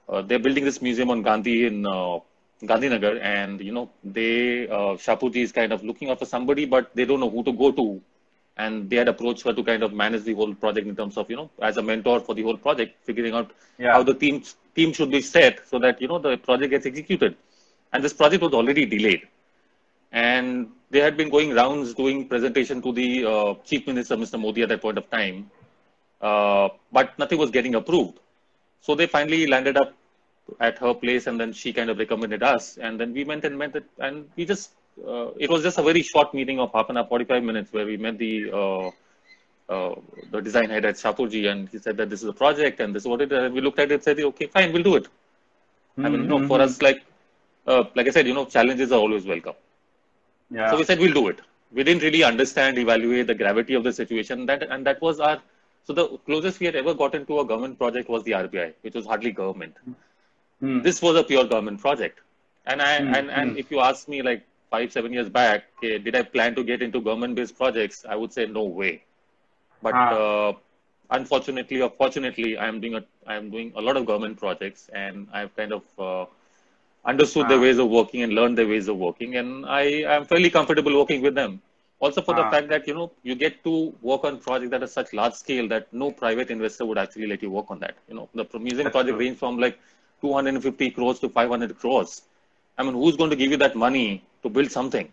uh, 0.10 0.22
they're 0.22 0.40
building 0.40 0.66
this 0.66 0.82
museum 0.82 1.10
on 1.10 1.22
Gandhi 1.22 1.66
in 1.66 1.86
uh, 1.86 2.20
Gandhinagar, 2.64 3.22
and 3.22 3.62
you 3.62 3.72
know 3.72 3.90
they 4.04 4.68
uh, 4.68 4.96
Shapoorji 5.06 5.38
is 5.38 5.54
kind 5.54 5.72
of 5.72 5.86
looking 5.86 6.10
out 6.10 6.20
for 6.20 6.26
somebody, 6.26 6.66
but 6.66 6.94
they 6.96 7.06
don't 7.06 7.22
know 7.22 7.30
who 7.30 7.44
to 7.44 7.54
go 7.54 7.72
to, 7.72 8.02
and 8.58 8.90
they 8.90 8.98
had 8.98 9.08
approached 9.08 9.44
her 9.44 9.54
to 9.54 9.64
kind 9.64 9.84
of 9.84 9.94
manage 9.94 10.24
the 10.24 10.34
whole 10.34 10.54
project 10.54 10.88
in 10.88 10.96
terms 10.96 11.18
of 11.18 11.30
you 11.30 11.36
know 11.36 11.50
as 11.62 11.78
a 11.78 11.82
mentor 11.82 12.20
for 12.20 12.36
the 12.36 12.44
whole 12.44 12.58
project, 12.58 12.96
figuring 13.04 13.34
out 13.34 13.52
Yeah. 13.80 13.94
how 13.94 14.04
the 14.04 14.14
team 14.14 14.44
team 14.76 14.94
should 14.94 15.12
be 15.12 15.22
set 15.22 15.68
so 15.68 15.80
that 15.80 16.02
you 16.02 16.08
know 16.08 16.20
the 16.20 16.38
project 16.38 16.72
gets 16.72 16.86
executed, 16.86 17.36
and 17.92 18.04
this 18.04 18.14
project 18.14 18.42
was 18.44 18.54
already 18.54 18.86
delayed, 18.86 19.24
and 20.12 20.70
they 20.92 21.00
had 21.00 21.18
been 21.18 21.30
going 21.30 21.54
rounds 21.54 21.94
doing 21.94 22.28
presentation 22.28 22.82
to 22.82 22.92
the 22.94 23.26
uh, 23.26 23.54
chief 23.66 23.88
minister, 23.88 24.16
Mr. 24.16 24.40
Modi, 24.40 24.62
at 24.64 24.70
that 24.70 24.82
point 24.82 24.98
of 24.98 25.10
time, 25.10 25.50
uh, 26.22 26.70
but 26.92 27.18
nothing 27.18 27.38
was 27.40 27.50
getting 27.52 27.76
approved. 27.76 28.20
So 28.82 28.96
they 28.96 29.08
finally 29.08 29.48
landed 29.48 29.78
up 29.78 29.94
at 30.60 30.78
her 30.80 30.94
place, 30.94 31.28
and 31.28 31.40
then 31.40 31.54
she 31.54 31.74
kind 31.74 31.90
of 31.90 31.98
recommended 31.98 32.44
us, 32.44 32.78
and 32.78 33.00
then 33.00 33.14
we 33.14 33.24
went 33.24 33.44
and 33.46 33.58
met 33.58 33.76
it, 33.76 33.86
and 34.00 34.30
we 34.36 34.46
just 34.46 34.72
uh, 35.08 35.32
it 35.38 35.50
was 35.50 35.64
just 35.64 35.78
a 35.78 35.84
very 35.84 36.02
short 36.02 36.34
meeting 36.34 36.60
of 36.60 36.72
half 36.74 36.90
an 36.90 36.98
hour, 36.98 37.06
45 37.06 37.44
minutes, 37.44 37.74
where 37.74 37.86
we 37.86 37.98
met 37.98 38.18
the 38.18 38.52
uh, 38.52 38.92
uh, 39.70 39.96
the 40.32 40.42
design 40.42 40.70
head 40.70 40.86
at 40.86 40.96
Shapoorji, 40.96 41.50
and 41.50 41.70
he 41.70 41.80
said 41.80 41.98
that 41.98 42.10
this 42.10 42.22
is 42.22 42.30
a 42.30 42.34
project 42.34 42.80
and 42.80 42.94
this 42.94 43.04
is 43.04 43.08
what 43.08 43.22
it 43.22 43.32
is. 43.32 43.44
And 43.44 43.54
we 43.54 43.62
looked 43.62 43.80
at 43.80 43.92
it 43.92 43.96
and 43.96 44.04
said, 44.04 44.20
okay, 44.20 44.48
fine, 44.48 44.74
we'll 44.74 44.84
do 44.84 44.96
it. 44.96 45.08
I 45.98 46.10
mean, 46.10 46.24
you 46.24 46.28
know, 46.28 46.48
for 46.48 46.60
us, 46.60 46.82
like 46.82 47.04
uh, 47.68 47.84
like 47.96 48.08
I 48.08 48.12
said, 48.12 48.28
you 48.28 48.34
know, 48.34 48.46
challenges 48.46 48.92
are 48.92 49.00
always 49.00 49.26
welcome. 49.26 49.54
Yeah. 50.52 50.70
So 50.72 50.78
we 50.78 50.84
said 50.84 51.00
we'll 51.00 51.14
do 51.14 51.28
it. 51.30 51.40
We 51.72 51.84
didn't 51.84 52.04
really 52.04 52.24
understand, 52.24 52.78
evaluate 52.78 53.28
the 53.28 53.36
gravity 53.36 53.74
of 53.74 53.84
the 53.84 53.94
situation. 53.94 54.46
That 54.46 54.64
and 54.64 54.86
that 54.86 55.02
was 55.02 55.20
our. 55.20 55.42
So 55.86 55.94
the 55.94 56.08
closest 56.26 56.60
we 56.60 56.66
had 56.66 56.76
ever 56.76 56.94
gotten 56.94 57.26
to 57.26 57.40
a 57.40 57.46
government 57.46 57.78
project 57.78 58.10
was 58.10 58.24
the 58.24 58.32
RBI, 58.32 58.74
which 58.82 58.94
was 58.94 59.06
hardly 59.06 59.32
government. 59.32 59.76
Hmm. 60.60 60.82
This 60.82 61.02
was 61.02 61.16
a 61.18 61.24
pure 61.24 61.46
government 61.46 61.82
project, 61.82 62.20
And 62.66 62.82
I 62.82 63.00
Mm, 63.00 63.18
and, 63.18 63.32
and 63.32 63.52
mm. 63.52 63.60
if 63.60 63.70
you 63.70 63.80
ask 63.82 64.08
me 64.08 64.22
like 64.22 64.44
five 64.74 64.92
seven 64.98 65.14
years 65.14 65.30
back, 65.30 65.66
okay, 65.78 65.98
did 66.06 66.16
I 66.16 66.24
plan 66.36 66.56
to 66.56 66.64
get 66.64 66.82
into 66.82 67.00
government-based 67.10 67.58
projects? 67.58 68.06
I 68.14 68.16
would 68.22 68.34
say 68.38 68.46
no 68.60 68.64
way. 68.82 68.94
But 69.88 69.96
Ah. 69.96 70.12
uh, 70.22 70.54
unfortunately 71.20 71.82
or 71.82 71.90
fortunately, 72.02 72.58
I 72.58 72.68
am 72.74 72.80
doing 72.86 72.96
a 73.02 73.04
I 73.34 73.36
am 73.42 73.50
doing 73.56 73.74
a 73.76 73.82
lot 73.88 73.98
of 74.00 74.06
government 74.12 74.40
projects, 74.46 74.90
and 75.04 75.28
I've 75.42 75.54
kind 75.60 75.74
of 75.80 75.84
uh, 76.08 76.26
understood 77.14 77.48
their 77.50 77.60
Ah. 77.60 77.66
ways 77.66 77.80
of 77.84 77.90
working 78.00 78.24
and 78.26 78.34
learned 78.40 78.58
their 78.62 78.70
ways 78.74 78.88
of 78.94 78.98
working, 79.08 79.36
and 79.42 79.66
I 79.82 79.84
am 80.18 80.26
fairly 80.34 80.50
comfortable 80.58 80.98
working 81.02 81.22
with 81.28 81.36
them. 81.42 81.62
Also, 82.06 82.22
for 82.28 82.34
the 82.40 82.46
Ah. 82.46 82.50
fact 82.54 82.70
that 82.74 82.88
you 82.90 82.96
know 83.00 83.08
you 83.30 83.36
get 83.46 83.64
to 83.68 83.74
work 84.12 84.24
on 84.30 84.40
projects 84.48 84.72
that 84.76 84.84
are 84.88 84.94
such 84.98 85.14
large 85.22 85.36
scale 85.44 85.68
that 85.74 85.94
no 86.04 86.12
private 86.24 86.50
investor 86.58 86.86
would 86.92 87.02
actually 87.06 87.28
let 87.34 87.42
you 87.48 87.52
work 87.60 87.70
on 87.76 87.80
that. 87.86 87.96
You 88.10 88.16
know, 88.20 88.30
the 88.42 88.46
museum 88.68 88.86
That's 88.86 88.98
project 88.98 89.18
true. 89.18 89.26
range 89.26 89.38
from 89.46 89.60
like 89.66 89.78
250 90.22 90.90
crores 90.98 91.20
to 91.26 91.30
500 91.40 91.78
crores. 91.84 92.22
I 92.78 92.84
mean, 92.84 92.96
who's 93.02 93.18
going 93.22 93.30
to 93.36 93.40
give 93.44 93.52
you 93.56 93.58
that 93.66 93.76
money 93.88 94.24
to 94.44 94.50
build 94.50 94.72
something? 94.72 95.10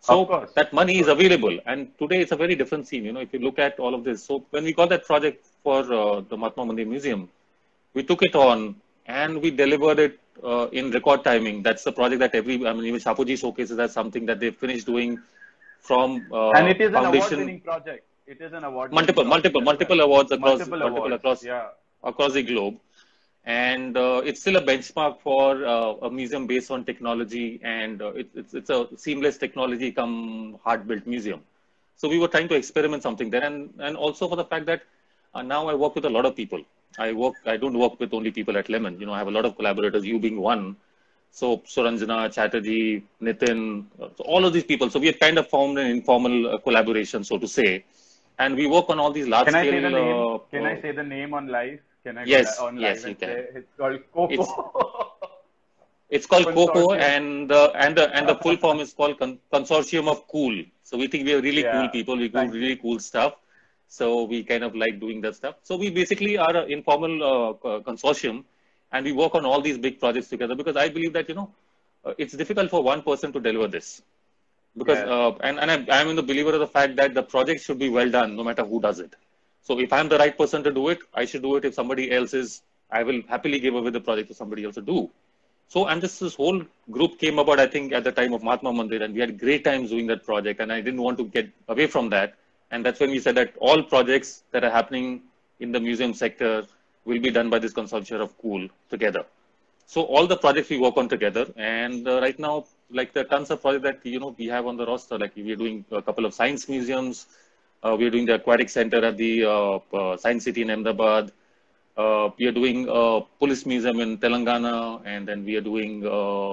So 0.00 0.48
that 0.54 0.72
money 0.72 0.98
is 0.98 1.08
available, 1.08 1.58
and 1.66 1.88
today 1.98 2.20
it's 2.20 2.32
a 2.32 2.36
very 2.36 2.54
different 2.54 2.86
scene. 2.86 3.04
You 3.04 3.12
know, 3.12 3.20
if 3.20 3.32
you 3.32 3.40
look 3.40 3.58
at 3.58 3.78
all 3.80 3.94
of 3.94 4.04
this. 4.04 4.24
So 4.24 4.44
when 4.50 4.64
we 4.64 4.72
got 4.72 4.90
that 4.90 5.04
project 5.04 5.46
for 5.64 5.80
uh, 5.92 6.20
the 6.20 6.36
Mahatma 6.36 6.66
Mandir 6.66 6.86
Museum, 6.86 7.28
we 7.94 8.02
took 8.04 8.22
it 8.22 8.36
on 8.36 8.76
and 9.06 9.40
we 9.42 9.50
delivered 9.50 9.98
it 9.98 10.20
uh, 10.44 10.68
in 10.72 10.90
record 10.90 11.24
timing. 11.24 11.62
That's 11.62 11.82
the 11.82 11.92
project 11.92 12.20
that 12.20 12.34
every, 12.34 12.54
I 12.66 12.72
mean, 12.72 12.84
even 12.84 13.00
Shapoorji 13.00 13.38
showcases 13.38 13.78
as 13.78 13.92
something 13.92 14.26
that 14.26 14.38
they 14.38 14.50
finished 14.50 14.86
doing 14.86 15.18
from 15.80 16.26
uh, 16.32 16.50
and 16.50 16.68
it 16.68 16.80
is 16.80 16.88
an 16.88 17.04
award-winning 17.04 17.60
project. 17.60 18.04
It 18.26 18.40
is 18.40 18.52
an 18.52 18.64
award. 18.64 18.92
multiple, 18.92 19.24
multiple, 19.24 19.60
multiple 19.60 20.00
awards 20.00 20.32
across, 20.32 20.58
multiple, 20.58 20.78
multiple 20.78 20.98
awards. 20.98 21.14
across, 21.14 21.44
Yeah. 21.44 21.68
across 22.02 22.32
the 22.32 22.42
globe. 22.42 22.76
And 23.46 23.96
uh, 23.96 24.22
it's 24.24 24.40
still 24.40 24.56
a 24.56 24.62
benchmark 24.62 25.20
for 25.20 25.64
uh, 25.64 25.92
a 26.06 26.10
museum 26.10 26.46
based 26.48 26.70
on 26.72 26.84
technology, 26.84 27.60
and 27.62 28.02
uh, 28.02 28.08
it, 28.08 28.28
it's, 28.34 28.54
it's 28.54 28.70
a 28.70 28.88
seamless 28.96 29.38
technology 29.38 29.92
come 29.92 30.58
hard 30.64 30.88
built 30.88 31.06
museum. 31.06 31.40
So 31.96 32.08
we 32.08 32.18
were 32.18 32.28
trying 32.28 32.48
to 32.48 32.56
experiment 32.56 33.04
something 33.04 33.30
there, 33.30 33.44
and, 33.44 33.72
and 33.78 33.96
also 33.96 34.28
for 34.28 34.34
the 34.36 34.44
fact 34.44 34.66
that 34.66 34.82
uh, 35.34 35.42
now 35.42 35.68
I 35.68 35.74
work 35.74 35.94
with 35.94 36.04
a 36.06 36.10
lot 36.10 36.26
of 36.26 36.34
people. 36.34 36.60
I 36.98 37.12
work, 37.12 37.34
I 37.46 37.56
don't 37.56 37.78
work 37.78 38.00
with 38.00 38.12
only 38.12 38.32
people 38.32 38.56
at 38.58 38.68
Lemon. 38.68 38.98
You 38.98 39.06
know, 39.06 39.12
I 39.12 39.18
have 39.18 39.28
a 39.28 39.30
lot 39.30 39.44
of 39.44 39.56
collaborators, 39.56 40.04
you 40.04 40.18
being 40.18 40.40
one. 40.40 40.76
So 41.30 41.58
Suranjana, 41.58 42.32
Chatterjee, 42.32 43.04
Nitin, 43.22 43.84
uh, 44.00 44.08
so 44.16 44.24
all 44.24 44.44
of 44.44 44.52
these 44.54 44.64
people. 44.64 44.90
So 44.90 44.98
we 44.98 45.06
have 45.06 45.20
kind 45.20 45.38
of 45.38 45.48
formed 45.48 45.78
an 45.78 45.86
informal 45.86 46.54
uh, 46.54 46.58
collaboration, 46.58 47.22
so 47.22 47.38
to 47.38 47.46
say, 47.46 47.84
and 48.38 48.56
we 48.56 48.66
work 48.66 48.90
on 48.90 48.98
all 48.98 49.12
these 49.12 49.28
large 49.28 49.46
Can 49.46 49.54
I 49.54 49.62
say 49.62 49.80
the 49.80 49.90
name? 49.90 50.16
uh, 50.16 50.38
Can 50.50 50.66
I 50.66 50.80
say 50.80 50.92
the 50.92 51.02
name 51.04 51.32
on 51.34 51.46
live? 51.48 51.80
Can 52.06 52.18
I 52.18 52.24
Yes, 52.24 52.58
on 52.60 52.78
yes, 52.78 53.04
you 53.04 53.14
can. 53.16 53.30
it's 53.60 53.72
called 53.76 54.00
Coco? 54.14 54.32
It's- 54.34 54.52
It's 56.16 56.26
called 56.32 56.46
COCO, 56.56 56.82
and 56.94 57.50
the 57.50 57.62
and 57.84 57.96
the 57.98 58.04
and 58.16 58.28
the 58.28 58.34
full 58.42 58.56
form 58.64 58.78
is 58.82 58.92
called 58.98 59.18
Con- 59.18 59.38
Consortium 59.52 60.08
of 60.12 60.18
Cool. 60.28 60.58
So 60.84 60.96
we 61.00 61.08
think 61.08 61.24
we 61.28 61.34
are 61.34 61.40
really 61.46 61.62
Yeah, 61.64 61.72
cool 61.72 61.88
people. 61.94 62.16
We 62.16 62.28
do 62.28 62.38
thank 62.38 62.52
really 62.52 62.76
cool 62.84 63.00
stuff. 63.06 63.32
So 63.88 64.22
we 64.32 64.44
kind 64.50 64.62
of 64.68 64.76
like 64.82 65.00
doing 65.00 65.20
that 65.22 65.34
stuff. 65.40 65.56
So 65.64 65.76
we 65.76 65.90
basically 65.90 66.38
are 66.38 66.54
an 66.62 66.70
informal 66.76 67.14
uh, 67.30 67.80
consortium, 67.88 68.44
and 68.92 69.04
we 69.04 69.12
work 69.22 69.34
on 69.34 69.44
all 69.44 69.60
these 69.68 69.78
big 69.88 69.98
projects 70.04 70.28
together 70.28 70.54
because 70.62 70.76
I 70.76 70.88
believe 70.98 71.12
that 71.18 71.28
you 71.28 71.34
know 71.40 71.48
uh, 72.04 72.14
it's 72.18 72.34
difficult 72.44 72.70
for 72.70 72.84
one 72.84 73.02
person 73.02 73.32
to 73.32 73.40
deliver 73.40 73.66
this. 73.76 73.90
Because 74.78 75.02
Yeah. 75.04 75.16
uh, 75.18 75.32
and 75.50 75.58
and 75.58 75.70
I'm, 75.76 75.86
I'm 75.98 76.08
in 76.14 76.16
the 76.22 76.28
believer 76.32 76.54
of 76.60 76.60
the 76.68 76.72
fact 76.78 76.94
that 77.02 77.14
the 77.14 77.24
project 77.34 77.64
should 77.66 77.80
be 77.86 77.88
well 78.00 78.10
done 78.20 78.36
no 78.36 78.44
matter 78.52 78.64
who 78.74 78.80
does 78.90 79.00
it. 79.08 79.16
So 79.66 79.80
if 79.80 79.92
I'm 79.92 80.08
the 80.08 80.18
right 80.18 80.36
person 80.38 80.62
to 80.62 80.70
do 80.70 80.90
it, 80.90 81.00
I 81.12 81.24
should 81.24 81.42
do 81.42 81.56
it. 81.56 81.64
If 81.64 81.74
somebody 81.74 82.12
else 82.12 82.34
is, 82.34 82.62
I 82.88 83.02
will 83.02 83.20
happily 83.28 83.58
give 83.58 83.74
away 83.74 83.90
the 83.90 84.00
project 84.00 84.28
to 84.28 84.34
somebody 84.34 84.64
else 84.64 84.76
to 84.76 84.80
do. 84.80 85.10
So, 85.66 85.86
and 85.88 86.00
this, 86.00 86.20
this 86.20 86.36
whole 86.36 86.62
group 86.92 87.18
came 87.18 87.40
about, 87.40 87.58
I 87.58 87.66
think, 87.66 87.92
at 87.92 88.04
the 88.04 88.12
time 88.12 88.32
of 88.32 88.44
Mahatma 88.44 88.70
Mandir, 88.72 89.02
and 89.02 89.12
we 89.12 89.18
had 89.18 89.40
great 89.40 89.64
times 89.64 89.90
doing 89.90 90.06
that 90.06 90.24
project, 90.24 90.60
and 90.60 90.72
I 90.72 90.80
didn't 90.80 91.02
want 91.02 91.18
to 91.18 91.24
get 91.24 91.50
away 91.66 91.88
from 91.88 92.08
that. 92.10 92.34
And 92.70 92.86
that's 92.86 93.00
when 93.00 93.10
we 93.10 93.18
said 93.18 93.34
that 93.34 93.54
all 93.58 93.82
projects 93.82 94.44
that 94.52 94.62
are 94.62 94.70
happening 94.70 95.22
in 95.58 95.72
the 95.72 95.80
museum 95.80 96.14
sector 96.14 96.64
will 97.04 97.20
be 97.20 97.32
done 97.32 97.50
by 97.50 97.58
this 97.58 97.72
consortium 97.72 98.20
of 98.20 98.38
Cool 98.38 98.68
together. 98.88 99.24
So 99.86 100.02
all 100.02 100.28
the 100.28 100.36
projects 100.36 100.70
we 100.70 100.78
work 100.78 100.96
on 100.96 101.08
together, 101.08 101.46
and 101.56 102.06
uh, 102.06 102.20
right 102.20 102.38
now, 102.38 102.66
like 102.90 103.12
the 103.12 103.24
tons 103.24 103.50
of 103.50 103.62
projects 103.62 103.82
that 103.82 104.06
you 104.06 104.20
know 104.20 104.32
we 104.38 104.46
have 104.46 104.66
on 104.66 104.76
the 104.76 104.86
roster, 104.86 105.18
like 105.18 105.34
we 105.34 105.50
are 105.50 105.56
doing 105.56 105.84
a 105.90 106.02
couple 106.02 106.24
of 106.24 106.34
science 106.34 106.68
museums, 106.68 107.26
we 107.82 108.06
are 108.06 108.10
doing 108.10 108.26
the 108.26 108.34
aquatic 108.34 108.68
center 108.68 109.04
at 109.04 109.16
the 109.16 109.44
uh, 109.44 109.78
uh, 109.92 110.16
Science 110.16 110.44
City 110.44 110.62
in 110.62 110.70
Ahmedabad. 110.70 111.32
Uh, 111.96 112.30
we 112.38 112.46
are 112.46 112.52
doing 112.52 112.86
a 112.88 113.20
police 113.38 113.64
museum 113.64 114.00
in 114.00 114.18
Telangana, 114.18 115.00
and 115.04 115.26
then 115.26 115.44
we 115.44 115.56
are 115.56 115.60
doing 115.60 116.04
uh, 116.06 116.52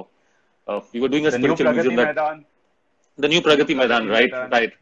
uh, 0.68 0.80
we 0.94 1.00
were 1.02 1.10
doing 1.10 1.26
a 1.26 1.32
the 1.32 1.38
spiritual 1.38 1.72
museum 1.72 1.96
that 1.96 2.16
Maidan. 2.16 2.46
the 3.18 3.28
new 3.28 3.42
Pragati 3.42 3.76
Pragati 3.76 3.76
Maidan, 3.76 4.08
right? 4.08 4.32
Right. 4.52 4.74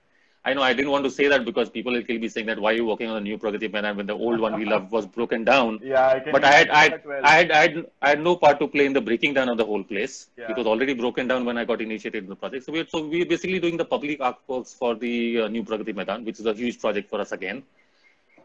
I 0.44 0.54
know 0.56 0.64
I 0.64 0.74
didn't 0.74 0.90
want 0.90 1.04
to 1.04 1.12
say 1.12 1.28
that 1.28 1.46
because 1.46 1.70
people 1.70 1.94
will 1.94 2.02
be 2.04 2.28
saying 2.28 2.48
that 2.48 2.60
why 2.60 2.72
are 2.72 2.76
you 2.76 2.86
working 2.86 3.08
on 3.08 3.16
the 3.16 3.22
new 3.22 3.38
Pragati 3.38 3.72
Maidan 3.72 3.96
when 3.98 4.08
the 4.08 4.14
old 4.14 4.40
one 4.40 4.58
we 4.58 4.66
loved 4.66 4.92
was 4.92 5.06
broken 5.06 5.44
down. 5.44 5.80
Yeah, 5.84 6.08
I 6.08 6.20
can 6.20 6.32
But 6.32 6.44
I 6.44 6.52
had, 6.52 6.70
I, 6.70 6.84
had, 6.84 7.06
well. 7.06 7.22
I, 7.24 7.30
had, 7.30 7.52
I, 7.52 7.62
had, 7.62 7.86
I 8.02 8.10
had 8.10 8.24
no 8.24 8.36
part 8.36 8.60
to 8.60 8.68
play 8.68 8.88
in 8.88 8.94
the 8.94 9.02
breaking 9.02 9.36
down 9.36 9.50
of 9.50 9.58
the 9.58 9.66
whole 9.66 9.84
place. 9.84 10.30
Yeah. 10.36 10.50
It 10.50 10.58
was 10.58 10.66
already 10.66 10.96
broken 10.96 11.28
down 11.28 11.46
when 11.46 11.60
I 11.60 11.66
got 11.66 11.80
initiated 11.80 12.24
in 12.24 12.30
the 12.30 12.36
project. 12.36 12.66
So 12.66 12.72
we're, 12.72 12.88
so 12.88 13.08
we're 13.08 13.28
basically 13.28 13.60
doing 13.60 13.78
the 13.78 13.86
public 13.86 14.20
artworks 14.20 14.76
for 14.76 14.96
the 14.96 15.42
uh, 15.42 15.48
new 15.48 15.64
Pragati 15.64 15.96
Maidan, 15.96 16.26
which 16.26 16.40
is 16.40 16.48
a 16.48 16.54
huge 16.54 16.80
project 16.80 17.08
for 17.12 17.22
us 17.22 17.34
again. 17.34 17.62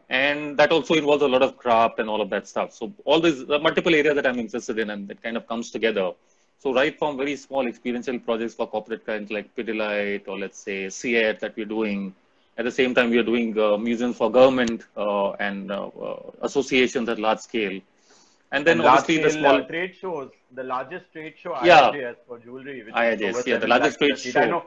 And 0.09 0.55
that 0.57 0.71
also 0.71 0.93
involves 0.93 1.23
a 1.23 1.27
lot 1.27 1.41
of 1.41 1.57
craft 1.57 1.97
and 1.97 2.09
all 2.09 2.21
of 2.21 2.29
that 2.29 2.47
stuff. 2.47 2.73
So 2.73 2.93
all 3.05 3.19
these 3.19 3.43
the 3.45 3.57
multiple 3.57 3.93
areas 3.93 4.15
that 4.15 4.27
I'm 4.27 4.39
interested 4.39 4.77
in 4.77 4.91
and 4.91 5.07
that 5.07 5.23
kind 5.23 5.35
of 5.35 5.47
comes 5.47 5.71
together. 5.71 6.11
So 6.59 6.73
right 6.73 6.97
from 6.97 7.17
very 7.17 7.35
small 7.35 7.67
experiential 7.67 8.19
projects 8.19 8.55
for 8.55 8.67
corporate 8.67 9.05
clients 9.05 9.31
like 9.31 9.55
Pidilite 9.55 10.27
or 10.27 10.37
let's 10.39 10.57
say 10.59 10.89
CET 10.89 11.39
that 11.39 11.55
we're 11.55 11.65
doing. 11.65 12.13
At 12.57 12.65
the 12.65 12.71
same 12.71 12.95
time, 12.95 13.11
we 13.11 13.19
are 13.19 13.23
doing 13.23 13.57
uh, 13.59 13.77
museums 13.77 14.17
for 14.17 14.31
government 14.31 14.83
uh, 14.97 15.31
and 15.33 15.71
uh, 15.71 15.87
uh, 15.87 16.31
associations 16.41 17.07
at 17.09 17.19
large 17.19 17.39
scale. 17.39 17.79
And 18.51 18.65
then 18.65 18.79
And 18.79 18.87
obviously 18.87 19.21
the 19.21 19.29
small, 19.29 19.57
uh, 19.57 19.61
trade 19.67 19.93
shows, 20.01 20.31
the 20.55 20.63
largest 20.63 21.11
trade 21.13 21.35
show, 21.37 21.53
Yeah. 21.63 21.91
IIJS 21.91 22.15
for 22.27 22.39
jewelry. 22.39 22.83
Which 22.83 22.95
IIJS, 22.95 23.37
is 23.39 23.47
yeah, 23.47 23.57
the 23.57 23.67
largest 23.67 23.99
trade 23.99 24.17
feet. 24.17 24.35
I 24.35 24.45
show. 24.45 24.49
know 24.49 24.65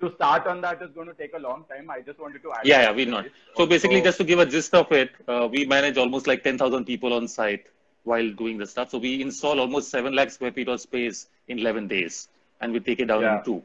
to 0.00 0.12
start 0.14 0.46
on 0.46 0.60
that 0.62 0.80
is 0.82 0.90
going 0.92 1.06
to 1.08 1.14
take 1.14 1.34
a 1.34 1.38
long 1.38 1.64
time. 1.68 1.90
I 1.90 2.00
just 2.00 2.18
wanted 2.18 2.42
to 2.42 2.52
add. 2.52 2.60
yeah, 2.64 2.82
yeah, 2.82 2.92
we 2.92 3.04
to 3.04 3.10
not. 3.12 3.26
So 3.56 3.66
basically, 3.66 3.96
Also- 3.96 4.04
just 4.08 4.18
to 4.18 4.24
give 4.24 4.38
a 4.40 4.46
gist 4.46 4.74
of 4.74 4.90
it, 4.90 5.10
uh, 5.28 5.48
we 5.50 5.64
manage 5.66 5.96
almost 5.98 6.26
like 6.26 6.42
10,000 6.42 6.84
people 6.84 7.12
on 7.12 7.28
site 7.28 7.66
while 8.04 8.30
doing 8.30 8.58
the 8.58 8.66
stuff. 8.66 8.90
So 8.90 8.98
we 8.98 9.20
install 9.22 9.60
almost 9.60 9.90
7 9.90 10.14
lakh 10.14 10.30
square 10.30 10.52
feet 10.52 10.68
of 10.68 10.80
space 10.80 11.26
in 11.48 11.58
11 11.58 11.88
days 11.88 12.28
and 12.60 12.72
we 12.72 12.80
take 12.80 13.00
it 13.00 13.06
down 13.06 13.22
Yeah. 13.22 13.38
in 13.38 13.44
two. 13.44 13.62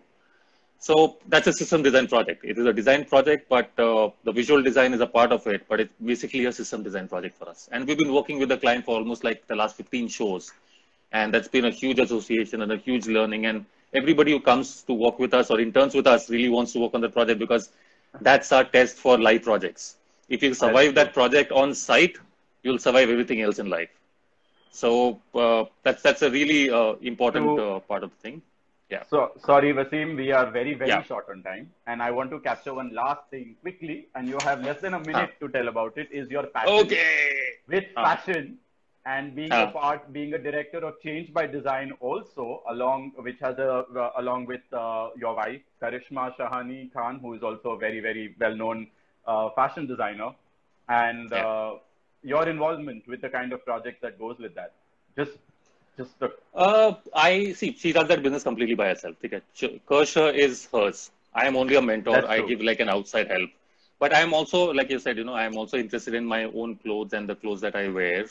So 0.80 1.18
that's 1.30 1.48
a 1.48 1.54
system 1.54 1.82
design 1.82 2.08
project. 2.08 2.44
It 2.44 2.58
is 2.58 2.66
a 2.66 2.74
design 2.74 3.06
project, 3.06 3.48
but 3.48 3.70
uh, 3.80 4.10
the 4.26 4.34
visual 4.34 4.62
design 4.62 4.94
is 4.94 5.00
a 5.00 5.08
part 5.08 5.32
of 5.32 5.48
it, 5.48 5.66
but 5.70 5.80
it's 5.80 5.94
basically 6.04 6.46
a 6.46 6.52
system 6.52 6.84
design 6.84 7.08
project 7.08 7.38
for 7.38 7.48
us. 7.48 7.70
And 7.72 7.88
we've 7.88 7.98
been 7.98 8.14
working 8.14 8.38
with 8.38 8.50
the 8.50 8.58
client 8.58 8.84
for 8.84 8.96
almost 8.96 9.24
like 9.24 9.48
the 9.48 9.56
last 9.56 9.78
15 9.78 10.10
shows. 10.10 10.52
And 11.14 11.34
that's 11.34 11.48
been 11.48 11.66
a 11.66 11.70
huge 11.70 12.00
association 12.00 12.62
and 12.64 12.72
a 12.72 12.76
huge 12.78 13.08
learning. 13.08 13.46
And 13.46 13.66
everybody 13.94 14.32
who 14.34 14.42
comes 14.42 14.84
to 14.84 14.94
work 14.94 15.20
with 15.20 15.34
us 15.34 15.50
or 15.52 15.60
interns 15.62 15.96
with 15.96 16.06
us 16.06 16.30
really 16.30 16.50
wants 16.50 16.74
to 16.74 16.80
work 16.80 16.94
on 16.96 17.00
the 17.02 17.10
project 17.10 17.40
because 17.40 17.70
that's 18.20 18.52
our 18.52 18.66
test 18.66 18.98
for 18.98 19.18
live 19.18 19.44
projects. 19.44 19.96
If 20.28 20.44
you 20.44 20.54
survive 20.54 20.96
that 20.96 21.14
project 21.14 21.54
on 21.54 21.74
site, 21.74 22.18
you'll 22.64 22.80
survive 22.80 23.10
everything 23.10 23.42
else 23.42 23.60
in 23.60 23.70
life. 23.70 23.90
So 24.82 25.20
uh, 25.36 25.66
that's 25.84 26.02
that's 26.02 26.24
a 26.24 26.32
really 26.32 26.62
uh, 26.82 26.94
important 27.14 27.46
So- 27.58 27.76
uh, 27.76 27.80
part 27.92 28.04
of 28.04 28.12
the 28.16 28.22
thing. 28.26 28.42
Yeah. 28.94 29.04
So 29.10 29.20
sorry, 29.46 29.70
Wasim, 29.74 30.10
we 30.22 30.32
are 30.38 30.46
very, 30.56 30.74
very 30.82 30.90
Yeah. 30.92 31.04
short 31.12 31.30
on 31.34 31.42
time, 31.46 31.70
and 31.88 32.02
I 32.08 32.10
want 32.18 32.30
to 32.34 32.40
capture 32.48 32.74
one 32.80 32.90
last 32.98 33.22
thing 33.32 33.46
quickly, 33.62 33.96
and 34.16 34.28
you 34.34 34.38
have 34.48 34.62
less 34.68 34.82
than 34.82 34.94
a 34.98 35.00
minute 35.08 35.32
to 35.44 35.48
tell 35.56 35.68
about 35.72 35.98
it. 36.04 36.12
Is 36.22 36.30
your 36.36 36.44
passion 36.58 36.82
Okay. 36.82 37.14
with 37.76 37.86
Ah. 37.96 38.04
passion 38.10 38.52
and 39.14 39.34
being 39.40 39.54
Ah. 39.60 39.62
a 39.64 39.72
part, 39.78 40.04
being 40.18 40.36
a 40.40 40.42
director 40.48 40.82
of 40.90 41.00
Change 41.06 41.32
by 41.40 41.46
Design, 41.56 41.94
also 42.12 42.48
along 42.76 43.08
which 43.30 43.40
has 43.48 43.64
a 43.70 43.70
uh, 44.04 44.12
along 44.24 44.46
with 44.52 44.78
uh, 44.84 45.10
your 45.24 45.34
wife 45.42 45.64
Karishma 45.86 46.28
Shahani 46.42 46.82
Khan, 46.94 47.20
who 47.24 47.34
is 47.40 47.48
also 47.52 47.72
a 47.78 47.82
very, 47.88 48.04
very 48.10 48.28
well-known 48.46 48.86
uh, 49.26 49.50
fashion 49.62 49.88
designer, 49.96 50.30
and 51.02 51.32
Yeah. 51.40 51.74
Your 52.24 52.48
involvement 52.48 53.08
with 53.08 53.22
the 53.22 53.30
kind 53.30 53.54
of 53.54 53.66
project 53.66 54.02
that 54.02 54.18
goes 54.18 54.38
with 54.40 54.56
that. 54.56 54.74
Just, 55.18 55.38
just 55.98 56.18
the 56.20 56.32
Uh, 56.54 56.94
I 57.14 57.52
see. 57.54 57.76
She 57.78 57.92
does 57.92 58.08
that 58.08 58.24
business 58.24 58.44
completely 58.44 58.76
by 58.76 58.88
herself. 58.90 59.16
Okay. 59.24 59.42
Ka-Sha 59.88 60.28
is 60.28 60.68
hers. 60.74 61.12
I 61.34 61.46
am 61.48 61.56
only 61.56 61.76
a 61.76 61.82
mentor. 61.82 62.26
I 62.28 62.42
give 62.42 62.62
like 62.62 62.80
an 62.80 62.90
outside 62.90 63.30
help. 63.30 63.50
But 64.00 64.14
I 64.14 64.22
am 64.22 64.34
also, 64.34 64.72
like 64.74 64.90
you 64.90 65.00
said, 65.00 65.18
you 65.18 65.24
know, 65.24 65.34
I 65.34 65.46
am 65.46 65.58
also 65.58 65.78
interested 65.78 66.14
in 66.14 66.26
my 66.26 66.46
own 66.46 66.76
clothes 66.78 67.14
and 67.14 67.28
the 67.28 67.36
clothes 67.36 67.62
that 67.62 67.76
I 67.76 67.88
wear. 67.90 68.26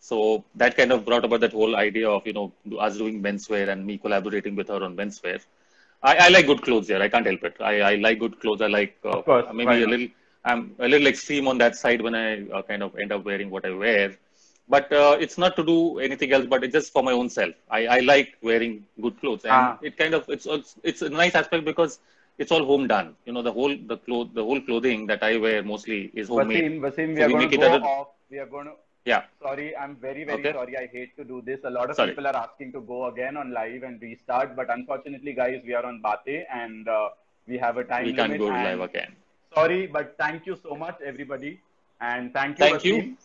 So 0.00 0.44
that 0.56 0.76
kind 0.76 0.92
of 0.92 1.04
brought 1.04 1.24
about 1.24 1.40
that 1.40 1.52
whole 1.52 1.76
idea 1.76 2.08
of, 2.10 2.26
you 2.26 2.32
know, 2.32 2.52
us 2.78 2.96
doing 2.98 3.22
menswear 3.22 3.68
and 3.68 3.86
me 3.86 3.98
collaborating 3.98 4.56
with 4.56 4.68
her 4.68 4.82
on 4.82 4.96
menswear. 4.96 5.40
I, 6.02 6.16
I 6.16 6.28
like 6.28 6.46
good 6.46 6.62
clothes 6.62 6.88
here. 6.88 7.00
I 7.00 7.08
can't 7.08 7.26
help 7.26 7.44
it. 7.44 7.56
I, 7.60 7.80
I 7.80 7.94
like 7.96 8.18
good 8.18 8.40
clothes. 8.40 8.60
I 8.62 8.66
like 8.66 8.96
uh, 9.04 9.22
course, 9.22 9.46
maybe 9.54 9.82
a 9.82 9.86
little. 9.86 10.08
I'm 10.44 10.74
a 10.78 10.88
little 10.88 11.06
extreme 11.06 11.46
on 11.48 11.58
that 11.58 11.76
side 11.76 12.00
when 12.02 12.14
I 12.14 12.48
uh, 12.50 12.62
kind 12.62 12.82
of 12.82 12.96
end 12.98 13.12
up 13.12 13.24
wearing 13.24 13.50
what 13.50 13.64
I 13.64 13.72
wear. 13.84 14.06
but 14.74 14.90
uh, 14.98 15.16
it's 15.24 15.36
not 15.42 15.52
to 15.58 15.62
do 15.68 15.76
anything 16.06 16.30
else 16.36 16.44
but 16.52 16.62
it's 16.64 16.74
just 16.76 16.90
for 16.94 17.02
my 17.06 17.12
own 17.20 17.28
self 17.36 17.54
i, 17.76 17.80
I 17.94 17.98
like 18.10 18.28
wearing 18.48 18.74
good 19.04 19.16
clothes 19.22 19.44
and 19.54 19.64
Ah. 19.64 19.78
it 19.88 19.94
kind 20.00 20.14
of 20.18 20.22
it's, 20.34 20.46
it's 20.56 20.70
it's 20.90 21.02
a 21.08 21.10
nice 21.20 21.34
aspect 21.40 21.64
because 21.70 21.92
it's 22.42 22.52
all 22.56 22.64
home 22.70 22.84
done 22.94 23.08
you 23.26 23.32
know 23.36 23.42
the 23.48 23.54
whole 23.58 23.74
the 23.92 23.98
cloth 24.06 24.28
the 24.38 24.44
whole 24.48 24.60
clothing 24.68 25.00
that 25.10 25.22
i 25.30 25.32
wear 25.46 25.58
mostly 25.72 26.00
is 26.22 26.28
homemade 26.34 26.68
Wasim, 26.80 27.14
we 27.14 27.22
So 27.22 27.26
are 27.26 27.28
we 27.28 27.34
going 27.34 27.50
to 27.50 27.56
go 27.56 27.62
off. 27.82 28.08
We 28.30 28.38
are 28.38 28.46
going 28.46 28.66
to. 28.66 28.72
yeah 29.04 29.22
Sorry, 29.42 29.76
I'm 29.76 29.96
very, 29.96 30.24
very 30.24 30.46
Okay. 30.46 30.52
sorry. 30.52 30.76
I 30.76 30.86
hate 30.86 31.16
to 31.16 31.24
do 31.24 31.42
this. 31.42 31.60
A 31.64 31.70
lot 31.70 31.90
of 31.90 31.96
Sorry. 31.96 32.10
people 32.10 32.26
are 32.26 32.36
asking 32.36 32.72
to 32.72 32.80
go 32.80 33.06
again 33.06 33.36
on 33.36 33.52
live 33.52 33.82
and 33.82 34.00
restart, 34.00 34.54
but 34.56 34.70
unfortunately, 34.70 35.32
guys, 35.34 35.60
we 35.66 35.74
are 35.74 35.84
on 35.84 36.00
Bate 36.06 36.46
and 36.52 36.88
uh, 36.88 37.08
we 37.46 37.58
have 37.58 37.76
a 37.76 37.84
time 37.84 38.04
we 38.04 38.12
can't 38.12 38.30
limit. 38.30 38.38
go 38.38 38.46
live 38.46 38.80
again 38.80 39.16
Sorry, 39.54 39.86
but 39.86 40.14
thank 40.18 40.46
you 40.46 40.58
so 40.62 40.74
much, 40.74 40.96
everybody, 41.04 41.60
and 42.00 42.32
thank 42.32 42.58
you. 42.58 42.64
Thank 42.64 42.84
you. 42.84 43.16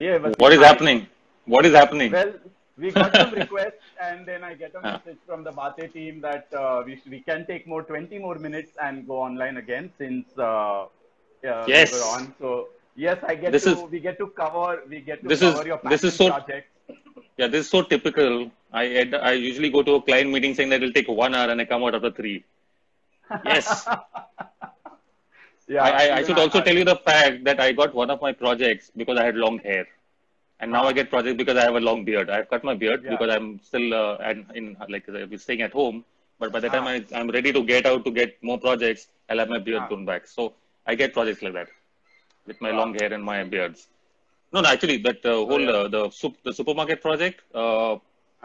Yeah, 0.00 0.18
what 0.38 0.52
is 0.52 0.60
happening 0.60 1.06
what 1.46 1.64
is 1.64 1.72
happening 1.74 2.10
Well, 2.12 2.32
we 2.76 2.90
got 2.90 3.14
some 3.16 3.30
requests, 3.42 3.84
and 4.02 4.26
then 4.26 4.42
I 4.44 4.52
get 4.62 4.74
a 4.74 4.80
Ah. 4.82 4.92
message 4.94 5.18
from 5.26 5.44
the 5.44 5.52
Bate 5.58 5.92
team 5.94 6.20
that 6.26 6.48
uh, 6.62 6.82
we 6.86 6.96
sh- 6.96 7.08
we 7.14 7.20
can 7.28 7.46
take 7.50 7.66
more 7.72 7.82
20 7.82 8.18
more 8.24 8.34
minutes 8.46 8.72
and 8.86 9.06
go 9.06 9.18
online 9.28 9.56
again 9.62 9.90
since 9.98 10.26
uh, 10.38 10.48
uh, 10.48 11.64
Yes. 11.74 11.92
we 11.92 11.98
were 12.00 12.10
on. 12.16 12.34
So 12.40 12.68
yes, 13.06 13.18
I 13.32 13.36
get 13.36 13.52
This 13.52 13.64
to 13.68 13.72
is- 13.76 13.84
we 13.94 14.00
get 14.08 14.18
to 14.24 14.26
cover 14.42 14.82
we 14.94 15.00
get 15.10 15.22
to 15.22 15.28
this 15.34 15.40
is- 15.48 15.54
cover 15.54 15.66
your 15.72 15.80
this 15.94 16.04
is 16.10 16.14
so- 16.22 16.30
project. 16.34 16.66
yeah 17.40 17.48
this 17.52 17.62
is 17.66 17.70
so 17.74 17.80
typical 17.92 18.34
i 18.80 18.84
I- 19.00 19.18
i 19.30 19.32
usually 19.46 19.68
go 19.76 19.80
to 19.88 19.94
a 19.98 20.02
client 20.08 20.30
meeting 20.34 20.52
saying 20.58 20.70
that 20.72 20.82
it'll 20.82 20.94
take 20.98 21.08
one 21.24 21.34
hour 21.38 21.48
and 21.54 21.60
i 21.64 21.66
come 21.72 21.82
out 21.86 21.94
after 21.98 22.10
three 22.18 22.36
yes 23.50 23.66
Yeah, 25.68 25.82
I, 25.82 26.18
I, 26.18 26.22
should 26.22 26.38
also 26.38 26.60
tell 26.60 26.76
you 26.76 26.84
the 26.84 26.94
fact 26.96 27.42
that 27.44 27.58
I 27.60 27.72
got 27.72 27.92
one 27.92 28.08
of 28.10 28.20
my 28.22 28.32
projects 28.32 28.90
because 28.96 29.18
I 29.18 29.24
had 29.24 29.34
long 29.36 29.58
hair. 29.58 29.86
And 30.60 30.70
now 30.70 30.84
I 30.84 30.92
get 30.92 31.10
projects 31.10 31.36
because 31.36 31.56
I 31.56 31.64
have 31.64 31.74
a 31.74 31.80
long 31.80 32.04
beard. 32.04 32.30
I've 32.30 32.48
cut 32.48 32.62
my 32.64 32.74
beard 32.74 33.02
Yeah. 33.04 33.10
because 33.10 33.30
I'm 33.34 33.60
still 33.60 33.92
uh, 33.92 34.16
and 34.18 34.46
in 34.54 34.76
like 34.88 35.06
was 35.08 35.42
staying 35.42 35.62
at 35.62 35.72
home. 35.72 36.04
But 36.38 36.52
by 36.52 36.60
the 36.60 36.68
time 36.68 36.84
Ah. 36.84 36.94
I, 36.94 37.04
I'm 37.18 37.30
ready 37.30 37.52
to 37.52 37.62
get 37.64 37.84
out 37.84 38.04
to 38.04 38.10
get 38.10 38.42
more 38.42 38.58
projects, 38.58 39.08
I'll 39.28 39.38
have 39.38 39.48
my 39.48 39.58
beard 39.58 39.82
Ah. 39.82 39.88
grown 39.88 40.04
back. 40.06 40.26
So 40.28 40.54
I 40.86 40.94
get 40.94 41.12
projects 41.12 41.42
like 41.42 41.54
that 41.54 41.68
with 42.46 42.60
my 42.60 42.70
long 42.70 42.94
hair 42.94 43.12
and 43.12 43.24
my 43.24 43.42
beards. 43.42 43.88
No, 44.52 44.60
no, 44.60 44.68
actually, 44.68 44.98
that 44.98 45.24
uh, 45.26 45.44
whole 45.50 45.60
yeah. 45.60 45.70
uh, 45.70 45.88
the 45.88 46.10
sup- 46.10 46.42
the 46.44 46.52
supermarket 46.52 47.02
project. 47.02 47.42
Uh, 47.54 47.94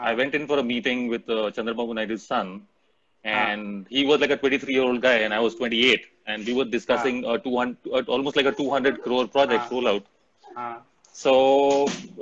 I 0.08 0.12
Ah. 0.14 0.16
went 0.16 0.34
in 0.34 0.48
for 0.48 0.58
a 0.58 0.64
meeting 0.74 1.08
with 1.14 1.30
uh, 1.30 1.52
Chandrababu 1.56 1.94
Naidu's 2.00 2.26
son, 2.34 2.48
Ah. 3.24 3.30
and 3.40 3.86
he 3.90 4.06
was 4.12 4.20
like 4.20 4.32
a 4.32 4.38
23 4.38 4.74
year 4.74 4.84
old 4.90 5.02
guy, 5.08 5.18
and 5.26 5.34
I 5.34 5.40
was 5.40 5.56
28, 5.56 6.08
and 6.28 6.46
we 6.46 6.54
were 6.54 6.66
discussing 6.66 7.26
a 7.26 7.38
200, 7.40 7.78
uh, 7.94 8.02
almost 8.08 8.36
like 8.36 8.46
a 8.46 8.52
200 8.52 9.02
crore 9.04 9.28
project 9.28 9.64
Ah. 9.66 9.70
rollout. 9.76 10.04
Uh, 10.56 10.78
So 11.14 11.32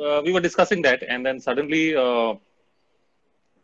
uh, 0.05 0.21
we 0.25 0.31
were 0.33 0.39
discussing 0.41 0.81
that, 0.83 1.03
and 1.07 1.25
then 1.25 1.39
suddenly 1.39 1.95
uh, 1.95 2.33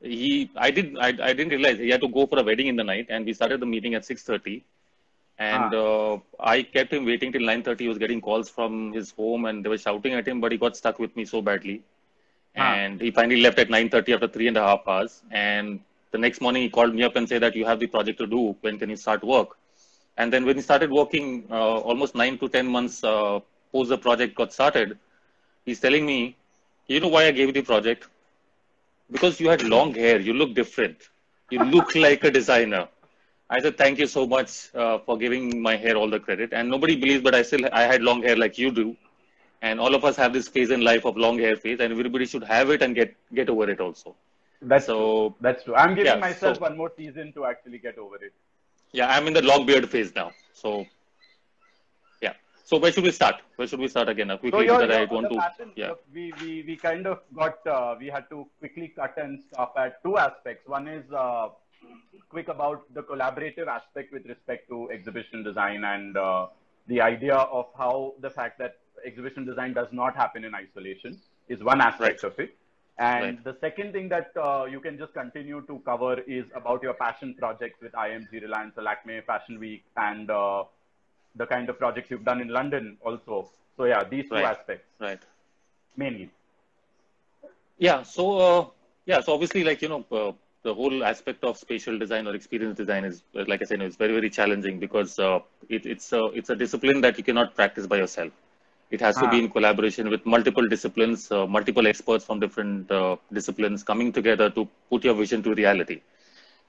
he, 0.02 0.50
I 0.56 0.72
did, 0.72 0.98
I, 0.98 1.08
I 1.08 1.34
didn't 1.34 1.50
realize 1.50 1.78
he 1.78 1.90
had 1.90 2.02
to 2.02 2.08
go 2.08 2.26
for 2.28 2.40
a 2.40 2.44
wedding 2.44 2.68
in 2.68 2.76
the 2.76 2.84
night, 2.84 3.08
and 3.10 3.26
we 3.26 3.34
started 3.34 3.60
the 3.60 3.66
meeting 3.66 3.96
at 3.96 4.06
6:30. 4.06 4.64
And 5.38 5.74
Ah. 5.74 5.78
uh, 5.86 6.18
I 6.40 6.64
kept 6.64 6.94
him 6.94 7.06
waiting 7.06 7.32
till 7.32 7.42
9:30. 7.52 7.86
He 7.86 7.90
was 7.94 7.98
getting 7.98 8.22
calls 8.22 8.50
from 8.50 8.94
his 8.94 9.12
home, 9.12 9.46
and 9.46 9.64
they 9.66 9.70
were 9.70 9.78
shouting 9.88 10.14
at 10.14 10.28
him, 10.28 10.40
but 10.42 10.52
he 10.52 10.58
got 10.58 10.78
stuck 10.82 11.00
with 11.00 11.16
me 11.16 11.26
so 11.26 11.42
badly. 11.42 11.78
Ah. 12.58 12.74
And 12.76 13.02
he 13.02 13.12
finally 13.12 13.42
left 13.48 13.60
at 13.66 13.70
9:30 13.70 14.14
after 14.14 14.28
three 14.38 14.48
and 14.52 14.58
a 14.58 14.66
half 14.70 14.88
hours. 14.88 15.22
And 15.32 15.80
the 16.12 16.18
next 16.26 16.42
morning, 16.42 16.64
he 16.64 16.70
called 16.70 16.94
me 16.96 17.04
up 17.04 17.16
and 17.16 17.28
said 17.28 17.42
that 17.48 17.56
you 17.56 17.66
have 17.66 17.80
the 17.80 17.88
project 17.98 18.20
to 18.24 18.28
do. 18.38 18.44
When 18.62 18.78
can 18.84 18.90
you 18.90 18.96
start 19.06 19.24
work? 19.36 19.58
And 20.18 20.32
then 20.32 20.46
when 20.46 20.56
he 20.56 20.62
started 20.62 20.92
working, 20.92 21.46
uh, 21.52 21.80
almost 21.90 22.16
nine 22.16 22.38
to 22.40 22.50
ten 22.50 22.68
months 22.68 23.04
uh, 23.04 23.40
post 23.72 23.90
the 23.90 23.98
project 23.98 24.36
got 24.36 24.54
started, 24.54 24.98
he's 25.66 25.80
telling 25.80 26.06
me, 26.06 26.36
you 26.88 27.00
know 27.00 27.08
why 27.10 27.26
I 27.28 27.32
gave 27.32 27.48
you 27.48 27.54
the 27.54 27.62
project? 27.62 28.08
Because 29.12 29.40
you 29.40 29.50
had 29.50 29.64
long 29.64 29.94
hair, 29.94 30.20
you 30.20 30.34
look 30.34 30.54
different. 30.56 31.10
You 31.50 31.60
look 31.60 31.96
like 31.96 32.24
a 32.24 32.32
designer. 32.32 32.88
I 33.50 33.60
said, 33.62 33.78
thank 33.78 34.00
you 34.00 34.08
so 34.08 34.26
much 34.26 34.74
uh, 34.76 35.00
for 35.00 35.18
giving 35.18 35.62
my 35.62 35.76
hair 35.76 35.96
all 35.96 36.10
the 36.10 36.20
credit. 36.20 36.54
And 36.54 36.70
nobody 36.70 36.96
believes, 36.96 37.22
but 37.24 37.36
I 37.36 37.42
still, 37.44 37.68
I 37.72 37.84
had 37.84 38.02
long 38.02 38.24
hair 38.24 38.36
like 38.36 38.58
you 38.58 38.72
do. 38.72 38.96
And 39.62 39.80
all 39.80 39.94
of 39.96 40.04
us 40.06 40.16
have 40.18 40.34
this 40.34 40.48
phase 40.48 40.72
in 40.72 40.82
life 40.82 41.06
of 41.06 41.18
long 41.18 41.38
hair 41.40 41.56
phase, 41.56 41.80
and 41.80 41.92
everybody 41.92 42.26
should 42.26 42.44
have 42.44 42.70
it 42.72 42.82
and 42.82 42.96
get 42.96 43.16
get 43.34 43.50
over 43.50 43.70
it 43.70 43.80
also. 43.80 44.16
that's 44.62 44.86
So 44.86 44.96
true. 44.96 45.36
That's 45.42 45.64
true. 45.64 45.76
I'm 45.76 45.96
giving 45.96 46.06
yeah, 46.06 46.20
myself 46.20 46.58
so- 46.58 46.62
one 46.62 46.78
more 46.78 46.92
season 46.96 47.34
to 47.34 47.46
actually 47.46 47.80
get 47.80 47.98
over 47.98 48.16
it. 48.24 48.34
Yeah, 48.96 49.08
I'm 49.16 49.28
in 49.28 49.34
the 49.34 49.42
long 49.52 49.66
beard 49.66 49.90
phase 49.90 50.12
now. 50.16 50.32
So 50.54 50.86
yeah. 52.22 52.34
So 52.64 52.78
where 52.80 52.92
should 52.92 53.04
we 53.04 53.12
start? 53.12 53.36
Where 53.58 53.68
should 53.68 53.80
we 53.86 53.90
start 53.96 54.10
again? 54.10 54.32
Uh, 54.32 54.36
So 54.36 54.42
quickly, 54.44 54.66
because 54.68 54.90
I 54.92 55.06
want 55.06 55.30
to. 55.32 55.72
Yeah. 55.76 55.90
look, 55.90 56.04
we, 56.14 56.34
we, 56.42 56.64
we 56.68 56.76
kind 56.78 57.06
of 57.08 57.20
got, 57.42 57.66
uh, 57.68 57.96
we 58.00 58.08
had 58.08 58.30
to 58.30 58.48
quickly 58.60 58.88
cut 58.96 59.14
and 59.18 59.42
stop 59.48 59.76
at 59.78 60.02
two 60.04 60.18
aspects. 60.18 60.68
One 60.68 60.88
is 60.88 61.06
uh, 61.12 61.50
quick 62.30 62.48
about 62.48 62.92
the 62.94 63.04
collaborative 63.04 63.68
aspect 63.68 64.14
with 64.14 64.26
respect 64.26 64.70
to 64.70 64.90
exhibition 64.92 65.44
design 65.44 65.84
and 65.84 66.18
uh, 66.18 66.48
the 66.88 67.02
idea 67.02 67.36
of 67.36 67.68
how 67.78 68.14
the 68.22 68.30
fact 68.30 68.58
that 68.60 68.78
exhibition 69.06 69.46
design 69.46 69.74
does 69.74 69.88
not 69.92 70.16
happen 70.16 70.44
in 70.46 70.56
isolation 70.56 71.20
is 71.50 71.62
one 71.64 71.82
aspect 71.82 72.24
Right. 72.24 72.32
of 72.32 72.40
it. 72.40 72.58
And 72.98 73.24
Right. 73.24 73.44
the 73.44 73.58
second 73.60 73.92
thing 73.94 74.08
that 74.10 74.32
uh, 74.38 74.66
you 74.66 74.80
can 74.80 74.98
just 74.98 75.14
continue 75.14 75.62
to 75.68 75.80
cover 75.86 76.20
is 76.22 76.46
about 76.56 76.82
your 76.82 76.94
passion 76.94 77.34
projects 77.34 77.82
with 77.82 77.92
IMG, 77.94 78.42
Reliance, 78.42 78.76
Lakme, 78.78 79.22
Fashion 79.26 79.60
Week, 79.60 79.84
and 79.98 80.30
uh, 80.30 80.64
the 81.36 81.46
kind 81.46 81.70
of 81.70 81.78
projects 81.78 82.10
you've 82.10 82.24
done 82.24 82.42
in 82.42 82.48
London 82.48 82.98
also. 83.06 83.50
So 83.78 83.84
yeah, 83.86 84.04
these 84.06 84.30
two 84.30 84.36
Right. 84.36 84.46
aspects 84.46 84.88
Right. 85.00 85.20
mainly. 85.98 86.30
Yeah. 87.78 88.04
So 88.04 88.38
uh, 88.40 88.66
yeah. 89.06 89.20
So 89.22 89.34
obviously, 89.34 89.64
like 89.64 89.82
you 89.82 89.90
know, 89.90 90.06
uh, 90.12 90.32
the 90.64 90.74
whole 90.74 91.04
aspect 91.04 91.44
of 91.44 91.58
spatial 91.58 92.00
design 92.00 92.28
or 92.28 92.36
experience 92.36 92.78
design 92.78 93.06
is, 93.06 93.24
like 93.34 93.62
I 93.62 93.66
said, 93.66 93.82
it's 93.82 93.98
very 93.98 94.14
very 94.14 94.30
challenging 94.30 94.80
because 94.80 95.20
uh, 95.20 95.40
it, 95.70 95.86
it's 95.86 96.12
a 96.14 96.24
it's 96.34 96.50
a 96.50 96.56
discipline 96.56 97.02
that 97.02 97.18
you 97.18 97.24
cannot 97.24 97.54
practice 97.56 97.88
by 97.88 97.98
yourself. 97.98 98.32
It 98.96 99.02
has 99.08 99.18
to 99.24 99.28
be 99.28 99.38
Ah. 99.38 99.44
in 99.44 99.50
collaboration 99.56 100.10
with 100.14 100.26
multiple 100.36 100.68
disciplines, 100.74 101.32
uh, 101.32 101.46
multiple 101.58 101.88
experts 101.92 102.26
from 102.26 102.40
different 102.46 102.92
uh, 102.92 103.16
disciplines 103.40 103.84
coming 103.92 104.12
together 104.20 104.50
to 104.58 104.68
put 104.90 105.04
your 105.04 105.16
vision 105.24 105.44
to 105.44 105.54
reality. 105.54 106.00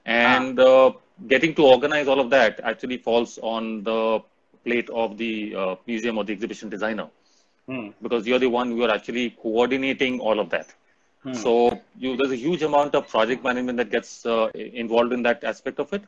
And 0.05 0.59
uh, 0.59 0.91
getting 1.27 1.53
to 1.55 1.65
organize 1.65 2.07
all 2.07 2.19
of 2.19 2.29
that 2.31 2.59
actually 2.63 2.97
falls 2.97 3.37
on 3.41 3.83
the 3.83 4.19
plate 4.65 4.89
of 4.89 5.17
the 5.17 5.55
uh, 5.55 5.75
museum 5.87 6.17
or 6.17 6.23
the 6.25 6.33
exhibition 6.33 6.69
designer 6.69 7.07
Hmm. 7.67 7.89
because 8.01 8.27
you're 8.27 8.39
the 8.39 8.49
one 8.49 8.71
who 8.71 8.83
are 8.83 8.91
actually 8.91 9.31
coordinating 9.41 10.19
all 10.19 10.39
of 10.39 10.49
that. 10.49 10.73
Hmm. 11.23 11.43
So 11.43 11.81
you, 11.97 12.15
there's 12.17 12.31
a 12.31 12.35
huge 12.37 12.63
amount 12.63 12.95
of 12.95 13.07
project 13.09 13.43
management 13.43 13.77
that 13.77 13.91
gets 13.91 14.25
uh, 14.25 14.49
involved 14.55 15.13
in 15.13 15.23
that 15.23 15.43
aspect 15.43 15.79
of 15.79 15.93
it. 15.93 16.03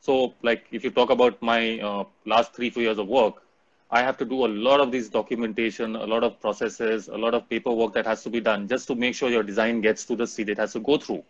So 0.00 0.34
like 0.42 0.66
if 0.72 0.84
you 0.84 0.90
talk 0.90 1.10
about 1.10 1.40
my 1.42 1.80
uh, 1.80 2.04
last 2.26 2.54
three, 2.54 2.70
four 2.70 2.82
years 2.82 2.98
of 2.98 3.08
work, 3.08 3.42
I 3.90 4.02
have 4.02 4.16
to 4.18 4.24
do 4.24 4.44
a 4.46 4.48
lot 4.48 4.80
of 4.80 4.90
these 4.90 5.08
documentation, 5.08 5.94
a 5.96 6.04
lot 6.04 6.24
of 6.24 6.40
processes, 6.40 7.08
a 7.08 7.16
lot 7.16 7.34
of 7.34 7.48
paperwork 7.48 7.92
that 7.94 8.06
has 8.06 8.22
to 8.24 8.30
be 8.30 8.40
done 8.40 8.66
just 8.66 8.86
to 8.88 8.94
make 8.94 9.14
sure 9.14 9.30
your 9.30 9.42
design 9.42 9.80
gets 9.80 10.04
to 10.06 10.16
the 10.16 10.26
seat 10.26 10.48
it 10.48 10.58
has 10.58 10.72
to 10.72 10.80
go 10.80 10.96
through. 10.96 11.22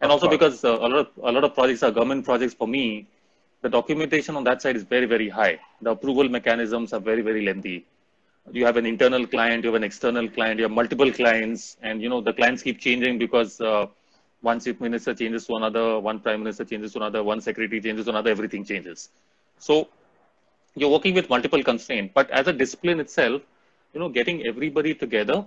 And 0.00 0.10
also 0.10 0.28
because 0.28 0.64
uh, 0.64 0.78
a 0.78 0.88
lot 0.88 0.98
of 0.98 1.08
a 1.22 1.30
lot 1.30 1.44
of 1.44 1.54
projects 1.54 1.82
are 1.84 1.92
government 1.92 2.24
projects 2.24 2.54
for 2.54 2.66
me, 2.66 3.06
the 3.60 3.68
documentation 3.68 4.34
on 4.36 4.44
that 4.44 4.60
side 4.60 4.74
is 4.74 4.82
very 4.82 5.06
very 5.06 5.28
high. 5.28 5.60
The 5.80 5.90
approval 5.90 6.28
mechanisms 6.28 6.92
are 6.92 7.00
very 7.00 7.22
very 7.22 7.44
lengthy 7.44 7.86
you 8.50 8.64
have 8.64 8.76
an 8.76 8.86
internal 8.86 9.26
client, 9.26 9.62
you 9.62 9.68
have 9.68 9.76
an 9.76 9.84
external 9.84 10.28
client, 10.28 10.58
you 10.58 10.64
have 10.64 10.72
multiple 10.72 11.12
clients, 11.12 11.76
and 11.82 12.02
you 12.02 12.08
know 12.08 12.20
the 12.20 12.32
clients 12.32 12.62
keep 12.62 12.80
changing 12.80 13.18
because 13.18 13.60
uh, 13.60 13.86
one 14.40 14.58
chief 14.58 14.80
minister 14.80 15.14
changes 15.14 15.46
to 15.46 15.54
another, 15.54 16.00
one 16.00 16.18
prime 16.18 16.40
minister 16.40 16.64
changes 16.64 16.92
to 16.92 16.98
another, 16.98 17.22
one 17.22 17.40
secretary 17.40 17.80
changes 17.80 18.06
to 18.06 18.10
another, 18.10 18.30
everything 18.30 18.64
changes. 18.64 19.10
So 19.58 19.88
you're 20.74 20.90
working 20.90 21.14
with 21.14 21.28
multiple 21.28 21.62
constraints, 21.62 22.12
but 22.14 22.30
as 22.30 22.46
a 22.48 22.52
discipline 22.52 23.00
itself, 23.00 23.42
you 23.92 24.00
know, 24.00 24.08
getting 24.08 24.46
everybody 24.46 24.94
together 24.94 25.44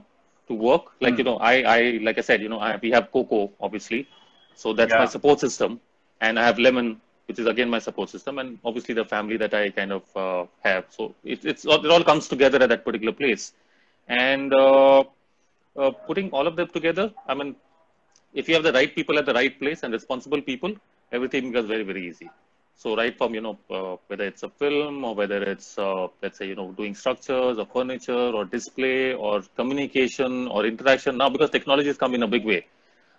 to 0.47 0.53
work, 0.53 0.83
like 1.01 1.17
Hmm. 1.17 1.17
you 1.17 1.23
know, 1.23 1.37
I, 1.37 1.53
I 1.75 1.79
like 2.03 2.17
I 2.17 2.21
said, 2.21 2.41
you 2.41 2.49
know, 2.49 2.59
I, 2.59 2.77
we 2.81 2.91
have 2.91 3.11
Coco 3.11 3.51
obviously, 3.59 4.07
so 4.53 4.73
that's 4.73 4.97
my 4.97 5.05
support 5.05 5.39
system, 5.39 5.79
and 6.21 6.39
I 6.39 6.45
have 6.45 6.59
Lemon, 6.59 7.01
which 7.27 7.39
is 7.39 7.47
again 7.47 7.69
my 7.69 7.79
support 7.79 8.09
system, 8.09 8.39
and 8.39 8.59
obviously 8.63 8.93
the 8.93 9.05
family 9.05 9.37
that 9.37 9.53
I 9.53 9.69
kind 9.69 9.91
of 9.91 10.03
uh, 10.15 10.45
have. 10.63 10.85
So 10.89 11.15
it, 11.23 11.45
it's 11.45 11.65
it 11.65 11.85
all 11.91 12.03
comes 12.03 12.27
together 12.27 12.61
at 12.61 12.69
that 12.69 12.83
particular 12.85 13.13
place, 13.13 13.53
and 14.07 14.53
uh, 14.53 15.03
uh, 15.77 15.91
putting 16.07 16.29
all 16.31 16.47
of 16.47 16.55
them 16.55 16.67
together. 16.67 17.11
I 17.27 17.33
mean, 17.35 17.55
if 18.33 18.47
you 18.47 18.55
have 18.55 18.63
the 18.63 18.73
right 18.73 18.93
people 18.93 19.17
at 19.17 19.25
the 19.25 19.33
right 19.33 19.57
place 19.59 19.83
and 19.83 19.93
responsible 19.93 20.41
people, 20.41 20.73
everything 21.11 21.51
becomes 21.51 21.67
very 21.67 21.83
very 21.83 22.07
easy. 22.07 22.29
So 22.75 22.95
right 22.95 23.15
from 23.17 23.33
you 23.35 23.41
know 23.41 23.57
uh, 23.69 23.97
whether 24.07 24.25
it's 24.25 24.43
a 24.43 24.49
film 24.49 25.03
or 25.05 25.15
whether 25.15 25.41
it's 25.43 25.77
uh, 25.77 26.07
let's 26.21 26.37
say 26.37 26.47
you 26.47 26.55
know 26.55 26.71
doing 26.71 26.93
structures 26.95 27.57
or 27.57 27.65
furniture 27.65 28.27
or 28.37 28.45
display 28.45 29.13
or 29.13 29.41
communication 29.55 30.47
or 30.47 30.65
interaction 30.65 31.17
now 31.17 31.29
because 31.29 31.49
technology 31.49 31.87
has 31.87 31.97
come 31.97 32.13
in 32.15 32.23
a 32.23 32.27
big 32.27 32.45
way. 32.45 32.65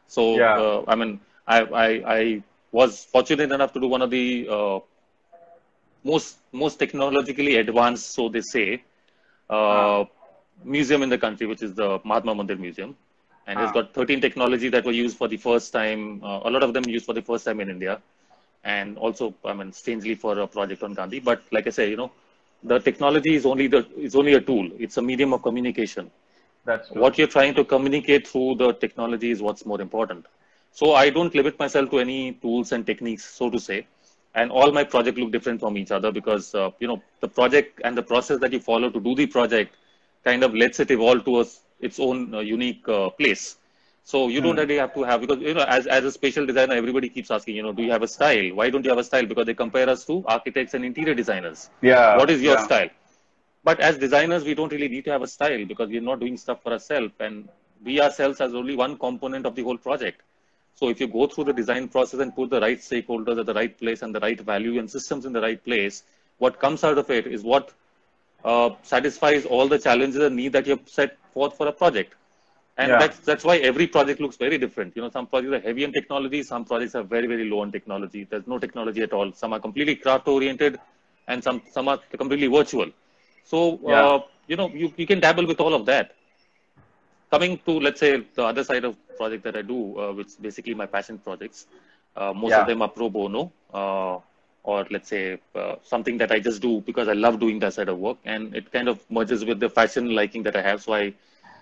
So 0.07 0.25
Yeah. 0.33 0.61
uh, 0.63 0.83
I 0.89 0.95
mean 0.97 1.21
I, 1.47 1.61
I 1.63 1.89
I 2.19 2.43
was 2.73 3.05
fortunate 3.05 3.53
enough 3.53 3.73
to 3.75 3.81
do 3.81 3.89
one 3.89 4.03
of 4.03 4.11
the 4.11 4.49
uh, 4.51 4.79
most 6.05 6.39
most 6.53 6.77
technologically 6.79 7.57
advanced, 7.57 8.15
so 8.15 8.29
they 8.29 8.41
say, 8.41 8.83
uh, 9.51 10.05
museum 10.65 11.03
in 11.03 11.09
the 11.11 11.19
country, 11.19 11.47
which 11.47 11.63
is 11.63 11.75
the 11.75 11.99
Mahatma 12.05 12.35
Mandir 12.35 12.59
Museum, 12.59 12.97
and 13.47 13.61
it's 13.61 13.73
got 13.73 13.93
13 13.95 14.21
technology 14.21 14.69
that 14.69 14.85
were 14.85 14.93
used 14.93 15.17
for 15.17 15.29
the 15.29 15.37
first 15.37 15.73
time. 15.73 16.23
Uh, 16.23 16.41
a 16.45 16.51
lot 16.51 16.63
of 16.63 16.73
them 16.75 16.85
used 16.89 17.05
for 17.07 17.15
the 17.15 17.23
first 17.23 17.45
time 17.45 17.61
in 17.61 17.71
India, 17.71 18.01
and 18.75 18.99
also, 18.99 19.33
I 19.45 19.53
mean, 19.55 19.73
strangely 19.73 20.15
for 20.17 20.39
a 20.41 20.47
project 20.47 20.83
on 20.83 20.93
Gandhi. 20.93 21.21
But 21.21 21.43
like 21.53 21.67
I 21.69 21.71
say, 21.71 21.89
you 21.91 21.97
know, 21.97 22.11
the 22.65 22.79
technology 22.81 23.35
is 23.35 23.47
only 23.47 23.69
the 23.69 23.87
is 23.97 24.17
only 24.17 24.35
a 24.35 24.41
tool. 24.41 24.69
It's 24.79 24.97
a 24.97 25.03
medium 25.11 25.33
of 25.35 25.43
communication. 25.43 26.11
That's 26.65 26.89
true. 26.89 27.01
What 27.01 27.17
you're 27.17 27.33
trying 27.37 27.55
to 27.59 27.65
communicate 27.65 28.27
through 28.27 28.57
the 28.57 28.73
technology 28.73 29.31
is 29.31 29.41
what's 29.41 29.65
more 29.65 29.81
important. 29.81 30.27
So 30.73 30.95
I 30.95 31.11
don't 31.11 31.35
limit 31.35 31.61
myself 31.61 31.91
to 31.93 32.01
any 32.01 32.33
tools 32.47 32.73
and 32.73 32.85
techniques, 32.85 33.25
so 33.25 33.51
to 33.51 33.61
say. 33.69 33.87
And 34.35 34.51
all 34.51 34.73
my 34.79 34.85
projects 34.85 35.19
look 35.19 35.31
different 35.37 35.61
from 35.61 35.79
each 35.83 35.93
other 35.99 36.11
because 36.11 36.55
uh, 36.55 36.71
you 36.81 36.89
know 36.89 37.01
the 37.21 37.29
project 37.29 37.81
and 37.85 37.97
the 37.97 38.07
process 38.13 38.41
that 38.41 38.53
you 38.53 38.61
follow 38.71 38.91
to 38.97 39.01
do 39.09 39.15
the 39.21 39.29
project 39.37 39.77
kind 40.25 40.43
of 40.49 40.55
lets 40.63 40.81
it 40.81 40.91
evolve 40.91 41.25
to 41.29 41.41
a, 41.43 41.45
its 41.89 42.01
own 42.01 42.35
uh, 42.35 42.41
unique 42.41 42.89
uh, 42.89 43.09
place. 43.11 43.57
So 44.11 44.29
you 44.29 44.41
don't 44.41 44.55
really 44.55 44.77
have 44.77 44.95
to 44.95 45.03
have 45.03 45.21
because 45.21 45.41
you 45.41 45.53
know 45.53 45.65
as 45.77 45.89
as 45.89 46.05
a 46.05 46.13
spatial 46.13 46.47
designer, 46.47 46.75
everybody 46.75 47.09
keeps 47.09 47.29
asking, 47.29 47.57
you 47.57 47.63
know, 47.65 47.73
do 47.73 47.83
you 47.83 47.91
have 47.91 48.05
a 48.05 48.07
style? 48.07 48.55
Why 48.55 48.71
don't 48.71 48.85
you 48.85 48.91
have 48.91 49.01
a 49.01 49.05
style? 49.09 49.27
Because 49.27 49.47
they 49.47 49.55
compare 49.55 49.89
us 49.89 50.05
to 50.05 50.25
architects 50.27 50.75
and 50.75 50.85
interior 50.85 51.13
designers. 51.13 51.71
Yeah. 51.83 52.17
What 52.17 52.31
is 52.31 52.41
your 52.41 52.55
yeah. 52.55 52.67
style? 52.67 52.91
But 53.65 53.81
as 53.81 53.99
designers, 53.99 54.45
we 54.45 54.55
don't 54.55 54.71
really 54.71 54.87
need 54.87 55.07
to 55.07 55.11
have 55.11 55.23
a 55.23 55.27
style 55.27 55.65
because 55.65 55.89
we're 55.89 56.07
not 56.09 56.21
doing 56.21 56.37
stuff 56.37 56.63
for 56.63 56.73
ourselves, 56.75 57.15
and 57.19 57.49
we 57.83 58.01
ourselves 58.01 58.41
as 58.41 58.55
only 58.55 58.77
one 58.77 58.97
component 58.97 59.45
of 59.45 59.57
the 59.57 59.65
whole 59.65 59.77
project. 59.77 60.23
So 60.77 60.89
if 60.89 61.01
you 61.01 61.09
go 61.09 61.27
through 61.27 61.47
the 61.49 61.53
design 61.53 61.89
process 61.89 62.21
and 62.21 62.33
put 62.37 62.51
the 62.51 62.61
right 62.61 62.79
stakeholders 62.79 63.41
at 63.41 63.47
the 63.47 63.55
right 63.55 63.77
place 63.77 64.03
and 64.03 64.15
the 64.15 64.21
right 64.21 64.41
value 64.41 64.79
and 64.79 64.89
systems 64.89 65.27
in 65.27 65.33
the 65.33 65.41
right 65.41 65.65
place, 65.65 66.05
what 66.39 66.61
comes 66.61 66.85
out 66.85 66.97
of 66.97 67.11
it 67.11 67.27
is 67.27 67.43
what 67.43 67.73
uh, 68.45 68.71
satisfies 68.85 69.47
all 69.47 69.67
the 69.67 69.81
challenges 69.81 70.23
and 70.23 70.37
need 70.37 70.53
that 70.53 70.65
you 70.69 70.77
have 70.77 70.89
set 70.89 71.19
forth 71.33 71.57
for 71.57 71.67
a 71.67 71.73
project. 71.73 72.15
And 72.79 72.97
Yeah. 72.97 73.01
that's 73.01 73.19
that's 73.21 73.45
why 73.45 73.57
every 73.59 73.87
project 73.87 74.21
looks 74.21 74.37
very 74.37 74.59
different. 74.59 74.97
You 74.97 75.03
know, 75.03 75.11
some 75.11 75.27
projects 75.27 75.55
are 75.55 75.61
heavy 75.61 75.85
on 75.85 75.93
technology, 75.93 76.43
some 76.43 76.65
projects 76.65 76.95
are 76.95 77.03
very 77.03 77.27
very 77.27 77.45
low 77.49 77.61
on 77.61 77.73
technology. 77.73 78.25
There's 78.29 78.47
no 78.47 78.59
technology 78.59 79.03
at 79.03 79.13
all. 79.13 79.33
Some 79.33 79.53
are 79.55 79.61
completely 79.61 79.97
craft 79.97 80.29
oriented, 80.29 80.79
and 81.27 81.43
some 81.43 81.63
some 81.71 81.89
are 81.89 81.99
completely 82.19 82.49
virtual. 82.49 82.91
So 83.45 83.59
Yeah. 83.85 83.97
uh, 83.97 84.21
you 84.47 84.57
know, 84.57 84.69
you, 84.75 84.93
you 84.97 85.07
can 85.07 85.21
dabble 85.21 85.47
with 85.47 85.61
all 85.61 85.75
of 85.75 85.87
that. 85.87 86.13
Coming 87.31 87.59
to 87.67 87.73
let's 87.81 88.01
say 88.01 88.23
the 88.35 88.45
other 88.45 88.65
side 88.65 88.85
of 88.85 88.97
project 89.17 89.45
that 89.45 89.57
I 89.57 89.63
do, 89.63 89.99
uh, 89.99 90.13
which 90.13 90.29
is 90.29 90.37
basically 90.37 90.75
my 90.75 90.87
passion 90.87 91.19
projects. 91.19 91.67
Uh, 92.17 92.33
most 92.33 92.57
Yeah. 92.57 92.59
of 92.59 92.67
them 92.67 92.83
are 92.83 92.89
pro 92.89 93.09
bono, 93.11 93.53
uh, 93.73 94.19
or 94.63 94.87
let's 94.91 95.09
say 95.09 95.39
uh, 95.55 95.77
something 95.83 96.19
that 96.19 96.31
I 96.33 96.39
just 96.41 96.63
do 96.63 96.81
because 96.83 97.09
I 97.09 97.13
love 97.15 97.41
doing 97.41 97.59
that 97.61 97.75
side 97.75 97.89
of 97.89 97.99
work, 97.99 98.19
and 98.25 98.55
it 98.55 98.71
kind 98.73 98.89
of 98.89 99.01
merges 99.11 99.45
with 99.45 99.61
the 99.61 99.69
fashion 99.69 100.15
liking 100.15 100.43
that 100.45 100.57
I 100.57 100.63
have. 100.63 100.83
So 100.83 100.95
I 100.95 101.15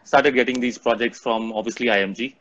started 0.04 0.34
getting 0.34 0.60
these 0.60 0.78
projects 0.78 1.20
from 1.20 1.52
obviously 1.52 1.88
IMG, 1.88 2.36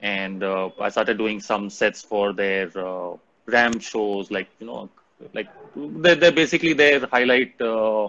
and 0.00 0.42
uh, 0.42 0.70
I 0.80 0.88
started 0.90 1.18
doing 1.18 1.40
some 1.40 1.70
sets 1.70 2.02
for 2.02 2.32
their 2.32 2.70
uh, 2.76 3.16
ramp 3.46 3.82
shows, 3.82 4.30
like 4.30 4.48
you 4.60 4.66
know, 4.66 4.90
like 5.34 5.48
they're, 5.76 6.16
they're 6.16 6.32
basically 6.32 6.74
their 6.74 7.06
highlight. 7.06 7.60
Uh, 7.60 8.08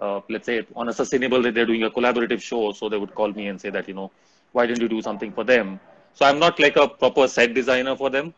uh, 0.00 0.20
let's 0.28 0.46
say 0.46 0.66
on 0.76 0.88
a 0.88 0.92
sustainable 0.92 1.42
day, 1.42 1.50
they're 1.50 1.66
doing 1.66 1.84
a 1.84 1.90
collaborative 1.90 2.40
show, 2.42 2.72
so 2.72 2.88
they 2.88 2.98
would 2.98 3.14
call 3.14 3.32
me 3.32 3.48
and 3.48 3.60
say 3.60 3.70
that 3.70 3.88
you 3.88 3.94
know, 3.94 4.10
why 4.52 4.66
didn't 4.66 4.82
you 4.82 4.88
do 4.88 5.02
something 5.02 5.32
for 5.32 5.44
them? 5.44 5.80
So 6.14 6.26
I'm 6.26 6.38
not 6.38 6.58
like 6.60 6.76
a 6.76 6.88
proper 6.88 7.26
set 7.28 7.54
designer 7.54 7.96
for 7.96 8.10
them, 8.10 8.34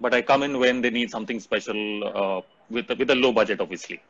but 0.00 0.14
I 0.14 0.22
come 0.22 0.42
in 0.42 0.58
when 0.58 0.80
they 0.80 0.90
need 0.90 1.10
something 1.10 1.40
special 1.40 1.78
uh, 2.04 2.40
with 2.70 2.90
a, 2.90 2.94
with 2.96 3.10
a 3.10 3.14
low 3.14 3.32
budget, 3.32 3.60
obviously. 3.60 4.00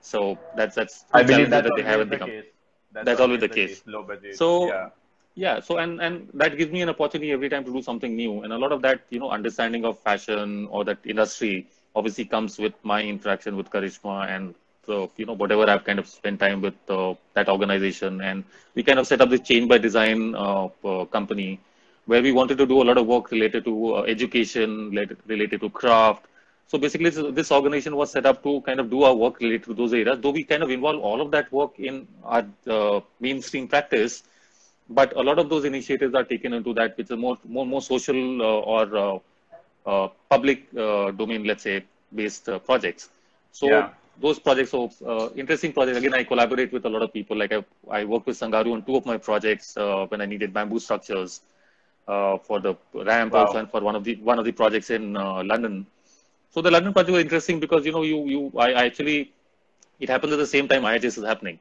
So 0.00 0.38
that's 0.56 0.74
that's 0.76 1.04
I 1.12 1.22
believe 1.22 1.50
that's 1.50 1.66
that 1.66 1.74
they 1.76 1.82
have 1.82 2.00
always 2.00 2.00
at 2.00 2.10
the 2.10 2.16
the 2.16 2.16
company. 2.16 2.51
Case. 2.94 3.04
That's 3.04 3.20
always 3.20 3.40
the 3.40 3.48
case. 3.48 3.82
Low 3.86 4.02
budget. 4.02 4.36
So- 4.36 4.66
yeah. 4.66 4.88
yeah 5.42 5.60
so 5.66 5.78
and 5.82 6.00
and 6.06 6.28
that 6.40 6.56
gives 6.58 6.70
me 6.72 6.80
an 6.84 6.90
opportunity 6.92 7.28
every 7.34 7.48
time 7.52 7.64
to 7.66 7.72
do 7.76 7.80
something 7.84 8.14
new 8.16 8.32
and 8.42 8.52
a 8.52 8.58
lot 8.62 8.72
of 8.76 8.82
that 8.86 9.00
you 9.14 9.20
know 9.22 9.30
understanding 9.36 9.84
of 9.90 9.98
fashion 10.08 10.66
or 10.70 10.84
that 10.88 10.98
industry 11.12 11.66
obviously 11.96 12.24
comes 12.34 12.58
with 12.64 12.74
my 12.90 12.98
interaction 13.12 13.56
with 13.60 13.70
karishma 13.74 14.16
and 14.34 14.54
so 14.86 15.10
you 15.16 15.26
know 15.28 15.36
whatever 15.42 15.64
i've 15.74 15.84
kind 15.88 15.98
of 16.02 16.06
spent 16.06 16.38
time 16.44 16.60
with 16.66 16.74
uh, 16.98 17.14
that 17.38 17.48
organization 17.54 18.20
and 18.20 18.44
we 18.74 18.82
kind 18.82 18.98
of 19.02 19.06
set 19.12 19.20
up 19.24 19.30
this 19.30 19.40
change 19.50 19.68
by 19.72 19.78
design 19.78 20.34
uh, 20.34 20.66
uh, 20.90 21.04
company 21.16 21.50
where 22.06 22.22
we 22.22 22.32
wanted 22.32 22.58
to 22.58 22.66
do 22.66 22.82
a 22.82 22.86
lot 22.90 22.98
of 22.98 23.06
work 23.06 23.30
related 23.30 23.64
to 23.64 23.94
uh, 23.96 24.02
education 24.02 24.90
related, 24.90 25.18
related 25.26 25.60
to 25.60 25.70
craft 25.70 26.26
so 26.66 26.78
basically 26.78 27.10
this, 27.10 27.34
this 27.34 27.50
organization 27.52 27.96
was 27.96 28.10
set 28.10 28.26
up 28.26 28.42
to 28.42 28.60
kind 28.62 28.80
of 28.80 28.90
do 28.90 29.02
our 29.02 29.14
work 29.14 29.38
related 29.40 29.64
to 29.64 29.74
those 29.74 29.92
areas 29.92 30.18
though 30.20 30.30
we 30.30 30.44
kind 30.44 30.62
of 30.62 30.70
involve 30.70 31.00
all 31.00 31.20
of 31.20 31.30
that 31.30 31.50
work 31.52 31.78
in 31.78 32.06
our 32.24 32.44
uh, 32.68 33.00
mainstream 33.20 33.68
practice. 33.68 34.22
But 34.88 35.16
a 35.16 35.20
lot 35.22 35.38
of 35.38 35.48
those 35.48 35.64
initiatives 35.64 36.14
are 36.14 36.24
taken 36.24 36.52
into 36.52 36.74
that 36.74 36.96
which 36.96 37.10
is 37.10 37.16
more 37.16 37.38
more 37.46 37.66
more 37.66 37.80
social 37.82 38.42
uh, 38.42 38.60
or 38.74 38.96
uh, 39.04 39.18
uh, 39.86 40.08
public 40.28 40.66
uh, 40.76 41.10
domain 41.12 41.44
let's 41.44 41.62
say 41.62 41.84
based 42.14 42.48
uh, 42.48 42.58
projects. 42.58 43.08
So 43.52 43.68
Yeah. 43.68 43.90
those 44.20 44.38
projects 44.38 44.70
so 44.70 44.90
uh, 45.06 45.28
interesting 45.36 45.72
projects. 45.72 45.98
Again 45.98 46.14
i 46.14 46.24
collaborate 46.24 46.72
with 46.72 46.84
a 46.84 46.88
lot 46.88 47.02
of 47.02 47.12
people. 47.12 47.36
Like 47.36 47.52
i, 47.52 47.64
I 47.90 48.04
work 48.04 48.26
with 48.26 48.38
sangaru 48.38 48.72
on 48.72 48.82
two 48.82 48.96
of 48.96 49.06
my 49.06 49.16
projects 49.18 49.76
uh, 49.76 50.06
when 50.08 50.20
i 50.20 50.26
needed 50.26 50.52
bamboo 50.52 50.78
structures 50.80 51.40
uh, 52.08 52.38
for 52.38 52.60
the 52.60 52.74
ramp 52.94 53.34
Wow. 53.34 53.44
also 53.44 53.58
and 53.58 53.70
for 53.70 53.80
one 53.80 53.96
of 53.96 54.04
the 54.04 54.16
one 54.16 54.38
of 54.38 54.44
the 54.44 54.52
projects 54.52 54.90
in 54.90 55.16
uh, 55.16 55.42
london 55.44 55.86
so 56.54 56.62
the 56.66 56.70
london 56.70 56.92
project 56.92 57.14
was 57.18 57.24
interesting 57.26 57.58
because 57.66 57.84
you 57.86 57.92
know 57.96 58.02
you 58.12 58.18
you 58.34 58.40
i, 58.58 58.72
I 58.80 58.84
actually 58.90 59.18
it 60.00 60.08
happens 60.08 60.32
at 60.32 60.38
the 60.38 60.52
same 60.54 60.66
time 60.68 60.82
IIHS 60.82 61.18
is 61.18 61.24
happening 61.32 61.58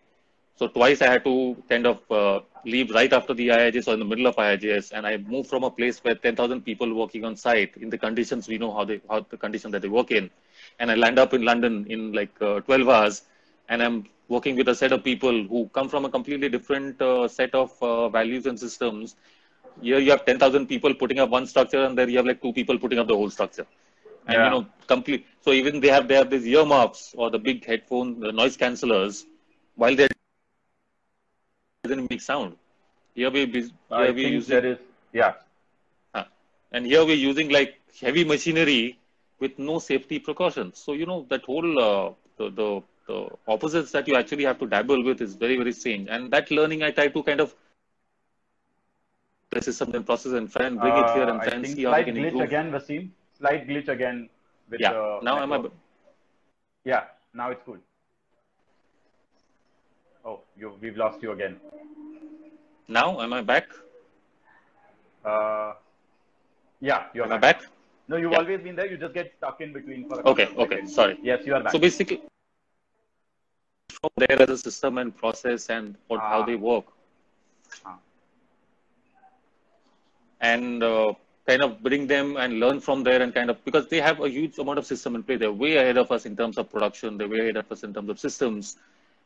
so 0.61 0.67
twice 0.67 1.01
I 1.01 1.07
had 1.11 1.23
to 1.23 1.57
kind 1.69 1.87
of 1.87 1.99
uh, 2.11 2.41
leave 2.65 2.91
right 2.91 3.11
after 3.11 3.33
the 3.33 3.47
IIHS 3.47 3.87
or 3.87 3.93
in 3.93 3.99
the 3.99 4.05
middle 4.05 4.27
of 4.27 4.35
IIHS, 4.35 4.91
and 4.93 5.07
I 5.07 5.17
moved 5.17 5.49
from 5.49 5.63
a 5.63 5.71
place 5.71 5.97
where 6.03 6.13
10,000 6.13 6.61
people 6.61 6.93
working 6.93 7.25
on 7.25 7.35
site 7.35 7.75
in 7.77 7.89
the 7.89 7.97
conditions 7.97 8.47
we 8.47 8.59
know 8.59 8.71
how 8.71 8.83
they 8.85 9.01
how 9.09 9.25
the 9.29 9.37
condition 9.37 9.71
that 9.71 9.81
they 9.81 9.87
work 9.87 10.11
in, 10.11 10.29
and 10.79 10.91
I 10.91 10.95
land 11.03 11.17
up 11.17 11.33
in 11.33 11.43
London 11.43 11.85
in 11.89 12.13
like 12.13 12.39
uh, 12.41 12.59
12 12.61 12.89
hours, 12.89 13.23
and 13.69 13.81
I'm 13.81 14.05
working 14.27 14.55
with 14.55 14.67
a 14.69 14.75
set 14.75 14.91
of 14.91 15.03
people 15.03 15.43
who 15.45 15.67
come 15.73 15.89
from 15.89 16.05
a 16.05 16.09
completely 16.09 16.49
different 16.49 17.01
uh, 17.01 17.27
set 17.27 17.55
of 17.55 17.71
uh, 17.81 18.09
values 18.09 18.45
and 18.45 18.59
systems. 18.59 19.15
Here 19.81 19.99
you 19.99 20.11
have 20.11 20.25
10,000 20.25 20.67
people 20.67 20.93
putting 20.93 21.17
up 21.19 21.29
one 21.31 21.47
structure, 21.47 21.85
and 21.85 21.97
there 21.97 22.07
you 22.07 22.17
have 22.17 22.27
like 22.27 22.41
two 22.41 22.53
people 22.53 22.77
putting 22.77 22.99
up 22.99 23.07
the 23.07 23.15
whole 23.15 23.31
structure. 23.31 23.65
And 24.27 24.33
Yeah. 24.35 24.45
you 24.45 24.49
know, 24.51 24.65
complete. 24.87 25.25
So 25.41 25.51
even 25.51 25.79
they 25.81 25.89
have 25.89 26.07
they 26.07 26.15
have 26.15 26.29
these 26.29 26.45
earmuffs 26.45 27.13
or 27.17 27.29
the 27.29 27.39
big 27.39 27.65
headphone, 27.65 28.19
the 28.19 28.31
noise 28.31 28.57
cancelers, 28.57 29.25
while 29.75 29.95
they're 29.95 30.09
doesn't 31.83 32.09
make 32.09 32.21
sound. 32.21 32.57
Here 33.15 33.29
we 33.31 33.45
here 33.45 34.13
we 34.13 34.23
think 34.23 34.33
using. 34.33 34.77
Yeah. 35.13 35.33
huh. 36.15 36.25
and 36.71 36.85
here 36.85 37.05
we're 37.05 37.15
using 37.29 37.49
like 37.49 37.79
heavy 37.99 38.23
machinery 38.23 38.99
with 39.39 39.57
no 39.59 39.79
safety 39.79 40.19
precautions. 40.19 40.77
So 40.77 40.93
you 40.93 41.05
know 41.05 41.25
that 41.29 41.43
whole 41.45 41.79
uh, 41.79 42.13
the, 42.37 42.49
the 42.51 42.83
the 43.07 43.27
opposites 43.47 43.91
that 43.91 44.07
you 44.07 44.15
actually 44.15 44.43
have 44.45 44.59
to 44.59 44.67
dabble 44.67 45.03
with 45.03 45.21
is 45.21 45.35
very 45.35 45.57
very 45.57 45.73
strange. 45.73 46.07
And 46.09 46.31
that 46.31 46.51
learning 46.51 46.83
I 46.83 46.91
try 46.91 47.07
to 47.09 47.23
kind 47.23 47.41
of 47.41 47.55
the 49.51 49.61
system 49.61 49.93
and 49.95 50.05
process 50.05 50.31
and 50.33 50.51
try 50.51 50.65
and 50.67 50.79
bring 50.79 50.95
it 50.97 51.09
here 51.09 51.23
and 51.29 51.41
Uh, 51.41 51.43
try 51.43 51.53
I 51.53 51.55
and 51.57 51.67
see 51.67 51.83
how 51.83 51.93
we 51.93 52.03
can 52.05 52.15
glitch 52.15 52.33
improve. 52.33 52.41
again, 52.41 52.71
Wasim. 52.71 53.09
Slight 53.41 53.67
glitch 53.67 53.87
again. 53.89 54.29
With 54.69 54.79
Yeah. 54.79 54.93
the 54.93 55.19
Now 55.23 55.41
am 55.41 55.51
I? 55.51 55.55
network. 55.57 55.73
Yeah. 56.85 57.03
Now 57.33 57.49
it's 57.51 57.63
good. 57.65 57.81
Oh, 60.23 60.41
you 60.55 60.77
we've 60.79 60.95
lost 60.95 61.21
you 61.23 61.31
again. 61.31 61.59
Now 62.87 63.19
am 63.19 63.33
I 63.33 63.41
back? 63.41 63.67
Uh, 65.25 65.73
yeah, 66.79 67.05
you're 67.13 67.25
Am 67.25 67.31
I 67.33 67.37
back. 67.37 67.59
back? 67.61 67.69
No, 68.07 68.17
you've 68.17 68.31
Yeah. 68.31 68.37
always 68.39 68.61
been 68.61 68.75
there. 68.75 68.85
You 68.91 68.97
just 68.97 69.13
get 69.13 69.33
stuck 69.37 69.59
in 69.61 69.73
between 69.73 70.07
for 70.07 70.19
a 70.19 70.27
Okay, 70.29 70.47
okay, 70.57 70.85
sorry. 70.85 71.17
Yes, 71.23 71.45
you 71.45 71.55
are 71.55 71.63
back. 71.63 71.71
So 71.71 71.79
basically, 71.79 72.21
from 73.89 74.09
there 74.17 74.41
as 74.41 74.49
a 74.49 74.57
system 74.57 74.97
and 74.99 75.15
process 75.15 75.69
and 75.69 75.95
what, 76.07 76.19
how 76.19 76.41
Ah. 76.41 76.45
they 76.45 76.55
work, 76.55 76.85
Ah. 77.85 77.97
and 80.41 80.83
uh, 80.83 81.13
kind 81.51 81.63
of 81.67 81.81
bring 81.87 82.07
them 82.07 82.37
and 82.37 82.59
learn 82.63 82.79
from 82.87 83.03
there 83.03 83.21
and 83.23 83.33
kind 83.33 83.49
of 83.51 83.63
because 83.65 83.87
they 83.93 84.01
have 84.01 84.19
a 84.21 84.29
huge 84.29 84.57
amount 84.59 84.79
of 84.79 84.85
system 84.85 85.15
in 85.15 85.23
play. 85.23 85.37
They're 85.37 85.51
way 85.65 85.75
ahead 85.77 85.97
of 85.97 86.11
us 86.11 86.25
in 86.25 86.35
terms 86.35 86.57
of 86.57 86.69
production. 86.71 87.17
They're 87.17 87.29
way 87.35 87.41
ahead 87.45 87.57
of 87.57 87.71
us 87.71 87.83
in 87.83 87.93
terms 87.93 88.09
of 88.09 88.19
systems, 88.19 88.77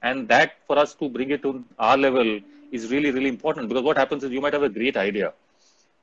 and 0.01 0.27
that 0.29 0.53
for 0.67 0.77
us 0.79 0.93
to 0.95 1.09
bring 1.09 1.31
it 1.31 1.43
to 1.43 1.63
our 1.79 1.97
level 1.97 2.39
is 2.71 2.91
really 2.91 3.11
really 3.11 3.29
important 3.37 3.69
because 3.69 3.83
what 3.91 3.97
happens 4.03 4.23
is 4.23 4.31
you 4.31 4.41
might 4.47 4.53
have 4.53 4.69
a 4.71 4.75
great 4.79 4.97
idea, 5.07 5.33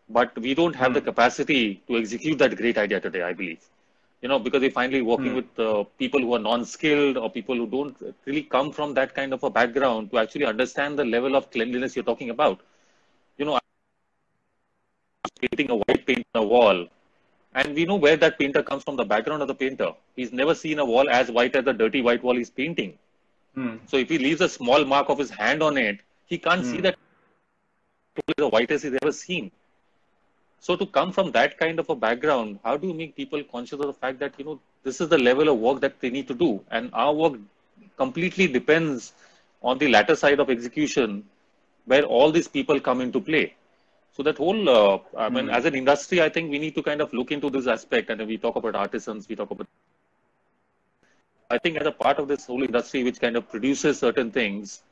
but 0.09 0.36
we 0.39 0.55
don't 0.55 0.74
have 0.77 0.94
the 0.94 1.01
capacity 1.01 1.82
to 1.89 1.97
execute 1.99 2.39
that 2.39 2.57
great 2.57 2.78
idea 2.78 3.01
today. 3.01 3.23
I 3.23 3.32
believe 3.32 3.61
you 4.23 4.28
know, 4.28 4.39
because 4.39 4.61
we're 4.62 4.70
finally 4.70 5.03
working 5.03 5.32
Hmm. 5.32 5.40
with 5.40 5.59
uh, 5.59 5.85
people 5.99 6.20
who 6.20 6.35
are 6.35 6.39
non-skilled 6.39 7.16
or 7.19 7.31
people 7.31 7.57
who 7.57 7.66
don't 7.66 7.97
really 8.27 8.43
come 8.43 8.73
from 8.73 8.94
that 8.94 9.15
kind 9.15 9.32
of 9.32 9.43
a 9.44 9.51
background 9.51 10.11
to 10.11 10.19
actually 10.19 10.44
understand 10.47 10.99
the 10.99 11.05
level 11.05 11.36
of 11.36 11.51
cleanliness 11.51 11.97
you're 11.97 12.05
talking 12.12 12.31
about. 12.31 12.61
You 13.39 13.47
know, 13.47 13.59
painting 15.40 15.70
a 15.70 15.77
paint 16.06 16.26
on 16.34 16.42
a 16.42 16.46
wall, 16.46 16.86
and 17.54 17.74
we 17.74 17.84
know 17.84 17.96
where 17.96 18.16
that 18.16 18.38
painter 18.38 18.62
comes 18.62 18.82
from, 18.82 18.96
the 18.96 19.04
background 19.04 19.42
of 19.42 19.48
the 19.48 19.54
painter. 19.54 19.92
He's 20.16 20.32
never 20.32 20.54
seen 20.54 20.78
a 20.78 20.84
wall 20.84 21.08
as 21.08 21.30
white 21.30 21.56
as 21.56 21.64
the 21.64 21.72
dirty 21.72 22.02
white 22.02 22.22
wall 22.22 22.36
he's 22.36 22.50
painting. 22.50 22.98
Hmm. 23.54 23.76
So 23.86 23.96
if 23.96 24.08
he 24.08 24.18
leaves 24.18 24.40
a 24.40 24.48
small 24.48 24.84
mark 24.84 25.08
of 25.08 25.18
his 25.18 25.30
hand 25.30 25.62
on 25.62 25.76
it, 25.76 26.00
he 26.26 26.38
can't 26.38 26.64
see 26.64 26.80
that 26.80 26.96
the 28.36 28.48
whitest 28.48 28.84
he's 28.84 28.94
ever 29.02 29.12
seen. 29.12 29.50
So 30.60 30.76
to 30.76 30.86
come 30.86 31.12
from 31.12 31.32
that 31.32 31.58
kind 31.58 31.78
of 31.78 31.90
a 31.90 31.94
background, 31.94 32.58
how 32.64 32.76
do 32.76 32.86
you 32.86 32.94
make 32.94 33.16
people 33.16 33.42
conscious 33.42 33.80
of 33.80 33.86
the 33.86 33.92
fact 33.92 34.18
that 34.20 34.34
you 34.38 34.44
know 34.44 34.60
this 34.84 35.00
is 35.00 35.08
the 35.08 35.18
level 35.18 35.48
of 35.48 35.58
work 35.58 35.80
that 35.80 36.00
they 36.00 36.10
need 36.10 36.28
to 36.28 36.34
do, 36.34 36.64
and 36.70 36.90
our 36.92 37.12
work 37.12 37.34
completely 37.96 38.46
depends 38.46 39.12
on 39.62 39.78
the 39.78 39.88
latter 39.88 40.16
side 40.16 40.40
of 40.40 40.50
execution, 40.50 41.24
where 41.86 42.04
all 42.04 42.30
these 42.30 42.48
people 42.48 42.80
come 42.80 43.00
into 43.00 43.20
play. 43.20 43.54
So 44.12 44.22
that 44.22 44.39
whole, 44.39 44.68
uh, 44.68 44.98
I 45.16 45.28
mean, 45.30 45.48
Hmm. 45.48 45.51
as 45.51 45.64
an 45.64 45.74
industry, 45.74 46.20
I 46.22 46.28
think 46.28 46.51
we 46.51 46.59
need 46.59 46.74
to 46.76 46.82
kind 46.82 47.01
of 47.01 47.12
look 47.12 47.32
into 47.32 47.51
this 47.51 47.66
aspect, 47.66 48.10
and 48.10 48.26
we 48.26 48.39
talk 48.39 48.56
about 48.56 48.74
artisans, 48.76 49.28
we 49.28 49.36
talk 49.36 49.51
about. 49.51 49.66
I 51.51 51.59
think 51.59 51.76
as 51.78 51.86
a 51.86 51.93
part 51.93 52.18
of 52.18 52.28
this 52.28 52.47
whole 52.47 52.62
industry, 52.62 53.02
which 53.05 53.20
kind 53.20 53.36
of 53.36 53.48
produces 53.48 53.98
certain 53.98 54.30
things, 54.30 54.82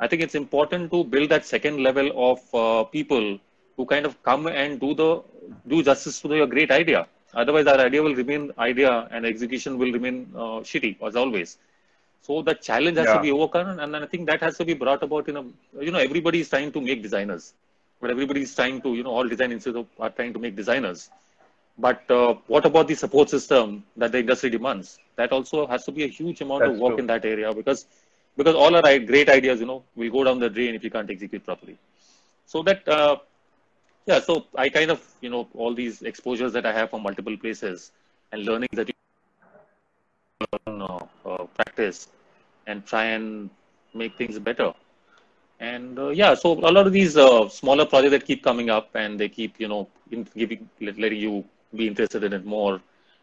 I 0.00 0.06
think 0.08 0.22
it's 0.22 0.34
important 0.34 0.90
to 0.92 1.04
build 1.04 1.30
that 1.30 1.44
second 1.44 1.82
level 1.82 2.10
of 2.30 2.40
uh, 2.54 2.84
people 2.84 3.38
who 3.76 3.86
kind 3.86 4.06
of 4.06 4.22
come 4.22 4.46
and 4.46 4.80
do 4.80 4.94
the 4.94 5.22
do 5.68 5.82
justice 5.82 6.20
to 6.22 6.34
your 6.34 6.46
great 6.46 6.70
idea. 6.70 7.06
Otherwise, 7.34 7.66
our 7.66 7.80
idea 7.80 8.02
will 8.02 8.14
remain 8.14 8.52
idea, 8.58 9.08
and 9.10 9.26
execution 9.26 9.78
will 9.78 9.92
remain 9.92 10.26
uh, 10.34 10.60
shitty 10.70 10.96
as 11.06 11.16
always. 11.16 11.58
So 12.22 12.42
the 12.42 12.54
challenge 12.54 12.98
has 12.98 13.08
Yeah. 13.08 13.14
to 13.14 13.18
be 13.18 13.30
overcome, 13.32 13.78
and 13.78 13.94
then 13.94 14.02
I 14.02 14.06
think 14.06 14.26
that 14.26 14.40
has 14.42 14.56
to 14.58 14.64
be 14.64 14.74
brought 14.74 15.02
about 15.02 15.28
in 15.28 15.36
a 15.36 15.44
you 15.80 15.90
know 15.92 15.98
everybody 15.98 16.40
is 16.40 16.48
trying 16.48 16.72
to 16.72 16.80
make 16.80 17.02
designers, 17.02 17.54
but 18.00 18.10
everybody 18.10 18.42
is 18.42 18.54
trying 18.54 18.80
to 18.82 18.94
you 18.94 19.02
know 19.02 19.10
all 19.10 19.28
design 19.28 19.52
institutes 19.52 19.88
are 19.98 20.10
trying 20.10 20.32
to 20.32 20.38
make 20.38 20.56
designers. 20.56 21.10
But 21.78 22.10
uh, 22.10 22.34
what 22.46 22.64
about 22.64 22.88
the 22.88 22.94
support 22.94 23.28
system 23.28 23.84
that 23.96 24.12
the 24.12 24.20
industry 24.20 24.48
demands? 24.50 24.98
That 25.16 25.32
also 25.32 25.66
has 25.66 25.84
to 25.84 25.92
be 25.92 26.04
a 26.04 26.08
huge 26.08 26.40
amount 26.40 26.64
of 26.64 26.76
work 26.78 26.92
true. 26.92 26.98
in 27.00 27.06
that 27.08 27.24
area 27.24 27.52
because 27.52 27.86
because 28.36 28.54
all 28.54 28.74
our 28.74 28.98
great 28.98 29.28
ideas, 29.28 29.60
you 29.60 29.66
know, 29.66 29.82
will 29.94 30.10
go 30.10 30.24
down 30.24 30.38
the 30.38 30.48
drain 30.48 30.74
if 30.74 30.84
you 30.84 30.90
can't 30.90 31.10
execute 31.10 31.44
properly. 31.44 31.78
So 32.46 32.62
that 32.62 32.86
uh, 32.88 33.16
yeah, 34.06 34.20
so 34.20 34.46
I 34.54 34.68
kind 34.68 34.90
of 34.90 35.02
you 35.20 35.30
know 35.30 35.48
all 35.54 35.74
these 35.74 36.02
exposures 36.02 36.52
that 36.52 36.64
I 36.64 36.72
have 36.72 36.90
from 36.90 37.02
multiple 37.02 37.36
places 37.36 37.92
and 38.32 38.44
learning 38.44 38.68
that 38.72 38.88
you 38.88 38.94
uh, 40.66 40.98
uh, 41.24 41.44
practice 41.54 42.08
and 42.66 42.84
try 42.86 43.04
and 43.06 43.50
make 43.94 44.16
things 44.16 44.38
better. 44.38 44.72
And 45.60 45.98
uh, 45.98 46.08
yeah, 46.08 46.34
so 46.34 46.52
a 46.52 46.70
lot 46.72 46.86
of 46.86 46.92
these 46.92 47.16
uh, 47.16 47.48
smaller 47.48 47.84
projects 47.86 48.12
that 48.12 48.24
keep 48.26 48.42
coming 48.42 48.70
up 48.70 48.90
and 48.94 49.18
they 49.18 49.28
keep, 49.28 49.54
you 49.58 49.68
know, 49.68 49.88
in 50.10 50.26
giving, 50.36 50.68
letting 50.80 51.18
you 51.18 51.44
be 51.74 51.86
interested 51.86 52.24
in 52.24 52.32
it 52.32 52.44
more. 52.44 52.80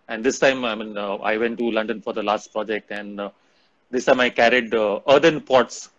And 0.07 0.23
this 0.23 0.39
time, 0.39 0.65
I 0.65 0.76
mean, 0.76 0.97
uh, 0.97 1.15
I 1.15 1.38
went 1.38 1.57
to 1.60 1.69
London 1.72 2.01
for 2.01 2.14
the 2.14 2.23
last 2.23 2.51
project, 2.51 2.91
and 2.91 3.19
uh, 3.19 3.30
this 3.91 4.05
time 4.05 4.19
I 4.19 4.30
carried 4.30 4.73
uh, 4.73 4.99
earthen 5.10 5.41
pots, 5.41 5.89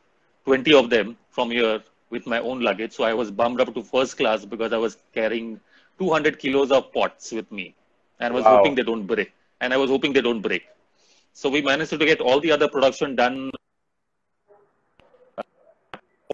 20 0.45 0.75
of 0.75 0.91
them 0.91 1.17
from 1.31 1.51
here 1.51 1.81
with 2.11 2.27
my 2.27 2.39
own 2.39 2.61
luggage. 2.61 2.93
So 2.93 3.05
I 3.05 3.15
was 3.15 3.31
bumped 3.31 3.61
up 3.61 3.75
to 3.75 3.83
first 3.83 4.17
class 4.17 4.45
because 4.45 4.73
I 4.73 4.79
was 4.79 4.97
carrying 5.15 5.61
200 5.99 6.39
kilos 6.39 6.71
of 6.71 6.93
pots 6.93 7.33
with 7.33 7.51
me, 7.51 7.75
and 8.21 8.33
I 8.33 8.37
was 8.37 8.47
Wow. 8.47 8.49
hoping 8.49 8.75
they 8.75 8.83
don't 8.83 9.07
break. 9.07 9.33
And 9.61 9.73
I 9.73 9.77
was 9.77 9.91
hoping 9.91 10.13
they 10.13 10.21
don't 10.21 10.41
break. 10.41 10.65
So 11.33 11.49
we 11.49 11.63
managed 11.63 11.91
to 11.91 11.99
get 11.99 12.21
all 12.21 12.41
the 12.41 12.53
other 12.53 12.69
production 12.69 13.15
done 13.17 13.51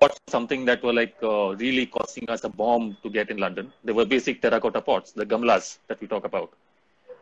pots 0.00 0.20
something 0.28 0.64
that 0.64 0.82
were 0.82 0.92
like 0.92 1.16
uh, 1.22 1.54
really 1.56 1.86
costing 1.86 2.28
us 2.30 2.44
a 2.44 2.48
bomb 2.48 2.96
to 3.02 3.10
get 3.10 3.30
in 3.30 3.38
London. 3.38 3.72
They 3.84 3.92
were 3.92 4.04
basic 4.04 4.40
terracotta 4.42 4.80
pots, 4.80 5.12
the 5.12 5.26
gamlas 5.26 5.78
that 5.88 6.00
we 6.00 6.06
talk 6.06 6.24
about. 6.24 6.52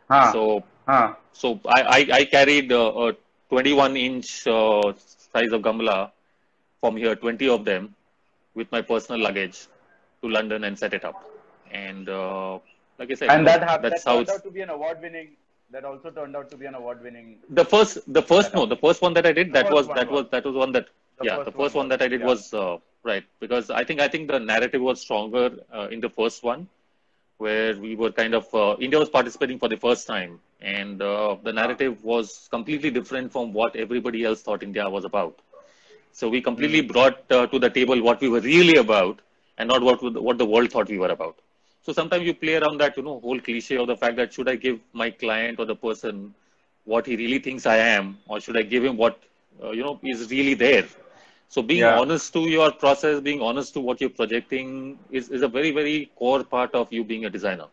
Huh. 0.09 0.31
So, 0.33 0.63
huh. 0.87 1.13
so 1.33 1.59
I, 1.67 1.81
I, 1.81 2.07
I 2.19 2.25
carried 2.25 2.71
uh, 2.71 2.91
a 3.11 3.13
21 3.49 3.97
inch 3.97 4.47
uh, 4.47 4.93
size 5.33 5.51
of 5.51 5.61
gamla 5.61 6.11
from 6.81 6.97
here, 6.97 7.15
20 7.15 7.49
of 7.49 7.65
them, 7.65 7.95
with 8.55 8.71
my 8.71 8.81
personal 8.81 9.21
luggage 9.21 9.67
to 10.21 10.29
London 10.29 10.63
and 10.63 10.77
set 10.77 10.93
it 10.93 11.03
up. 11.05 11.23
And 11.71 12.09
uh, 12.09 12.59
like 12.97 13.11
I 13.11 13.13
said, 13.15 13.29
And 13.29 13.47
that 13.47 13.63
happened. 13.63 13.93
That 13.93 14.03
turned 14.03 14.29
out 14.29 14.43
to 14.43 14.51
be 14.51 14.61
an 14.61 14.69
award-winning. 14.69 15.29
That 15.71 15.85
also 15.85 16.09
turned 16.09 16.35
out 16.35 16.49
to 16.51 16.57
be 16.57 16.65
an 16.65 16.75
award-winning. 16.75 17.37
the 17.49 17.63
first 17.63 17.99
the 18.11 18.21
first 18.21 18.55
no 18.55 18.65
the 18.65 18.77
first 18.85 19.03
one 19.05 19.13
that 19.17 19.25
i 19.29 19.31
did 19.39 19.53
that 19.57 19.67
was 19.75 19.87
that 19.97 20.09
was 20.15 20.25
that 20.31 20.43
was 20.47 20.55
one 20.55 20.71
that 20.77 20.87
The 21.19 21.25
yeah 21.27 21.37
first 21.37 21.45
the 21.47 21.51
first 21.59 21.75
one 21.75 21.81
one 21.81 21.89
that 21.89 22.01
i 22.01 22.07
did 22.13 22.21
yeah. 22.21 22.27
was 22.31 22.53
uh, 22.53 22.77
right 23.09 23.25
because 23.39 23.69
i 23.69 23.83
think 23.83 23.99
i 24.05 24.07
think 24.13 24.27
the 24.33 24.39
narrative 24.39 24.81
was 24.89 25.01
stronger 25.05 25.47
uh, 25.77 25.87
in 25.95 25.99
the 26.05 26.09
first 26.19 26.43
one 26.43 26.67
where 27.37 27.75
we 27.85 27.95
were 28.01 28.11
kind 28.21 28.33
of 28.39 28.45
uh, 28.63 28.75
india 28.87 28.99
was 29.03 29.09
participating 29.17 29.59
for 29.63 29.69
the 29.73 29.79
first 29.85 30.07
time 30.13 30.39
and 30.61 31.01
uh, 31.01 31.35
the 31.47 31.53
narrative 31.61 32.03
was 32.13 32.47
completely 32.55 32.91
different 32.99 33.31
from 33.35 33.53
what 33.59 33.75
everybody 33.85 34.23
else 34.29 34.41
thought 34.47 34.63
india 34.69 34.87
was 34.97 35.05
about 35.11 35.35
so 36.19 36.29
we 36.35 36.41
completely 36.49 36.81
brought 36.93 37.19
uh, 37.39 37.45
to 37.53 37.59
the 37.65 37.71
table 37.79 38.01
what 38.09 38.19
we 38.25 38.29
were 38.35 38.45
really 38.53 38.77
about 38.85 39.21
and 39.57 39.67
not 39.73 39.81
what 39.89 40.01
what 40.29 40.37
the 40.43 40.49
world 40.55 40.71
thought 40.75 40.89
we 40.95 40.99
were 41.05 41.13
about 41.19 41.37
so 41.81 41.93
sometimes 41.93 42.25
you 42.25 42.33
play 42.33 42.55
around 42.55 42.79
that, 42.81 42.97
you 42.97 43.03
know, 43.03 43.19
whole 43.19 43.39
cliche 43.39 43.77
of 43.77 43.87
the 43.87 43.95
fact 43.95 44.15
that 44.17 44.33
should 44.33 44.49
I 44.49 44.55
give 44.55 44.79
my 44.93 45.09
client 45.09 45.59
or 45.59 45.65
the 45.65 45.75
person 45.75 46.33
what 46.85 47.05
he 47.05 47.15
really 47.15 47.39
thinks 47.39 47.65
I 47.65 47.77
am, 47.77 48.17
or 48.27 48.39
should 48.39 48.57
I 48.57 48.63
give 48.63 48.83
him 48.83 48.97
what 48.97 49.19
uh, 49.63 49.71
you 49.71 49.83
know 49.83 49.99
is 50.03 50.29
really 50.29 50.53
there? 50.53 50.85
So 51.49 51.61
being 51.63 51.87
Yeah. 51.87 51.99
honest 51.99 52.33
to 52.33 52.41
your 52.49 52.71
process, 52.71 53.21
being 53.21 53.41
honest 53.41 53.73
to 53.75 53.81
what 53.81 54.01
you're 54.01 54.09
projecting, 54.21 54.99
is, 55.11 55.29
is 55.29 55.43
a 55.43 55.49
very 55.49 55.71
very 55.71 56.11
core 56.15 56.43
part 56.43 56.75
of 56.75 56.91
you 56.93 57.03
being 57.03 57.25
a 57.25 57.29
designer. 57.29 57.67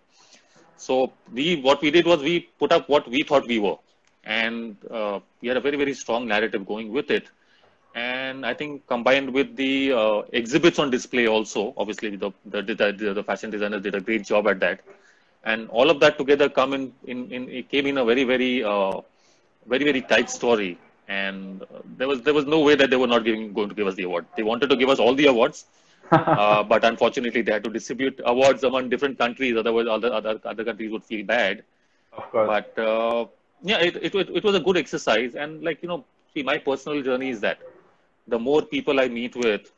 So 0.77 1.13
we 1.33 1.57
what 1.61 1.81
we 1.83 1.91
did 1.91 2.07
was 2.07 2.23
we 2.23 2.41
put 2.59 2.73
up 2.73 2.89
what 2.89 3.09
we 3.09 3.23
thought 3.23 3.47
we 3.47 3.59
were, 3.59 3.77
and 4.25 4.77
uh, 4.91 5.21
we 5.41 5.49
had 5.49 5.57
a 5.57 5.61
very 5.61 5.77
very 5.77 5.95
strong 5.95 6.27
narrative 6.29 6.67
going 6.67 6.93
with 6.93 7.11
it. 7.11 7.29
And 7.95 8.45
I 8.47 8.55
think 8.55 8.87
combined 8.87 9.33
with 9.33 9.57
the 9.57 9.93
uh, 9.93 10.23
exhibits 10.33 10.79
on 10.79 10.91
display 10.91 11.27
also, 11.27 11.75
obviously 11.77 12.17
the, 12.17 12.33
the 12.45 12.63
the 12.63 13.13
the 13.15 13.25
fashion 13.25 13.51
designers 13.51 13.83
did 13.83 13.95
a 13.95 14.01
great 14.01 14.25
job 14.25 14.47
at 14.49 14.61
that, 14.61 14.81
and 15.45 15.69
all 15.71 15.91
of 15.91 16.01
that 16.01 16.19
together 16.19 16.49
come 16.49 16.75
in 16.75 16.93
in, 17.05 17.31
in 17.33 17.49
it 17.49 17.69
came 17.71 17.87
in 17.87 17.99
a 17.99 18.05
very 18.05 18.25
very 18.25 18.63
uh, 18.65 19.01
very 19.67 19.85
very 19.85 20.03
tight 20.03 20.31
story. 20.31 20.79
And 21.09 21.65
there 21.97 22.09
was 22.09 22.23
there 22.23 22.35
was 22.35 22.47
no 22.47 22.61
way 22.61 22.75
that 22.75 22.91
they 22.91 22.97
were 22.97 23.07
not 23.07 23.25
giving 23.25 23.53
going 23.53 23.69
to 23.69 23.75
give 23.75 23.87
us 23.87 23.95
the 23.95 24.05
award. 24.05 24.27
They 24.37 24.43
wanted 24.43 24.71
to 24.71 24.77
give 24.77 24.89
us 24.89 24.99
all 24.99 25.15
the 25.15 25.27
awards, 25.27 25.67
uh, 26.11 26.63
but 26.65 26.85
unfortunately 26.85 27.43
they 27.43 27.53
had 27.53 27.65
to 27.65 27.71
distribute 27.71 28.21
awards 28.25 28.65
among 28.65 28.89
different 28.89 29.19
countries. 29.19 29.57
Otherwise, 29.57 29.87
other 29.89 30.13
other 30.13 30.41
other 30.45 30.65
countries 30.65 30.91
would 30.91 31.05
feel 31.05 31.25
bad. 31.25 31.63
Of 32.13 32.31
course. 32.31 32.47
But 32.49 32.79
uh, 32.79 33.27
yeah, 33.63 33.79
it, 33.79 33.97
it 33.97 34.15
it 34.15 34.31
it 34.31 34.45
was 34.45 34.55
a 34.55 34.61
good 34.61 34.77
exercise, 34.77 35.35
and 35.35 35.63
like 35.63 35.83
you 35.83 35.89
know, 35.89 36.05
see, 36.35 36.43
my 36.43 36.59
personal 36.59 37.03
journey 37.03 37.31
is 37.31 37.41
that 37.41 37.59
the 38.27 38.39
more 38.39 38.63
people 38.63 39.01
I 39.01 39.09
meet 39.09 39.37
with, 39.37 39.73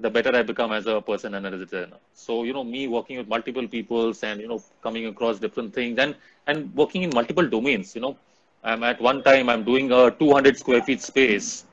the 0.00 0.10
better 0.10 0.34
I 0.34 0.42
become 0.42 0.72
as 0.72 0.86
a 0.86 1.00
person 1.00 1.34
and 1.34 1.46
as 1.46 1.54
a 1.54 1.66
designer. 1.66 1.98
So 2.12 2.44
you 2.44 2.52
know, 2.52 2.64
me 2.64 2.88
working 2.88 3.16
with 3.18 3.28
multiple 3.28 3.66
peoples 3.66 4.22
and 4.22 4.40
you 4.40 4.48
know 4.48 4.62
coming 4.82 5.06
across 5.06 5.38
different 5.38 5.74
things 5.74 5.98
and 5.98 6.14
and 6.46 6.74
working 6.74 7.02
in 7.02 7.10
multiple 7.14 7.46
domains. 7.48 7.94
You 7.94 8.02
know, 8.02 8.16
I'm 8.64 8.82
at 8.82 9.00
one 9.00 9.22
time 9.22 9.48
I'm 9.48 9.64
doing 9.64 9.92
a 9.92 10.10
200 10.10 10.56
square 10.58 10.82
feet 10.82 11.02
space, 11.02 11.66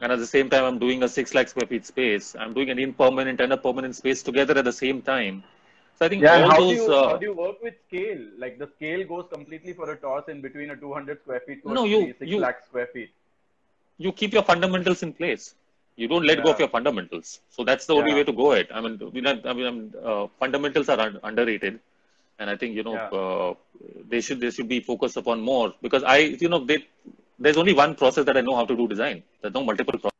and 0.00 0.12
at 0.12 0.18
the 0.18 0.26
same 0.26 0.50
time 0.50 0.64
I'm 0.64 0.78
doing 0.78 1.02
a 1.02 1.08
six 1.08 1.34
lakh 1.34 1.48
square 1.48 1.66
feet 1.66 1.86
space. 1.86 2.34
I'm 2.38 2.52
doing 2.54 2.70
an 2.70 2.78
impermanent 2.78 3.40
and 3.40 3.52
a 3.52 3.56
permanent 3.56 3.94
space 3.96 4.22
together 4.22 4.58
at 4.58 4.64
the 4.64 4.72
same 4.72 5.02
time. 5.02 5.42
So 5.98 6.06
I 6.06 6.08
think 6.08 6.24
yeah, 6.24 6.28
all 6.28 6.50
how 6.50 6.60
do 6.68 6.74
you 6.74 6.86
uh, 6.92 7.02
how 7.04 7.16
do 7.16 7.26
you 7.26 7.34
work 7.34 7.62
with 7.62 7.74
scale? 7.88 8.22
Like 8.38 8.58
the 8.58 8.68
scale 8.76 9.04
goes 9.06 9.26
completely 9.32 9.72
for 9.72 9.90
a 9.90 9.96
toss 9.96 10.28
in 10.28 10.40
between 10.40 10.70
a 10.70 10.76
200 10.76 11.20
square 11.22 11.40
feet 11.46 11.62
to 11.62 11.72
No, 11.72 11.84
a 11.84 11.88
you- 11.92 12.14
six 12.18 12.30
you- 12.32 12.38
lakh 12.38 12.62
square 12.64 12.86
feet. 12.88 13.10
you 13.98 14.12
keep 14.12 14.32
your 14.32 14.42
fundamentals 14.42 15.02
in 15.02 15.12
place. 15.12 15.54
You 15.96 16.08
don't 16.08 16.24
let 16.24 16.42
go 16.42 16.50
of 16.50 16.58
your 16.58 16.68
fundamentals. 16.68 17.40
So 17.50 17.64
that's 17.64 17.86
the 17.86 17.94
only 17.94 18.12
Yeah. 18.12 18.16
way 18.18 18.24
to 18.24 18.32
go. 18.32 18.52
It. 18.52 18.68
I 18.72 18.80
mean, 18.80 18.98
we 19.12 19.20
not, 19.20 19.46
I 19.46 19.52
mean, 19.52 19.66
um, 19.66 19.92
uh, 20.10 20.26
fundamentals 20.40 20.88
are 20.88 21.00
un- 21.00 21.20
underrated, 21.22 21.78
and 22.42 22.50
I 22.54 22.56
think 22.62 22.76
you 22.78 22.84
know 22.88 22.94
Yeah. 23.00 23.18
uh, 23.22 23.50
they 24.14 24.20
should 24.28 24.40
they 24.44 24.50
should 24.56 24.68
be 24.76 24.80
focused 24.92 25.16
upon 25.22 25.40
more 25.50 25.66
because 25.86 26.04
I 26.14 26.18
you 26.44 26.48
know 26.54 26.60
they, 26.70 26.78
there's 27.38 27.60
only 27.64 27.74
one 27.84 27.94
process 28.02 28.24
that 28.30 28.36
I 28.40 28.42
know 28.48 28.56
how 28.60 28.64
to 28.72 28.76
do 28.80 28.88
design. 28.94 29.22
There's 29.40 29.54
no 29.54 29.64
multiple. 29.70 29.98
Pro- 30.04 30.10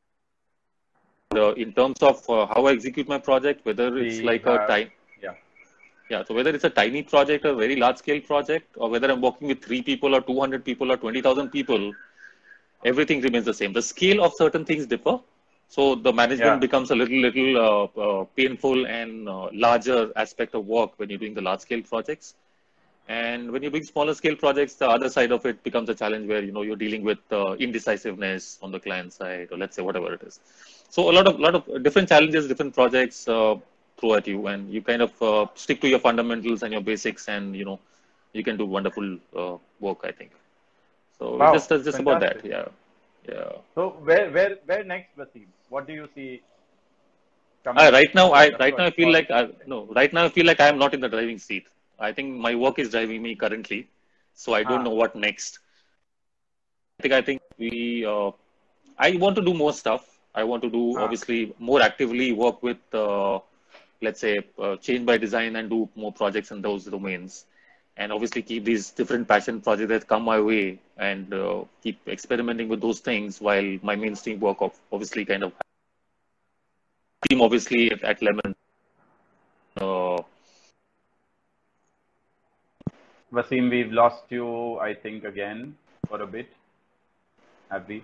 uh, 1.36 1.52
in 1.64 1.72
terms 1.72 2.02
of 2.02 2.18
uh, 2.28 2.46
how 2.46 2.66
I 2.66 2.72
execute 2.72 3.08
my 3.08 3.18
project, 3.18 3.64
whether 3.66 3.86
it's 3.98 4.18
We 4.18 4.24
like 4.30 4.46
a 4.46 4.56
time. 4.72 4.90
Yeah. 5.22 5.34
Yeah, 6.10 6.24
so 6.24 6.34
whether 6.34 6.50
it's 6.50 6.64
a 6.64 6.70
tiny 6.70 7.02
project, 7.02 7.44
a 7.50 7.54
very 7.54 7.76
large 7.76 7.98
scale 7.98 8.20
project, 8.20 8.76
or 8.76 8.90
whether 8.90 9.10
I'm 9.10 9.22
working 9.22 9.48
with 9.48 9.62
three 9.64 9.82
people 9.82 10.14
or 10.14 10.20
200 10.20 10.64
people 10.64 10.92
or 10.92 10.98
20,000 10.98 11.48
people, 11.50 11.92
everything 12.84 13.22
remains 13.22 13.46
the 13.46 13.54
same. 13.54 13.72
The 13.72 13.82
scale 13.82 14.22
of 14.22 14.34
certain 14.34 14.64
things 14.64 14.86
differ. 14.86 15.18
So 15.74 15.82
the 16.06 16.12
management 16.20 16.56
Yeah. 16.56 16.66
becomes 16.66 16.90
a 16.90 16.96
little, 17.00 17.18
little 17.26 17.50
uh, 17.66 17.84
uh, 18.06 18.24
painful 18.40 18.86
and 18.86 19.28
uh, 19.28 19.48
larger 19.66 20.00
aspect 20.24 20.54
of 20.54 20.66
work 20.66 20.90
when 20.98 21.08
you're 21.10 21.22
doing 21.24 21.34
the 21.34 21.42
large 21.48 21.60
scale 21.66 21.82
projects. 21.92 22.34
And 23.08 23.50
when 23.52 23.62
you're 23.62 23.70
doing 23.70 23.84
smaller 23.84 24.14
scale 24.14 24.36
projects, 24.36 24.74
the 24.76 24.88
other 24.88 25.08
side 25.08 25.32
of 25.32 25.44
it 25.46 25.62
becomes 25.64 25.88
a 25.88 25.94
challenge 25.94 26.28
where 26.28 26.42
you 26.42 26.52
know 26.52 26.62
you're 26.62 26.76
dealing 26.84 27.02
with 27.10 27.18
uh, 27.32 27.52
indecisiveness 27.66 28.58
on 28.62 28.70
the 28.70 28.80
client 28.80 29.12
side, 29.12 29.48
or 29.52 29.58
let's 29.58 29.76
say 29.76 29.82
whatever 29.82 30.12
it 30.14 30.22
is. 30.22 30.40
So 30.90 31.10
a 31.10 31.14
lot 31.18 31.26
of 31.26 31.38
lot 31.40 31.54
of 31.54 31.82
different 31.82 32.08
challenges, 32.08 32.48
different 32.48 32.74
projects 32.74 33.28
uh, 33.28 33.56
throw 33.98 34.14
at 34.14 34.26
you, 34.28 34.46
and 34.46 34.72
you 34.72 34.82
kind 34.82 35.02
of 35.02 35.22
uh, 35.22 35.46
stick 35.54 35.80
to 35.82 35.88
your 35.88 35.98
fundamentals 36.08 36.62
and 36.62 36.72
your 36.72 36.82
basics, 36.92 37.28
and 37.28 37.56
you 37.56 37.64
know 37.64 37.78
you 38.32 38.44
can 38.44 38.56
do 38.56 38.66
wonderful 38.66 39.18
uh, 39.36 39.56
work. 39.80 39.98
I 40.04 40.12
think. 40.12 40.30
So 41.18 41.26
Wow, 41.38 41.52
just 41.52 41.68
just 41.70 41.98
about 42.00 42.20
that, 42.20 42.38
yeah, 42.44 42.66
yeah. 43.28 43.52
So 43.74 43.90
where 44.08 44.30
where 44.30 44.56
where 44.66 44.84
next, 44.84 45.16
Wasim? 45.16 45.46
What 45.68 45.86
do 45.86 45.92
you 45.92 46.08
see? 46.14 46.42
Uh, 47.66 47.90
right 47.92 48.12
now, 48.14 48.32
I 48.32 48.50
right 48.58 48.76
now 48.76 48.86
I 48.86 48.90
feel 48.90 49.10
like 49.12 49.30
I, 49.30 49.48
no. 49.66 49.84
Right 49.94 50.12
now, 50.12 50.24
I 50.24 50.28
feel 50.28 50.46
like 50.46 50.60
I 50.60 50.68
am 50.68 50.78
not 50.78 50.94
in 50.94 51.00
the 51.00 51.08
driving 51.08 51.38
seat. 51.38 51.66
I 51.98 52.12
think 52.12 52.34
my 52.34 52.54
work 52.54 52.78
is 52.78 52.90
driving 52.90 53.22
me 53.22 53.34
currently, 53.34 53.88
so 54.34 54.54
I 54.54 54.62
don't 54.64 54.80
Ah. 54.80 54.84
know 54.88 54.96
what 55.02 55.14
next. 55.14 55.58
I 56.98 57.02
think 57.02 57.14
I 57.14 57.22
think 57.22 57.40
we. 57.58 58.04
Uh, 58.04 58.30
I 58.98 59.12
want 59.16 59.36
to 59.36 59.42
do 59.42 59.54
more 59.54 59.72
stuff. 59.72 60.04
I 60.34 60.44
want 60.44 60.62
to 60.62 60.70
do 60.70 60.82
Ah. 60.94 61.04
obviously 61.04 61.54
more 61.58 61.80
actively 61.82 62.32
work 62.32 62.62
with, 62.62 62.82
uh, 62.94 63.38
let's 64.00 64.20
say, 64.20 64.34
uh, 64.58 64.76
change 64.76 65.04
by 65.06 65.16
design 65.18 65.56
and 65.56 65.68
do 65.70 65.88
more 65.94 66.12
projects 66.12 66.50
in 66.50 66.60
those 66.62 66.84
domains, 66.84 67.46
and 67.96 68.12
obviously 68.12 68.42
keep 68.42 68.64
these 68.64 68.90
different 68.90 69.28
passion 69.28 69.60
projects 69.60 69.88
that 69.88 70.06
come 70.08 70.22
my 70.24 70.40
way 70.40 70.78
and 70.98 71.32
uh, 71.34 71.64
keep 71.82 71.98
experimenting 72.08 72.68
with 72.68 72.80
those 72.80 73.00
things 73.00 73.40
while 73.40 73.78
my 73.82 73.94
mainstream 73.96 74.40
work 74.40 74.58
of 74.60 74.72
obviously 74.92 75.24
kind 75.24 75.42
of 75.44 75.52
team 77.28 77.40
obviously 77.42 77.90
at, 77.92 78.02
at 78.02 78.22
Lemon. 78.22 78.54
Uh, 79.80 80.22
Wasim, 83.32 83.70
we've 83.70 83.92
lost 83.92 84.24
you, 84.30 84.78
I 84.78 84.94
think, 84.94 85.24
again 85.24 85.76
for 86.08 86.20
a 86.22 86.26
bit. 86.26 86.48
Have 87.70 87.88
we? 87.88 88.02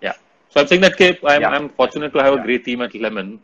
yeah. 0.00 0.14
So 0.50 0.60
I'm 0.60 0.66
saying 0.66 0.82
that 0.82 0.94
okay, 0.94 1.18
I'm, 1.26 1.42
Yeah. 1.42 1.50
I'm 1.50 1.68
fortunate 1.70 2.12
to 2.12 2.22
have 2.22 2.34
a 2.34 2.36
Yeah. 2.36 2.42
great 2.42 2.64
team 2.64 2.82
at 2.82 2.94
Lemon. 2.94 3.40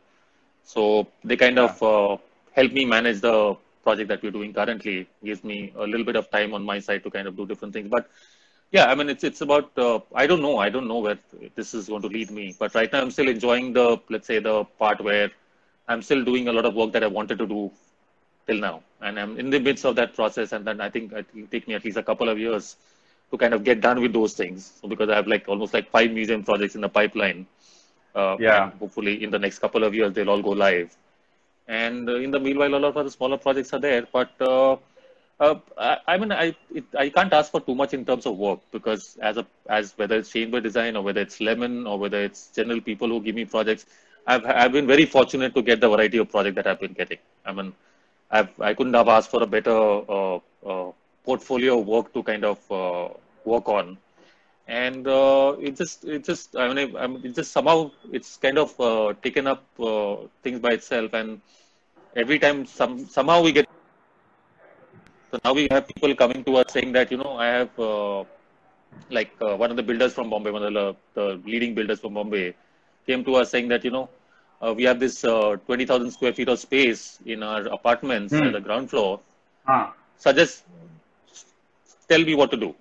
So 0.64 1.06
they 1.24 1.36
kind 1.36 1.58
of 1.58 1.82
uh, 1.82 2.16
help 2.52 2.72
me 2.72 2.84
manage 2.84 3.20
the 3.20 3.56
project 3.82 4.08
that 4.08 4.22
we're 4.22 4.30
doing 4.38 4.52
currently. 4.52 5.08
Gives 5.24 5.44
me 5.44 5.72
a 5.76 5.86
little 5.86 6.04
bit 6.04 6.16
of 6.16 6.30
time 6.30 6.54
on 6.54 6.64
my 6.64 6.78
side 6.80 7.02
to 7.04 7.10
kind 7.10 7.26
of 7.28 7.36
do 7.36 7.46
different 7.46 7.72
things. 7.74 7.88
But 7.88 8.08
yeah, 8.70 8.86
I 8.86 8.94
mean, 8.94 9.08
it's 9.08 9.24
it's 9.24 9.40
about 9.40 9.70
uh, 9.78 10.00
I 10.14 10.26
don't 10.26 10.42
know, 10.42 10.58
I 10.58 10.68
don't 10.68 10.88
know 10.88 10.98
where 10.98 11.18
this 11.54 11.74
is 11.74 11.88
going 11.88 12.02
to 12.02 12.08
lead 12.08 12.30
me. 12.30 12.54
But 12.58 12.74
right 12.74 12.92
now, 12.92 13.00
I'm 13.02 13.10
still 13.10 13.28
enjoying 13.28 13.72
the 13.72 13.98
let's 14.08 14.26
say 14.26 14.38
the 14.40 14.64
part 14.84 15.00
where 15.00 15.30
I'm 15.88 16.02
still 16.02 16.24
doing 16.24 16.48
a 16.48 16.52
lot 16.52 16.66
of 16.66 16.74
work 16.74 16.92
that 16.92 17.02
I 17.04 17.06
wanted 17.08 17.38
to 17.38 17.46
do 17.46 17.70
till 18.46 18.58
now, 18.58 18.82
and 19.00 19.18
I'm 19.18 19.38
in 19.38 19.50
the 19.50 19.60
midst 19.60 19.84
of 19.84 19.96
that 19.96 20.14
process. 20.14 20.52
And 20.52 20.64
then 20.66 20.80
I 20.80 20.90
think 20.90 21.12
it 21.12 21.26
will 21.34 21.46
take 21.46 21.66
me 21.68 21.74
at 21.74 21.84
least 21.84 21.96
a 21.96 22.02
couple 22.02 22.28
of 22.28 22.38
years 22.38 22.76
to 23.30 23.38
kind 23.38 23.54
of 23.54 23.64
get 23.64 23.80
done 23.80 24.00
with 24.00 24.12
those 24.12 24.32
things. 24.34 24.72
So 24.80 24.88
because 24.88 25.08
I 25.10 25.16
have 25.16 25.26
like 25.26 25.48
almost 25.48 25.74
like 25.74 25.90
five 25.90 26.10
museum 26.12 26.42
projects 26.44 26.74
in 26.74 26.80
the 26.82 26.88
pipeline. 26.88 27.46
Uh, 28.14 28.36
Yeah. 28.38 28.64
and 28.64 28.72
hopefully, 28.80 29.22
in 29.22 29.30
the 29.30 29.38
next 29.38 29.58
couple 29.58 29.84
of 29.84 29.94
years, 29.94 30.12
they'll 30.14 30.30
all 30.30 30.42
go 30.42 30.50
live. 30.50 30.96
And 31.68 32.08
uh, 32.08 32.16
in 32.16 32.30
the 32.30 32.40
meanwhile, 32.40 32.74
a 32.74 32.76
lot 32.76 32.96
of 32.96 33.04
the 33.04 33.10
smaller 33.10 33.36
projects 33.36 33.72
are 33.72 33.78
there. 33.78 34.06
But 34.12 34.30
uh, 34.40 34.76
uh, 35.38 35.56
I, 35.76 35.98
I 36.08 36.16
mean, 36.18 36.32
I 36.32 36.56
it, 36.74 36.84
I 36.96 37.10
can't 37.10 37.32
ask 37.32 37.50
for 37.50 37.60
too 37.60 37.74
much 37.74 37.92
in 37.94 38.04
terms 38.04 38.26
of 38.26 38.36
work 38.36 38.60
because 38.72 39.16
as 39.20 39.36
a 39.36 39.46
as 39.68 39.92
whether 39.96 40.16
it's 40.16 40.30
Change 40.30 40.50
by 40.50 40.60
Design 40.60 40.96
or 40.96 41.02
whether 41.02 41.20
it's 41.20 41.40
Lemon 41.40 41.86
or 41.86 41.98
whether 41.98 42.22
it's 42.22 42.48
general 42.48 42.80
people 42.80 43.08
who 43.08 43.20
give 43.20 43.34
me 43.34 43.44
projects, 43.44 43.86
I've 44.26 44.44
I've 44.46 44.72
been 44.72 44.86
very 44.86 45.04
fortunate 45.06 45.54
to 45.54 45.62
get 45.62 45.80
the 45.80 45.88
variety 45.88 46.18
of 46.18 46.30
project 46.30 46.56
that 46.56 46.66
I've 46.66 46.80
been 46.80 46.94
getting. 46.94 47.18
I 47.44 47.52
mean, 47.52 47.72
I've 48.30 48.48
I 48.60 48.72
couldn't 48.74 48.94
have 48.94 49.08
asked 49.08 49.30
for 49.30 49.42
a 49.42 49.46
better 49.46 50.40
portfolio 51.28 51.78
of 51.78 51.86
work 51.86 52.12
to 52.14 52.22
kind 52.22 52.44
of 52.44 52.58
uh, 52.72 53.08
work 53.44 53.68
on, 53.68 53.98
and 54.68 55.06
uh, 55.08 55.56
it 55.60 55.76
just 55.76 56.04
it 56.04 56.24
just 56.24 56.56
I 56.56 56.72
mean 56.72 56.96
I, 56.96 57.06
mean, 57.08 57.22
it 57.24 57.34
just 57.34 57.52
somehow 57.52 57.90
it's 58.12 58.36
kind 58.38 58.58
of 58.58 58.78
uh, 58.80 59.14
taken 59.22 59.46
up 59.48 59.64
uh, 59.80 60.16
things 60.42 60.60
by 60.60 60.72
itself, 60.72 61.14
and 61.14 61.40
every 62.16 62.38
time 62.38 62.66
some 62.66 63.06
somehow 63.06 63.42
we 63.42 63.52
get 63.52 63.66
so 65.30 65.38
now 65.44 65.52
we 65.54 65.68
have 65.70 65.86
people 65.88 66.14
coming 66.14 66.44
to 66.44 66.56
us 66.56 66.66
saying 66.76 66.92
that 66.92 67.10
you 67.12 67.18
know 67.18 67.36
I 67.36 67.46
have 67.58 67.78
uh, 67.78 68.24
like 69.10 69.32
uh, 69.42 69.56
one 69.56 69.70
of 69.70 69.76
the 69.76 69.82
builders 69.82 70.14
from 70.14 70.30
Bombay, 70.30 70.50
one 70.50 70.64
of 70.64 70.74
the, 70.74 70.96
the 71.14 71.26
leading 71.46 71.74
builders 71.74 72.00
from 72.00 72.14
Bombay, 72.14 72.54
came 73.06 73.24
to 73.24 73.36
us 73.36 73.50
saying 73.50 73.68
that 73.68 73.84
you 73.84 73.90
know 73.90 74.08
uh, 74.62 74.74
we 74.74 74.84
have 74.84 75.00
this 75.00 75.24
uh, 75.24 75.56
20,000 75.66 76.10
square 76.10 76.32
feet 76.32 76.48
of 76.48 76.58
space 76.58 77.20
in 77.26 77.42
our 77.42 77.62
apartments 77.68 78.32
Hmm. 78.32 78.44
at 78.44 78.52
the 78.52 78.60
ground 78.60 78.90
floor. 78.90 79.20
Ah, 79.66 79.94
Suggest, 80.16 80.64
tell 82.08 82.24
me 82.24 82.34
what 82.34 82.50
to 82.50 82.56
do. 82.56 82.74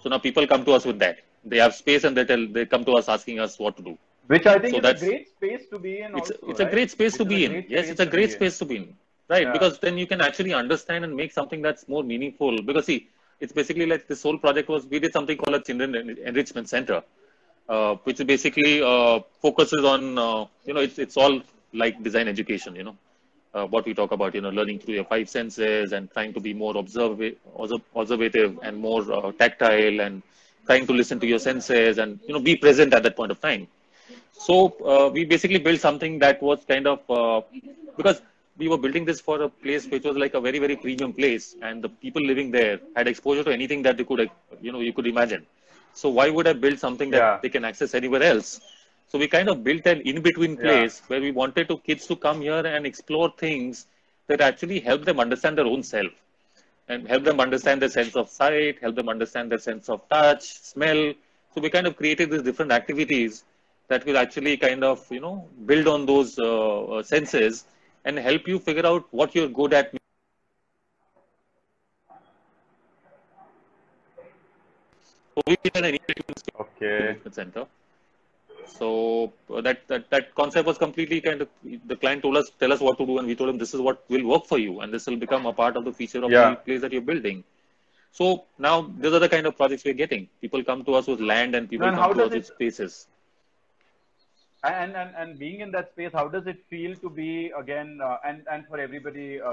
So 0.00 0.08
now 0.10 0.18
people 0.18 0.46
come 0.46 0.64
to 0.64 0.72
us 0.72 0.84
with 0.84 0.98
that. 1.00 1.18
They 1.50 1.58
have 1.64 1.74
space 1.82 2.04
and 2.06 2.16
they 2.18 2.24
tell 2.30 2.44
they 2.56 2.64
come 2.66 2.84
to 2.88 2.92
us 3.00 3.08
asking 3.16 3.38
us 3.46 3.58
what 3.64 3.76
to 3.78 3.82
do. 3.90 3.94
which 4.32 4.46
I 4.52 4.58
think 4.62 4.72
So 4.74 4.78
is 4.78 4.82
that's- 4.86 5.02
a 5.02 5.06
great 5.10 5.26
space 5.36 5.64
to 5.72 5.78
be 5.86 5.92
in. 6.04 6.10
It's 6.20 6.30
also, 6.32 6.46
it's 6.50 6.60
a 6.60 6.64
right? 6.64 6.72
great 6.76 6.90
space 6.94 7.12
Which 7.12 7.20
to 7.22 7.24
be 7.32 7.38
in. 7.46 7.52
Yes, 7.74 7.84
it's 7.92 8.00
a 8.04 8.06
great 8.14 8.30
be 8.30 8.32
in. 8.34 8.38
space 8.38 8.56
to 8.62 8.66
be 8.70 8.76
in. 8.80 8.86
Right, 9.32 9.44
Yeah. 9.46 9.52
because 9.56 9.74
then 9.84 9.94
you 10.02 10.06
can 10.12 10.20
actually 10.28 10.52
understand 10.62 11.04
and 11.06 11.12
make 11.20 11.32
something 11.38 11.60
that's 11.66 11.84
more 11.94 12.02
meaningful. 12.12 12.54
Because 12.70 12.86
see, 12.90 12.98
it's 13.44 13.54
basically 13.60 13.86
like 13.92 14.02
this 14.12 14.22
whole 14.26 14.38
project 14.46 14.68
was 14.74 14.82
we 14.94 14.98
did 15.04 15.12
something 15.18 15.36
called 15.42 15.56
a 15.60 15.62
children 15.68 15.94
enrichment 16.30 16.68
center, 16.74 16.98
uh, 17.74 17.92
which 18.06 18.18
basically 18.34 18.74
uh, 18.92 19.20
focuses 19.46 19.84
on 19.94 20.18
uh, 20.26 20.40
you 20.68 20.74
know 20.74 20.80
it's 20.88 20.98
it's 21.06 21.16
all 21.16 21.34
like 21.82 22.02
design 22.08 22.26
education. 22.34 22.74
You 22.80 22.84
know, 22.88 22.96
uh, 23.54 23.66
what 23.74 23.84
we 23.90 23.94
talk 24.00 24.10
about, 24.18 24.34
you 24.34 24.40
know, 24.46 24.50
learning 24.60 24.78
through 24.80 24.94
your 25.00 25.08
five 25.14 25.28
senses 25.38 25.92
and 25.92 26.10
trying 26.16 26.32
to 26.38 26.40
be 26.48 26.52
more 26.64 26.74
observa- 26.74 27.36
observ- 27.64 27.86
observative 28.02 28.58
and 28.62 28.76
more 28.88 29.02
uh, 29.18 29.32
tactile 29.44 30.00
and 30.06 30.22
trying 30.66 30.86
to 30.86 30.92
listen 30.92 31.18
to 31.20 31.26
your 31.26 31.38
senses 31.38 31.98
and 31.98 32.18
you 32.26 32.34
know 32.34 32.40
be 32.40 32.56
present 32.56 32.92
at 32.94 33.02
that 33.04 33.16
point 33.16 33.30
of 33.32 33.40
time. 33.40 33.66
So 34.32 34.54
uh, 34.92 35.10
we 35.12 35.24
basically 35.24 35.58
built 35.58 35.80
something 35.80 36.18
that 36.20 36.42
was 36.42 36.64
kind 36.64 36.86
of 36.86 36.98
uh, 37.10 37.40
because 37.96 38.22
we 38.56 38.68
were 38.68 38.78
building 38.78 39.04
this 39.04 39.20
for 39.20 39.42
a 39.42 39.48
place 39.48 39.88
which 39.90 40.04
was 40.04 40.16
like 40.16 40.34
a 40.34 40.40
very 40.40 40.58
very 40.58 40.76
premium 40.76 41.12
place, 41.12 41.56
and 41.62 41.82
the 41.82 41.88
people 41.88 42.22
living 42.22 42.50
there 42.50 42.80
had 42.94 43.08
exposure 43.08 43.44
to 43.44 43.52
anything 43.52 43.82
that 43.82 43.96
they 43.96 44.04
could 44.04 44.20
uh, 44.20 44.26
you 44.60 44.72
know 44.72 44.80
you 44.80 44.92
could 44.92 45.06
imagine. 45.06 45.46
So 45.92 46.08
why 46.10 46.28
would 46.30 46.46
I 46.46 46.52
build 46.52 46.78
something 46.78 47.10
that 47.10 47.24
Yeah. 47.24 47.40
they 47.42 47.48
can 47.48 47.64
access 47.64 47.94
anywhere 47.94 48.22
else? 48.22 48.60
So 49.08 49.18
we 49.18 49.28
kind 49.28 49.48
of 49.48 49.62
built 49.64 49.86
an 49.86 50.00
in-between 50.02 50.56
Yeah. 50.58 50.58
place 50.58 51.02
where 51.08 51.20
we 51.20 51.30
wanted 51.32 51.68
to 51.68 51.78
kids 51.78 52.06
to 52.06 52.16
come 52.16 52.40
here 52.40 52.64
and 52.66 52.86
explore 52.86 53.30
things 53.38 53.86
that 54.28 54.40
actually 54.40 54.80
help 54.80 55.04
them 55.04 55.20
understand 55.20 55.56
their 55.58 55.66
own 55.66 55.82
self 55.82 56.12
and 56.88 57.06
help 57.08 57.24
them 57.24 57.40
understand 57.40 57.82
their 57.82 57.88
sense 57.88 58.16
of 58.16 58.28
sight, 58.28 58.78
help 58.80 58.94
them 58.94 59.08
understand 59.08 59.50
their 59.50 59.58
sense 59.58 59.88
of 59.88 60.08
touch, 60.08 60.42
smell. 60.42 61.12
So 61.54 61.60
we 61.60 61.70
kind 61.70 61.86
of 61.86 61.96
created 61.96 62.30
these 62.30 62.42
different 62.42 62.72
activities 62.72 63.44
that 63.88 64.04
will 64.04 64.18
actually 64.18 64.56
kind 64.56 64.84
of 64.84 65.06
you 65.10 65.20
know 65.20 65.48
build 65.64 65.88
on 65.88 66.06
those 66.06 66.38
uh, 66.38 66.84
uh, 66.84 67.02
senses 67.02 67.64
and 68.04 68.18
help 68.18 68.46
you 68.48 68.58
figure 68.58 68.86
out 68.86 69.04
what 69.10 69.34
you're 69.34 69.48
good 69.48 69.74
at. 69.74 69.92
So 75.34 75.42
we 75.46 75.56
did 75.62 75.76
an 75.76 75.84
initiative 75.84 76.24
Okay. 76.58 77.16
Center. 77.30 77.66
So 78.66 79.32
uh, 79.54 79.60
that, 79.62 79.86
that 79.88 80.10
that 80.10 80.34
concept 80.34 80.66
was 80.66 80.78
completely 80.78 81.20
kind 81.20 81.40
of 81.42 81.48
the 81.86 81.96
client 81.96 82.22
told 82.22 82.36
us 82.36 82.50
tell 82.58 82.72
us 82.72 82.80
what 82.80 82.98
to 82.98 83.06
do 83.06 83.18
and 83.18 83.26
we 83.26 83.34
told 83.36 83.50
him 83.50 83.58
this 83.58 83.74
is 83.74 83.80
what 83.80 84.02
will 84.10 84.26
work 84.26 84.46
for 84.46 84.58
you 84.58 84.80
and 84.80 84.92
this 84.92 85.06
will 85.06 85.16
become 85.16 85.46
a 85.46 85.52
part 85.52 85.76
of 85.76 85.84
the 85.84 85.92
feature 85.92 86.24
of 86.24 86.32
Yeah. 86.32 86.42
the 86.42 86.56
place 86.56 86.80
that 86.82 86.92
you're 86.92 87.08
building. 87.12 87.44
So 88.12 88.44
now 88.58 88.82
these 88.98 89.12
are 89.12 89.20
the 89.20 89.28
kind 89.28 89.46
of 89.46 89.56
projects 89.56 89.84
we're 89.84 89.94
getting. 90.04 90.28
People 90.40 90.62
come 90.64 90.84
to 90.84 90.94
us 90.94 91.06
with 91.06 91.20
land 91.20 91.54
and 91.54 91.68
people 91.68 91.90
And 91.90 91.92
come 91.92 92.10
to 92.10 92.22
us 92.24 92.34
with 92.34 92.46
spaces. 92.46 93.06
And, 94.64 94.96
and 94.96 95.14
and 95.16 95.38
being 95.38 95.60
in 95.60 95.70
that 95.72 95.90
space, 95.92 96.12
how 96.12 96.28
does 96.28 96.46
it 96.46 96.58
feel 96.68 96.96
to 96.96 97.08
be 97.08 97.50
again? 97.56 98.00
Uh, 98.02 98.16
and 98.24 98.42
and 98.50 98.66
for 98.66 98.78
everybody, 98.78 99.40
uh, 99.40 99.46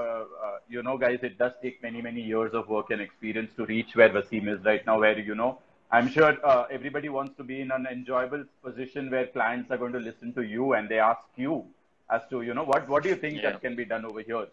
uh, 0.46 0.56
you 0.68 0.82
know, 0.82 0.96
guys, 0.98 1.18
it 1.22 1.38
does 1.38 1.52
take 1.62 1.82
many 1.82 2.00
many 2.02 2.20
years 2.20 2.52
of 2.54 2.68
work 2.68 2.90
and 2.90 3.00
experience 3.00 3.52
to 3.56 3.64
reach 3.66 3.94
where 3.94 4.10
Wasim 4.10 4.48
is 4.54 4.64
right 4.64 4.84
now. 4.86 4.98
Where 5.00 5.18
you 5.18 5.34
know, 5.34 5.58
I'm 5.90 6.08
sure 6.08 6.36
uh, 6.44 6.64
everybody 6.70 7.08
wants 7.08 7.36
to 7.36 7.44
be 7.44 7.60
in 7.60 7.70
an 7.70 7.86
enjoyable 7.86 8.44
position 8.62 9.10
where 9.10 9.26
clients 9.26 9.70
are 9.70 9.76
going 9.78 9.92
to 9.92 9.98
listen 10.00 10.32
to 10.34 10.42
you 10.42 10.72
and 10.74 10.88
they 10.88 10.98
ask 10.98 11.20
you 11.36 11.64
as 12.10 12.22
to 12.30 12.42
you 12.42 12.52
know 12.54 12.64
what 12.64 12.88
what 12.88 13.02
do 13.02 13.08
you 13.08 13.16
think 13.16 13.36
Yeah. 13.36 13.50
that 13.50 13.60
can 13.60 13.76
be 13.76 13.84
done 13.84 14.04
over 14.04 14.20
here. 14.20 14.46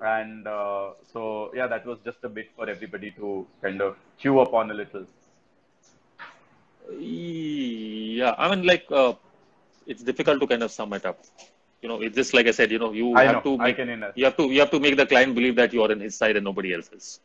And 0.00 0.46
uh, 0.46 0.90
so 1.12 1.52
yeah, 1.54 1.66
that 1.68 1.86
was 1.86 1.98
just 2.04 2.18
a 2.24 2.28
bit 2.28 2.50
for 2.56 2.68
everybody 2.68 3.10
to 3.12 3.46
kind 3.62 3.80
of 3.80 3.96
chew 4.18 4.40
upon 4.40 4.70
a 4.70 4.74
little. 4.74 5.06
Yeah, 6.90 8.34
I 8.36 8.54
mean, 8.54 8.66
like, 8.66 8.84
uh, 8.90 9.14
it's 9.86 10.02
difficult 10.02 10.40
to 10.40 10.46
kind 10.46 10.62
of 10.62 10.70
sum 10.70 10.92
it 10.92 11.04
up. 11.06 11.18
You 11.82 11.88
know, 11.88 12.00
it's 12.00 12.14
just 12.16 12.34
like 12.34 12.46
I 12.46 12.50
said. 12.50 12.70
You 12.70 12.78
know, 12.78 12.92
you 12.92 13.14
I 13.14 13.24
have 13.24 13.36
know, 13.44 13.56
to 13.56 13.58
make, 13.58 13.78
you 14.14 14.24
have 14.24 14.36
to 14.36 14.44
you 14.50 14.60
have 14.60 14.70
to 14.70 14.80
make 14.80 14.96
the 14.96 15.06
client 15.06 15.34
believe 15.34 15.56
that 15.56 15.72
you 15.72 15.82
are 15.82 15.90
on 15.90 16.00
his 16.00 16.14
side 16.16 16.36
and 16.36 16.44
nobody 16.44 16.74
else's. 16.74 17.20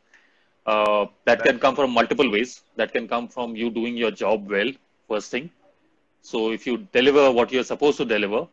Uh, 0.66 1.06
that 1.26 1.44
can 1.44 1.60
come 1.60 1.76
from 1.76 1.92
multiple 1.92 2.30
ways. 2.30 2.62
That 2.76 2.92
can 2.92 3.08
come 3.08 3.28
from 3.28 3.56
you 3.56 3.70
doing 3.70 3.98
your 3.98 4.12
job 4.12 4.50
well, 4.50 4.72
first 5.08 5.32
thing. 5.32 5.50
So 6.22 6.52
if 6.52 6.66
you 6.68 6.78
deliver 6.92 7.32
what 7.32 7.52
you're 7.52 7.64
supposed 7.64 7.98
to 7.98 8.06
deliver, 8.06 8.48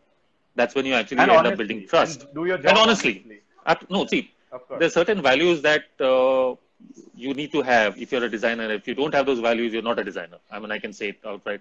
that's 0.54 0.74
when 0.74 0.86
you 0.86 0.94
actually 0.94 1.22
And 1.22 1.30
end 1.30 1.32
honestly, 1.38 1.52
up 1.52 1.56
building 1.58 1.86
trust. 1.88 2.22
and 2.22 2.34
do 2.34 2.44
your 2.46 2.58
job 2.58 2.66
And 2.70 2.78
honestly, 2.78 3.12
honestly. 3.12 3.40
Ab- 3.66 3.88
no, 3.90 4.06
see, 4.06 4.30
there's 4.74 4.94
certain 4.94 5.22
values 5.22 5.62
that 5.62 5.84
uh, 6.00 6.54
you 7.14 7.34
need 7.34 7.52
to 7.52 7.62
have 7.62 7.98
if 8.00 8.12
you're 8.12 8.24
a 8.24 8.30
designer. 8.30 8.70
If 8.72 8.86
you 8.86 8.94
don't 8.94 9.14
have 9.14 9.26
those 9.26 9.40
values, 9.40 9.72
you're 9.72 9.82
not 9.82 9.98
a 9.98 10.04
designer. 10.04 10.38
I 10.50 10.58
mean, 10.58 10.70
I 10.70 10.78
can 10.78 10.92
say 10.92 11.08
it 11.10 11.18
outright. 11.24 11.60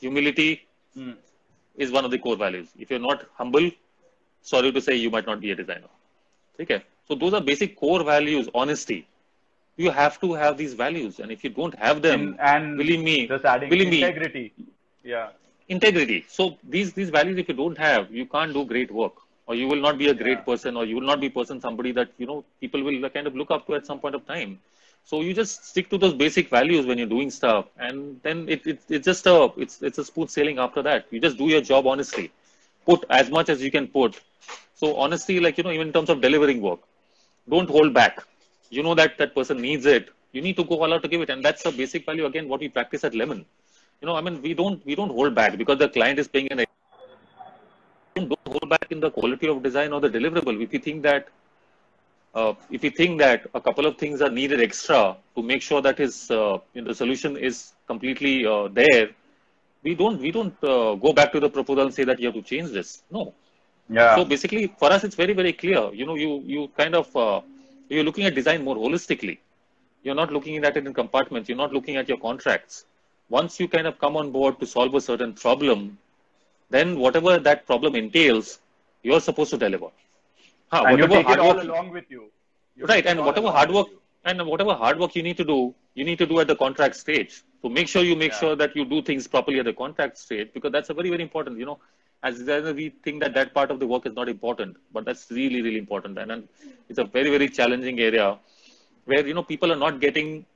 Humility 0.00 0.62
Hmm. 0.94 1.12
is 1.76 1.90
one 1.90 2.04
of 2.04 2.10
the 2.10 2.18
core 2.18 2.36
values. 2.36 2.68
If 2.78 2.90
you're 2.90 2.98
not 3.00 3.24
humble, 3.36 3.70
sorry 4.42 4.72
to 4.72 4.80
say, 4.80 4.94
you 4.96 5.10
might 5.10 5.26
not 5.26 5.40
be 5.40 5.50
a 5.50 5.54
designer. 5.54 5.88
Okay. 6.60 6.82
So 7.08 7.14
those 7.14 7.34
are 7.34 7.40
basic 7.40 7.76
core 7.76 8.02
values. 8.04 8.48
Honesty. 8.54 9.06
You 9.76 9.90
have 9.90 10.20
to 10.20 10.32
have 10.34 10.56
these 10.56 10.74
values, 10.74 11.20
and 11.20 11.30
if 11.30 11.44
you 11.44 11.50
don't 11.50 11.74
have 11.78 12.02
them, 12.02 12.34
In- 12.34 12.38
and 12.38 12.76
believe 12.76 13.02
me, 13.02 13.18
just 13.28 13.44
adding 13.44 13.70
believe 13.70 13.88
me, 13.88 14.02
integrity. 14.02 14.54
Yeah. 15.02 15.30
integrity. 15.68 16.24
So 16.28 16.56
these 16.74 16.92
these 16.92 17.10
values, 17.10 17.38
if 17.38 17.48
you 17.48 17.54
don't 17.54 17.78
have, 17.78 18.10
you 18.20 18.26
can't 18.36 18.52
do 18.58 18.64
great 18.74 18.90
work. 19.02 19.22
or 19.52 19.54
you 19.60 19.66
will 19.70 19.80
not 19.84 19.96
be 20.00 20.06
a 20.10 20.12
great 20.20 20.38
Yeah. 20.38 20.44
person, 20.44 20.76
or 20.80 20.82
you 20.88 20.94
will 20.98 21.06
not 21.08 21.20
be 21.22 21.28
person 21.32 21.58
somebody 21.64 21.90
that 21.96 22.10
you 22.22 22.26
know 22.28 22.36
people 22.62 22.82
will 22.86 23.08
kind 23.16 23.26
of 23.30 23.34
look 23.40 23.50
up 23.56 23.66
to 23.68 23.74
at 23.78 23.86
some 23.90 23.98
point 24.04 24.14
of 24.18 24.22
time. 24.30 24.52
So 25.10 25.18
you 25.26 25.32
just 25.38 25.66
stick 25.70 25.88
to 25.92 25.98
those 26.04 26.14
basic 26.22 26.48
values 26.54 26.86
when 26.90 27.00
you're 27.02 27.10
doing 27.14 27.30
stuff, 27.36 27.66
and 27.86 27.98
then 28.28 28.40
it, 28.54 28.66
it 28.72 28.78
it's 28.98 29.06
just 29.10 29.28
a 29.32 29.36
it's 29.64 29.76
it's 29.90 30.02
a 30.04 30.06
smooth 30.10 30.30
sailing 30.36 30.60
after 30.66 30.84
that. 30.88 31.06
You 31.16 31.20
just 31.26 31.38
do 31.42 31.48
your 31.54 31.62
job 31.72 31.90
honestly, 31.94 32.26
put 32.90 33.04
as 33.20 33.30
much 33.38 33.52
as 33.56 33.64
you 33.66 33.72
can 33.78 33.88
put. 33.98 34.20
So 34.82 34.92
honesty, 35.06 35.38
like 35.48 35.58
you 35.62 35.66
know, 35.68 35.74
even 35.78 35.88
in 35.92 35.96
terms 35.98 36.14
of 36.16 36.22
delivering 36.28 36.62
work, 36.70 36.80
don't 37.56 37.74
hold 37.78 37.94
back. 38.00 38.24
You 38.76 38.82
know 38.82 38.94
that 38.94 39.18
that 39.18 39.34
person 39.34 39.60
needs 39.60 39.86
it. 39.86 40.08
You 40.32 40.42
need 40.42 40.56
to 40.56 40.64
go 40.64 40.82
all 40.82 40.92
out 40.94 41.02
to 41.02 41.08
give 41.08 41.20
it, 41.20 41.30
and 41.30 41.44
that's 41.44 41.64
a 41.66 41.72
basic 41.72 42.06
value 42.06 42.26
again. 42.26 42.48
What 42.48 42.60
we 42.60 42.68
practice 42.68 43.04
at 43.04 43.14
Lemon. 43.14 43.44
You 44.00 44.06
know, 44.08 44.16
I 44.16 44.20
mean, 44.20 44.40
we 44.42 44.54
don't 44.54 44.84
we 44.84 44.94
don't 44.94 45.10
hold 45.10 45.34
back 45.34 45.56
because 45.56 45.78
the 45.78 45.88
client 45.88 46.18
is 46.18 46.28
paying 46.28 46.50
an 46.52 46.64
don't 48.14 48.38
hold 48.46 48.68
back 48.68 48.86
in 48.90 49.00
the 49.00 49.10
quality 49.10 49.48
of 49.48 49.62
design 49.62 49.92
or 49.92 50.00
the 50.00 50.08
deliverable. 50.08 50.62
If 50.62 50.72
you 50.72 50.78
think 50.78 51.02
that 51.02 51.28
uh, 52.34 52.54
if 52.70 52.82
you 52.84 52.90
think 52.90 53.18
that 53.20 53.46
a 53.54 53.60
couple 53.60 53.86
of 53.86 53.96
things 53.96 54.20
are 54.20 54.30
needed 54.30 54.60
extra 54.60 55.16
to 55.36 55.42
make 55.42 55.62
sure 55.62 55.80
that 55.82 55.98
his 55.98 56.30
uh, 56.30 56.58
you 56.74 56.82
know, 56.82 56.88
the 56.88 56.94
solution 56.94 57.36
is 57.36 57.72
completely 57.86 58.46
uh, 58.46 58.68
there, 58.68 59.10
we 59.82 59.94
don't 59.94 60.20
we 60.20 60.30
don't 60.30 60.56
uh, 60.64 60.94
go 60.94 61.12
back 61.12 61.32
to 61.32 61.40
the 61.40 61.48
proposal 61.48 61.84
and 61.84 61.94
say 61.94 62.04
that 62.04 62.18
you 62.18 62.26
have 62.26 62.34
to 62.34 62.42
change 62.42 62.70
this. 62.70 63.02
No. 63.10 63.34
Yeah. 63.88 64.16
So 64.16 64.24
basically, 64.24 64.72
for 64.78 64.90
us, 64.90 65.04
it's 65.04 65.14
very 65.14 65.32
very 65.32 65.52
clear. 65.52 65.92
You 65.92 66.06
know, 66.06 66.14
you 66.14 66.42
you 66.44 66.68
kind 66.76 66.94
of 66.94 67.14
uh, 67.16 67.40
you're 67.88 68.04
looking 68.04 68.24
at 68.24 68.34
design 68.34 68.64
more 68.64 68.76
holistically. 68.76 69.38
You're 70.02 70.14
not 70.14 70.32
looking 70.32 70.56
at 70.64 70.76
it 70.76 70.86
in 70.86 70.92
compartments. 70.94 71.48
You're 71.48 71.58
not 71.58 71.72
looking 71.72 71.96
at 71.96 72.08
your 72.08 72.18
contracts. 72.18 72.86
Once 73.28 73.58
you 73.60 73.68
kind 73.68 73.86
of 73.86 73.98
come 73.98 74.16
on 74.16 74.30
board 74.30 74.58
to 74.60 74.66
solve 74.66 74.94
a 74.94 75.00
certain 75.00 75.32
problem, 75.34 75.98
then 76.70 76.98
whatever 76.98 77.38
that 77.38 77.66
problem 77.66 77.94
entails, 77.94 78.60
you're 79.02 79.20
supposed 79.20 79.50
to 79.50 79.58
deliver. 79.58 79.88
Huh, 80.68 80.84
and 80.86 80.98
you 80.98 81.04
whatever 81.04 81.22
take 81.22 81.30
it 81.36 81.38
all 81.38 81.60
along 81.60 81.90
with 81.90 82.04
you. 82.10 82.30
You 82.76 82.86
right 82.86 83.06
and 83.06 83.24
whatever 83.24 83.50
hard 83.50 83.70
work 83.70 83.88
and 84.24 84.44
whatever 84.46 84.74
hard 84.74 84.98
work 84.98 85.14
you 85.14 85.22
need 85.22 85.36
to 85.36 85.44
do 85.44 85.74
you 85.94 86.04
need 86.04 86.18
to 86.18 86.26
do 86.26 86.40
at 86.40 86.48
the 86.48 86.56
contract 86.56 86.96
stage 86.96 87.42
so 87.62 87.68
make 87.68 87.88
sure 87.92 88.02
you 88.02 88.16
make 88.16 88.32
Yeah. 88.32 88.38
sure 88.40 88.56
that 88.62 88.74
you 88.76 88.84
do 88.84 89.00
things 89.02 89.28
properly 89.34 89.60
at 89.60 89.66
the 89.70 89.72
contract 89.82 90.18
stage 90.18 90.48
because 90.54 90.72
that's 90.72 90.90
a 90.90 90.94
very 91.00 91.10
very 91.14 91.22
important 91.22 91.58
you 91.58 91.66
know 91.70 91.78
as 92.24 92.38
designers, 92.38 92.74
we 92.74 92.88
think 93.04 93.20
that 93.22 93.34
that 93.34 93.54
part 93.54 93.70
of 93.70 93.80
the 93.80 93.86
work 93.86 94.06
is 94.06 94.14
not 94.20 94.28
important 94.28 94.76
but 94.92 95.04
that's 95.04 95.30
really 95.30 95.62
really 95.62 95.78
important. 95.78 96.18
And, 96.18 96.32
and 96.32 96.48
it's 96.88 96.98
a 96.98 97.04
very 97.04 97.30
very 97.30 97.48
challenging 97.48 98.00
area 98.00 98.38
where 99.06 99.26
you 99.26 99.34
know 99.34 99.42
people 99.44 99.72
are 99.72 99.82
not 99.86 100.00
getting 100.00 100.46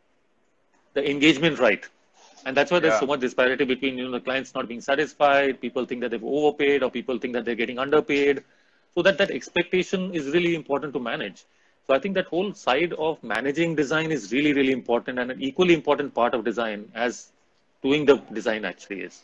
the 0.94 1.08
engagement 1.10 1.58
right. 1.58 1.86
And 2.46 2.56
that's 2.56 2.70
why 2.70 2.80
there's 2.80 2.94
Yeah. 2.94 3.00
so 3.00 3.06
much 3.06 3.20
disparity 3.20 3.64
between 3.64 3.98
you 3.98 4.04
know 4.06 4.12
the 4.12 4.20
clients 4.20 4.54
not 4.54 4.68
being 4.68 4.80
satisfied 4.80 5.60
people 5.60 5.84
think 5.86 6.00
that 6.02 6.10
they've 6.12 6.30
overpaid 6.40 6.82
or 6.82 6.90
people 6.90 7.18
think 7.18 7.34
that 7.34 7.44
they're 7.44 7.60
getting 7.62 7.78
underpaid. 7.78 8.42
So 8.94 9.02
that 9.02 9.18
that 9.18 9.30
expectation 9.30 10.14
is 10.14 10.26
really 10.36 10.54
important 10.54 10.92
to 10.94 11.00
manage. 11.10 11.44
So 11.86 11.94
i 11.96 11.98
think 12.04 12.14
that 12.18 12.26
whole 12.32 12.48
side 12.60 12.92
of 13.06 13.22
managing 13.34 13.74
design 13.80 14.10
is 14.16 14.24
really 14.36 14.52
really 14.58 14.72
important 14.80 15.18
and 15.22 15.30
an 15.34 15.40
equally 15.48 15.74
important 15.80 16.14
part 16.18 16.34
of 16.38 16.44
design 16.50 16.80
as 17.06 17.20
doing 17.86 18.04
the 18.10 18.16
design 18.38 18.64
actually 18.70 19.00
is 19.08 19.16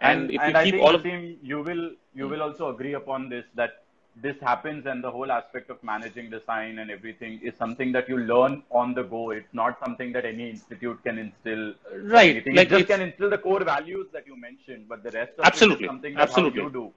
and, 0.00 0.22
And, 0.22 0.30
if 0.30 0.40
and 0.40 0.52
you 0.52 0.58
I 0.58 0.64
keep 0.64 0.74
think 0.74 0.84
all 0.84 0.94
of 0.94 1.02
Wasim, 1.02 1.36
you 1.42 1.62
will 1.62 1.90
you 2.14 2.28
will 2.28 2.42
also 2.42 2.68
agree 2.74 2.94
upon 2.94 3.28
this 3.28 3.44
that 3.54 3.84
this 4.16 4.36
happens 4.40 4.86
and 4.86 5.02
the 5.02 5.10
whole 5.10 5.30
aspect 5.30 5.70
of 5.70 5.82
managing 5.82 6.30
design 6.30 6.78
and 6.78 6.90
everything 6.90 7.40
is 7.42 7.54
something 7.56 7.92
that 7.92 8.08
you 8.08 8.18
learn 8.18 8.62
on 8.70 8.94
the 8.94 9.02
go. 9.02 9.30
It's 9.30 9.52
not 9.52 9.78
something 9.84 10.12
that 10.12 10.24
any 10.24 10.50
institute 10.50 11.02
can 11.04 11.18
instill. 11.18 11.74
Right, 12.02 12.30
anything. 12.30 12.56
like 12.56 12.66
it 12.66 12.70
just 12.70 12.88
can 12.88 13.00
instill 13.02 13.30
the 13.30 13.38
core 13.38 13.64
values 13.64 14.08
that 14.12 14.26
you 14.26 14.36
mentioned, 14.36 14.88
but 14.88 15.02
the 15.02 15.10
rest 15.12 15.32
of 15.38 15.44
Absolutely, 15.44 15.84
it 15.84 15.86
is 15.86 15.90
something 15.90 16.14
that 16.14 16.22
absolutely. 16.22 16.62
you 16.62 16.70
do. 16.70 16.92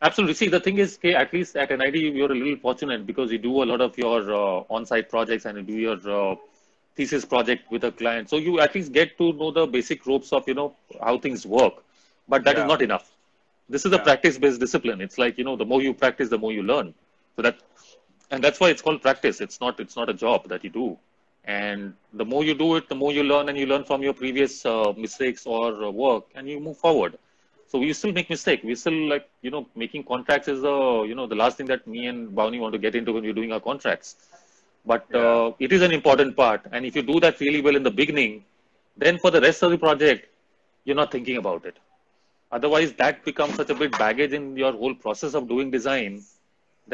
Absolutely. 0.00 0.34
See, 0.34 0.48
the 0.48 0.58
thing 0.60 0.78
is, 0.78 0.96
okay, 0.98 1.14
at 1.14 1.32
least 1.32 1.56
at 1.56 1.70
NID, 1.70 1.94
you're 1.96 2.32
a 2.32 2.34
little 2.34 2.56
fortunate 2.56 3.06
because 3.06 3.30
you 3.30 3.38
do 3.38 3.62
a 3.62 3.66
lot 3.72 3.80
of 3.80 3.96
your 3.96 4.32
uh, 4.32 4.64
on-site 4.68 5.08
projects 5.08 5.44
and 5.44 5.58
you 5.58 5.62
do 5.62 5.74
your 5.74 6.32
uh, 6.32 6.34
thesis 6.96 7.24
project 7.24 7.70
with 7.70 7.84
a 7.84 7.92
client. 7.92 8.28
So 8.28 8.36
you 8.36 8.58
at 8.60 8.74
least 8.74 8.92
get 8.92 9.16
to 9.18 9.32
know 9.32 9.52
the 9.52 9.66
basic 9.66 10.04
ropes 10.06 10.32
of, 10.32 10.48
you 10.48 10.54
know, 10.54 10.74
how 11.00 11.18
things 11.18 11.46
work. 11.46 11.84
But 12.28 12.44
that 12.44 12.56
is 12.56 12.62
Yeah. 12.62 12.66
not 12.66 12.82
enough. 12.82 13.10
This 13.68 13.86
is 13.86 13.92
a 13.92 13.98
practice-based 13.98 14.60
discipline. 14.60 15.00
It's 15.00 15.18
like, 15.18 15.38
you 15.38 15.44
know, 15.44 15.56
the 15.56 15.64
more 15.64 15.82
you 15.82 15.94
practice, 15.94 16.28
the 16.28 16.38
more 16.38 16.52
you 16.52 16.62
learn. 16.62 16.94
So 17.36 17.42
that, 17.42 17.56
and 18.30 18.42
that's 18.42 18.60
why 18.60 18.70
it's 18.70 18.82
called 18.82 19.02
practice. 19.02 19.40
It's 19.40 19.60
not, 19.60 19.80
it's 19.80 19.96
not 19.96 20.08
a 20.08 20.14
job 20.14 20.48
that 20.48 20.64
you 20.64 20.70
do. 20.70 20.98
And 21.44 21.94
the 22.12 22.24
more 22.24 22.44
you 22.44 22.54
do 22.54 22.76
it, 22.76 22.88
the 22.88 22.94
more 22.94 23.12
you 23.12 23.24
learn 23.24 23.48
and 23.48 23.58
you 23.58 23.66
learn 23.66 23.84
from 23.84 24.02
your 24.02 24.14
previous 24.14 24.64
uh, 24.64 24.92
mistakes 24.96 25.46
or 25.46 25.84
uh, 25.84 25.90
work 25.90 26.24
and 26.34 26.48
you 26.48 26.60
move 26.60 26.78
forward. 26.78 27.18
So 27.66 27.78
we 27.78 27.92
still 27.92 28.12
make 28.12 28.28
mistake. 28.30 28.62
We 28.62 28.74
still 28.74 29.08
like, 29.08 29.28
you 29.40 29.50
know, 29.50 29.66
making 29.74 30.04
contracts 30.04 30.48
is 30.48 30.60
the, 30.62 31.04
you 31.08 31.14
know, 31.14 31.26
the 31.26 31.34
last 31.34 31.56
thing 31.56 31.66
that 31.66 31.86
me 31.86 32.06
and 32.06 32.30
Bhavani 32.36 32.60
want 32.60 32.72
to 32.74 32.78
get 32.78 32.94
into 32.94 33.12
when 33.12 33.24
we're 33.24 33.32
doing 33.32 33.52
our 33.52 33.60
contracts. 33.60 34.16
But 34.84 35.12
uh, 35.14 35.52
it 35.58 35.72
is 35.72 35.82
an 35.82 35.92
important 35.92 36.36
part. 36.36 36.62
And 36.72 36.84
if 36.84 36.94
you 36.96 37.02
do 37.02 37.18
that 37.20 37.40
really 37.40 37.60
well 37.62 37.76
in 37.76 37.82
the 37.82 37.90
beginning, 37.90 38.44
then 38.96 39.18
for 39.18 39.30
the 39.30 39.40
rest 39.40 39.62
of 39.62 39.70
the 39.70 39.78
project, 39.78 40.28
you're 40.84 40.96
not 40.96 41.10
thinking 41.10 41.36
about 41.38 41.64
it. 41.64 41.78
Otherwise, 42.52 42.92
that 42.94 43.24
becomes 43.24 43.54
such 43.56 43.70
a 43.70 43.74
big 43.74 43.92
baggage 43.98 44.32
in 44.32 44.56
your 44.56 44.72
whole 44.72 44.94
process 44.94 45.34
of 45.34 45.48
doing 45.48 45.70
design 45.70 46.22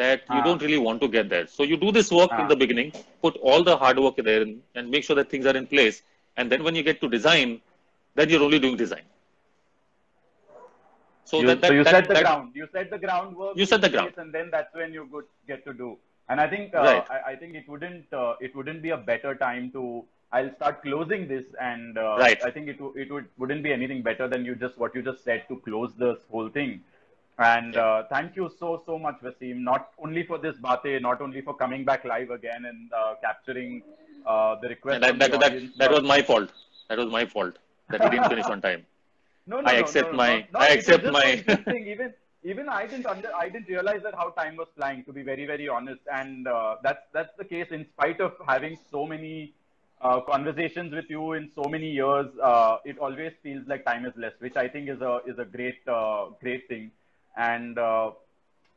that 0.01 0.21
you 0.33 0.39
Ah. 0.39 0.43
don't 0.47 0.61
really 0.65 0.77
want 0.87 1.01
to 1.01 1.07
get 1.15 1.29
there. 1.33 1.47
So 1.47 1.63
you 1.71 1.77
do 1.85 1.91
this 1.97 2.11
work 2.19 2.29
Ah. 2.33 2.41
in 2.43 2.47
the 2.53 2.55
beginning, 2.63 2.91
put 3.21 3.37
all 3.37 3.63
the 3.69 3.75
hard 3.83 3.99
work 4.05 4.17
there 4.29 4.45
and 4.75 4.89
make 4.95 5.03
sure 5.03 5.15
that 5.21 5.29
things 5.29 5.45
are 5.51 5.57
in 5.61 5.67
place. 5.67 6.01
And 6.37 6.49
then 6.51 6.63
when 6.63 6.75
you 6.79 6.83
get 6.89 7.01
to 7.01 7.09
design, 7.17 7.59
then 8.15 8.29
you're 8.29 8.43
only 8.49 8.59
doing 8.65 8.77
design. 8.83 9.05
So 11.25 11.41
you, 11.41 11.47
that, 11.47 11.61
that, 11.61 11.67
so 11.67 11.73
you 11.73 11.83
that, 11.83 11.91
set 11.95 12.07
the 12.07 12.13
that- 12.15 12.23
ground. 12.23 12.51
You 12.55 12.67
set 12.71 12.89
the 12.89 12.97
groundwork. 12.97 13.57
You 13.57 13.65
set 13.65 13.81
the 13.81 13.89
ground. 13.89 14.13
and 14.17 14.33
then 14.33 14.49
that's 14.51 14.73
when 14.73 14.93
you 14.93 15.03
get 15.47 15.65
to 15.65 15.73
do. 15.73 15.97
And 16.29 16.39
I 16.39 16.47
think 16.47 16.73
uh, 16.75 16.79
Right. 16.81 17.05
I, 17.17 17.31
I 17.31 17.35
think 17.35 17.55
it 17.55 17.67
wouldn't 17.67 18.13
uh, 18.13 18.35
it 18.39 18.55
wouldn't 18.55 18.81
be 18.81 18.91
a 18.91 18.97
better 19.11 19.35
time 19.35 19.71
to. 19.71 19.83
I'll 20.31 20.53
start 20.55 20.81
closing 20.83 21.27
this, 21.27 21.45
and 21.59 21.97
uh, 21.97 22.17
Right. 22.19 22.39
I 22.43 22.51
think 22.51 22.67
it 22.67 22.79
it 22.95 23.11
would 23.11 23.27
wouldn't 23.37 23.63
be 23.63 23.73
anything 23.73 24.01
better 24.03 24.27
than 24.27 24.45
you 24.45 24.55
just 24.55 24.77
what 24.77 24.93
you 24.95 25.01
just 25.01 25.23
said 25.23 25.43
to 25.49 25.57
close 25.67 25.93
this 25.97 26.19
whole 26.31 26.49
thing. 26.49 26.81
And 27.39 27.75
uh, 27.77 28.03
thank 28.09 28.35
you 28.35 28.51
so 28.59 28.83
so 28.85 28.99
much, 28.99 29.17
Wasim. 29.23 29.63
Not 29.71 29.89
only 29.97 30.23
for 30.23 30.37
this 30.37 30.57
bate, 30.57 31.01
not 31.01 31.21
only 31.21 31.41
for 31.41 31.53
coming 31.55 31.83
back 31.85 32.05
live 32.05 32.29
again 32.29 32.65
and 32.65 32.93
uh, 32.93 33.15
capturing 33.21 33.81
uh, 34.25 34.55
the 34.61 34.69
request. 34.69 35.01
that, 35.01 35.17
that, 35.19 35.31
the 35.31 35.37
that, 35.39 35.51
that 35.53 35.89
but- 35.89 35.91
was 35.91 36.03
my 36.03 36.21
fault. 36.21 36.51
That 36.89 36.97
was 36.99 37.09
my 37.11 37.25
fault 37.25 37.57
that 37.89 38.03
we 38.03 38.09
didn't 38.09 38.29
finish 38.29 38.45
on 38.45 38.61
time. 38.61 38.85
No, 39.51 39.61
no, 39.61 39.67
I 39.69 39.73
no, 39.73 39.79
accept 39.79 40.07
no, 40.07 40.11
no, 40.11 40.17
my- 40.17 40.47
not- 40.53 40.61
I 40.61 40.67
accept 40.77 41.05
my- 41.05 41.43
even 41.93 42.13
even 42.43 42.69
I 42.69 42.85
didn't 42.85 43.07
under, 43.07 43.29
I 43.35 43.49
didn't 43.49 43.67
realize 43.67 44.03
that 44.03 44.13
how 44.13 44.29
time 44.41 44.57
was 44.57 44.67
flying. 44.75 45.03
To 45.05 45.13
be 45.13 45.23
very 45.23 45.45
very 45.51 45.67
honest, 45.67 46.01
and 46.17 46.47
uh, 46.47 46.75
that's 46.83 47.07
that's 47.13 47.33
the 47.39 47.45
case. 47.53 47.71
In 47.71 47.87
spite 47.93 48.21
of 48.21 48.33
having 48.47 48.77
so 48.91 49.07
many 49.07 49.53
uh, 50.01 50.21
conversations 50.21 50.93
with 50.93 51.09
you 51.09 51.33
in 51.33 51.51
so 51.55 51.69
many 51.69 51.89
years, 51.89 52.27
uh, 52.41 52.77
it 52.85 52.97
always 52.99 53.33
feels 53.43 53.67
like 53.67 53.85
time 53.85 54.05
is 54.05 54.13
less, 54.15 54.33
which 54.39 54.55
I 54.55 54.67
think 54.67 54.89
is 54.89 55.01
a 55.01 55.21
is 55.25 55.37
a 55.39 55.45
great 55.45 55.79
uh, 55.87 56.27
great 56.41 56.67
thing. 56.67 56.91
And 57.35 57.77
uh, 57.77 58.11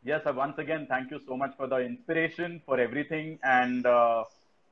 yes, 0.05 0.23
once 0.24 0.59
again, 0.59 0.86
thank 0.89 1.11
you 1.11 1.20
so 1.27 1.36
much 1.36 1.57
for 1.57 1.66
the 1.66 1.78
inspiration, 1.78 2.61
for 2.66 2.78
everything, 2.81 3.39
and 3.43 3.86
uh, 3.86 4.24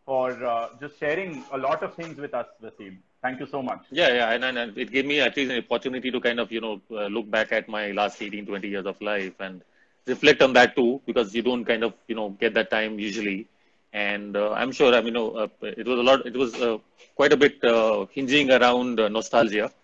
for 0.05 0.31
uh, 0.44 0.68
just 0.81 0.98
sharing 0.98 1.44
a 1.52 1.59
lot 1.59 1.82
of 1.82 1.94
things 1.94 2.16
with 2.18 2.35
us, 2.35 2.47
Wasim. 2.62 2.98
Thank 3.22 3.39
you 3.39 3.47
so 3.47 3.62
much. 3.62 3.85
Yeah, 3.90 4.09
yeah, 4.14 4.31
and, 4.31 4.44
and, 4.44 4.78
it 4.78 4.90
gave 4.90 5.05
me 5.05 5.20
at 5.20 5.36
least 5.36 5.51
an 5.51 5.59
opportunity 5.59 6.10
to 6.10 6.20
kind 6.20 6.40
of, 6.40 6.51
you 6.51 6.62
know, 6.62 6.81
look 6.89 7.31
back 7.31 7.52
at 7.52 7.68
my 7.68 7.90
last 7.93 8.22
18, 8.22 8.47
20 8.47 8.66
years 8.66 8.86
of 8.86 8.98
life 9.02 9.35
and 9.40 9.60
reflect 10.06 10.40
on 10.40 10.55
that 10.55 10.74
too, 10.74 11.02
because 11.05 11.35
you 11.35 11.43
don't 11.43 11.66
kind 11.66 11.85
of, 11.85 11.93
you 12.09 12.14
know, 12.14 12.31
get 12.31 12.55
that 12.55 12.70
time 12.70 12.98
usually. 12.98 13.47
And 13.93 14.37
uh, 14.37 14.53
I'm 14.53 14.73
sure, 14.73 14.95
I 14.95 15.01
mean, 15.01 15.17
uh, 15.17 15.49
it 15.62 15.87
was 15.87 15.99
a 15.99 16.03
lot, 16.03 16.27
it 16.27 16.37
was 16.37 16.55
uh, 16.55 16.79
quite 17.17 17.33
a 17.33 17.37
bit 17.37 17.62
uh, 17.65 18.07
hinging 18.12 18.51
around 18.51 19.01
uh, 19.01 19.09
nostalgia. 19.09 19.71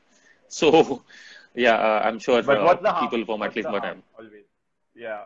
So, 0.49 1.03
yeah, 1.55 1.75
uh, 1.75 2.03
I'm 2.05 2.21
sure 2.21 2.41
But 2.41 2.63
what's 2.63 2.83
the 2.83 2.93
harm? 2.93 3.09
people 3.09 3.25
from 3.27 3.43
at 3.43 3.57
least 3.57 3.69
harm? 3.69 3.83
time. 3.83 4.03
Always. 4.17 4.45
Yeah. 4.95 5.25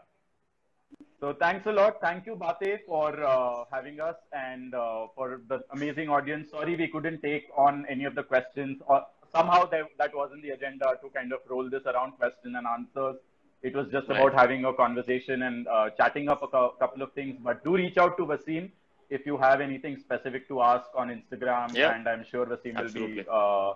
So 1.21 1.35
thanks 1.35 1.67
a 1.67 1.73
lot. 1.73 2.01
Thank 2.01 2.25
you, 2.25 2.35
Bate, 2.37 2.81
for 2.87 3.23
uh, 3.23 3.65
having 3.71 4.01
us 4.01 4.17
and 4.33 4.75
uh, 4.75 5.09
for 5.15 5.43
the 5.49 5.61
amazing 5.73 6.09
audience. 6.09 6.51
Sorry 6.51 6.77
we 6.77 6.89
couldn't 6.89 7.21
take 7.23 7.49
on 7.55 7.85
any 7.91 8.05
of 8.05 8.15
the 8.15 8.23
questions. 8.23 8.81
Or 8.87 9.05
somehow 9.31 9.67
that, 9.67 9.85
that 9.99 10.15
wasn't 10.15 10.43
the 10.43 10.51
agenda 10.51 10.99
to 11.03 11.09
kind 11.11 11.33
of 11.35 11.41
roll 11.51 11.69
this 11.69 11.83
around 11.85 12.13
question 12.13 12.57
and 12.57 12.67
answers. 12.67 13.17
It 13.63 13.75
was 13.75 13.89
just 13.93 14.09
Right. 14.09 14.19
about 14.19 14.35
having 14.35 14.65
a 14.65 14.73
conversation 14.73 15.43
and 15.43 15.69
uh, 15.69 15.91
chatting 15.91 16.29
up 16.29 16.43
a 16.43 16.49
cou- 16.49 16.73
couple 16.79 17.03
of 17.03 17.13
things. 17.13 17.37
But 17.43 17.63
do 17.65 17.77
reach 17.77 17.99
out 17.99 18.17
to 18.19 18.25
Wasim 18.27 18.71
if 19.11 19.27
you 19.27 19.37
have 19.37 19.61
anything 19.61 19.99
specific 19.99 20.49
to 20.49 20.63
ask 20.63 20.87
on 20.95 21.09
Instagram. 21.11 21.75
Yeah. 21.75 21.95
And 21.95 22.09
I'm 22.09 22.25
sure 22.25 22.47
Wasim 22.47 22.81
will 22.81 22.91
be 23.07 23.25
uh, 23.29 23.71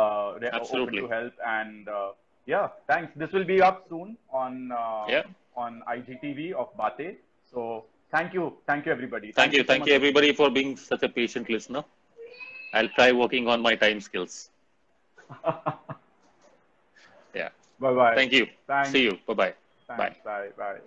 uh, 0.00 0.38
re- 0.40 0.50
open 0.52 0.94
to 0.94 1.08
help. 1.08 1.32
And 1.46 1.88
uh, 1.88 2.12
yeah, 2.46 2.68
thanks. 2.86 3.12
This 3.16 3.32
will 3.32 3.44
be 3.44 3.60
up 3.60 3.86
soon 3.88 4.16
on 4.32 4.70
uh, 4.72 5.06
Yeah. 5.08 5.22
on 5.56 5.82
IGTV 5.88 6.52
of 6.52 6.68
Bate. 6.76 7.18
So 7.52 7.84
thank 8.12 8.32
you, 8.32 8.52
thank 8.66 8.86
you 8.86 8.92
everybody. 8.92 9.32
Thank 9.32 9.52
you. 9.54 9.60
so 9.60 9.64
Thank 9.64 9.80
much. 9.80 9.88
you, 9.88 9.94
everybody, 9.94 10.32
for 10.32 10.50
being 10.50 10.76
such 10.76 11.02
a 11.02 11.08
patient 11.08 11.50
listener. 11.50 11.84
I'll 12.72 12.88
try 12.90 13.10
working 13.10 13.48
on 13.48 13.60
my 13.60 13.74
time 13.74 14.00
skills. 14.00 14.50
Bye 17.80 17.94
bye. 17.94 18.14
Thank 18.14 18.32
you. 18.32 18.46
Thanks. 18.66 18.92
See 18.92 19.02
you. 19.02 19.16
Bye-bye. 19.26 19.54
Thanks. 19.88 20.16
Bye. 20.24 20.48
Bye 20.56 20.72
bye. 20.74 20.78